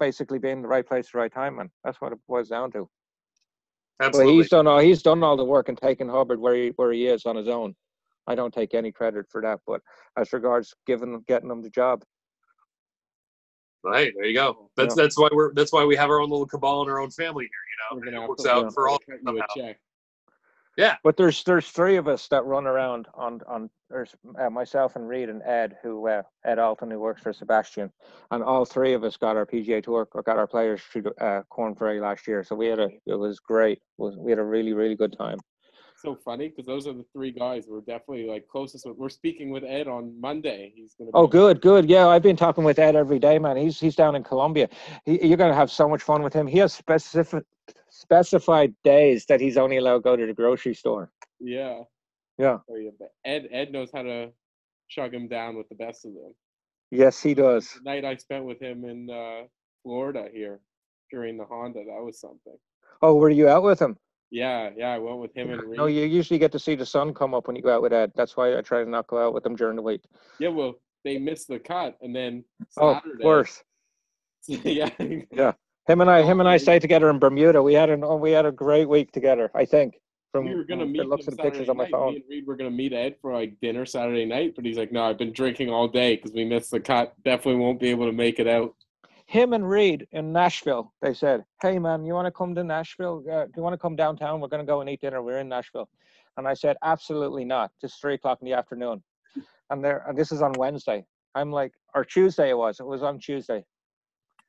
basically 0.00 0.38
being 0.38 0.56
in 0.56 0.62
the 0.62 0.68
right 0.68 0.86
place 0.86 1.06
at 1.06 1.12
the 1.12 1.18
right 1.18 1.32
time, 1.32 1.56
man. 1.56 1.70
That's 1.84 2.00
what 2.00 2.12
it 2.12 2.18
boils 2.26 2.48
down 2.48 2.72
to. 2.72 2.88
But 3.98 4.06
Absolutely. 4.06 4.34
he's 4.34 4.48
done 4.48 4.66
all 4.66 4.78
he's 4.80 5.02
done 5.02 5.22
all 5.22 5.36
the 5.36 5.44
work 5.44 5.68
and 5.68 5.78
taken 5.78 6.08
Hubbard 6.08 6.40
where 6.40 6.54
he 6.54 6.68
where 6.76 6.92
he 6.92 7.06
is 7.06 7.26
on 7.26 7.36
his 7.36 7.48
own. 7.48 7.74
I 8.26 8.34
don't 8.34 8.52
take 8.52 8.74
any 8.74 8.90
credit 8.90 9.26
for 9.30 9.40
that, 9.42 9.60
but 9.66 9.80
as 10.16 10.32
regards 10.32 10.74
giving 10.86 11.22
getting 11.28 11.50
him 11.50 11.62
the 11.62 11.70
job, 11.70 12.04
Right 13.84 14.12
there 14.16 14.24
you 14.24 14.34
go. 14.34 14.70
That's 14.76 14.96
Yeah. 14.96 15.02
that's 15.02 15.18
why 15.18 15.28
we're 15.30 15.52
that's 15.52 15.72
why 15.72 15.84
we 15.84 15.94
have 15.96 16.08
our 16.08 16.18
own 16.18 16.30
little 16.30 16.46
cabal 16.46 16.80
and 16.80 16.90
our 16.90 17.00
own 17.00 17.10
family 17.10 17.44
here. 17.44 17.98
You 18.00 18.00
know, 18.00 18.06
and 18.08 18.24
it 18.24 18.28
works 18.28 18.46
out 18.46 18.64
uh, 18.66 18.70
for 18.70 18.88
all. 18.88 18.98
cut 18.98 19.18
somehow. 19.22 19.44
Check. 20.78 20.98
but 21.02 21.16
there's 21.16 21.42
there's 21.44 21.68
three 21.68 21.96
of 21.96 22.08
us 22.08 22.28
that 22.28 22.44
run 22.44 22.66
around 22.66 23.06
on 23.14 23.40
on 23.46 23.70
there's 23.90 24.14
uh, 24.40 24.50
myself 24.50 24.96
and 24.96 25.08
Reed 25.08 25.28
and 25.28 25.42
Ed 25.42 25.76
who 25.82 26.08
uh, 26.08 26.22
Ed 26.44 26.58
Alton 26.58 26.90
who 26.90 26.98
works 26.98 27.22
for 27.22 27.32
Sebastian, 27.32 27.92
and 28.30 28.42
all 28.42 28.64
three 28.64 28.92
of 28.92 29.04
us 29.04 29.16
got 29.16 29.36
our 29.36 29.46
PGA 29.46 29.82
Tour 29.82 30.08
or 30.12 30.22
got 30.22 30.38
our 30.38 30.46
players 30.46 30.80
through 30.82 31.12
uh, 31.20 31.42
Corn 31.48 31.74
Ferry 31.74 32.00
last 32.00 32.26
year. 32.26 32.44
So 32.44 32.54
we 32.54 32.66
had 32.66 32.78
a 32.78 32.88
it 33.06 33.14
was 33.18 33.38
great. 33.40 33.78
It 33.78 33.82
was 34.02 34.16
we 34.16 34.30
had 34.30 34.38
a 34.38 34.44
really 34.44 34.72
really 34.72 34.96
good 34.96 35.16
time. 35.16 35.38
So 36.04 36.14
funny 36.22 36.48
because 36.48 36.66
those 36.66 36.86
are 36.86 36.92
the 36.92 37.04
three 37.14 37.30
guys 37.30 37.64
we're 37.66 37.80
definitely 37.80 38.26
like 38.26 38.46
closest. 38.46 38.84
With. 38.84 38.98
We're 38.98 39.08
speaking 39.08 39.50
with 39.50 39.64
Ed 39.64 39.88
on 39.88 40.20
Monday. 40.20 40.70
He's 40.74 40.94
gonna. 40.94 41.10
Be 41.10 41.14
Oh, 41.14 41.26
good, 41.26 41.62
good. 41.62 41.88
Yeah, 41.88 42.08
I've 42.08 42.22
been 42.22 42.36
talking 42.36 42.62
with 42.62 42.78
Ed 42.78 42.94
every 42.94 43.18
day, 43.18 43.38
man. 43.38 43.56
He's 43.56 43.80
he's 43.80 43.96
down 43.96 44.14
in 44.14 44.22
Colombia. 44.22 44.68
He, 45.06 45.26
you're 45.26 45.38
gonna 45.38 45.54
have 45.54 45.70
so 45.70 45.88
much 45.88 46.02
fun 46.02 46.22
with 46.22 46.34
him. 46.34 46.46
He 46.46 46.58
has 46.58 46.74
specific 46.74 47.44
specified 47.94 48.74
days 48.82 49.24
that 49.26 49.40
he's 49.40 49.56
only 49.56 49.76
allowed 49.76 49.98
to 49.98 50.00
go 50.00 50.16
to 50.16 50.26
the 50.26 50.34
grocery 50.34 50.74
store. 50.74 51.10
Yeah. 51.40 51.82
Yeah. 52.38 52.58
Oh, 52.68 52.76
yeah. 52.76 52.90
Ed 53.24 53.48
Ed 53.52 53.70
knows 53.70 53.90
how 53.94 54.02
to 54.02 54.30
chug 54.88 55.14
him 55.14 55.28
down 55.28 55.56
with 55.56 55.68
the 55.68 55.76
best 55.76 56.04
of 56.04 56.12
them. 56.12 56.34
Yes, 56.90 57.22
he 57.22 57.34
does. 57.34 57.70
The 57.72 57.80
night 57.90 58.04
I 58.04 58.16
spent 58.16 58.44
with 58.44 58.60
him 58.60 58.84
in 58.84 59.08
uh, 59.10 59.46
Florida 59.82 60.26
here 60.32 60.60
during 61.10 61.36
the 61.36 61.44
Honda, 61.44 61.84
that 61.84 62.04
was 62.04 62.20
something. 62.20 62.56
Oh, 63.00 63.14
were 63.14 63.30
you 63.30 63.48
out 63.48 63.62
with 63.62 63.80
him? 63.80 63.96
Yeah, 64.30 64.70
yeah. 64.76 64.88
I 64.88 64.98
went 64.98 65.18
with 65.18 65.36
him 65.36 65.50
and 65.50 65.62
Reed. 65.62 65.78
No, 65.78 65.86
you 65.86 66.04
usually 66.04 66.38
get 66.40 66.50
to 66.52 66.58
see 66.58 66.74
the 66.74 66.86
sun 66.86 67.14
come 67.14 67.34
up 67.34 67.46
when 67.46 67.54
you 67.54 67.62
go 67.62 67.74
out 67.74 67.82
with 67.82 67.92
Ed. 67.92 68.10
That's 68.16 68.36
why 68.36 68.58
I 68.58 68.62
try 68.62 68.82
to 68.82 68.90
not 68.90 69.06
go 69.06 69.24
out 69.24 69.34
with 69.34 69.46
him 69.46 69.54
during 69.54 69.76
the 69.76 69.82
week. 69.82 70.02
Yeah, 70.40 70.48
well, 70.48 70.74
they 71.04 71.18
missed 71.18 71.46
the 71.46 71.60
cut, 71.60 71.96
and 72.00 72.14
then 72.14 72.44
Oh, 72.78 72.94
Saturday. 72.94 73.24
worse. 73.24 73.62
yeah. 74.48 75.52
Him 75.86 76.00
and 76.00 76.10
I, 76.10 76.22
him 76.22 76.40
and 76.40 76.48
I 76.48 76.56
stayed 76.56 76.80
together 76.80 77.10
in 77.10 77.18
Bermuda. 77.18 77.62
We 77.62 77.74
had 77.74 77.90
an 77.90 78.04
oh, 78.04 78.16
we 78.16 78.30
had 78.30 78.46
a 78.46 78.52
great 78.52 78.88
week 78.88 79.12
together. 79.12 79.50
I 79.54 79.64
think. 79.64 80.00
From 80.32 80.46
we 80.46 80.54
were 80.54 80.64
gonna 80.64 80.86
meet 80.86 81.06
looks 81.06 81.26
the 81.26 81.32
pictures 81.32 81.66
Saturday 81.66 81.70
on 81.70 81.76
my 81.76 81.88
phone. 81.88 82.14
Me 82.14 82.16
and 82.16 82.24
Reed 82.28 82.46
were 82.46 82.56
gonna 82.56 82.70
meet 82.70 82.92
Ed 82.92 83.16
for 83.20 83.32
like 83.32 83.60
dinner 83.60 83.86
Saturday 83.86 84.24
night, 84.24 84.54
but 84.56 84.64
he's 84.64 84.78
like, 84.78 84.90
"No, 84.90 85.04
I've 85.04 85.18
been 85.18 85.32
drinking 85.32 85.70
all 85.70 85.86
day 85.86 86.16
because 86.16 86.32
we 86.32 86.44
missed 86.44 86.70
the 86.70 86.80
cut. 86.80 87.14
Definitely 87.22 87.60
won't 87.60 87.78
be 87.78 87.90
able 87.90 88.06
to 88.06 88.12
make 88.12 88.40
it 88.40 88.48
out." 88.48 88.74
him 89.26 89.52
and 89.52 89.68
Reed 89.68 90.06
in 90.12 90.32
Nashville. 90.32 90.92
They 91.00 91.14
said, 91.14 91.44
"Hey 91.62 91.78
man, 91.78 92.04
you 92.04 92.14
want 92.14 92.26
to 92.26 92.32
come 92.32 92.54
to 92.54 92.64
Nashville? 92.64 93.24
Uh, 93.30 93.44
do 93.44 93.52
you 93.56 93.62
want 93.62 93.74
to 93.74 93.78
come 93.78 93.96
downtown? 93.96 94.40
We're 94.40 94.48
going 94.48 94.64
to 94.64 94.66
go 94.66 94.80
and 94.80 94.90
eat 94.90 95.00
dinner. 95.00 95.22
We're 95.22 95.38
in 95.38 95.48
Nashville." 95.48 95.88
And 96.36 96.46
I 96.46 96.54
said, 96.54 96.76
"Absolutely 96.82 97.44
not. 97.44 97.70
Just 97.80 98.00
three 98.00 98.14
o'clock 98.14 98.38
in 98.40 98.46
the 98.46 98.54
afternoon." 98.54 99.02
And 99.70 99.84
there, 99.84 100.04
and 100.06 100.16
this 100.16 100.30
is 100.30 100.42
on 100.42 100.52
Wednesday. 100.52 101.04
I'm 101.34 101.50
like, 101.50 101.72
or 101.94 102.04
Tuesday 102.04 102.50
it 102.50 102.58
was. 102.58 102.80
It 102.80 102.86
was 102.86 103.02
on 103.02 103.18
Tuesday. 103.18 103.64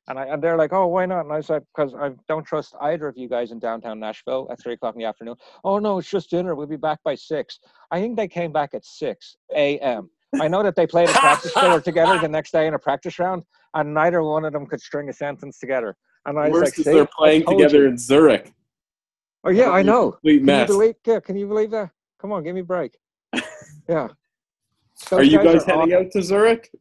And 0.07 0.19
I 0.19 0.25
and 0.25 0.41
they're 0.43 0.57
like, 0.57 0.71
"Oh, 0.71 0.87
why 0.87 1.05
not?" 1.05 1.25
And 1.25 1.33
I 1.33 1.41
said, 1.41 1.63
"Because 1.75 1.95
I 1.95 2.11
don't 2.27 2.45
trust 2.45 2.75
either 2.81 3.07
of 3.07 3.17
you 3.17 3.27
guys 3.27 3.51
in 3.51 3.59
downtown 3.59 3.99
Nashville 3.99 4.47
at 4.51 4.59
three 4.61 4.73
o'clock 4.73 4.95
in 4.95 4.99
the 4.99 5.05
afternoon." 5.05 5.35
Oh 5.63 5.79
no, 5.79 5.97
it's 5.97 6.09
just 6.09 6.29
dinner. 6.29 6.53
We'll 6.53 6.67
be 6.67 6.75
back 6.75 6.99
by 7.03 7.15
six. 7.15 7.59
I 7.91 7.99
think 7.99 8.15
they 8.15 8.27
came 8.27 8.51
back 8.51 8.73
at 8.73 8.85
six 8.85 9.35
a.m. 9.55 10.09
I 10.39 10.47
know 10.47 10.61
that 10.63 10.75
they 10.75 10.85
played 10.85 11.09
a 11.09 11.13
practice 11.25 11.53
together 11.53 11.81
together 11.81 12.19
the 12.19 12.27
next 12.27 12.51
day 12.51 12.67
in 12.67 12.75
a 12.75 12.79
practice 12.79 13.17
round, 13.17 13.43
and 13.73 13.93
neither 13.93 14.21
one 14.21 14.45
of 14.45 14.53
them 14.53 14.67
could 14.67 14.81
string 14.81 15.09
a 15.09 15.13
sentence 15.13 15.59
together. 15.59 15.95
And 16.27 16.37
I 16.37 16.49
was 16.49 16.59
Worst 16.59 16.77
like, 16.77 16.79
is 16.79 16.85
they're 16.93 17.07
playing 17.17 17.45
together 17.45 17.83
you." 17.83 17.89
in 17.89 17.97
Zurich. 17.97 18.53
Oh 19.43 19.49
yeah, 19.49 19.71
I 19.71 19.81
know. 19.81 20.11
Complete 20.11 20.37
Can 20.37 20.45
mess. 20.45 20.69
you 20.69 20.75
believe? 20.75 20.95
Yeah, 21.05 21.19
can 21.19 21.35
you 21.35 21.47
believe 21.47 21.71
that? 21.71 21.89
Come 22.19 22.31
on, 22.31 22.43
give 22.43 22.53
me 22.55 22.61
a 22.61 22.63
break. 22.63 22.97
Yeah. 23.87 24.07
Are 25.11 25.23
you 25.23 25.37
guys 25.37 25.63
are 25.63 25.65
heading 25.65 25.93
awful. 25.93 25.97
out 25.97 26.11
to 26.11 26.21
Zurich? 26.23 26.71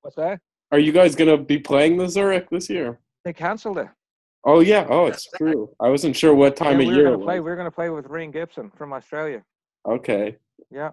What's 0.00 0.16
that? 0.16 0.40
Are 0.74 0.80
you 0.80 0.90
guys 0.90 1.14
gonna 1.14 1.38
be 1.38 1.56
playing 1.56 1.98
the 1.98 2.08
Zurich 2.08 2.50
this 2.50 2.68
year? 2.68 2.98
They 3.24 3.32
cancelled 3.32 3.78
it. 3.78 3.86
Oh 4.44 4.58
yeah. 4.58 4.84
Oh, 4.90 5.06
it's 5.06 5.28
true. 5.36 5.70
I 5.78 5.88
wasn't 5.88 6.16
sure 6.16 6.34
what 6.34 6.56
time 6.56 6.66
Yeah, 6.66 6.72
of 6.72 6.78
we 6.78 6.86
were 6.86 6.94
year 6.94 7.04
gonna 7.12 7.24
play. 7.24 7.38
We 7.38 7.48
were 7.48 7.54
gonna 7.54 7.70
play 7.70 7.90
with 7.90 8.06
Rhein 8.06 8.32
Gibson 8.32 8.72
from 8.76 8.92
Australia. 8.92 9.44
Okay. 9.86 10.36
Yeah. 10.72 10.90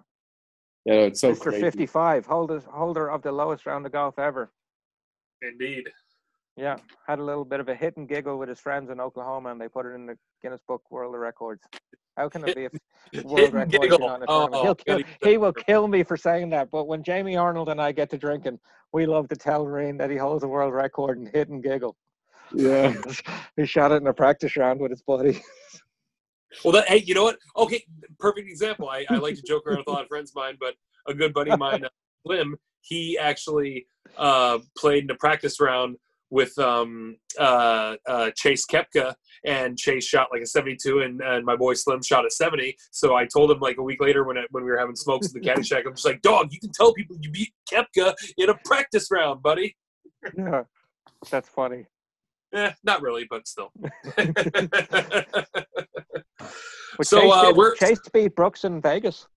Yeah, 0.85 1.07
it's 1.09 1.19
so 1.19 1.33
Mr. 1.33 1.41
crazy. 1.41 1.61
55, 1.61 2.27
holder 2.27 2.59
holder 2.59 3.09
of 3.09 3.23
the 3.23 3.31
lowest 3.31 3.65
round 3.65 3.83
of 3.87 3.91
golf 3.91 4.19
ever. 4.19 4.51
Indeed. 5.41 5.89
Yeah, 6.57 6.75
had 7.07 7.19
a 7.19 7.23
little 7.23 7.45
bit 7.45 7.59
of 7.59 7.69
a 7.69 7.75
hit 7.75 7.95
and 7.97 8.07
giggle 8.07 8.37
with 8.37 8.49
his 8.49 8.59
friends 8.59 8.89
in 8.89 8.99
Oklahoma, 8.99 9.51
and 9.51 9.61
they 9.61 9.69
put 9.69 9.85
it 9.85 9.95
in 9.95 10.05
the 10.05 10.17
Guinness 10.41 10.59
Book 10.67 10.83
World 10.91 11.15
of 11.15 11.21
Records. 11.21 11.63
How 12.17 12.27
can 12.27 12.47
it 12.47 12.55
be 12.55 12.65
a 12.65 13.23
world 13.23 13.53
record? 13.53 13.73
if 13.73 13.73
you're 13.73 13.89
giggle. 13.89 13.99
not 13.99 14.17
in 14.17 14.23
a 14.23 14.25
Oh. 14.27 14.61
He'll 14.61 14.75
kill, 14.75 15.01
he 15.23 15.37
will 15.37 15.53
kill 15.53 15.87
me 15.87 16.03
for 16.03 16.17
saying 16.17 16.49
that. 16.49 16.69
But 16.69 16.87
when 16.87 17.03
Jamie 17.03 17.37
Arnold 17.37 17.69
and 17.69 17.81
I 17.81 17.93
get 17.93 18.09
to 18.09 18.17
drinking, 18.17 18.59
we 18.91 19.05
love 19.05 19.29
to 19.29 19.35
tell 19.35 19.65
Rhein 19.65 19.97
that 19.97 20.09
he 20.09 20.17
holds 20.17 20.43
a 20.43 20.47
world 20.47 20.73
record 20.73 21.17
in 21.17 21.25
hit 21.27 21.47
and 21.47 21.63
giggle. 21.63 21.95
Yeah. 22.53 22.93
he 23.55 23.65
shot 23.65 23.93
it 23.93 24.01
in 24.01 24.07
a 24.07 24.13
practice 24.13 24.57
round 24.57 24.81
with 24.81 24.91
his 24.91 25.01
buddy. 25.01 25.41
Well, 26.65 26.73
that, 26.73 26.89
hey, 26.89 26.97
you 26.97 27.13
know 27.13 27.23
what? 27.23 27.37
Okay, 27.55 27.83
perfect 28.19 28.49
example. 28.49 28.89
I, 28.89 29.05
I 29.09 29.15
like 29.15 29.35
to 29.35 29.41
joke 29.41 29.65
around 29.65 29.77
with 29.77 29.87
a 29.87 29.91
lot 29.91 30.01
of 30.01 30.09
friends 30.09 30.31
of 30.31 30.35
mine, 30.35 30.57
but 30.59 30.75
a 31.07 31.13
good 31.13 31.33
buddy 31.33 31.51
of 31.51 31.59
mine, 31.59 31.85
uh, 31.85 31.89
Slim, 32.25 32.57
he 32.81 33.17
actually 33.17 33.87
uh, 34.17 34.59
played 34.77 35.05
in 35.05 35.11
a 35.11 35.15
practice 35.15 35.61
round 35.61 35.95
with 36.31 36.57
um, 36.57 37.17
uh, 37.39 37.95
uh, 38.07 38.31
Chase 38.35 38.65
Koepka, 38.65 39.13
and 39.45 39.77
Chase 39.77 40.05
shot 40.05 40.29
like 40.31 40.41
a 40.41 40.47
72, 40.47 41.01
and, 41.01 41.21
and 41.21 41.45
my 41.45 41.55
boy 41.55 41.73
Slim 41.75 42.01
shot 42.01 42.25
a 42.25 42.31
70. 42.31 42.75
So 42.91 43.15
I 43.15 43.25
told 43.25 43.51
him 43.51 43.59
like 43.59 43.77
a 43.77 43.83
week 43.83 44.01
later 44.01 44.23
when 44.23 44.37
when 44.49 44.63
we 44.63 44.71
were 44.71 44.79
having 44.79 44.95
smokes 44.95 45.27
in 45.27 45.39
the 45.39 45.47
caddy 45.47 45.63
shack, 45.63 45.83
I'm 45.85 45.93
just 45.93 46.05
like, 46.05 46.21
dog, 46.21 46.47
you 46.51 46.59
can 46.59 46.71
tell 46.71 46.93
people 46.93 47.15
you 47.21 47.29
beat 47.29 47.53
Koepka 47.71 48.15
in 48.37 48.49
a 48.49 48.55
practice 48.65 49.09
round, 49.11 49.43
buddy. 49.43 49.75
yeah, 50.35 50.63
that's 51.29 51.49
funny. 51.49 51.85
Eh, 52.53 52.71
not 52.83 53.01
really, 53.01 53.25
but 53.29 53.47
still. 53.47 53.71
So, 57.03 57.21
Chase, 57.21 57.31
uh, 57.33 57.53
we're- 57.55 57.75
Chase 57.77 57.99
beat 58.13 58.35
Brooks 58.35 58.63
in 58.63 58.81
Vegas. 58.81 59.27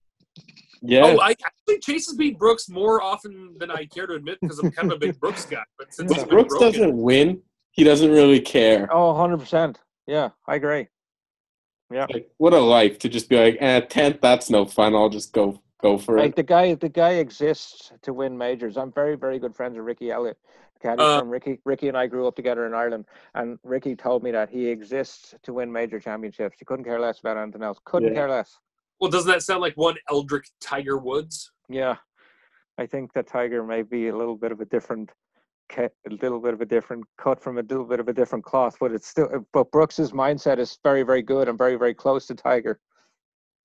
Yeah. 0.87 1.05
Oh, 1.05 1.19
I 1.21 1.31
actually 1.31 1.79
Chase 1.81 2.07
has 2.07 2.17
beat 2.17 2.39
Brooks 2.39 2.69
more 2.69 3.03
often 3.03 3.57
than 3.59 3.71
I 3.71 3.87
care 3.87 4.07
to 4.07 4.15
admit 4.15 4.39
because 4.43 4.59
I'm 4.59 4.71
kind 4.71 4.93
of 4.93 4.97
a 4.97 4.99
big 4.99 5.19
Brooks 5.19 5.47
guy. 5.47 5.63
But 5.79 5.95
since 5.95 6.15
When 6.15 6.29
Brooks 6.29 6.51
broken, 6.59 6.67
doesn't 6.81 6.97
win, 6.97 7.41
he 7.71 7.85
doesn't 7.85 8.11
really 8.11 8.41
care. 8.41 8.89
Oh, 8.93 9.15
100%. 9.15 9.77
Yeah, 10.07 10.31
I 10.47 10.57
agree. 10.57 10.89
Yeah. 11.91 12.07
Like, 12.13 12.31
what 12.37 12.53
a 12.53 12.59
life 12.59 12.99
to 13.01 13.09
just 13.09 13.29
be 13.29 13.37
like, 13.37 13.57
eh, 13.61 13.81
tenth, 13.81 14.21
that's 14.21 14.51
no 14.51 14.65
fun. 14.67 14.95
I'll 14.95 15.09
just 15.09 15.33
go 15.33 15.61
go 15.81 15.99
for 15.99 16.17
it. 16.17 16.21
Like 16.21 16.31
it. 16.31 16.37
the 16.37 16.43
guy, 16.43 16.75
the 16.75 16.89
guy 16.89 17.13
exists 17.15 17.93
to 18.03 18.13
win 18.13 18.37
majors. 18.37 18.77
I'm 18.77 18.93
very, 18.93 19.17
very 19.17 19.39
good 19.39 19.55
friends 19.55 19.77
with 19.77 19.85
Ricky 19.87 20.11
Elliott. 20.11 20.39
Caddy 20.83 21.03
Uh, 21.03 21.21
from 21.21 21.31
Ricky. 21.31 21.61
Ricky 21.65 21.89
and 21.89 21.97
I 21.97 22.07
grew 22.07 22.27
up 22.27 22.37
together 22.37 22.67
in 22.67 22.75
Ireland, 22.75 23.07
and 23.35 23.59
Ricky 23.65 23.97
told 23.97 24.23
me 24.23 24.31
that 24.33 24.51
he 24.51 24.67
exists 24.67 25.35
to 25.43 25.53
win 25.55 25.73
major 25.73 25.99
championships. 25.99 26.57
He 26.59 26.65
couldn't 26.67 26.85
care 26.85 27.01
less 27.01 27.21
about 27.21 27.37
anything 27.39 27.63
else. 27.63 27.79
Couldn't 27.85 28.11
Yeah. 28.11 28.15
care 28.21 28.29
less. 28.31 28.59
Well, 29.05 29.11
doesn't 29.11 29.31
that 29.31 29.43
sound 29.43 29.61
like 29.61 29.75
one 29.77 29.97
Eldrick 30.11 30.45
Tiger 30.63 30.97
Woods? 30.97 31.53
Yeah, 31.69 31.97
I 32.79 32.87
think 32.87 33.13
that 33.13 33.27
Tiger 33.27 33.63
may 33.63 33.83
be 33.83 34.09
a 34.09 34.17
little 34.17 34.35
bit 34.35 34.51
of 34.51 34.63
a 34.63 34.65
different, 34.65 35.11
a 35.77 35.91
little 36.23 36.41
bit 36.41 36.55
of 36.55 36.63
a 36.63 36.65
different 36.65 37.05
cut 37.19 37.39
from 37.39 37.59
a 37.59 37.61
little 37.61 37.85
bit 37.85 38.01
of 38.01 38.09
a 38.09 38.15
different 38.15 38.47
cloth, 38.47 38.79
but 38.81 38.93
it's 38.93 39.07
still. 39.07 39.29
But 39.53 39.71
Brooks's 39.71 40.13
mindset 40.13 40.59
is 40.59 40.79
very, 40.83 41.03
very 41.03 41.21
good 41.21 41.51
and 41.51 41.59
very, 41.59 41.77
very 41.77 41.93
close 41.93 42.25
to 42.29 42.35
Tiger. 42.35 42.81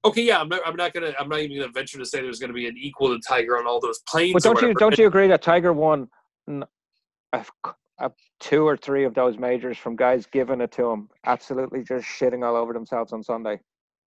Okay, 0.04 0.24
yeah, 0.24 0.42
I'm 0.42 0.50
not. 0.50 0.60
I'm 0.66 0.76
not 0.76 0.92
gonna. 0.92 1.14
I'm 1.18 1.30
not 1.30 1.40
even 1.40 1.58
gonna 1.58 1.72
venture 1.72 2.00
to 2.00 2.06
say 2.06 2.20
there's 2.22 2.40
gonna 2.40 2.52
be 2.52 2.68
an 2.68 2.76
equal 2.78 3.08
to 3.08 3.22
Tiger 3.26 3.58
on 3.58 3.66
all 3.66 3.80
those 3.80 4.00
planes. 4.10 4.34
But 4.34 4.44
don't 4.44 4.62
you 4.62 4.74
don't 4.74 4.98
you 4.98 5.08
agree 5.08 5.30
that 5.30 5.42
Tiger 5.42 5.72
won 5.72 6.10
a, 7.32 7.46
a 8.00 8.12
two 8.42 8.68
or 8.68 8.76
three 8.76 9.06
of 9.06 9.14
those 9.14 9.38
majors 9.38 9.78
from 9.78 9.96
guys 9.96 10.26
giving 10.26 10.60
it 10.60 10.74
to 10.74 10.90
him, 10.90 11.08
absolutely 11.26 11.82
just 11.82 12.06
shitting 12.06 12.46
all 12.46 12.58
over 12.58 12.74
themselves 12.74 13.14
on 13.14 13.24
Sunday? 13.24 13.62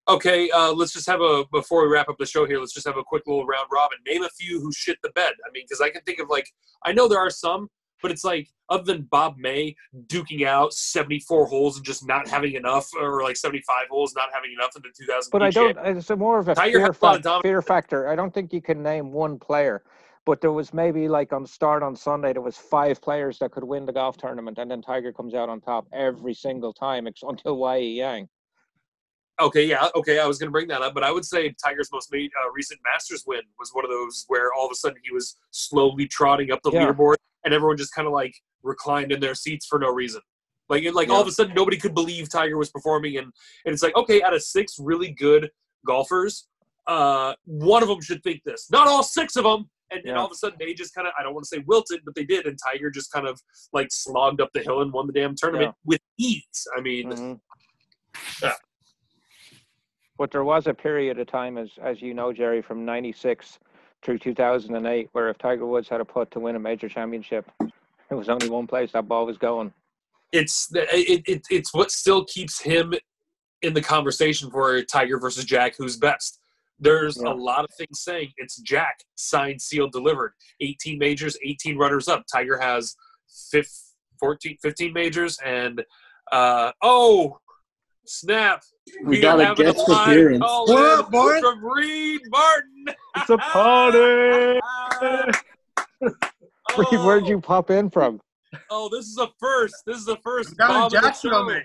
Okay, 0.09 0.50
uh, 0.50 0.72
let's 0.72 0.92
just 0.92 1.07
have 1.07 1.20
a 1.20 1.44
before 1.53 1.82
we 1.82 1.92
wrap 1.92 2.09
up 2.09 2.16
the 2.18 2.26
show 2.26 2.44
here. 2.44 2.59
Let's 2.59 2.74
just 2.74 2.86
have 2.86 2.96
a 2.96 3.05
quick 3.05 3.22
little 3.26 3.46
round 3.46 3.68
robin. 3.72 3.98
Name 4.07 4.24
a 4.24 4.28
few 4.30 4.61
who 4.61 4.72
shit 4.72 4.98
the 5.03 5.11
bed. 5.11 5.32
I 5.46 5.50
mean, 5.53 5.64
because 5.64 5.80
I 5.80 5.90
can 5.90 6.03
think 6.03 6.18
of 6.18 6.28
like 6.28 6.48
I 6.84 6.92
know 6.92 7.07
there 7.07 7.20
are 7.20 7.30
some, 7.30 7.68
but 8.03 8.11
it's 8.11 8.24
like 8.24 8.48
other 8.68 8.82
than 8.82 9.03
Bob 9.03 9.36
May 9.38 9.76
duking 10.07 10.44
out 10.44 10.72
74 10.72 11.46
holes 11.46 11.76
and 11.76 11.86
just 11.86 12.07
not 12.07 12.26
having 12.26 12.55
enough, 12.55 12.88
or 12.98 13.22
like 13.22 13.36
75 13.36 13.88
holes 13.90 14.12
not 14.16 14.30
having 14.32 14.50
enough 14.53 14.74
in 14.74 14.82
the 14.82 14.88
2000. 14.88 15.30
But 15.30 15.42
I 15.42 15.50
don't. 15.50 15.78
It's 15.96 16.11
a 16.11 16.16
more 16.16 16.40
of 16.40 16.48
a 16.48 16.57
fear, 16.57 16.86
of 16.86 17.42
fear 17.42 17.62
factor. 17.62 18.09
I 18.09 18.16
don't 18.16 18.34
think 18.34 18.53
you 18.53 18.61
can 18.61 18.82
name 18.82 19.12
one 19.12 19.38
player. 19.38 19.84
But 20.24 20.40
there 20.40 20.53
was 20.53 20.72
maybe 20.72 21.09
like 21.09 21.32
on 21.32 21.46
start 21.46 21.82
on 21.82 21.96
Sunday, 21.96 22.32
there 22.32 22.42
was 22.42 22.57
five 22.57 23.00
players 23.00 23.38
that 23.40 23.50
could 23.50 23.64
win 23.64 23.86
the 23.86 23.92
golf 23.92 24.16
tournament, 24.16 24.59
and 24.59 24.70
then 24.70 24.80
Tiger 24.80 25.12
comes 25.12 25.34
out 25.34 25.48
on 25.48 25.61
top 25.61 25.86
every 25.92 26.34
single 26.34 26.72
time 26.72 27.07
until 27.07 27.57
Y.E. 27.57 27.98
Yang. 27.98 28.28
Okay, 29.41 29.64
yeah, 29.66 29.89
okay. 29.95 30.18
I 30.20 30.26
was 30.26 30.39
going 30.39 30.49
to 30.49 30.53
bring 30.53 30.68
that 30.68 30.83
up, 30.83 30.95
but 30.95 31.03
I 31.03 31.11
would 31.11 31.24
say 31.24 31.55
Tiger's 31.64 31.89
most 31.93 32.12
made, 32.12 32.30
uh, 32.45 32.51
recent 32.53 32.80
Masters 32.85 33.24
win 33.26 33.41
was 33.59 33.70
one 33.72 33.85
of 33.85 33.91
those 33.91 34.24
where 34.28 34.53
all 34.53 34.66
of 34.66 34.70
a 34.72 34.74
sudden 34.74 34.99
he 35.03 35.12
was 35.12 35.37
slowly 35.51 36.07
trotting 36.07 36.53
up 36.53 36.61
the 36.62 36.70
Yeah. 36.70 36.87
leaderboard, 36.93 37.16
and 37.45 37.53
everyone 37.55 37.76
just 37.76 37.95
kind 37.95 38.07
of 38.07 38.12
like 38.12 38.35
reclined 38.62 39.11
in 39.11 39.20
their 39.20 39.35
seats 39.35 39.66
for 39.66 39.78
no 39.78 39.89
reason. 39.89 40.20
Like, 40.68 40.85
like 40.95 41.09
all 41.09 41.20
of 41.20 41.26
a 41.26 41.33
sudden 41.33 41.55
nobody 41.55 41.76
could 41.76 41.95
believe 41.95 42.28
Tiger 42.30 42.57
was 42.57 42.70
performing, 42.70 43.16
and, 43.16 43.26
and 43.64 43.72
it's 43.72 43.83
like, 43.83 43.97
okay, 43.97 44.22
out 44.22 44.35
of 44.35 44.43
six 44.43 44.76
really 44.78 45.11
good 45.11 45.51
golfers, 45.87 46.47
uh, 46.87 47.35
one 47.45 47.83
of 47.83 47.89
them 47.89 48.01
should 48.01 48.22
think 48.22 48.43
this. 48.45 48.70
Not 48.70 48.87
all 48.87 49.03
six 49.03 49.37
of 49.37 49.45
them. 49.45 49.68
And, 49.91 50.01
and 50.01 50.18
all 50.20 50.26
of 50.26 50.33
a 50.33 50.37
sudden 50.37 50.57
they 50.59 50.72
just 50.72 50.95
kind 50.95 51.07
of, 51.07 51.12
I 51.18 51.22
don't 51.22 51.35
want 51.35 51.45
to 51.45 51.49
say 51.49 51.62
wilted, 51.66 52.01
but 52.07 52.14
they 52.14 52.24
did, 52.24 52.47
and 52.47 52.59
Tiger 52.64 52.91
just 52.91 53.12
kind 53.12 53.26
of 53.26 53.41
like 53.72 53.89
slogged 53.91 54.41
up 54.41 54.49
the 54.55 54.61
hill 54.61 54.80
and 54.83 54.91
won 54.93 55.07
the 55.07 55.12
damn 55.12 55.35
tournament 55.35 55.74
with 55.85 56.01
ease. 56.18 56.66
I 56.76 56.80
mean, 56.80 57.11
Mhm. 57.11 57.41
Yeah. 58.43 58.55
But 60.23 60.31
there 60.31 60.45
was 60.45 60.68
a 60.68 60.73
period 60.73 61.18
of 61.18 61.27
time, 61.27 61.59
as 61.59 61.70
as 61.83 62.01
you 62.01 62.14
know, 62.14 62.33
Jerry, 62.33 62.62
from 62.62 62.85
'96 62.85 63.59
through 64.05 64.20
2008, 64.20 65.09
where 65.11 65.29
if 65.29 65.37
Tiger 65.37 65.66
Woods 65.66 65.89
had 65.89 66.01
a 66.01 66.05
putt 66.05 66.31
to 66.31 66.39
win 66.39 66.55
a 66.55 66.61
major 66.61 66.89
championship, 66.89 67.51
it 67.61 68.14
was 68.14 68.29
only 68.29 68.49
one 68.49 68.68
place 68.68 68.93
that 68.93 69.09
ball 69.09 69.27
was 69.27 69.37
going. 69.37 69.73
it's 70.31 70.70
it, 70.77 71.25
it, 71.27 71.43
it's 71.51 71.75
what 71.75 71.91
still 71.91 72.25
keeps 72.27 72.61
him 72.61 72.95
in 73.62 73.75
the 73.75 73.81
conversation 73.83 74.49
for 74.49 74.81
Tiger 74.83 75.18
versus 75.18 75.45
Jack, 75.45 75.75
who's 75.77 75.97
best. 75.97 76.39
There's 76.79 77.16
Yeah. 77.20 77.33
a 77.33 77.35
lot 77.35 77.64
of 77.64 77.70
things 77.77 77.99
saying 78.05 78.31
it's 78.37 78.59
Jack 78.59 79.01
signed, 79.16 79.61
sealed, 79.61 79.91
delivered. 79.91 80.35
18 80.61 81.01
majors, 81.01 81.37
18 81.43 81.77
runners 81.77 82.07
up. 82.07 82.23
Tiger 82.33 82.59
has 82.61 82.95
fif- 83.51 83.91
14, 84.20 84.57
15 84.62 84.93
majors, 84.93 85.37
and 85.45 85.85
uh, 86.31 86.70
oh, 86.81 87.41
snap! 88.07 88.62
We 89.05 89.18
are 89.18 89.22
got 89.22 89.40
a 89.40 89.44
having 89.46 89.66
guest 89.66 89.88
live 89.88 90.09
appearance. 90.09 90.40
call 90.40 90.66
What 90.66 90.78
in 90.78 91.00
up, 91.00 91.11
boy? 91.11 91.40
From 91.40 91.64
Reed 91.64 92.20
Martin. 92.28 92.84
It's 93.16 93.30
a 93.30 93.38
party. 93.38 94.61
oh, 96.03 97.05
Where'd 97.07 97.26
you 97.26 97.40
pop 97.40 97.70
in 97.70 97.90
from? 97.90 98.20
Oh, 98.55 98.59
oh, 98.70 98.88
this 98.90 99.07
is 99.07 99.18
a 99.18 99.28
first. 99.38 99.74
This 99.86 99.96
is 99.96 100.05
the 100.05 100.18
first. 100.22 100.57
Down 100.57 100.68
bomb 100.68 100.76
in 100.76 100.84
of 100.84 100.92
the 100.92 101.00
Jacksonville, 101.00 101.61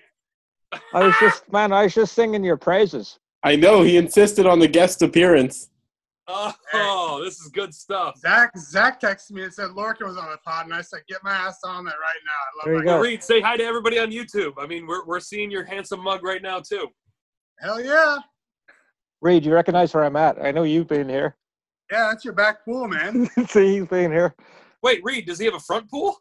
I 0.93 1.05
was 1.05 1.15
just, 1.19 1.49
man, 1.51 1.71
I 1.71 1.83
was 1.83 1.93
just 1.93 2.13
singing 2.13 2.43
your 2.43 2.57
praises. 2.57 3.19
I 3.43 3.55
know 3.55 3.83
he 3.83 3.97
insisted 3.97 4.45
on 4.45 4.59
the 4.59 4.67
guest 4.67 5.01
appearance. 5.01 5.69
Oh, 6.29 7.21
this 7.23 7.39
is 7.39 7.47
good 7.49 7.73
stuff. 7.73 8.17
Zach 8.19 8.51
Zach 8.57 8.99
texted 8.99 9.31
me 9.31 9.43
and 9.43 9.53
said 9.53 9.69
Lorcan 9.69 10.07
was 10.07 10.17
on 10.17 10.29
the 10.29 10.37
pod, 10.45 10.65
and 10.65 10.73
I 10.73 10.81
said, 10.81 10.99
"Get 11.07 11.23
my 11.23 11.31
ass 11.31 11.59
on 11.63 11.85
that 11.85 11.95
right 12.01 12.19
now." 12.25 12.31
I 12.31 12.57
love 12.57 12.65
There 12.65 12.73
you 12.73 12.79
that 12.81 12.85
go. 12.85 12.99
Reed, 13.01 13.23
say 13.23 13.39
hi 13.39 13.55
to 13.55 13.63
everybody 13.63 13.97
on 13.99 14.11
YouTube. 14.11 14.53
I 14.59 14.67
mean, 14.67 14.85
we're, 14.87 15.05
we're 15.05 15.21
seeing 15.21 15.49
your 15.49 15.63
handsome 15.63 16.01
mug 16.01 16.23
right 16.23 16.41
now, 16.41 16.59
too. 16.59 16.87
Hell 17.59 17.81
yeah, 17.81 18.17
Reed, 19.21 19.45
you 19.45 19.53
recognize 19.53 19.93
where 19.93 20.03
I'm 20.03 20.15
at? 20.17 20.37
I 20.43 20.51
know 20.51 20.63
you've 20.63 20.87
been 20.87 21.07
here. 21.07 21.37
yeah, 21.91 22.09
that's 22.09 22.25
your 22.25 22.33
back 22.33 22.65
pool, 22.65 22.87
man. 22.89 23.29
See, 23.47 23.79
he's 23.79 23.87
been 23.87 24.11
here. 24.11 24.35
Wait, 24.83 24.99
Reed, 25.03 25.25
does 25.27 25.39
he 25.39 25.45
have 25.45 25.55
a 25.55 25.59
front 25.59 25.89
pool? 25.89 26.17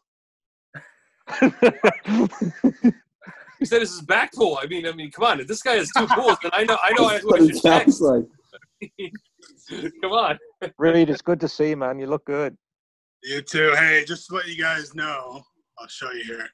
He 3.59 3.65
said 3.65 3.81
this 3.81 3.91
is 3.91 4.01
back 4.01 4.31
pool. 4.33 4.59
I 4.61 4.67
mean, 4.67 4.85
I 4.87 4.91
mean, 4.91 5.09
come 5.09 5.25
on. 5.25 5.39
If 5.39 5.47
this 5.47 5.63
guy 5.63 5.77
has 5.77 5.89
two 5.91 6.05
pools, 6.07 6.37
then 6.43 6.51
I 6.53 6.63
know 6.63 6.77
I 6.79 6.91
know 6.91 7.09
That's 7.09 7.23
who 7.23 7.35
I 7.35 7.39
what 7.39 7.49
should 7.55 7.61
text. 7.63 8.01
like. 8.01 8.23
Come 10.01 10.11
on. 10.11 10.37
Reed, 10.77 11.09
it's 11.09 11.21
good 11.21 11.39
to 11.41 11.47
see 11.47 11.69
you, 11.69 11.77
man. 11.77 11.99
You 11.99 12.07
look 12.07 12.25
good. 12.25 12.55
You 13.23 13.41
too. 13.41 13.73
Hey, 13.75 14.03
just 14.07 14.27
to 14.29 14.35
let 14.35 14.47
you 14.47 14.61
guys 14.61 14.93
know, 14.95 15.41
I'll 15.79 15.87
show 15.87 16.11
you 16.11 16.23
here. 16.23 16.47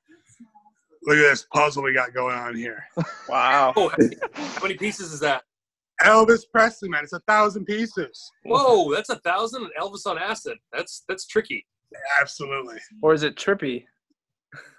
Look 1.06 1.18
at 1.18 1.22
this 1.30 1.46
puzzle 1.54 1.84
we 1.84 1.94
got 1.94 2.14
going 2.14 2.36
on 2.36 2.56
here. 2.56 2.84
Wow. 3.30 3.74
Oh, 3.76 3.90
how 4.34 4.62
many 4.62 4.76
pieces 4.76 5.14
is 5.14 5.20
that? 5.22 5.44
Elvis 6.04 6.42
Presley, 6.52 6.90
man. 6.90 7.04
It's 7.04 7.14
a 7.14 7.22
thousand 7.22 7.66
pieces. 7.66 8.32
Whoa, 8.46 8.94
that's 8.94 9.10
a 9.10 9.16
thousand. 9.20 9.64
and 9.64 9.72
Elvis 9.80 10.06
on 10.06 10.18
acid. 10.18 10.58
That's 10.74 11.04
that's 11.08 11.26
tricky. 11.26 11.66
Absolutely. 12.20 12.78
Or 13.02 13.14
is 13.14 13.24
it 13.24 13.36
trippy? 13.36 13.86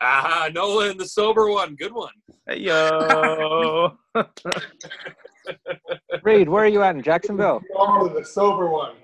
Ah, 0.01 0.49
Nolan, 0.53 0.97
the 0.99 1.07
sober 1.07 1.51
one. 1.51 1.75
Good 1.77 1.93
one. 1.93 2.12
Hey, 2.47 2.59
yo. 2.61 3.97
Reed, 6.22 6.49
where 6.49 6.64
are 6.64 6.68
you 6.68 6.83
at 6.83 6.97
in 6.97 7.03
Jacksonville? 7.03 7.62
Oh, 7.77 8.09
the 8.09 8.25
sober 8.25 8.68
one. 8.68 8.97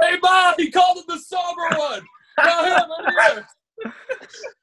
hey, 0.00 0.18
Bob, 0.20 0.54
he 0.58 0.70
called 0.70 0.98
him 0.98 1.04
the 1.08 1.18
sober 1.18 1.76
one. 1.76 2.02
Tell 2.40 2.64
him 2.64 2.84
I'm 2.98 3.10
here. 3.10 3.46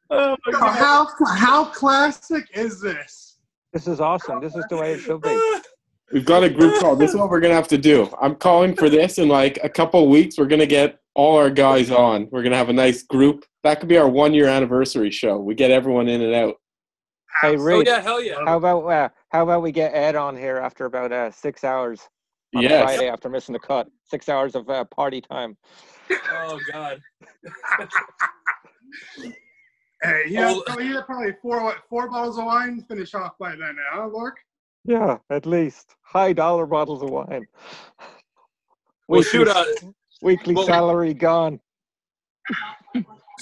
Oh 0.10 0.36
my 0.46 0.52
God. 0.52 0.76
How 0.76 1.08
how 1.36 1.66
classic 1.66 2.48
is 2.54 2.80
this? 2.80 3.38
This 3.74 3.88
is 3.88 4.00
awesome. 4.00 4.40
This 4.40 4.56
is 4.56 4.66
the 4.70 4.78
way 4.78 4.94
it 4.94 5.00
should 5.00 5.22
be. 5.22 5.60
We've 6.12 6.26
got 6.26 6.44
a 6.44 6.50
group 6.50 6.80
call. 6.80 6.96
This 6.96 7.12
is 7.12 7.16
what 7.18 7.30
we're 7.30 7.40
gonna 7.40 7.54
have 7.56 7.68
to 7.70 7.78
do. 7.78 8.10
I'm 8.22 8.36
calling 8.36 8.76
for 8.76 8.90
this 8.90 9.18
in 9.18 9.28
like 9.30 9.58
a 9.64 9.70
couple 9.70 10.08
weeks. 10.10 10.38
We're 10.38 10.46
gonna 10.48 10.66
get 10.66 11.00
all 11.16 11.38
our 11.38 11.50
guys 11.50 11.90
on. 11.92 12.28
We're 12.32 12.44
gonna 12.44 12.58
have 12.58 12.70
a 12.70 12.74
nice 12.74 13.04
group. 13.04 13.46
That 13.64 13.80
could 13.80 13.90
be 13.90 13.98
our 13.98 14.08
one 14.10 14.34
year 14.34 14.48
anniversary 14.48 15.10
show. 15.12 15.38
We 15.38 15.56
get 15.56 15.72
everyone 15.72 16.08
in 16.08 16.22
and 16.22 16.34
out. 16.36 16.56
Hey, 17.42 17.56
Oh 17.58 17.80
yeah, 17.82 18.02
hell 18.02 18.22
yeah. 18.22 18.36
how 18.46 18.58
about 18.58 18.86
uh, 18.86 19.10
how 19.30 19.44
about 19.44 19.64
we 19.64 19.72
get 19.72 19.96
Ed 19.96 20.16
on 20.16 20.36
here 20.38 20.58
after 20.58 20.86
about 20.86 21.12
uh, 21.12 21.32
six 21.32 21.64
hours 21.64 22.02
on 22.56 22.62
Yes. 22.62 22.84
Friday 22.84 23.10
after 23.10 23.30
missing 23.30 23.54
the 23.54 23.60
cut? 23.60 23.88
Six 24.04 24.30
hours 24.30 24.54
of 24.56 24.70
uh, 24.70 24.84
party 24.86 25.20
time. 25.22 25.58
Oh 26.12 26.60
god. 26.72 27.00
Hey, 30.04 30.24
he 30.28 30.36
had, 30.36 30.50
Oh. 30.54 30.62
probably, 30.66 30.88
he 30.88 30.92
had 30.94 31.06
probably 31.06 31.32
four 31.42 31.64
what, 31.64 31.78
four 31.90 32.10
bottles 32.10 32.38
of 32.38 32.44
wine 32.44 32.84
finish 32.90 33.14
off 33.14 33.38
by 33.40 33.52
then, 33.52 33.78
huh, 33.90 34.08
Lork? 34.08 34.36
Yeah, 34.86 35.18
at 35.30 35.46
least 35.46 35.96
high 36.02 36.34
dollar 36.34 36.66
bottles 36.66 37.02
of 37.04 37.10
wine. 37.10 37.46
Well, 39.10 39.20
Weekly- 39.20 39.32
shoot. 39.40 39.48
Uh, 39.50 39.66
weekly 40.22 40.56
well- 40.56 40.66
salary 40.66 41.14
gone. 41.14 41.60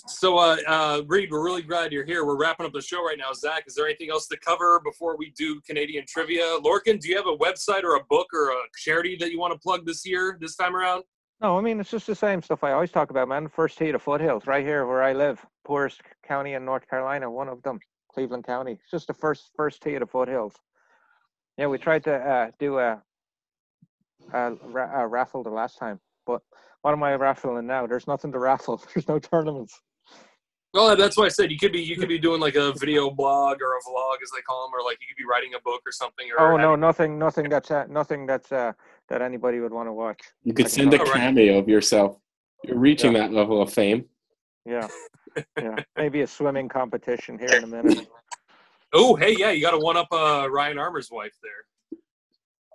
so, 0.07 0.39
uh, 0.39 0.57
uh, 0.67 1.01
Reed, 1.07 1.29
we're 1.31 1.43
really 1.43 1.61
glad 1.61 1.91
you're 1.91 2.03
here. 2.03 2.25
We're 2.25 2.35
wrapping 2.35 2.65
up 2.65 2.73
the 2.73 2.81
show 2.81 3.05
right 3.05 3.17
now. 3.17 3.31
Zach, 3.33 3.65
is 3.67 3.75
there 3.75 3.85
anything 3.85 4.09
else 4.09 4.27
to 4.29 4.37
cover 4.37 4.81
before 4.83 5.15
we 5.17 5.29
do 5.37 5.61
Canadian 5.61 6.03
trivia? 6.07 6.57
Lorcan, 6.65 6.99
do 6.99 7.07
you 7.09 7.15
have 7.15 7.27
a 7.27 7.37
website 7.37 7.83
or 7.83 7.95
a 7.95 8.03
book 8.09 8.25
or 8.33 8.49
a 8.49 8.55
charity 8.75 9.15
that 9.19 9.31
you 9.31 9.39
want 9.39 9.53
to 9.53 9.59
plug 9.59 9.85
this 9.85 10.03
year, 10.03 10.35
this 10.41 10.55
time 10.55 10.75
around? 10.75 11.03
No, 11.41 11.57
I 11.57 11.61
mean 11.61 11.79
it's 11.79 11.91
just 11.91 12.07
the 12.07 12.15
same 12.15 12.41
stuff 12.41 12.63
I 12.63 12.71
always 12.71 12.91
talk 12.91 13.11
about, 13.11 13.27
man. 13.27 13.47
First 13.47 13.77
tee 13.77 13.91
to 13.91 13.99
foothills, 13.99 14.47
right 14.47 14.65
here 14.65 14.87
where 14.87 15.03
I 15.03 15.13
live, 15.13 15.45
poorest 15.63 16.01
county 16.27 16.53
in 16.53 16.65
North 16.65 16.87
Carolina, 16.89 17.29
one 17.29 17.49
of 17.49 17.61
them, 17.61 17.79
Cleveland 18.11 18.45
County. 18.45 18.73
It's 18.73 18.89
just 18.91 19.07
the 19.07 19.13
first 19.13 19.51
first 19.55 19.81
tee 19.83 19.97
to 19.99 20.07
foothills. 20.07 20.55
Yeah, 21.61 21.67
we 21.67 21.77
tried 21.77 22.03
to 22.05 22.15
uh, 22.15 22.49
do 22.57 22.79
a, 22.79 22.99
a, 24.33 24.51
ra- 24.63 25.03
a 25.03 25.05
raffle 25.05 25.43
the 25.43 25.51
last 25.51 25.77
time, 25.77 25.99
but 26.25 26.41
what 26.81 26.91
am 26.91 27.03
I 27.03 27.13
raffling 27.13 27.67
now? 27.67 27.85
There's 27.85 28.07
nothing 28.07 28.31
to 28.31 28.39
raffle. 28.39 28.83
There's 28.95 29.07
no 29.07 29.19
tournaments. 29.19 29.79
Well, 30.73 30.95
that's 30.95 31.17
why 31.17 31.25
I 31.25 31.27
said 31.27 31.51
you 31.51 31.59
could 31.59 31.71
be 31.71 31.79
you 31.79 31.97
could 31.97 32.09
be 32.09 32.17
doing 32.17 32.41
like 32.41 32.55
a 32.55 32.73
video 32.79 33.11
blog 33.11 33.61
or 33.61 33.77
a 33.77 33.81
vlog, 33.87 34.15
as 34.23 34.31
they 34.31 34.41
call 34.41 34.65
them, 34.65 34.73
or 34.73 34.83
like 34.83 34.97
you 35.01 35.05
could 35.07 35.21
be 35.21 35.27
writing 35.29 35.53
a 35.53 35.59
book 35.59 35.81
or 35.85 35.91
something. 35.91 36.25
Or 36.35 36.53
Oh 36.53 36.57
no, 36.57 36.75
nothing, 36.75 37.19
nothing 37.19 37.47
that's 37.47 37.69
uh, 37.69 37.85
nothing 37.87 38.25
that's 38.25 38.51
uh, 38.51 38.71
that 39.09 39.21
anybody 39.21 39.59
would 39.59 39.71
want 39.71 39.87
to 39.87 39.93
watch. 39.93 40.21
You 40.43 40.55
could 40.55 40.67
send 40.67 40.91
a 40.95 41.05
cameo 41.05 41.59
of 41.59 41.69
yourself. 41.69 42.17
You're 42.63 42.79
reaching 42.79 43.13
that 43.13 43.31
level 43.31 43.61
of 43.61 43.71
fame. 43.71 44.05
Yeah, 44.65 44.87
yeah. 45.61 45.75
Maybe 45.95 46.21
a 46.21 46.27
swimming 46.27 46.69
competition 46.69 47.37
here 47.37 47.51
in 47.51 47.65
a 47.65 47.67
minute. 47.67 48.07
Oh, 48.93 49.15
hey, 49.15 49.35
yeah, 49.37 49.51
you 49.51 49.61
got 49.61 49.71
to 49.71 49.79
one 49.79 49.97
up 49.97 50.07
uh, 50.11 50.47
Ryan 50.49 50.77
Armour's 50.77 51.09
wife 51.11 51.33
there. 51.41 51.51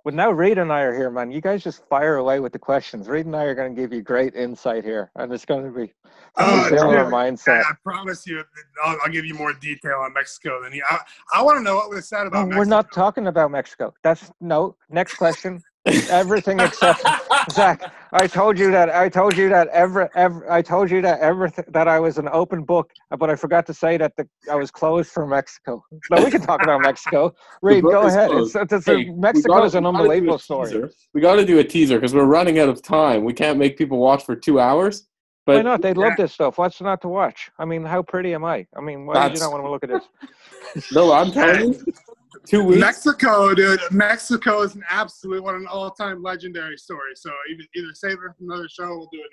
But 0.03 0.13
now 0.13 0.31
Reid 0.31 0.57
and 0.57 0.71
I 0.71 0.81
are 0.83 0.95
here, 0.95 1.11
man. 1.11 1.31
You 1.31 1.41
guys 1.41 1.61
just 1.61 1.85
fire 1.89 2.15
away 2.15 2.39
with 2.39 2.53
the 2.53 2.59
questions. 2.59 3.09
Reid 3.09 3.25
and 3.25 3.35
I 3.35 3.43
are 3.43 3.53
going 3.53 3.75
to 3.75 3.81
give 3.81 3.91
you 3.91 4.01
great 4.01 4.35
insight 4.35 4.85
here, 4.85 5.11
and 5.15 5.31
it's 5.33 5.43
going 5.43 5.65
to 5.65 5.71
be 5.71 5.93
Oh, 6.37 6.65
a 6.65 6.69
similar 6.69 7.03
dude. 7.03 7.13
mindset. 7.13 7.61
I 7.65 7.73
promise 7.83 8.25
you, 8.25 8.41
I'll, 8.83 8.97
I'll 9.03 9.11
give 9.11 9.25
you 9.25 9.33
more 9.33 9.51
detail 9.53 9.97
on 10.05 10.13
Mexico 10.13 10.63
than 10.63 10.71
you. 10.71 10.83
I, 10.89 10.99
I 11.35 11.43
want 11.43 11.57
to 11.57 11.63
know 11.63 11.75
what 11.75 11.89
was 11.89 12.07
said 12.07 12.21
No, 12.21 12.27
about 12.27 12.47
Mexico. 12.47 12.57
we're 12.59 12.65
not 12.65 12.91
talking 12.93 13.27
about 13.27 13.51
Mexico. 13.51 13.93
That's 14.01 14.31
no. 14.39 14.77
Next 14.89 15.15
question. 15.15 15.61
Everything 16.09 16.59
except 16.59 17.03
Zach. 17.51 17.91
I 18.13 18.27
told 18.27 18.57
you 18.57 18.71
that. 18.71 18.89
I 18.89 19.09
told 19.09 19.37
you 19.37 19.49
that 19.49 19.67
every, 19.69 20.07
every 20.15 20.49
I 20.49 20.61
told 20.61 20.89
you 20.91 21.01
that 21.01 21.19
everything 21.19 21.65
that 21.69 21.87
I 21.87 21.99
was 21.99 22.17
an 22.17 22.29
open 22.31 22.63
book, 22.63 22.91
but 23.17 23.29
I 23.29 23.35
forgot 23.35 23.65
to 23.67 23.73
say 23.73 23.97
that 23.97 24.15
the, 24.17 24.27
I 24.51 24.55
was 24.55 24.71
closed 24.71 25.11
for 25.11 25.25
Mexico. 25.27 25.83
No, 26.09 26.23
we 26.23 26.31
can 26.31 26.41
talk 26.41 26.61
about 26.61 26.81
Mexico. 26.81 27.33
Reed, 27.61 27.83
go 27.83 28.03
ahead. 28.03 28.29
closed. 28.29 28.55
It's, 28.55 28.73
it's, 28.73 28.85
Hey, 28.85 28.93
a, 28.93 28.97
we 28.97 29.11
Mexico 29.11 29.47
gotta- 29.55 29.65
is 29.65 29.75
an 29.75 29.83
we 29.83 29.91
gotta 29.91 29.97
do 29.97 30.03
a 30.03 30.03
unbelievable 30.03 30.39
story. 30.39 30.69
teaser. 30.71 30.91
We 31.13 31.21
got 31.21 31.35
to 31.35 31.45
do 31.45 31.59
a 31.59 31.63
teaser 31.63 31.95
because 31.97 32.13
we're 32.13 32.25
running 32.25 32.59
out 32.59 32.69
of 32.69 32.81
time. 32.81 33.23
We 33.23 33.33
can't 33.33 33.57
make 33.57 33.77
people 33.77 33.97
watch 33.97 34.23
for 34.25 34.35
two 34.35 34.59
hours. 34.59 35.07
Why 35.45 35.61
not? 35.61 35.81
They 35.81 35.93
love 35.93 36.17
this 36.17 36.33
stuff. 36.33 36.57
What's 36.57 36.81
not 36.81 37.01
to 37.03 37.07
watch? 37.07 37.49
I 37.57 37.63
mean, 37.63 37.85
how 37.85 38.03
pretty 38.03 38.33
am 38.33 38.43
I? 38.43 38.67
I 38.75 38.81
mean, 38.81 39.05
why 39.05 39.25
would 39.25 39.33
you 39.33 39.39
not 39.39 39.51
want 39.51 39.63
to 39.63 39.69
look 39.71 39.83
at 39.83 39.89
this? 39.89 40.89
no, 40.91 41.13
I'm 41.13 41.31
telling 41.31 41.73
you, 41.73 41.85
two 42.45 42.63
weeks. 42.63 42.79
Mexico, 42.79 43.53
dude. 43.53 43.79
Mexico 43.91 44.61
is 44.61 44.75
an 44.75 44.83
absolute 44.89 45.43
one, 45.43 45.55
an 45.55 45.67
all-time 45.67 46.21
legendary 46.21 46.77
story. 46.77 47.11
So 47.15 47.31
either, 47.51 47.63
either 47.75 47.93
save 47.93 48.13
it 48.13 48.17
for 48.19 48.35
another 48.41 48.67
show, 48.69 48.87
we'll 48.89 49.09
do 49.11 49.19
it 49.19 49.29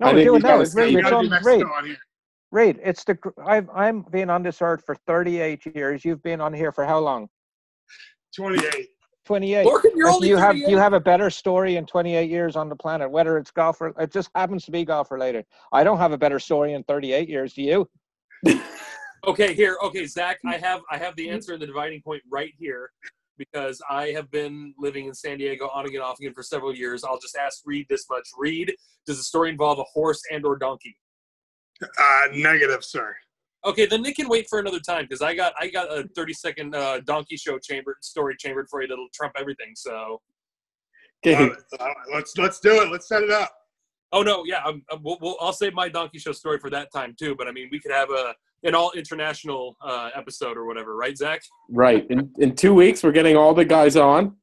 now. 0.00 0.06
I 0.06 0.10
No, 0.12 0.16
think 0.16 0.18
do 0.18 0.24
you 0.24 0.36
it 0.36 0.42
now. 0.42 0.48
gotta 0.50 0.62
It's 0.62 0.72
say 0.72 0.82
Reed. 0.84 0.92
you 0.94 1.02
gotta 1.02 1.16
on 1.16 1.24
do 1.24 1.30
Mexico 1.30 1.52
Reed. 1.56 1.64
on 1.78 1.86
here. 1.86 1.96
Reed, 2.50 2.80
it's 2.84 3.04
the. 3.04 3.18
I've 3.44 3.68
I'm 3.74 4.02
been 4.02 4.30
on 4.30 4.42
this 4.42 4.62
earth 4.62 4.82
for 4.86 4.94
38 5.06 5.66
years. 5.74 6.04
You've 6.04 6.22
been 6.22 6.40
on 6.40 6.52
here 6.52 6.70
for 6.72 6.84
how 6.84 6.98
long? 7.00 7.28
28. 8.36 8.88
28. 9.26 9.66
Lorcan, 9.66 9.90
you're 9.96 10.08
only 10.10 10.28
you 10.28 10.36
have 10.36 10.56
you 10.56 10.76
have 10.76 10.92
a 10.92 11.00
better 11.00 11.30
story 11.30 11.76
in 11.76 11.86
28 11.86 12.28
years 12.30 12.56
on 12.56 12.68
the 12.68 12.76
planet, 12.76 13.10
whether 13.10 13.38
it's 13.38 13.50
golf 13.50 13.80
or 13.80 13.92
it 13.98 14.12
just 14.12 14.30
happens 14.34 14.64
to 14.66 14.70
be 14.70 14.84
golf 14.84 15.10
related. 15.10 15.46
I 15.72 15.82
don't 15.82 15.98
have 15.98 16.12
a 16.12 16.18
better 16.18 16.38
story 16.38 16.74
in 16.74 16.84
38 16.84 17.28
years. 17.28 17.54
Do 17.54 17.62
you? 17.62 17.88
Okay, 19.26 19.54
here. 19.54 19.76
Okay, 19.82 20.06
Zach, 20.06 20.38
I 20.46 20.56
have 20.58 20.80
I 20.90 20.98
have 20.98 21.16
the 21.16 21.30
answer 21.30 21.54
in 21.54 21.60
the 21.60 21.66
dividing 21.66 22.02
point 22.02 22.22
right 22.30 22.52
here 22.58 22.90
because 23.38 23.80
I 23.90 24.08
have 24.08 24.30
been 24.30 24.74
living 24.78 25.06
in 25.06 25.14
San 25.14 25.38
Diego 25.38 25.68
on 25.74 25.86
again, 25.86 26.00
off 26.02 26.18
again 26.20 26.32
for 26.34 26.42
several 26.42 26.74
years. 26.74 27.04
I'll 27.04 27.18
just 27.18 27.36
ask 27.36 27.60
Reed 27.64 27.86
this 27.88 28.06
much. 28.10 28.28
Reed, 28.38 28.72
does 29.06 29.16
the 29.16 29.22
story 29.24 29.50
involve 29.50 29.78
a 29.78 29.84
horse 29.92 30.22
and 30.30 30.44
or 30.44 30.56
donkey? 30.56 30.96
Uh, 31.82 32.26
negative, 32.34 32.84
sir. 32.84 33.14
Okay, 33.64 33.86
then 33.86 34.02
Nick 34.02 34.16
can 34.16 34.28
wait 34.28 34.46
for 34.48 34.58
another 34.58 34.78
time 34.80 35.04
because 35.08 35.22
I 35.22 35.34
got 35.34 35.54
I 35.58 35.68
got 35.68 35.88
a 35.90 36.06
30 36.14 36.32
second 36.34 36.74
uh, 36.74 37.00
donkey 37.00 37.36
show 37.36 37.58
chamber 37.58 37.96
story 38.02 38.36
chambered 38.38 38.66
for 38.70 38.82
you 38.82 38.88
that'll 38.88 39.08
trump 39.14 39.34
everything. 39.38 39.72
So, 39.74 40.20
Okay. 41.26 41.50
Uh, 41.80 41.88
let's 42.12 42.36
let's 42.36 42.60
do 42.60 42.82
it. 42.82 42.90
Let's 42.92 43.08
set 43.08 43.22
it 43.22 43.30
up. 43.30 43.50
oh 44.12 44.22
no, 44.22 44.44
yeah, 44.44 44.60
I'm, 44.64 44.82
I'm- 44.90 45.00
we'll, 45.02 45.16
we'll, 45.22 45.36
I'll 45.40 45.54
save 45.54 45.72
my 45.72 45.88
donkey 45.88 46.18
show 46.18 46.32
story 46.32 46.58
for 46.58 46.68
that 46.70 46.88
time 46.92 47.14
too. 47.18 47.34
But 47.34 47.48
I 47.48 47.52
mean, 47.52 47.68
we 47.72 47.80
could 47.80 47.92
have 47.92 48.10
a 48.10 48.34
an 48.64 48.74
all 48.74 48.90
international 48.92 49.76
uh, 49.80 50.10
episode 50.14 50.56
or 50.56 50.64
whatever, 50.66 50.96
right, 50.96 51.16
Zach? 51.16 51.42
Right. 51.70 52.06
In, 52.10 52.30
in 52.38 52.54
two 52.56 52.74
weeks, 52.74 53.02
we're 53.02 53.12
getting 53.12 53.36
all 53.36 53.54
the 53.54 53.64
guys 53.64 53.96
on. 53.96 54.36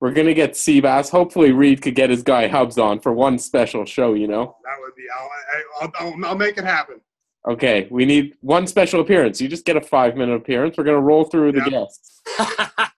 We're 0.00 0.12
going 0.12 0.26
to 0.26 0.34
get 0.34 0.52
Seabass. 0.52 1.10
Hopefully, 1.10 1.50
Reed 1.52 1.82
could 1.82 1.94
get 1.94 2.10
his 2.10 2.22
guy 2.22 2.46
Hubs 2.46 2.78
on 2.78 3.00
for 3.00 3.12
one 3.12 3.38
special 3.38 3.84
show, 3.84 4.14
you 4.14 4.28
know? 4.28 4.56
That 4.64 4.76
would 4.80 4.94
be. 4.94 5.04
I'll, 5.18 5.28
I- 5.28 5.62
I'll, 5.80 5.92
I'll, 6.14 6.24
I'll 6.26 6.38
make 6.38 6.58
it 6.58 6.64
happen. 6.64 7.00
Okay, 7.48 7.88
we 7.90 8.04
need 8.04 8.34
one 8.40 8.66
special 8.66 9.00
appearance. 9.00 9.40
You 9.40 9.48
just 9.48 9.64
get 9.64 9.76
a 9.76 9.80
five 9.80 10.16
minute 10.16 10.34
appearance. 10.34 10.76
We're 10.76 10.84
going 10.84 10.96
to 10.96 11.00
roll 11.02 11.24
through 11.24 11.52
the 11.52 11.62
guests. 11.62 12.20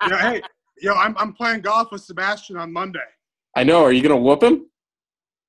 Yo, 0.08 0.16
hey, 0.16 0.42
yo, 0.80 0.94
I'm 0.94 1.14
I'm 1.18 1.32
playing 1.34 1.60
golf 1.60 1.92
with 1.92 2.00
Sebastian 2.00 2.56
on 2.56 2.72
Monday. 2.72 2.98
I 3.54 3.64
know. 3.64 3.84
Are 3.84 3.92
you 3.92 4.02
going 4.02 4.14
to 4.14 4.20
whoop 4.20 4.42
him? 4.42 4.66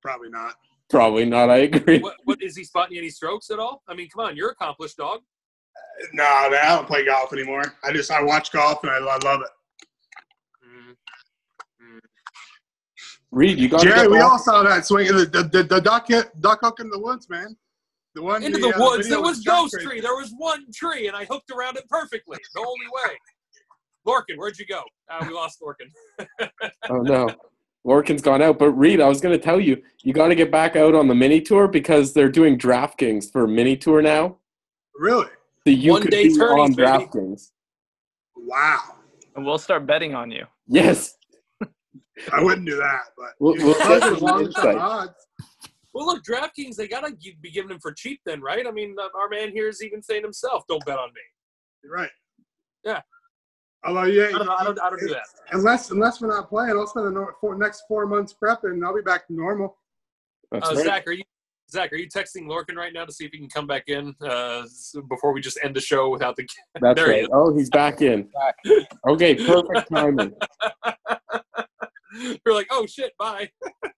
Probably 0.03 0.29
not. 0.29 0.55
Probably 0.91 1.25
not. 1.25 1.49
I 1.49 1.57
agree. 1.57 1.99
what, 1.99 2.17
what 2.25 2.41
is 2.41 2.55
he 2.55 2.63
spotting 2.63 2.97
any 2.97 3.09
strokes 3.09 3.49
at 3.49 3.59
all? 3.59 3.81
I 3.87 3.95
mean, 3.95 4.09
come 4.09 4.25
on, 4.25 4.35
you're 4.35 4.51
accomplished, 4.51 4.97
dog. 4.97 5.21
No, 6.13 6.49
man, 6.49 6.59
I 6.63 6.75
don't 6.75 6.87
play 6.87 7.05
golf 7.05 7.31
anymore. 7.33 7.63
I 7.83 7.93
just 7.93 8.11
I 8.11 8.21
watch 8.21 8.51
golf 8.51 8.83
and 8.83 8.91
I, 8.91 8.97
I 8.97 9.17
love 9.23 9.41
it. 9.41 9.47
Mm. 10.67 11.99
Reed, 13.31 13.57
you 13.57 13.69
got 13.69 13.83
Jerry, 13.83 14.01
get 14.01 14.11
we 14.11 14.19
all 14.19 14.37
saw 14.37 14.63
that 14.63 14.85
swing. 14.85 15.07
The 15.07 15.25
the, 15.25 15.43
the, 15.43 15.63
the 15.63 15.79
duck 15.79 16.07
hit, 16.07 16.29
duck 16.41 16.59
hook 16.61 16.79
in 16.79 16.89
the 16.89 16.99
woods, 16.99 17.29
man. 17.29 17.55
The 18.13 18.21
one 18.21 18.43
Into 18.43 18.57
the, 18.57 18.67
the 18.67 18.75
uh, 18.75 18.79
woods. 18.79 19.07
video 19.07 19.17
There 19.17 19.21
was 19.21 19.37
with 19.37 19.45
Chuck 19.45 19.55
ghost 19.55 19.73
Crazy. 19.75 19.87
tree. 19.87 20.01
There 20.01 20.15
was 20.15 20.33
one 20.37 20.65
tree, 20.73 21.07
and 21.07 21.15
I 21.15 21.25
hooked 21.25 21.49
around 21.51 21.77
it 21.77 21.87
perfectly. 21.87 22.37
The 22.53 22.59
only 22.59 22.87
way. 22.91 23.17
Lorcan, 24.05 24.37
where'd 24.37 24.57
you 24.57 24.65
go? 24.65 24.81
Uh, 25.09 25.23
we 25.27 25.33
lost 25.33 25.61
Lorcan. 25.61 26.49
Oh, 26.89 26.97
no. 26.97 27.29
Lorcan's 27.83 28.21
gone 28.21 28.41
out. 28.41 28.59
But 28.59 28.71
Reed, 28.71 29.01
I 29.01 29.07
was 29.07 29.21
going 29.21 29.37
to 29.37 29.43
tell 29.43 29.59
you, 29.59 29.81
you 30.03 30.13
got 30.13 30.27
to 30.27 30.35
get 30.35 30.51
back 30.51 30.75
out 30.75 30.93
on 30.95 31.07
the 31.07 31.15
mini 31.15 31.41
tour 31.41 31.67
because 31.67 32.13
they're 32.13 32.29
doing 32.29 32.57
DraftKings 32.57 33.31
for 33.31 33.47
mini 33.47 33.75
tour 33.75 34.01
now. 34.01 34.37
Really? 34.95 35.27
So 35.65 35.71
you 35.73 35.91
One 35.91 36.01
could 36.01 36.11
day 36.11 36.27
be 36.27 36.35
tourneys, 36.35 36.59
on 36.69 36.73
baby. 36.73 36.87
DraftKings. 36.87 37.51
Wow. 38.35 38.79
And 39.35 39.45
we'll 39.45 39.57
start 39.57 39.85
betting 39.85 40.13
on 40.15 40.31
you. 40.31 40.45
Yes. 40.67 41.15
I 42.31 42.43
wouldn't 42.43 42.67
do 42.67 42.75
that, 42.77 43.01
but 43.17 43.29
We'll- 43.39 43.55
we'll 43.55 43.73
Probably 43.75 44.09
get 44.11 44.19
some 44.19 44.41
insight. 44.45 44.75
odds. 44.77 45.13
Well, 45.93 46.05
look, 46.05 46.23
DraftKings, 46.23 46.75
they 46.75 46.87
gotta 46.87 47.11
gi- 47.13 47.37
be 47.41 47.51
giving 47.51 47.69
them 47.69 47.79
for 47.81 47.91
cheap, 47.91 48.21
then, 48.25 48.41
right? 48.41 48.65
I 48.67 48.71
mean, 48.71 48.95
uh, 48.99 49.07
our 49.15 49.27
man 49.27 49.51
here 49.51 49.67
is 49.67 49.83
even 49.83 50.01
saying 50.03 50.21
himself, 50.23 50.63
"Don't 50.67 50.83
bet 50.85 50.97
on 50.99 51.09
me." 51.13 51.21
You're 51.83 51.93
right. 51.93 52.11
Yeah. 52.85 53.01
Although, 53.83 54.03
yeah, 54.03 54.25
I 54.27 54.31
don't 54.31 54.45
know. 54.45 54.55
I 54.59 54.63
don't. 54.63 54.79
I 54.81 54.89
don't 54.91 54.99
do 54.99 55.07
that. 55.09 55.23
unless 55.53 55.89
unless 55.91 56.21
we're 56.21 56.27
not 56.27 56.49
playing, 56.49 56.71
I'll 56.77 56.85
spend 56.87 57.07
the 57.07 57.11
no- 57.11 57.29
four, 57.39 57.55
next 57.57 57.83
four 57.87 58.05
months 58.05 58.33
prepping, 58.41 58.71
and 58.73 58.85
I'll 58.85 58.95
be 58.95 59.01
back 59.01 59.25
to 59.27 59.33
normal. 59.33 59.77
That's 60.51 60.69
Uh, 60.69 60.75
right. 60.75 60.85
Zach, 60.85 61.07
are 61.07 61.13
you? 61.13 61.23
Zach, 61.71 61.91
are 61.93 61.95
you 61.95 62.07
texting 62.09 62.43
Lorcan 62.47 62.75
right 62.75 62.91
now 62.93 63.05
to 63.05 63.13
see 63.13 63.23
if 63.25 63.31
he 63.31 63.37
can 63.39 63.47
come 63.49 63.65
back 63.65 63.83
in 63.87 64.13
uh, 64.21 64.63
before 65.09 65.31
we 65.31 65.39
just 65.41 65.57
end 65.63 65.73
the 65.75 65.79
show 65.81 66.09
without 66.09 66.35
the? 66.35 66.45
That's 66.81 66.95
there 66.95 67.07
he 67.07 67.11
right. 67.13 67.23
is. 67.23 67.29
Oh, 67.31 67.55
he's 67.57 67.69
back 67.69 68.01
in. 68.01 68.29
Okay, 69.07 69.33
perfect 69.35 69.89
timing. 69.89 70.33
We're 72.45 72.53
like, 72.53 72.67
oh 72.71 72.85
shit, 72.85 73.13
bye. 73.17 73.49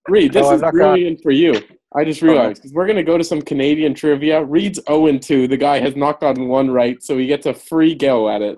Reed, 0.07 0.33
this 0.33 0.43
No, 0.43 0.53
is 0.53 0.61
not 0.61 0.71
gonna- 0.73 0.93
brilliant 0.93 1.19
for 1.23 1.31
you. 1.31 1.59
I 1.95 2.03
just 2.05 2.21
realized 2.21 2.61
because 2.61 2.73
we're 2.73 2.87
gonna 2.87 3.03
go 3.03 3.17
to 3.17 3.23
some 3.23 3.41
Canadian 3.41 3.93
trivia. 3.95 4.43
Reed's 4.43 4.79
0 4.87 5.07
and 5.07 5.21
2. 5.21 5.47
The 5.47 5.57
guy 5.57 5.79
has 5.79 5.95
not 5.95 6.19
gotten 6.21 6.47
one 6.47 6.69
right, 6.71 7.01
so 7.03 7.17
he 7.17 7.25
gets 7.27 7.45
a 7.47 7.53
free 7.53 7.93
go 7.95 8.29
at 8.29 8.41
it. 8.41 8.57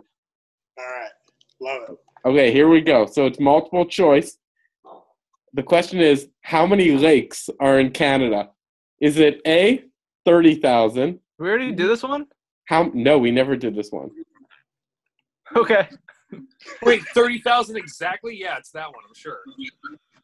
All 1.62 1.68
right. 1.68 1.80
Love 1.82 1.90
it. 1.90 2.28
Okay, 2.30 2.52
here 2.52 2.68
we 2.70 2.82
go. 2.82 3.06
So 3.06 3.26
it's 3.26 3.40
multiple 3.40 3.86
choice. 3.86 4.38
The 5.54 5.64
question 5.64 6.00
is, 6.00 6.28
how 6.42 6.66
many 6.66 6.92
lakes 6.98 7.50
are 7.60 7.80
in 7.80 7.92
Canada? 7.92 8.50
Is 9.00 9.18
it 9.20 9.42
A, 9.48 9.86
30,000? 10.26 11.20
We 11.38 11.48
already 11.50 11.72
do 11.72 11.88
this 11.88 12.04
one? 12.04 12.26
How 12.66 12.90
no, 12.94 13.18
we 13.20 13.30
never 13.32 13.56
did 13.56 13.76
this 13.76 13.92
one. 13.92 14.10
Okay. 15.56 15.88
Wait, 16.82 17.04
thirty 17.14 17.40
thousand 17.40 17.78
exactly? 17.78 18.36
Yeah, 18.36 18.58
it's 18.58 18.72
that 18.72 18.88
one. 18.88 19.04
I'm 19.08 19.14
sure. 19.14 19.38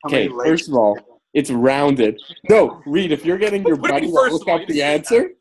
How 0.04 0.10
many 0.10 0.26
Okay, 0.26 0.34
lakes? 0.36 0.50
first 0.50 0.70
of 0.70 0.76
all, 0.76 1.21
it's 1.34 1.50
rounded. 1.50 2.20
No, 2.50 2.82
Reed, 2.86 3.12
if 3.12 3.24
you're 3.26 3.38
getting 3.38 3.64
your 3.66 3.76
What 3.78 4.02
you 4.04 4.12
buddy 4.12 4.30
to 4.30 4.36
look 4.36 4.48
up 4.50 4.68
the 4.68 4.82
answer, 4.84 5.32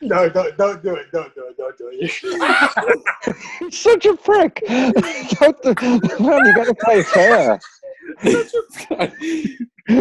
No, 0.00 0.28
don't, 0.28 0.56
don't 0.56 0.82
do 0.82 0.94
it. 0.94 1.06
Don't 1.12 1.34
do 1.34 1.46
it. 1.48 1.56
Don't 1.56 1.76
do 1.78 1.90
it. 1.92 2.10
He's 3.60 3.78
such 3.78 4.06
a 4.06 4.16
prick. 4.16 4.62
Don't 4.68 5.60
the- 5.62 6.16
Man, 6.20 6.44
you 6.46 6.54
got 6.54 6.66
to 6.66 6.74
play 6.74 7.02
fair. 7.02 7.60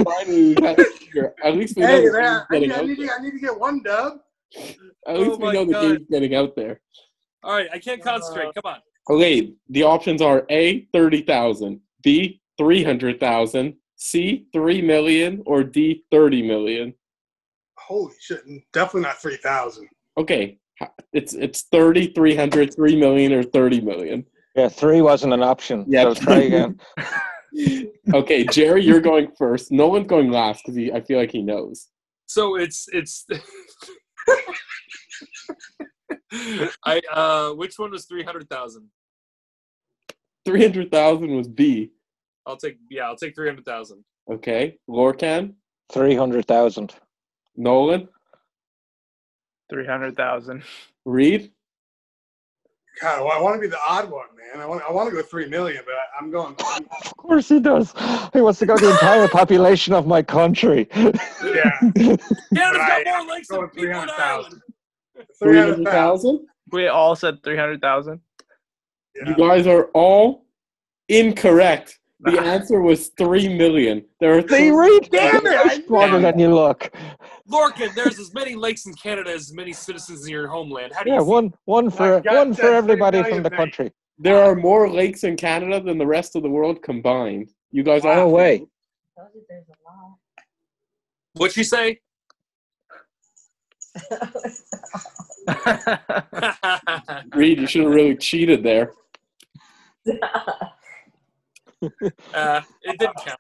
finally 0.04 0.48
we 0.50 0.56
got 0.56 0.78
it 0.80 0.88
here. 1.14 1.34
At 1.44 1.56
least 1.56 1.76
we 1.76 1.82
know 1.84 1.88
hey, 1.88 2.06
the 2.08 2.12
man, 2.14 2.22
game's 2.22 2.46
I 2.50 2.54
getting 2.54 2.70
need, 2.70 2.76
I, 2.76 2.80
out 2.80 2.86
need 2.88 2.96
to. 2.98 3.14
I 3.14 3.22
need 3.24 3.32
to 3.32 3.40
get 3.40 3.60
one 3.60 3.82
dub. 3.84 4.18
At 5.08 5.18
least 5.20 5.32
Oh 5.32 5.38
we 5.38 5.46
my 5.46 5.54
know 5.54 5.66
the 5.66 5.72
God. 5.74 5.82
game's 5.82 6.08
getting 6.10 6.36
out 6.36 6.56
there. 6.56 6.80
All 7.44 7.54
right, 7.54 7.68
I 7.74 7.80
can't 7.80 8.04
concentrate. 8.04 8.48
Uh, 8.48 8.62
Come 8.62 8.74
on. 8.74 8.80
Okay, 9.10 9.54
the 9.70 9.84
options 9.84 10.22
are 10.22 10.46
A, 10.52 10.86
30,000, 10.94 11.80
B, 12.04 12.40
300,000, 12.60 13.74
C, 14.04 14.48
3 14.52 14.82
million, 14.82 15.44
or 15.46 15.64
D, 15.64 16.04
30 16.10 16.42
million. 16.42 16.92
Holy 17.78 18.16
shit! 18.20 18.42
Definitely 18.74 19.02
not 19.02 19.22
three 19.22 19.38
thousand. 19.38 19.88
Okay, 20.18 20.58
it's 21.14 21.34
it's 21.34 21.64
30, 21.72 22.14
300, 22.14 22.74
3 22.74 22.96
million, 22.96 23.32
or 23.32 23.44
30 23.44 23.82
million. 23.82 24.26
Yeah, 24.56 24.70
three 24.70 25.02
wasn't 25.02 25.34
an 25.34 25.44
option. 25.44 25.86
Yeah. 25.88 26.14
So 26.14 26.16
try 26.16 26.40
again. 26.40 26.80
Okay, 28.14 28.46
Jerry, 28.46 28.84
you're 28.84 29.02
going 29.02 29.32
first. 29.38 29.72
No 29.72 29.88
one's 29.88 30.08
going 30.08 30.32
last 30.32 30.64
because 30.66 30.78
I 30.94 31.02
feel 31.02 31.20
like 31.20 31.32
he 31.32 31.42
knows. 31.42 31.90
So 32.26 32.56
it's 32.56 32.88
it's. 32.92 33.26
I 36.86 37.02
uh, 37.14 37.52
which 37.52 37.78
one 37.78 37.92
was 37.92 38.06
three 38.06 38.24
hundred 38.24 38.50
thousand? 38.50 38.90
300,000 40.46 41.36
was 41.36 41.48
B. 41.48 41.92
I'll 42.46 42.58
take 42.58 42.78
yeah, 42.90 43.04
I'll 43.04 43.16
take 43.16 43.36
three 43.36 43.48
hundred 43.48 43.66
thousand. 43.66 44.04
Okay, 44.32 44.78
Lorcan, 44.90 45.54
300,000. 45.92 46.94
Nolan, 47.58 48.08
300,000. 49.70 50.64
Reed. 51.06 51.52
God, 53.02 53.24
well, 53.24 53.32
I 53.32 53.42
want 53.42 53.56
to 53.56 53.62
be 53.62 53.68
the 53.68 53.80
odd 53.88 54.10
one, 54.12 54.28
man. 54.38 54.62
I 54.62 54.68
want, 54.68 54.84
I 54.88 54.92
want 54.92 55.10
to 55.10 55.16
go 55.16 55.22
three 55.24 55.48
million, 55.48 55.82
but 55.86 55.94
I, 55.94 56.04
I'm 56.20 56.30
going. 56.32 56.56
I'm, 56.60 56.86
Of 57.06 57.18
course 57.18 57.50
he 57.50 57.60
does. 57.60 57.94
He 58.34 58.42
wants 58.42 58.60
to 58.60 58.66
go 58.66 58.78
the 58.78 58.90
entire 58.90 59.28
population 59.28 59.94
of 59.94 60.06
my 60.06 60.22
country. 60.22 60.88
yeah, 60.94 61.12
Canada's 61.98 62.28
Right. 62.54 63.04
got 63.06 63.06
more 63.06 63.34
lakes 63.36 63.48
than 63.48 63.60
Going 63.60 63.70
people 63.70 63.86
in 64.02 64.10
300,000. 64.10 64.20
Ireland. 64.20 64.62
three 65.40 65.58
hundred 65.58 65.84
thousand. 65.86 66.38
300,000? 66.40 66.48
We 66.72 66.88
all 66.88 67.16
said 67.16 67.44
300,000. 67.44 68.20
You 69.26 69.36
guys 69.36 69.68
are 69.68 69.86
all 69.94 70.46
incorrect. 71.10 71.98
The 72.24 72.40
answer 72.42 72.82
was 72.82 73.10
3 73.18 73.58
million. 73.58 74.06
There 74.20 74.38
are 74.38 74.42
See, 74.42 74.48
three. 74.48 74.72
Reed? 74.72 75.10
Damn 75.12 75.46
it, 75.46 75.54
I 75.54 75.74
You're 75.74 75.84
smarter 75.88 76.20
than 76.20 76.38
you 76.40 76.54
look. 76.54 76.92
Lorcan, 77.50 77.94
there's 77.96 78.20
as 78.20 78.34
many 78.34 78.56
lakes 78.56 78.86
in 78.86 78.94
Canada 78.94 79.32
as 79.32 79.52
many 79.54 79.74
citizens 79.74 80.26
in 80.26 80.32
your 80.32 80.48
homeland. 80.48 80.94
How 80.94 81.04
do 81.04 81.10
Yeah, 81.10 81.18
you 81.18 81.24
one 81.26 81.54
one 81.66 81.90
for 81.90 82.22
gut 82.22 82.36
one 82.36 82.54
for 82.54 82.62
three 82.62 82.74
everybody 82.76 83.24
from 83.24 83.42
the 83.44 83.50
mate. 83.50 83.58
country. 83.58 83.92
There 84.20 84.38
are 84.38 84.56
more 84.56 84.88
lakes 84.90 85.24
in 85.24 85.36
Canada 85.36 85.82
than 85.82 85.98
the 85.98 86.06
rest 86.06 86.36
of 86.36 86.44
the 86.44 86.50
world 86.50 86.84
combined. 86.84 87.50
You 87.72 87.82
guys 87.84 88.04
No 88.04 88.12
are 88.12 88.28
way. 88.28 88.68
What'd 91.34 91.56
she 91.56 91.64
say? 91.64 92.00
Reed, 97.36 97.60
you 97.60 97.68
should 97.68 97.84
have 97.84 97.92
really 97.94 98.16
cheated 98.16 98.62
there. 98.64 98.94
uh, 102.34 102.62
it 102.84 103.00
didn't 103.00 103.16
count. 103.26 103.40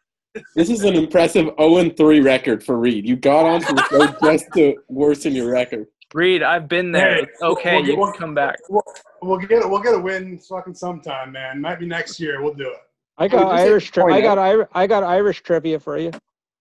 This 0.55 0.69
is 0.69 0.83
an 0.83 0.95
impressive 0.95 1.47
0 1.59 1.89
3 1.89 2.19
record 2.21 2.63
for 2.63 2.77
Reed. 2.79 3.05
You 3.07 3.15
got 3.17 3.45
onto 3.45 3.73
the 3.75 3.83
show 3.89 4.15
just 4.31 4.45
to 4.55 4.75
worsen 4.87 5.33
your 5.35 5.51
record. 5.51 5.87
Reed, 6.13 6.41
I've 6.43 6.67
been 6.67 6.91
there. 6.91 7.15
Hey, 7.15 7.21
It's 7.23 7.41
okay, 7.41 7.75
we'll- 7.77 7.85
you 7.87 7.97
we'll- 7.97 8.11
can 8.11 8.19
come 8.19 8.35
back. 8.35 8.57
We'll, 8.69 8.83
we'll 9.21 9.37
get. 9.39 9.69
We'll 9.69 9.81
get 9.81 9.93
a 9.93 9.99
win 9.99 10.39
fucking 10.39 10.73
sometime, 10.75 11.31
man. 11.33 11.59
Might 11.61 11.79
be 11.79 11.85
next 11.85 12.19
year. 12.19 12.41
We'll 12.41 12.53
do 12.53 12.67
it. 12.69 12.77
I 13.17 13.27
got 13.27 13.51
just 13.51 13.67
Irish. 13.67 13.91
Tri- 13.91 14.15
I 14.15 14.21
got. 14.21 14.37
Irish. 14.37 14.67
I 14.73 14.87
got 14.87 15.03
Irish 15.03 15.41
trivia 15.43 15.79
for 15.79 15.97
you. 15.97 16.11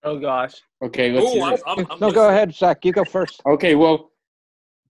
Oh 0.02 0.18
gosh. 0.18 0.54
Okay, 0.82 1.12
let's 1.12 1.26
Oh, 1.28 1.32
hear 1.34 1.58
I'm. 1.66 1.78
I'm, 1.78 1.86
I'm 1.92 2.00
No, 2.00 2.10
go 2.10 2.28
ahead, 2.28 2.54
Zach. 2.54 2.84
You 2.84 2.92
go 2.92 3.04
first. 3.04 3.40
Okay, 3.46 3.74
well, 3.76 4.10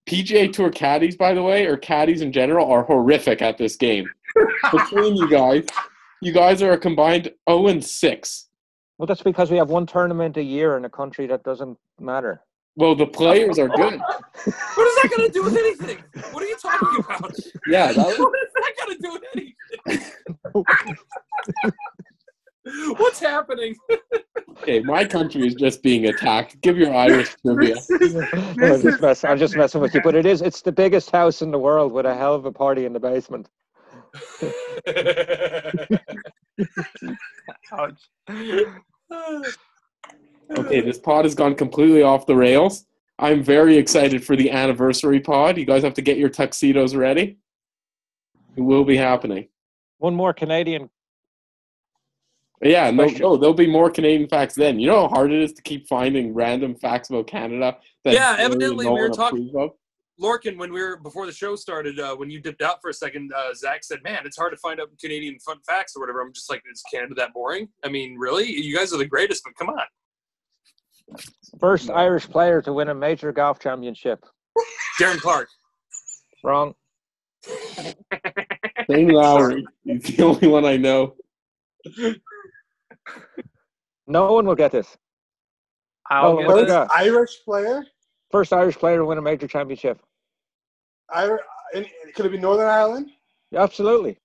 PGA 0.09 0.53
Tour 0.53 0.71
caddies, 0.71 1.17
by 1.17 1.35
the 1.35 1.43
way, 1.43 1.67
or 1.67 1.77
caddies 1.77 2.21
in 2.23 2.33
general, 2.33 2.71
are 2.71 2.83
horrific 2.83 3.43
at 3.43 3.59
this 3.59 3.77
game. 3.77 4.09
Between 4.73 5.17
you 5.17 5.29
guys, 5.29 5.67
you 6.23 6.33
guys 6.33 6.63
are 6.63 6.73
a 6.73 6.79
combined 6.79 7.31
0 7.49 7.69
and 7.69 7.83
6. 7.85 8.49
Well, 8.99 9.07
that's 9.07 9.23
because 9.23 9.51
we 9.51 9.57
have 9.57 9.71
one 9.71 9.87
tournament 9.87 10.37
a 10.37 10.43
year 10.43 10.77
in 10.77 10.85
a 10.85 10.91
country 10.91 11.27
that 11.29 11.43
doesn't 11.43 11.79
matter. 11.99 12.43
Well, 12.77 12.95
the 12.95 13.07
players 13.07 13.59
are 13.59 13.69
good. 13.69 13.99
What 14.45 14.87
is 14.87 14.95
that 15.03 15.11
going 15.17 15.27
to 15.29 15.33
do 15.33 15.43
with 15.45 15.57
anything? 15.57 15.99
What 16.33 16.43
are 16.43 16.47
you 16.47 16.57
talking 16.57 17.05
about? 17.09 17.35
Yeah, 17.67 17.93
that 17.93 17.97
was, 18.07 18.19
What 18.19 18.33
is 18.43 18.49
that 18.55 18.73
got 18.79 18.89
to 18.89 18.97
do 19.01 19.13
with 19.13 19.23
anything? 19.35 19.55
What's 22.99 23.21
happening? 23.21 23.75
okay. 24.61 24.81
My 24.81 25.05
country 25.05 25.47
is 25.47 25.55
just 25.55 25.83
being 25.83 26.07
attacked. 26.07 26.61
Give 26.61 26.77
your 26.79 26.95
Irish 26.95 27.35
trivia. 27.45 27.77
I'm 27.91 28.81
just, 28.83 29.01
mess- 29.03 29.25
I'm 29.25 29.39
just 29.39 29.57
messing 29.57 29.81
with 29.81 29.95
you, 29.95 30.01
but 30.03 30.15
it 30.15 30.27
is. 30.27 30.43
It's 30.43 30.63
the 30.63 30.73
biggest 30.73 31.11
house 31.11 31.43
in 31.43 31.51
the 31.51 31.59
world 31.59 31.93
with 31.93 32.07
a 32.07 32.15
hell 32.15 32.35
of 32.35 32.45
a 32.47 32.53
party 32.53 32.85
in 32.85 32.93
the 32.93 33.01
basement. 33.01 33.49
Ouch. 37.73 38.01
Okay, 40.59 40.81
this 40.81 40.99
pod 40.99 41.25
has 41.27 41.35
gone 41.37 41.55
completely 41.55 42.03
off 42.03 42.27
the 42.27 42.35
rails. 42.35 42.85
I'm 43.21 43.41
very 43.41 43.77
excited 43.77 44.25
for 44.25 44.35
the 44.35 44.51
anniversary 44.51 45.21
pod. 45.21 45.57
You 45.57 45.65
guys 45.65 45.85
have 45.85 45.95
to 45.95 46.03
get 46.03 46.19
your 46.19 46.29
tuxedos 46.29 46.97
ready. 46.97 47.39
It 48.57 48.61
will 48.61 48.83
be 48.85 48.97
happening. 48.97 49.47
One 49.99 50.17
more 50.17 50.33
Canadian. 50.33 50.91
Yeah, 52.63 52.91
no, 52.91 53.05
Question. 53.05 53.21
no, 53.23 53.37
there'll 53.37 53.55
be 53.55 53.71
more 53.71 53.91
Canadian 53.91 54.29
facts 54.29 54.57
then. 54.57 54.81
You 54.81 54.89
know 54.89 55.03
how 55.03 55.09
hard 55.09 55.31
it 55.33 55.41
is 55.41 55.53
to 55.53 55.63
keep 55.63 55.87
finding 55.87 56.35
random 56.35 56.75
facts 56.75 57.11
about 57.11 57.29
Canada 57.29 57.77
that 58.05 58.15
Yeah, 58.15 58.33
really 58.33 58.45
evidently 58.45 58.87
no 58.87 58.93
we 58.95 59.01
were 59.03 59.09
talking- 59.09 59.53
approves 60.21 60.45
of? 60.45 60.55
Lorcan, 60.55 60.59
when 60.59 60.73
we 60.73 60.81
were 60.81 60.97
before 60.97 61.27
the 61.27 61.33
show 61.33 61.57
started, 61.57 62.01
uh, 62.01 62.17
when 62.17 62.31
you 62.31 62.41
dipped 62.41 62.63
out 62.63 62.77
for 62.81 62.91
a 62.91 62.95
second, 62.95 63.33
uh, 63.37 63.55
Zach 63.55 63.85
said, 63.85 64.03
"Man, 64.03 64.27
it's 64.27 64.37
hard 64.37 64.53
to 64.53 64.57
find 64.59 64.81
out 64.81 64.89
Canadian 65.01 65.39
fun 65.41 65.61
facts 65.67 65.97
or 65.97 66.01
whatever." 66.01 66.21
I'm 66.21 66.33
just 66.33 66.51
like, 66.51 66.63
"Is 66.73 66.83
Canada 66.93 67.15
that 67.17 67.33
boring?" 67.33 67.69
I 67.85 67.89
mean, 67.89 68.17
really? 68.19 68.51
You 68.51 68.77
guys 68.77 68.93
are 68.93 68.99
the 68.99 69.07
greatest, 69.07 69.45
but 69.45 69.55
come 69.57 69.69
on. 69.69 69.85
First 71.59 71.91
Irish 71.91 72.29
player 72.29 72.63
to 72.63 72.73
win 72.73 72.89
a 72.89 72.95
major 72.95 73.33
golf 73.33 73.59
championship. 73.59 74.25
Darren 75.01 75.19
Clarke. 75.19 75.49
Wrong. 76.45 76.75
Shane 78.91 79.09
Lowry. 79.09 79.67
He's 79.85 80.03
the 80.17 80.23
only 80.25 80.49
one 80.49 80.65
I 80.65 80.77
know. 80.77 81.17
No 84.07 84.33
one 84.33 84.47
will 84.47 84.55
get 84.55 84.73
this. 84.73 84.97
I'll 86.11 86.33
Oh, 86.33 86.39
get 86.39 86.47
what 86.47 86.57
we 86.57 86.65
this. 86.65 86.89
Irish 86.95 87.45
player. 87.45 87.85
First 88.31 88.53
Irish 88.53 88.77
player 88.77 88.99
to 88.99 89.05
win 89.05 89.19
a 89.19 89.23
major 89.23 89.47
championship. 89.47 90.01
Irish. 91.15 91.41
Could 92.15 92.27
it 92.27 92.33
be 92.33 92.39
Northern 92.39 92.69
Ireland? 92.69 93.11
Yeah, 93.51 93.63
Absolutely. 93.63 94.19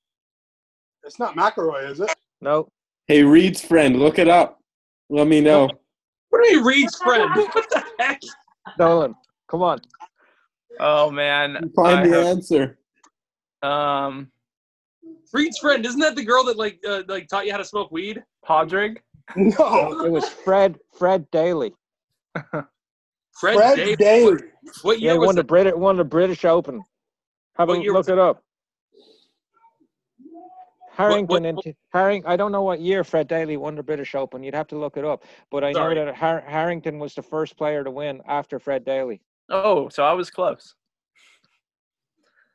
It's 1.03 1.20
not 1.20 1.36
McIlroy, 1.36 1.90
is 1.91 1.99
it? 1.99 2.14
No. 2.41 2.68
Hey, 3.07 3.24
Reed's 3.24 3.64
friend, 3.64 3.98
look 3.99 4.18
it 4.18 4.28
up. 4.28 4.60
Let 5.10 5.28
me 5.28 5.40
know. 5.41 5.70
What 6.30 6.40
are 6.41 6.48
you, 6.52 6.64
Reed's 6.66 6.98
friend? 6.98 7.30
What 7.36 7.70
the 7.70 7.84
heck? 7.99 8.20
Nolan. 8.80 9.16
Come 9.48 9.62
on. 9.62 9.80
Oh 10.80 11.12
man. 11.12 11.72
Find 11.76 11.99
I 11.99 12.07
the 12.07 12.14
have- 12.16 12.26
answer. 12.26 12.80
um 13.62 14.32
Reed's 15.32 15.60
friend, 15.60 15.86
isn't 15.86 15.99
that 15.99 16.16
the 16.16 16.24
girl 16.26 16.44
that 16.45 16.57
like 16.57 16.80
uh, 16.88 17.03
like 17.07 17.28
taught 17.28 17.45
you 17.45 17.52
how 17.52 17.57
to 17.60 17.66
smoke 17.66 17.91
weed? 17.91 18.24
Padraig. 18.44 19.02
No. 19.36 20.03
It 20.06 20.12
was 20.12 20.28
Fred 20.28 20.78
Fred 20.98 21.30
Daly. 21.32 21.74
Fred, 23.40 23.56
Fred 23.56 23.76
Davis. 23.76 23.98
Daly. 23.98 24.32
What, 24.32 24.44
what 24.84 24.99
Yeah, 24.99 25.14
was 25.14 25.28
won 25.28 25.36
the 25.36 25.41
it? 25.41 25.48
Brit 25.48 25.78
won 25.78 25.98
the 25.98 26.03
British 26.03 26.45
Open. 26.45 26.84
Have 27.57 27.70
a 27.70 27.74
What 27.74 27.84
year 27.84 27.94
look 27.94 28.10
it 28.10 28.18
up. 28.20 28.41
Harrington 30.91 31.28
what- 31.28 31.45
and 31.45 31.60
T- 31.62 31.76
Harring. 31.91 32.26
I 32.26 32.38
don't 32.38 32.52
know 32.53 32.64
what 32.64 32.80
year 32.80 33.03
Fred 33.03 33.28
Daly 33.28 33.57
won 33.57 33.76
the 33.76 33.84
British 33.84 34.16
Open. 34.16 34.44
You'd 34.44 34.56
have 34.56 34.68
to 34.68 34.78
look 34.78 34.95
it 34.98 35.03
up. 35.03 35.24
But 35.52 35.64
I 35.64 35.74
Sorry. 35.74 35.95
know 35.95 36.06
that 36.06 36.16
Har- 36.16 36.41
Harrington 36.48 36.99
was 36.99 37.14
the 37.14 37.22
first 37.22 37.57
player 37.57 37.84
to 37.84 37.91
win 37.91 38.22
after 38.28 38.60
Fred 38.60 38.86
Daly. 38.86 39.22
Oh, 39.49 39.90
so 39.90 40.03
I 40.03 40.14
was 40.14 40.30
close. 40.30 40.74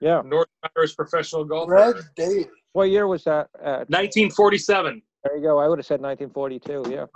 Yeah. 0.01 0.23
North 0.24 0.48
Irish 0.77 0.97
professional 0.97 1.44
golfer. 1.44 1.73
Red 1.73 1.97
Daly. 2.16 2.48
What 2.73 2.85
year 2.90 3.07
was 3.07 3.24
that? 3.24 3.48
Uh, 3.59 3.85
1947. 3.89 5.02
there 5.24 5.36
you 5.36 5.43
go. 5.43 5.59
I 5.59 5.69
would 5.69 5.78
have 5.78 5.86
said 5.86 6.01
1942. 6.01 6.90
Yeah. 6.90 7.07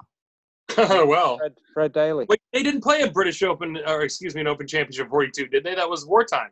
well, 1.07 1.39
Fred, 1.39 1.55
Fred 1.73 1.93
Daly. 1.93 2.27
wait, 2.29 2.41
they 2.53 2.63
didn't 2.63 2.83
play 2.83 3.03
a 3.03 3.11
British 3.11 3.43
Open, 3.43 3.79
or 3.87 4.03
excuse 4.03 4.35
me, 4.35 4.41
an 4.41 4.47
Open 4.47 4.67
Championship 4.67 5.09
42, 5.09 5.49
did 5.49 5.65
they? 5.65 5.75
That 5.75 5.89
was 5.89 6.07
wartime. 6.07 6.51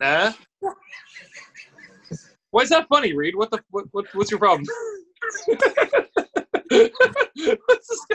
Nah. 0.00 0.32
Why 2.50 2.62
is 2.62 2.68
that 2.68 2.86
funny, 2.88 3.14
Reed? 3.14 3.34
What 3.34 3.50
the 3.50 3.62
what, 3.70 3.86
what 3.92 4.06
what's 4.14 4.30
your 4.30 4.38
problem? 4.38 4.66
what's? 7.66 8.06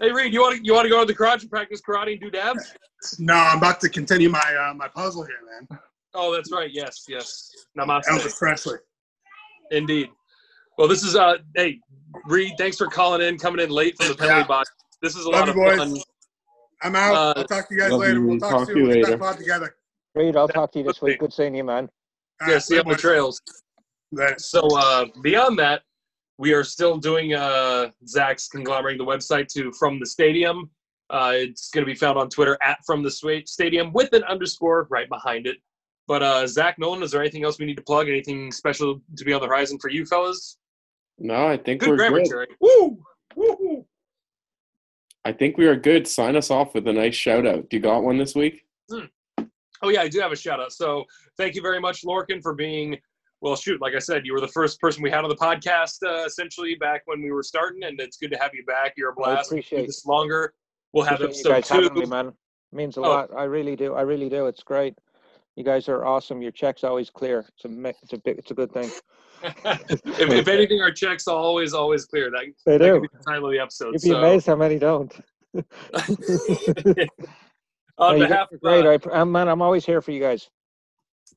Hey 0.00 0.10
Reed, 0.12 0.32
you 0.32 0.40
want 0.40 0.56
to 0.56 0.64
you 0.64 0.74
want 0.74 0.84
to 0.86 0.88
go 0.88 1.00
to 1.00 1.06
the 1.06 1.14
garage 1.14 1.42
and 1.42 1.50
practice 1.50 1.80
karate 1.80 2.12
and 2.12 2.20
do 2.20 2.30
dabs? 2.30 2.74
No, 3.18 3.34
I'm 3.34 3.58
about 3.58 3.80
to 3.80 3.88
continue 3.88 4.30
my 4.30 4.40
uh, 4.40 4.74
my 4.74 4.88
puzzle 4.88 5.22
here, 5.24 5.38
man. 5.46 5.78
Oh, 6.14 6.34
that's 6.34 6.50
right. 6.50 6.70
Yes, 6.72 7.04
yes. 7.08 7.52
Namaste. 7.78 8.06
Elvis 8.06 8.36
Presley. 8.36 8.78
Indeed. 9.70 10.08
Well, 10.80 10.88
this 10.88 11.02
is 11.04 11.14
uh 11.14 11.34
hey 11.56 11.78
Reed, 12.24 12.54
thanks 12.56 12.78
for 12.78 12.86
calling 12.86 13.20
in, 13.20 13.36
coming 13.36 13.62
in 13.62 13.68
late 13.68 13.98
for 13.98 14.08
the 14.08 14.14
penalty 14.14 14.40
Yeah. 14.40 14.46
box. 14.46 14.70
This 15.02 15.14
is 15.14 15.26
a 15.26 15.28
Love 15.28 15.40
lot 15.40 15.48
of 15.50 15.54
you, 15.56 15.62
boys. 15.62 15.76
fun. 15.76 15.96
I'm 16.82 16.96
out. 16.96 17.14
Uh, 17.14 17.34
I'll 17.36 17.44
talk 17.44 17.68
to 17.68 17.74
you 17.74 17.80
guys 17.82 17.92
later. 17.92 18.14
you, 18.14 18.26
We'll 18.26 18.38
talk, 18.38 18.50
Talk 18.50 18.66
soon. 18.66 18.76
to 18.76 18.80
you 18.80 18.86
We'll 18.86 18.94
get 18.94 19.04
later. 19.04 19.18
that 19.18 19.20
pod 19.20 19.36
together. 19.36 19.76
Reed, 20.14 20.36
I'll 20.38 20.48
talk 20.48 20.72
to 20.72 20.78
you 20.78 20.86
this 20.86 21.02
week. 21.02 21.18
Good 21.20 21.34
seeing 21.34 21.54
you, 21.54 21.64
man. 21.64 21.90
All 22.40 22.48
Yeah, 22.48 22.54
right, 22.54 22.62
see 22.62 22.76
you 22.76 22.80
on 22.80 22.88
the 22.88 22.94
trails. 22.96 23.42
Right. 24.10 24.40
So 24.40 24.60
uh, 24.74 25.04
beyond 25.22 25.58
that, 25.58 25.82
we 26.38 26.54
are 26.54 26.64
still 26.64 26.96
doing 26.96 27.34
uh, 27.34 27.90
Zach's 28.08 28.48
conglomerating 28.48 29.04
the 29.04 29.04
website 29.04 29.48
to 29.48 29.70
From 29.72 30.00
the 30.00 30.06
Stadium. 30.06 30.70
Uh, 31.10 31.32
it's 31.34 31.68
going 31.68 31.84
to 31.84 31.92
be 31.92 31.94
found 31.94 32.16
on 32.18 32.30
Twitter 32.30 32.56
at 32.64 32.78
From 32.86 33.02
the 33.02 33.10
Stadium 33.44 33.92
with 33.92 34.14
an 34.14 34.24
underscore 34.24 34.86
right 34.88 35.10
behind 35.10 35.46
it. 35.46 35.58
But 36.08 36.22
uh, 36.22 36.46
Zach 36.46 36.78
Nolan, 36.78 37.02
is 37.02 37.10
there 37.10 37.20
anything 37.20 37.44
else 37.44 37.58
we 37.58 37.66
need 37.66 37.76
to 37.76 37.82
plug? 37.82 38.08
Anything 38.08 38.50
special 38.50 39.02
to 39.18 39.24
be 39.26 39.34
on 39.34 39.42
the 39.42 39.46
horizon 39.46 39.78
for 39.78 39.90
you 39.90 40.06
fellas? 40.06 40.56
No, 41.20 41.46
I 41.46 41.56
think 41.56 41.80
Good 41.80 41.90
we're 41.90 41.96
grammar, 41.96 42.18
good. 42.20 42.28
Terry. 42.28 42.46
Woo! 42.60 42.98
Woo! 43.36 43.86
I 45.24 45.32
think 45.32 45.58
we 45.58 45.66
are 45.66 45.76
good. 45.76 46.08
Sign 46.08 46.34
us 46.34 46.50
off 46.50 46.74
with 46.74 46.88
a 46.88 46.92
nice 46.92 47.14
shout 47.14 47.46
out. 47.46 47.68
Do 47.68 47.76
you 47.76 47.82
got 47.82 48.02
one 48.02 48.16
this 48.16 48.34
week? 48.34 48.64
Oh 49.82 49.88
yeah, 49.88 50.00
I 50.02 50.08
do 50.08 50.18
have 50.20 50.32
a 50.32 50.36
shout 50.36 50.60
out. 50.60 50.72
So 50.72 51.04
thank 51.36 51.54
you 51.54 51.62
very 51.62 51.78
much, 51.80 52.02
Lorcan, 52.04 52.42
for 52.42 52.54
being 52.54 52.98
well. 53.42 53.54
Shoot, 53.56 53.80
like 53.82 53.94
I 53.94 53.98
said, 53.98 54.24
you 54.26 54.32
were 54.32 54.40
the 54.40 54.48
first 54.48 54.80
person 54.80 55.02
we 55.02 55.10
had 55.10 55.22
on 55.24 55.28
the 55.30 55.36
podcast 55.36 55.98
uh, 56.06 56.24
essentially 56.24 56.74
back 56.76 57.02
when 57.04 57.22
we 57.22 57.30
were 57.32 57.42
starting, 57.42 57.84
and 57.84 58.00
it's 58.00 58.16
good 58.16 58.30
to 58.30 58.38
have 58.38 58.54
you 58.54 58.64
back. 58.64 58.94
You're 58.96 59.10
a 59.10 59.14
blast. 59.14 59.50
We'll 59.50 59.58
appreciate- 59.60 59.86
this 59.86 60.06
longer. 60.06 60.54
We'll 60.92 61.04
have 61.04 61.20
Appreciate 61.20 61.44
you 61.44 61.52
episode 61.52 61.76
guys 61.76 61.82
two. 61.82 61.88
having 61.88 62.00
me, 62.02 62.06
man. 62.06 62.26
It 62.28 62.34
means 62.72 62.96
a 62.96 63.00
Oh. 63.00 63.08
lot. 63.08 63.30
I 63.36 63.44
really 63.44 63.76
do. 63.76 63.94
I 63.94 64.00
really 64.02 64.28
do. 64.28 64.46
It's 64.46 64.62
great. 64.64 64.94
You 65.56 65.64
guys 65.64 65.88
are 65.88 66.04
awesome. 66.04 66.42
Your 66.42 66.50
check's 66.52 66.82
always 66.82 67.10
clear. 67.10 67.44
It's 67.54 67.64
a 67.64 67.68
ma- 67.68 67.92
it's 68.02 68.12
a 68.12 68.18
big 68.18 68.38
it's 68.38 68.50
a 68.50 68.54
good 68.54 68.72
thing. 68.72 68.90
If, 69.42 70.00
if 70.04 70.48
anything, 70.48 70.80
our 70.80 70.90
checks 70.92 71.26
are 71.28 71.36
always 71.36 71.72
always 71.72 72.04
clear. 72.06 72.30
That, 72.30 72.44
They 72.66 72.78
that 72.78 72.84
do. 72.84 73.00
the 73.12 73.24
title 73.24 73.46
of 73.46 73.52
the 73.52 73.58
episode. 73.58 73.92
You'd 73.92 74.02
be 74.02 74.08
so, 74.10 74.18
amazed 74.18 74.46
how 74.46 74.56
many 74.56 74.78
don't. 74.78 75.12
on 77.98 78.18
guys 78.18 78.28
behalf 78.28 78.48
of 78.52 78.60
great. 78.60 78.86
uh, 78.86 78.98
I, 79.12 79.20
I'm, 79.20 79.32
man, 79.32 79.48
I'm 79.48 79.62
always 79.62 79.84
here 79.84 80.00
for 80.00 80.10
you 80.12 80.20
guys. 80.20 80.48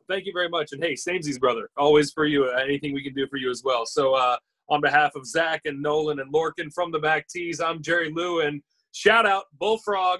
thank 0.09 0.25
you 0.25 0.33
very 0.33 0.49
much. 0.49 0.69
And 0.71 0.83
hey, 0.83 0.93
Samesies 0.93 1.39
brother, 1.39 1.69
always 1.77 2.11
for 2.11 2.25
you. 2.25 2.45
Uh, 2.45 2.59
anything 2.61 2.93
we 2.93 3.03
can 3.03 3.13
do 3.13 3.27
for 3.27 3.37
you 3.37 3.49
as 3.49 3.63
well. 3.63 3.85
So 3.85 4.13
uh, 4.13 4.37
on 4.69 4.81
behalf 4.81 5.11
of 5.15 5.25
Zach 5.25 5.61
and 5.65 5.81
Nolan 5.81 6.19
and 6.19 6.31
Lorcan 6.33 6.71
from 6.73 6.91
the 6.91 6.99
back 6.99 7.27
tees, 7.27 7.59
I'm 7.59 7.81
Jerry 7.81 8.11
Lou 8.13 8.41
and 8.41 8.61
shout 8.91 9.25
out 9.25 9.45
Bullfrog. 9.59 10.19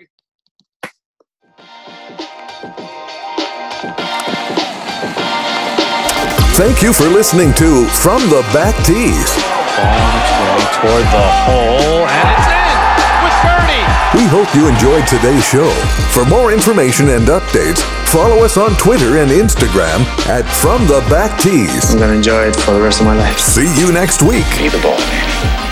Thank 6.53 6.83
you 6.83 6.93
for 6.93 7.05
listening 7.05 7.51
to 7.55 7.87
From 7.87 8.21
the 8.29 8.45
Back 8.53 8.75
Tees. 8.85 9.33
On 9.81 10.13
its 10.21 10.31
way 10.37 10.61
toward 10.77 11.05
the 11.09 11.27
hole, 11.49 12.05
and 12.05 12.29
it's 12.29 12.45
in 12.45 12.77
with 13.25 13.37
birdie. 13.41 14.21
We 14.21 14.25
hope 14.29 14.53
you 14.53 14.67
enjoyed 14.67 15.07
today's 15.07 15.43
show. 15.43 15.67
For 16.13 16.23
more 16.25 16.53
information 16.53 17.09
and 17.09 17.25
updates, 17.25 17.81
follow 18.05 18.45
us 18.45 18.57
on 18.57 18.75
Twitter 18.77 19.17
and 19.17 19.31
Instagram 19.31 20.05
at 20.29 20.45
From 20.45 20.85
the 20.85 21.03
Back 21.09 21.41
Tees. 21.41 21.91
I'm 21.91 21.99
gonna 21.99 22.13
enjoy 22.13 22.49
it 22.49 22.55
for 22.55 22.73
the 22.73 22.81
rest 22.81 22.99
of 22.99 23.07
my 23.07 23.15
life. 23.15 23.39
See 23.39 23.67
you 23.81 23.91
next 23.91 24.21
week. 24.21 24.45
Be 24.59 24.69
the 24.69 24.77
ball. 24.77 25.62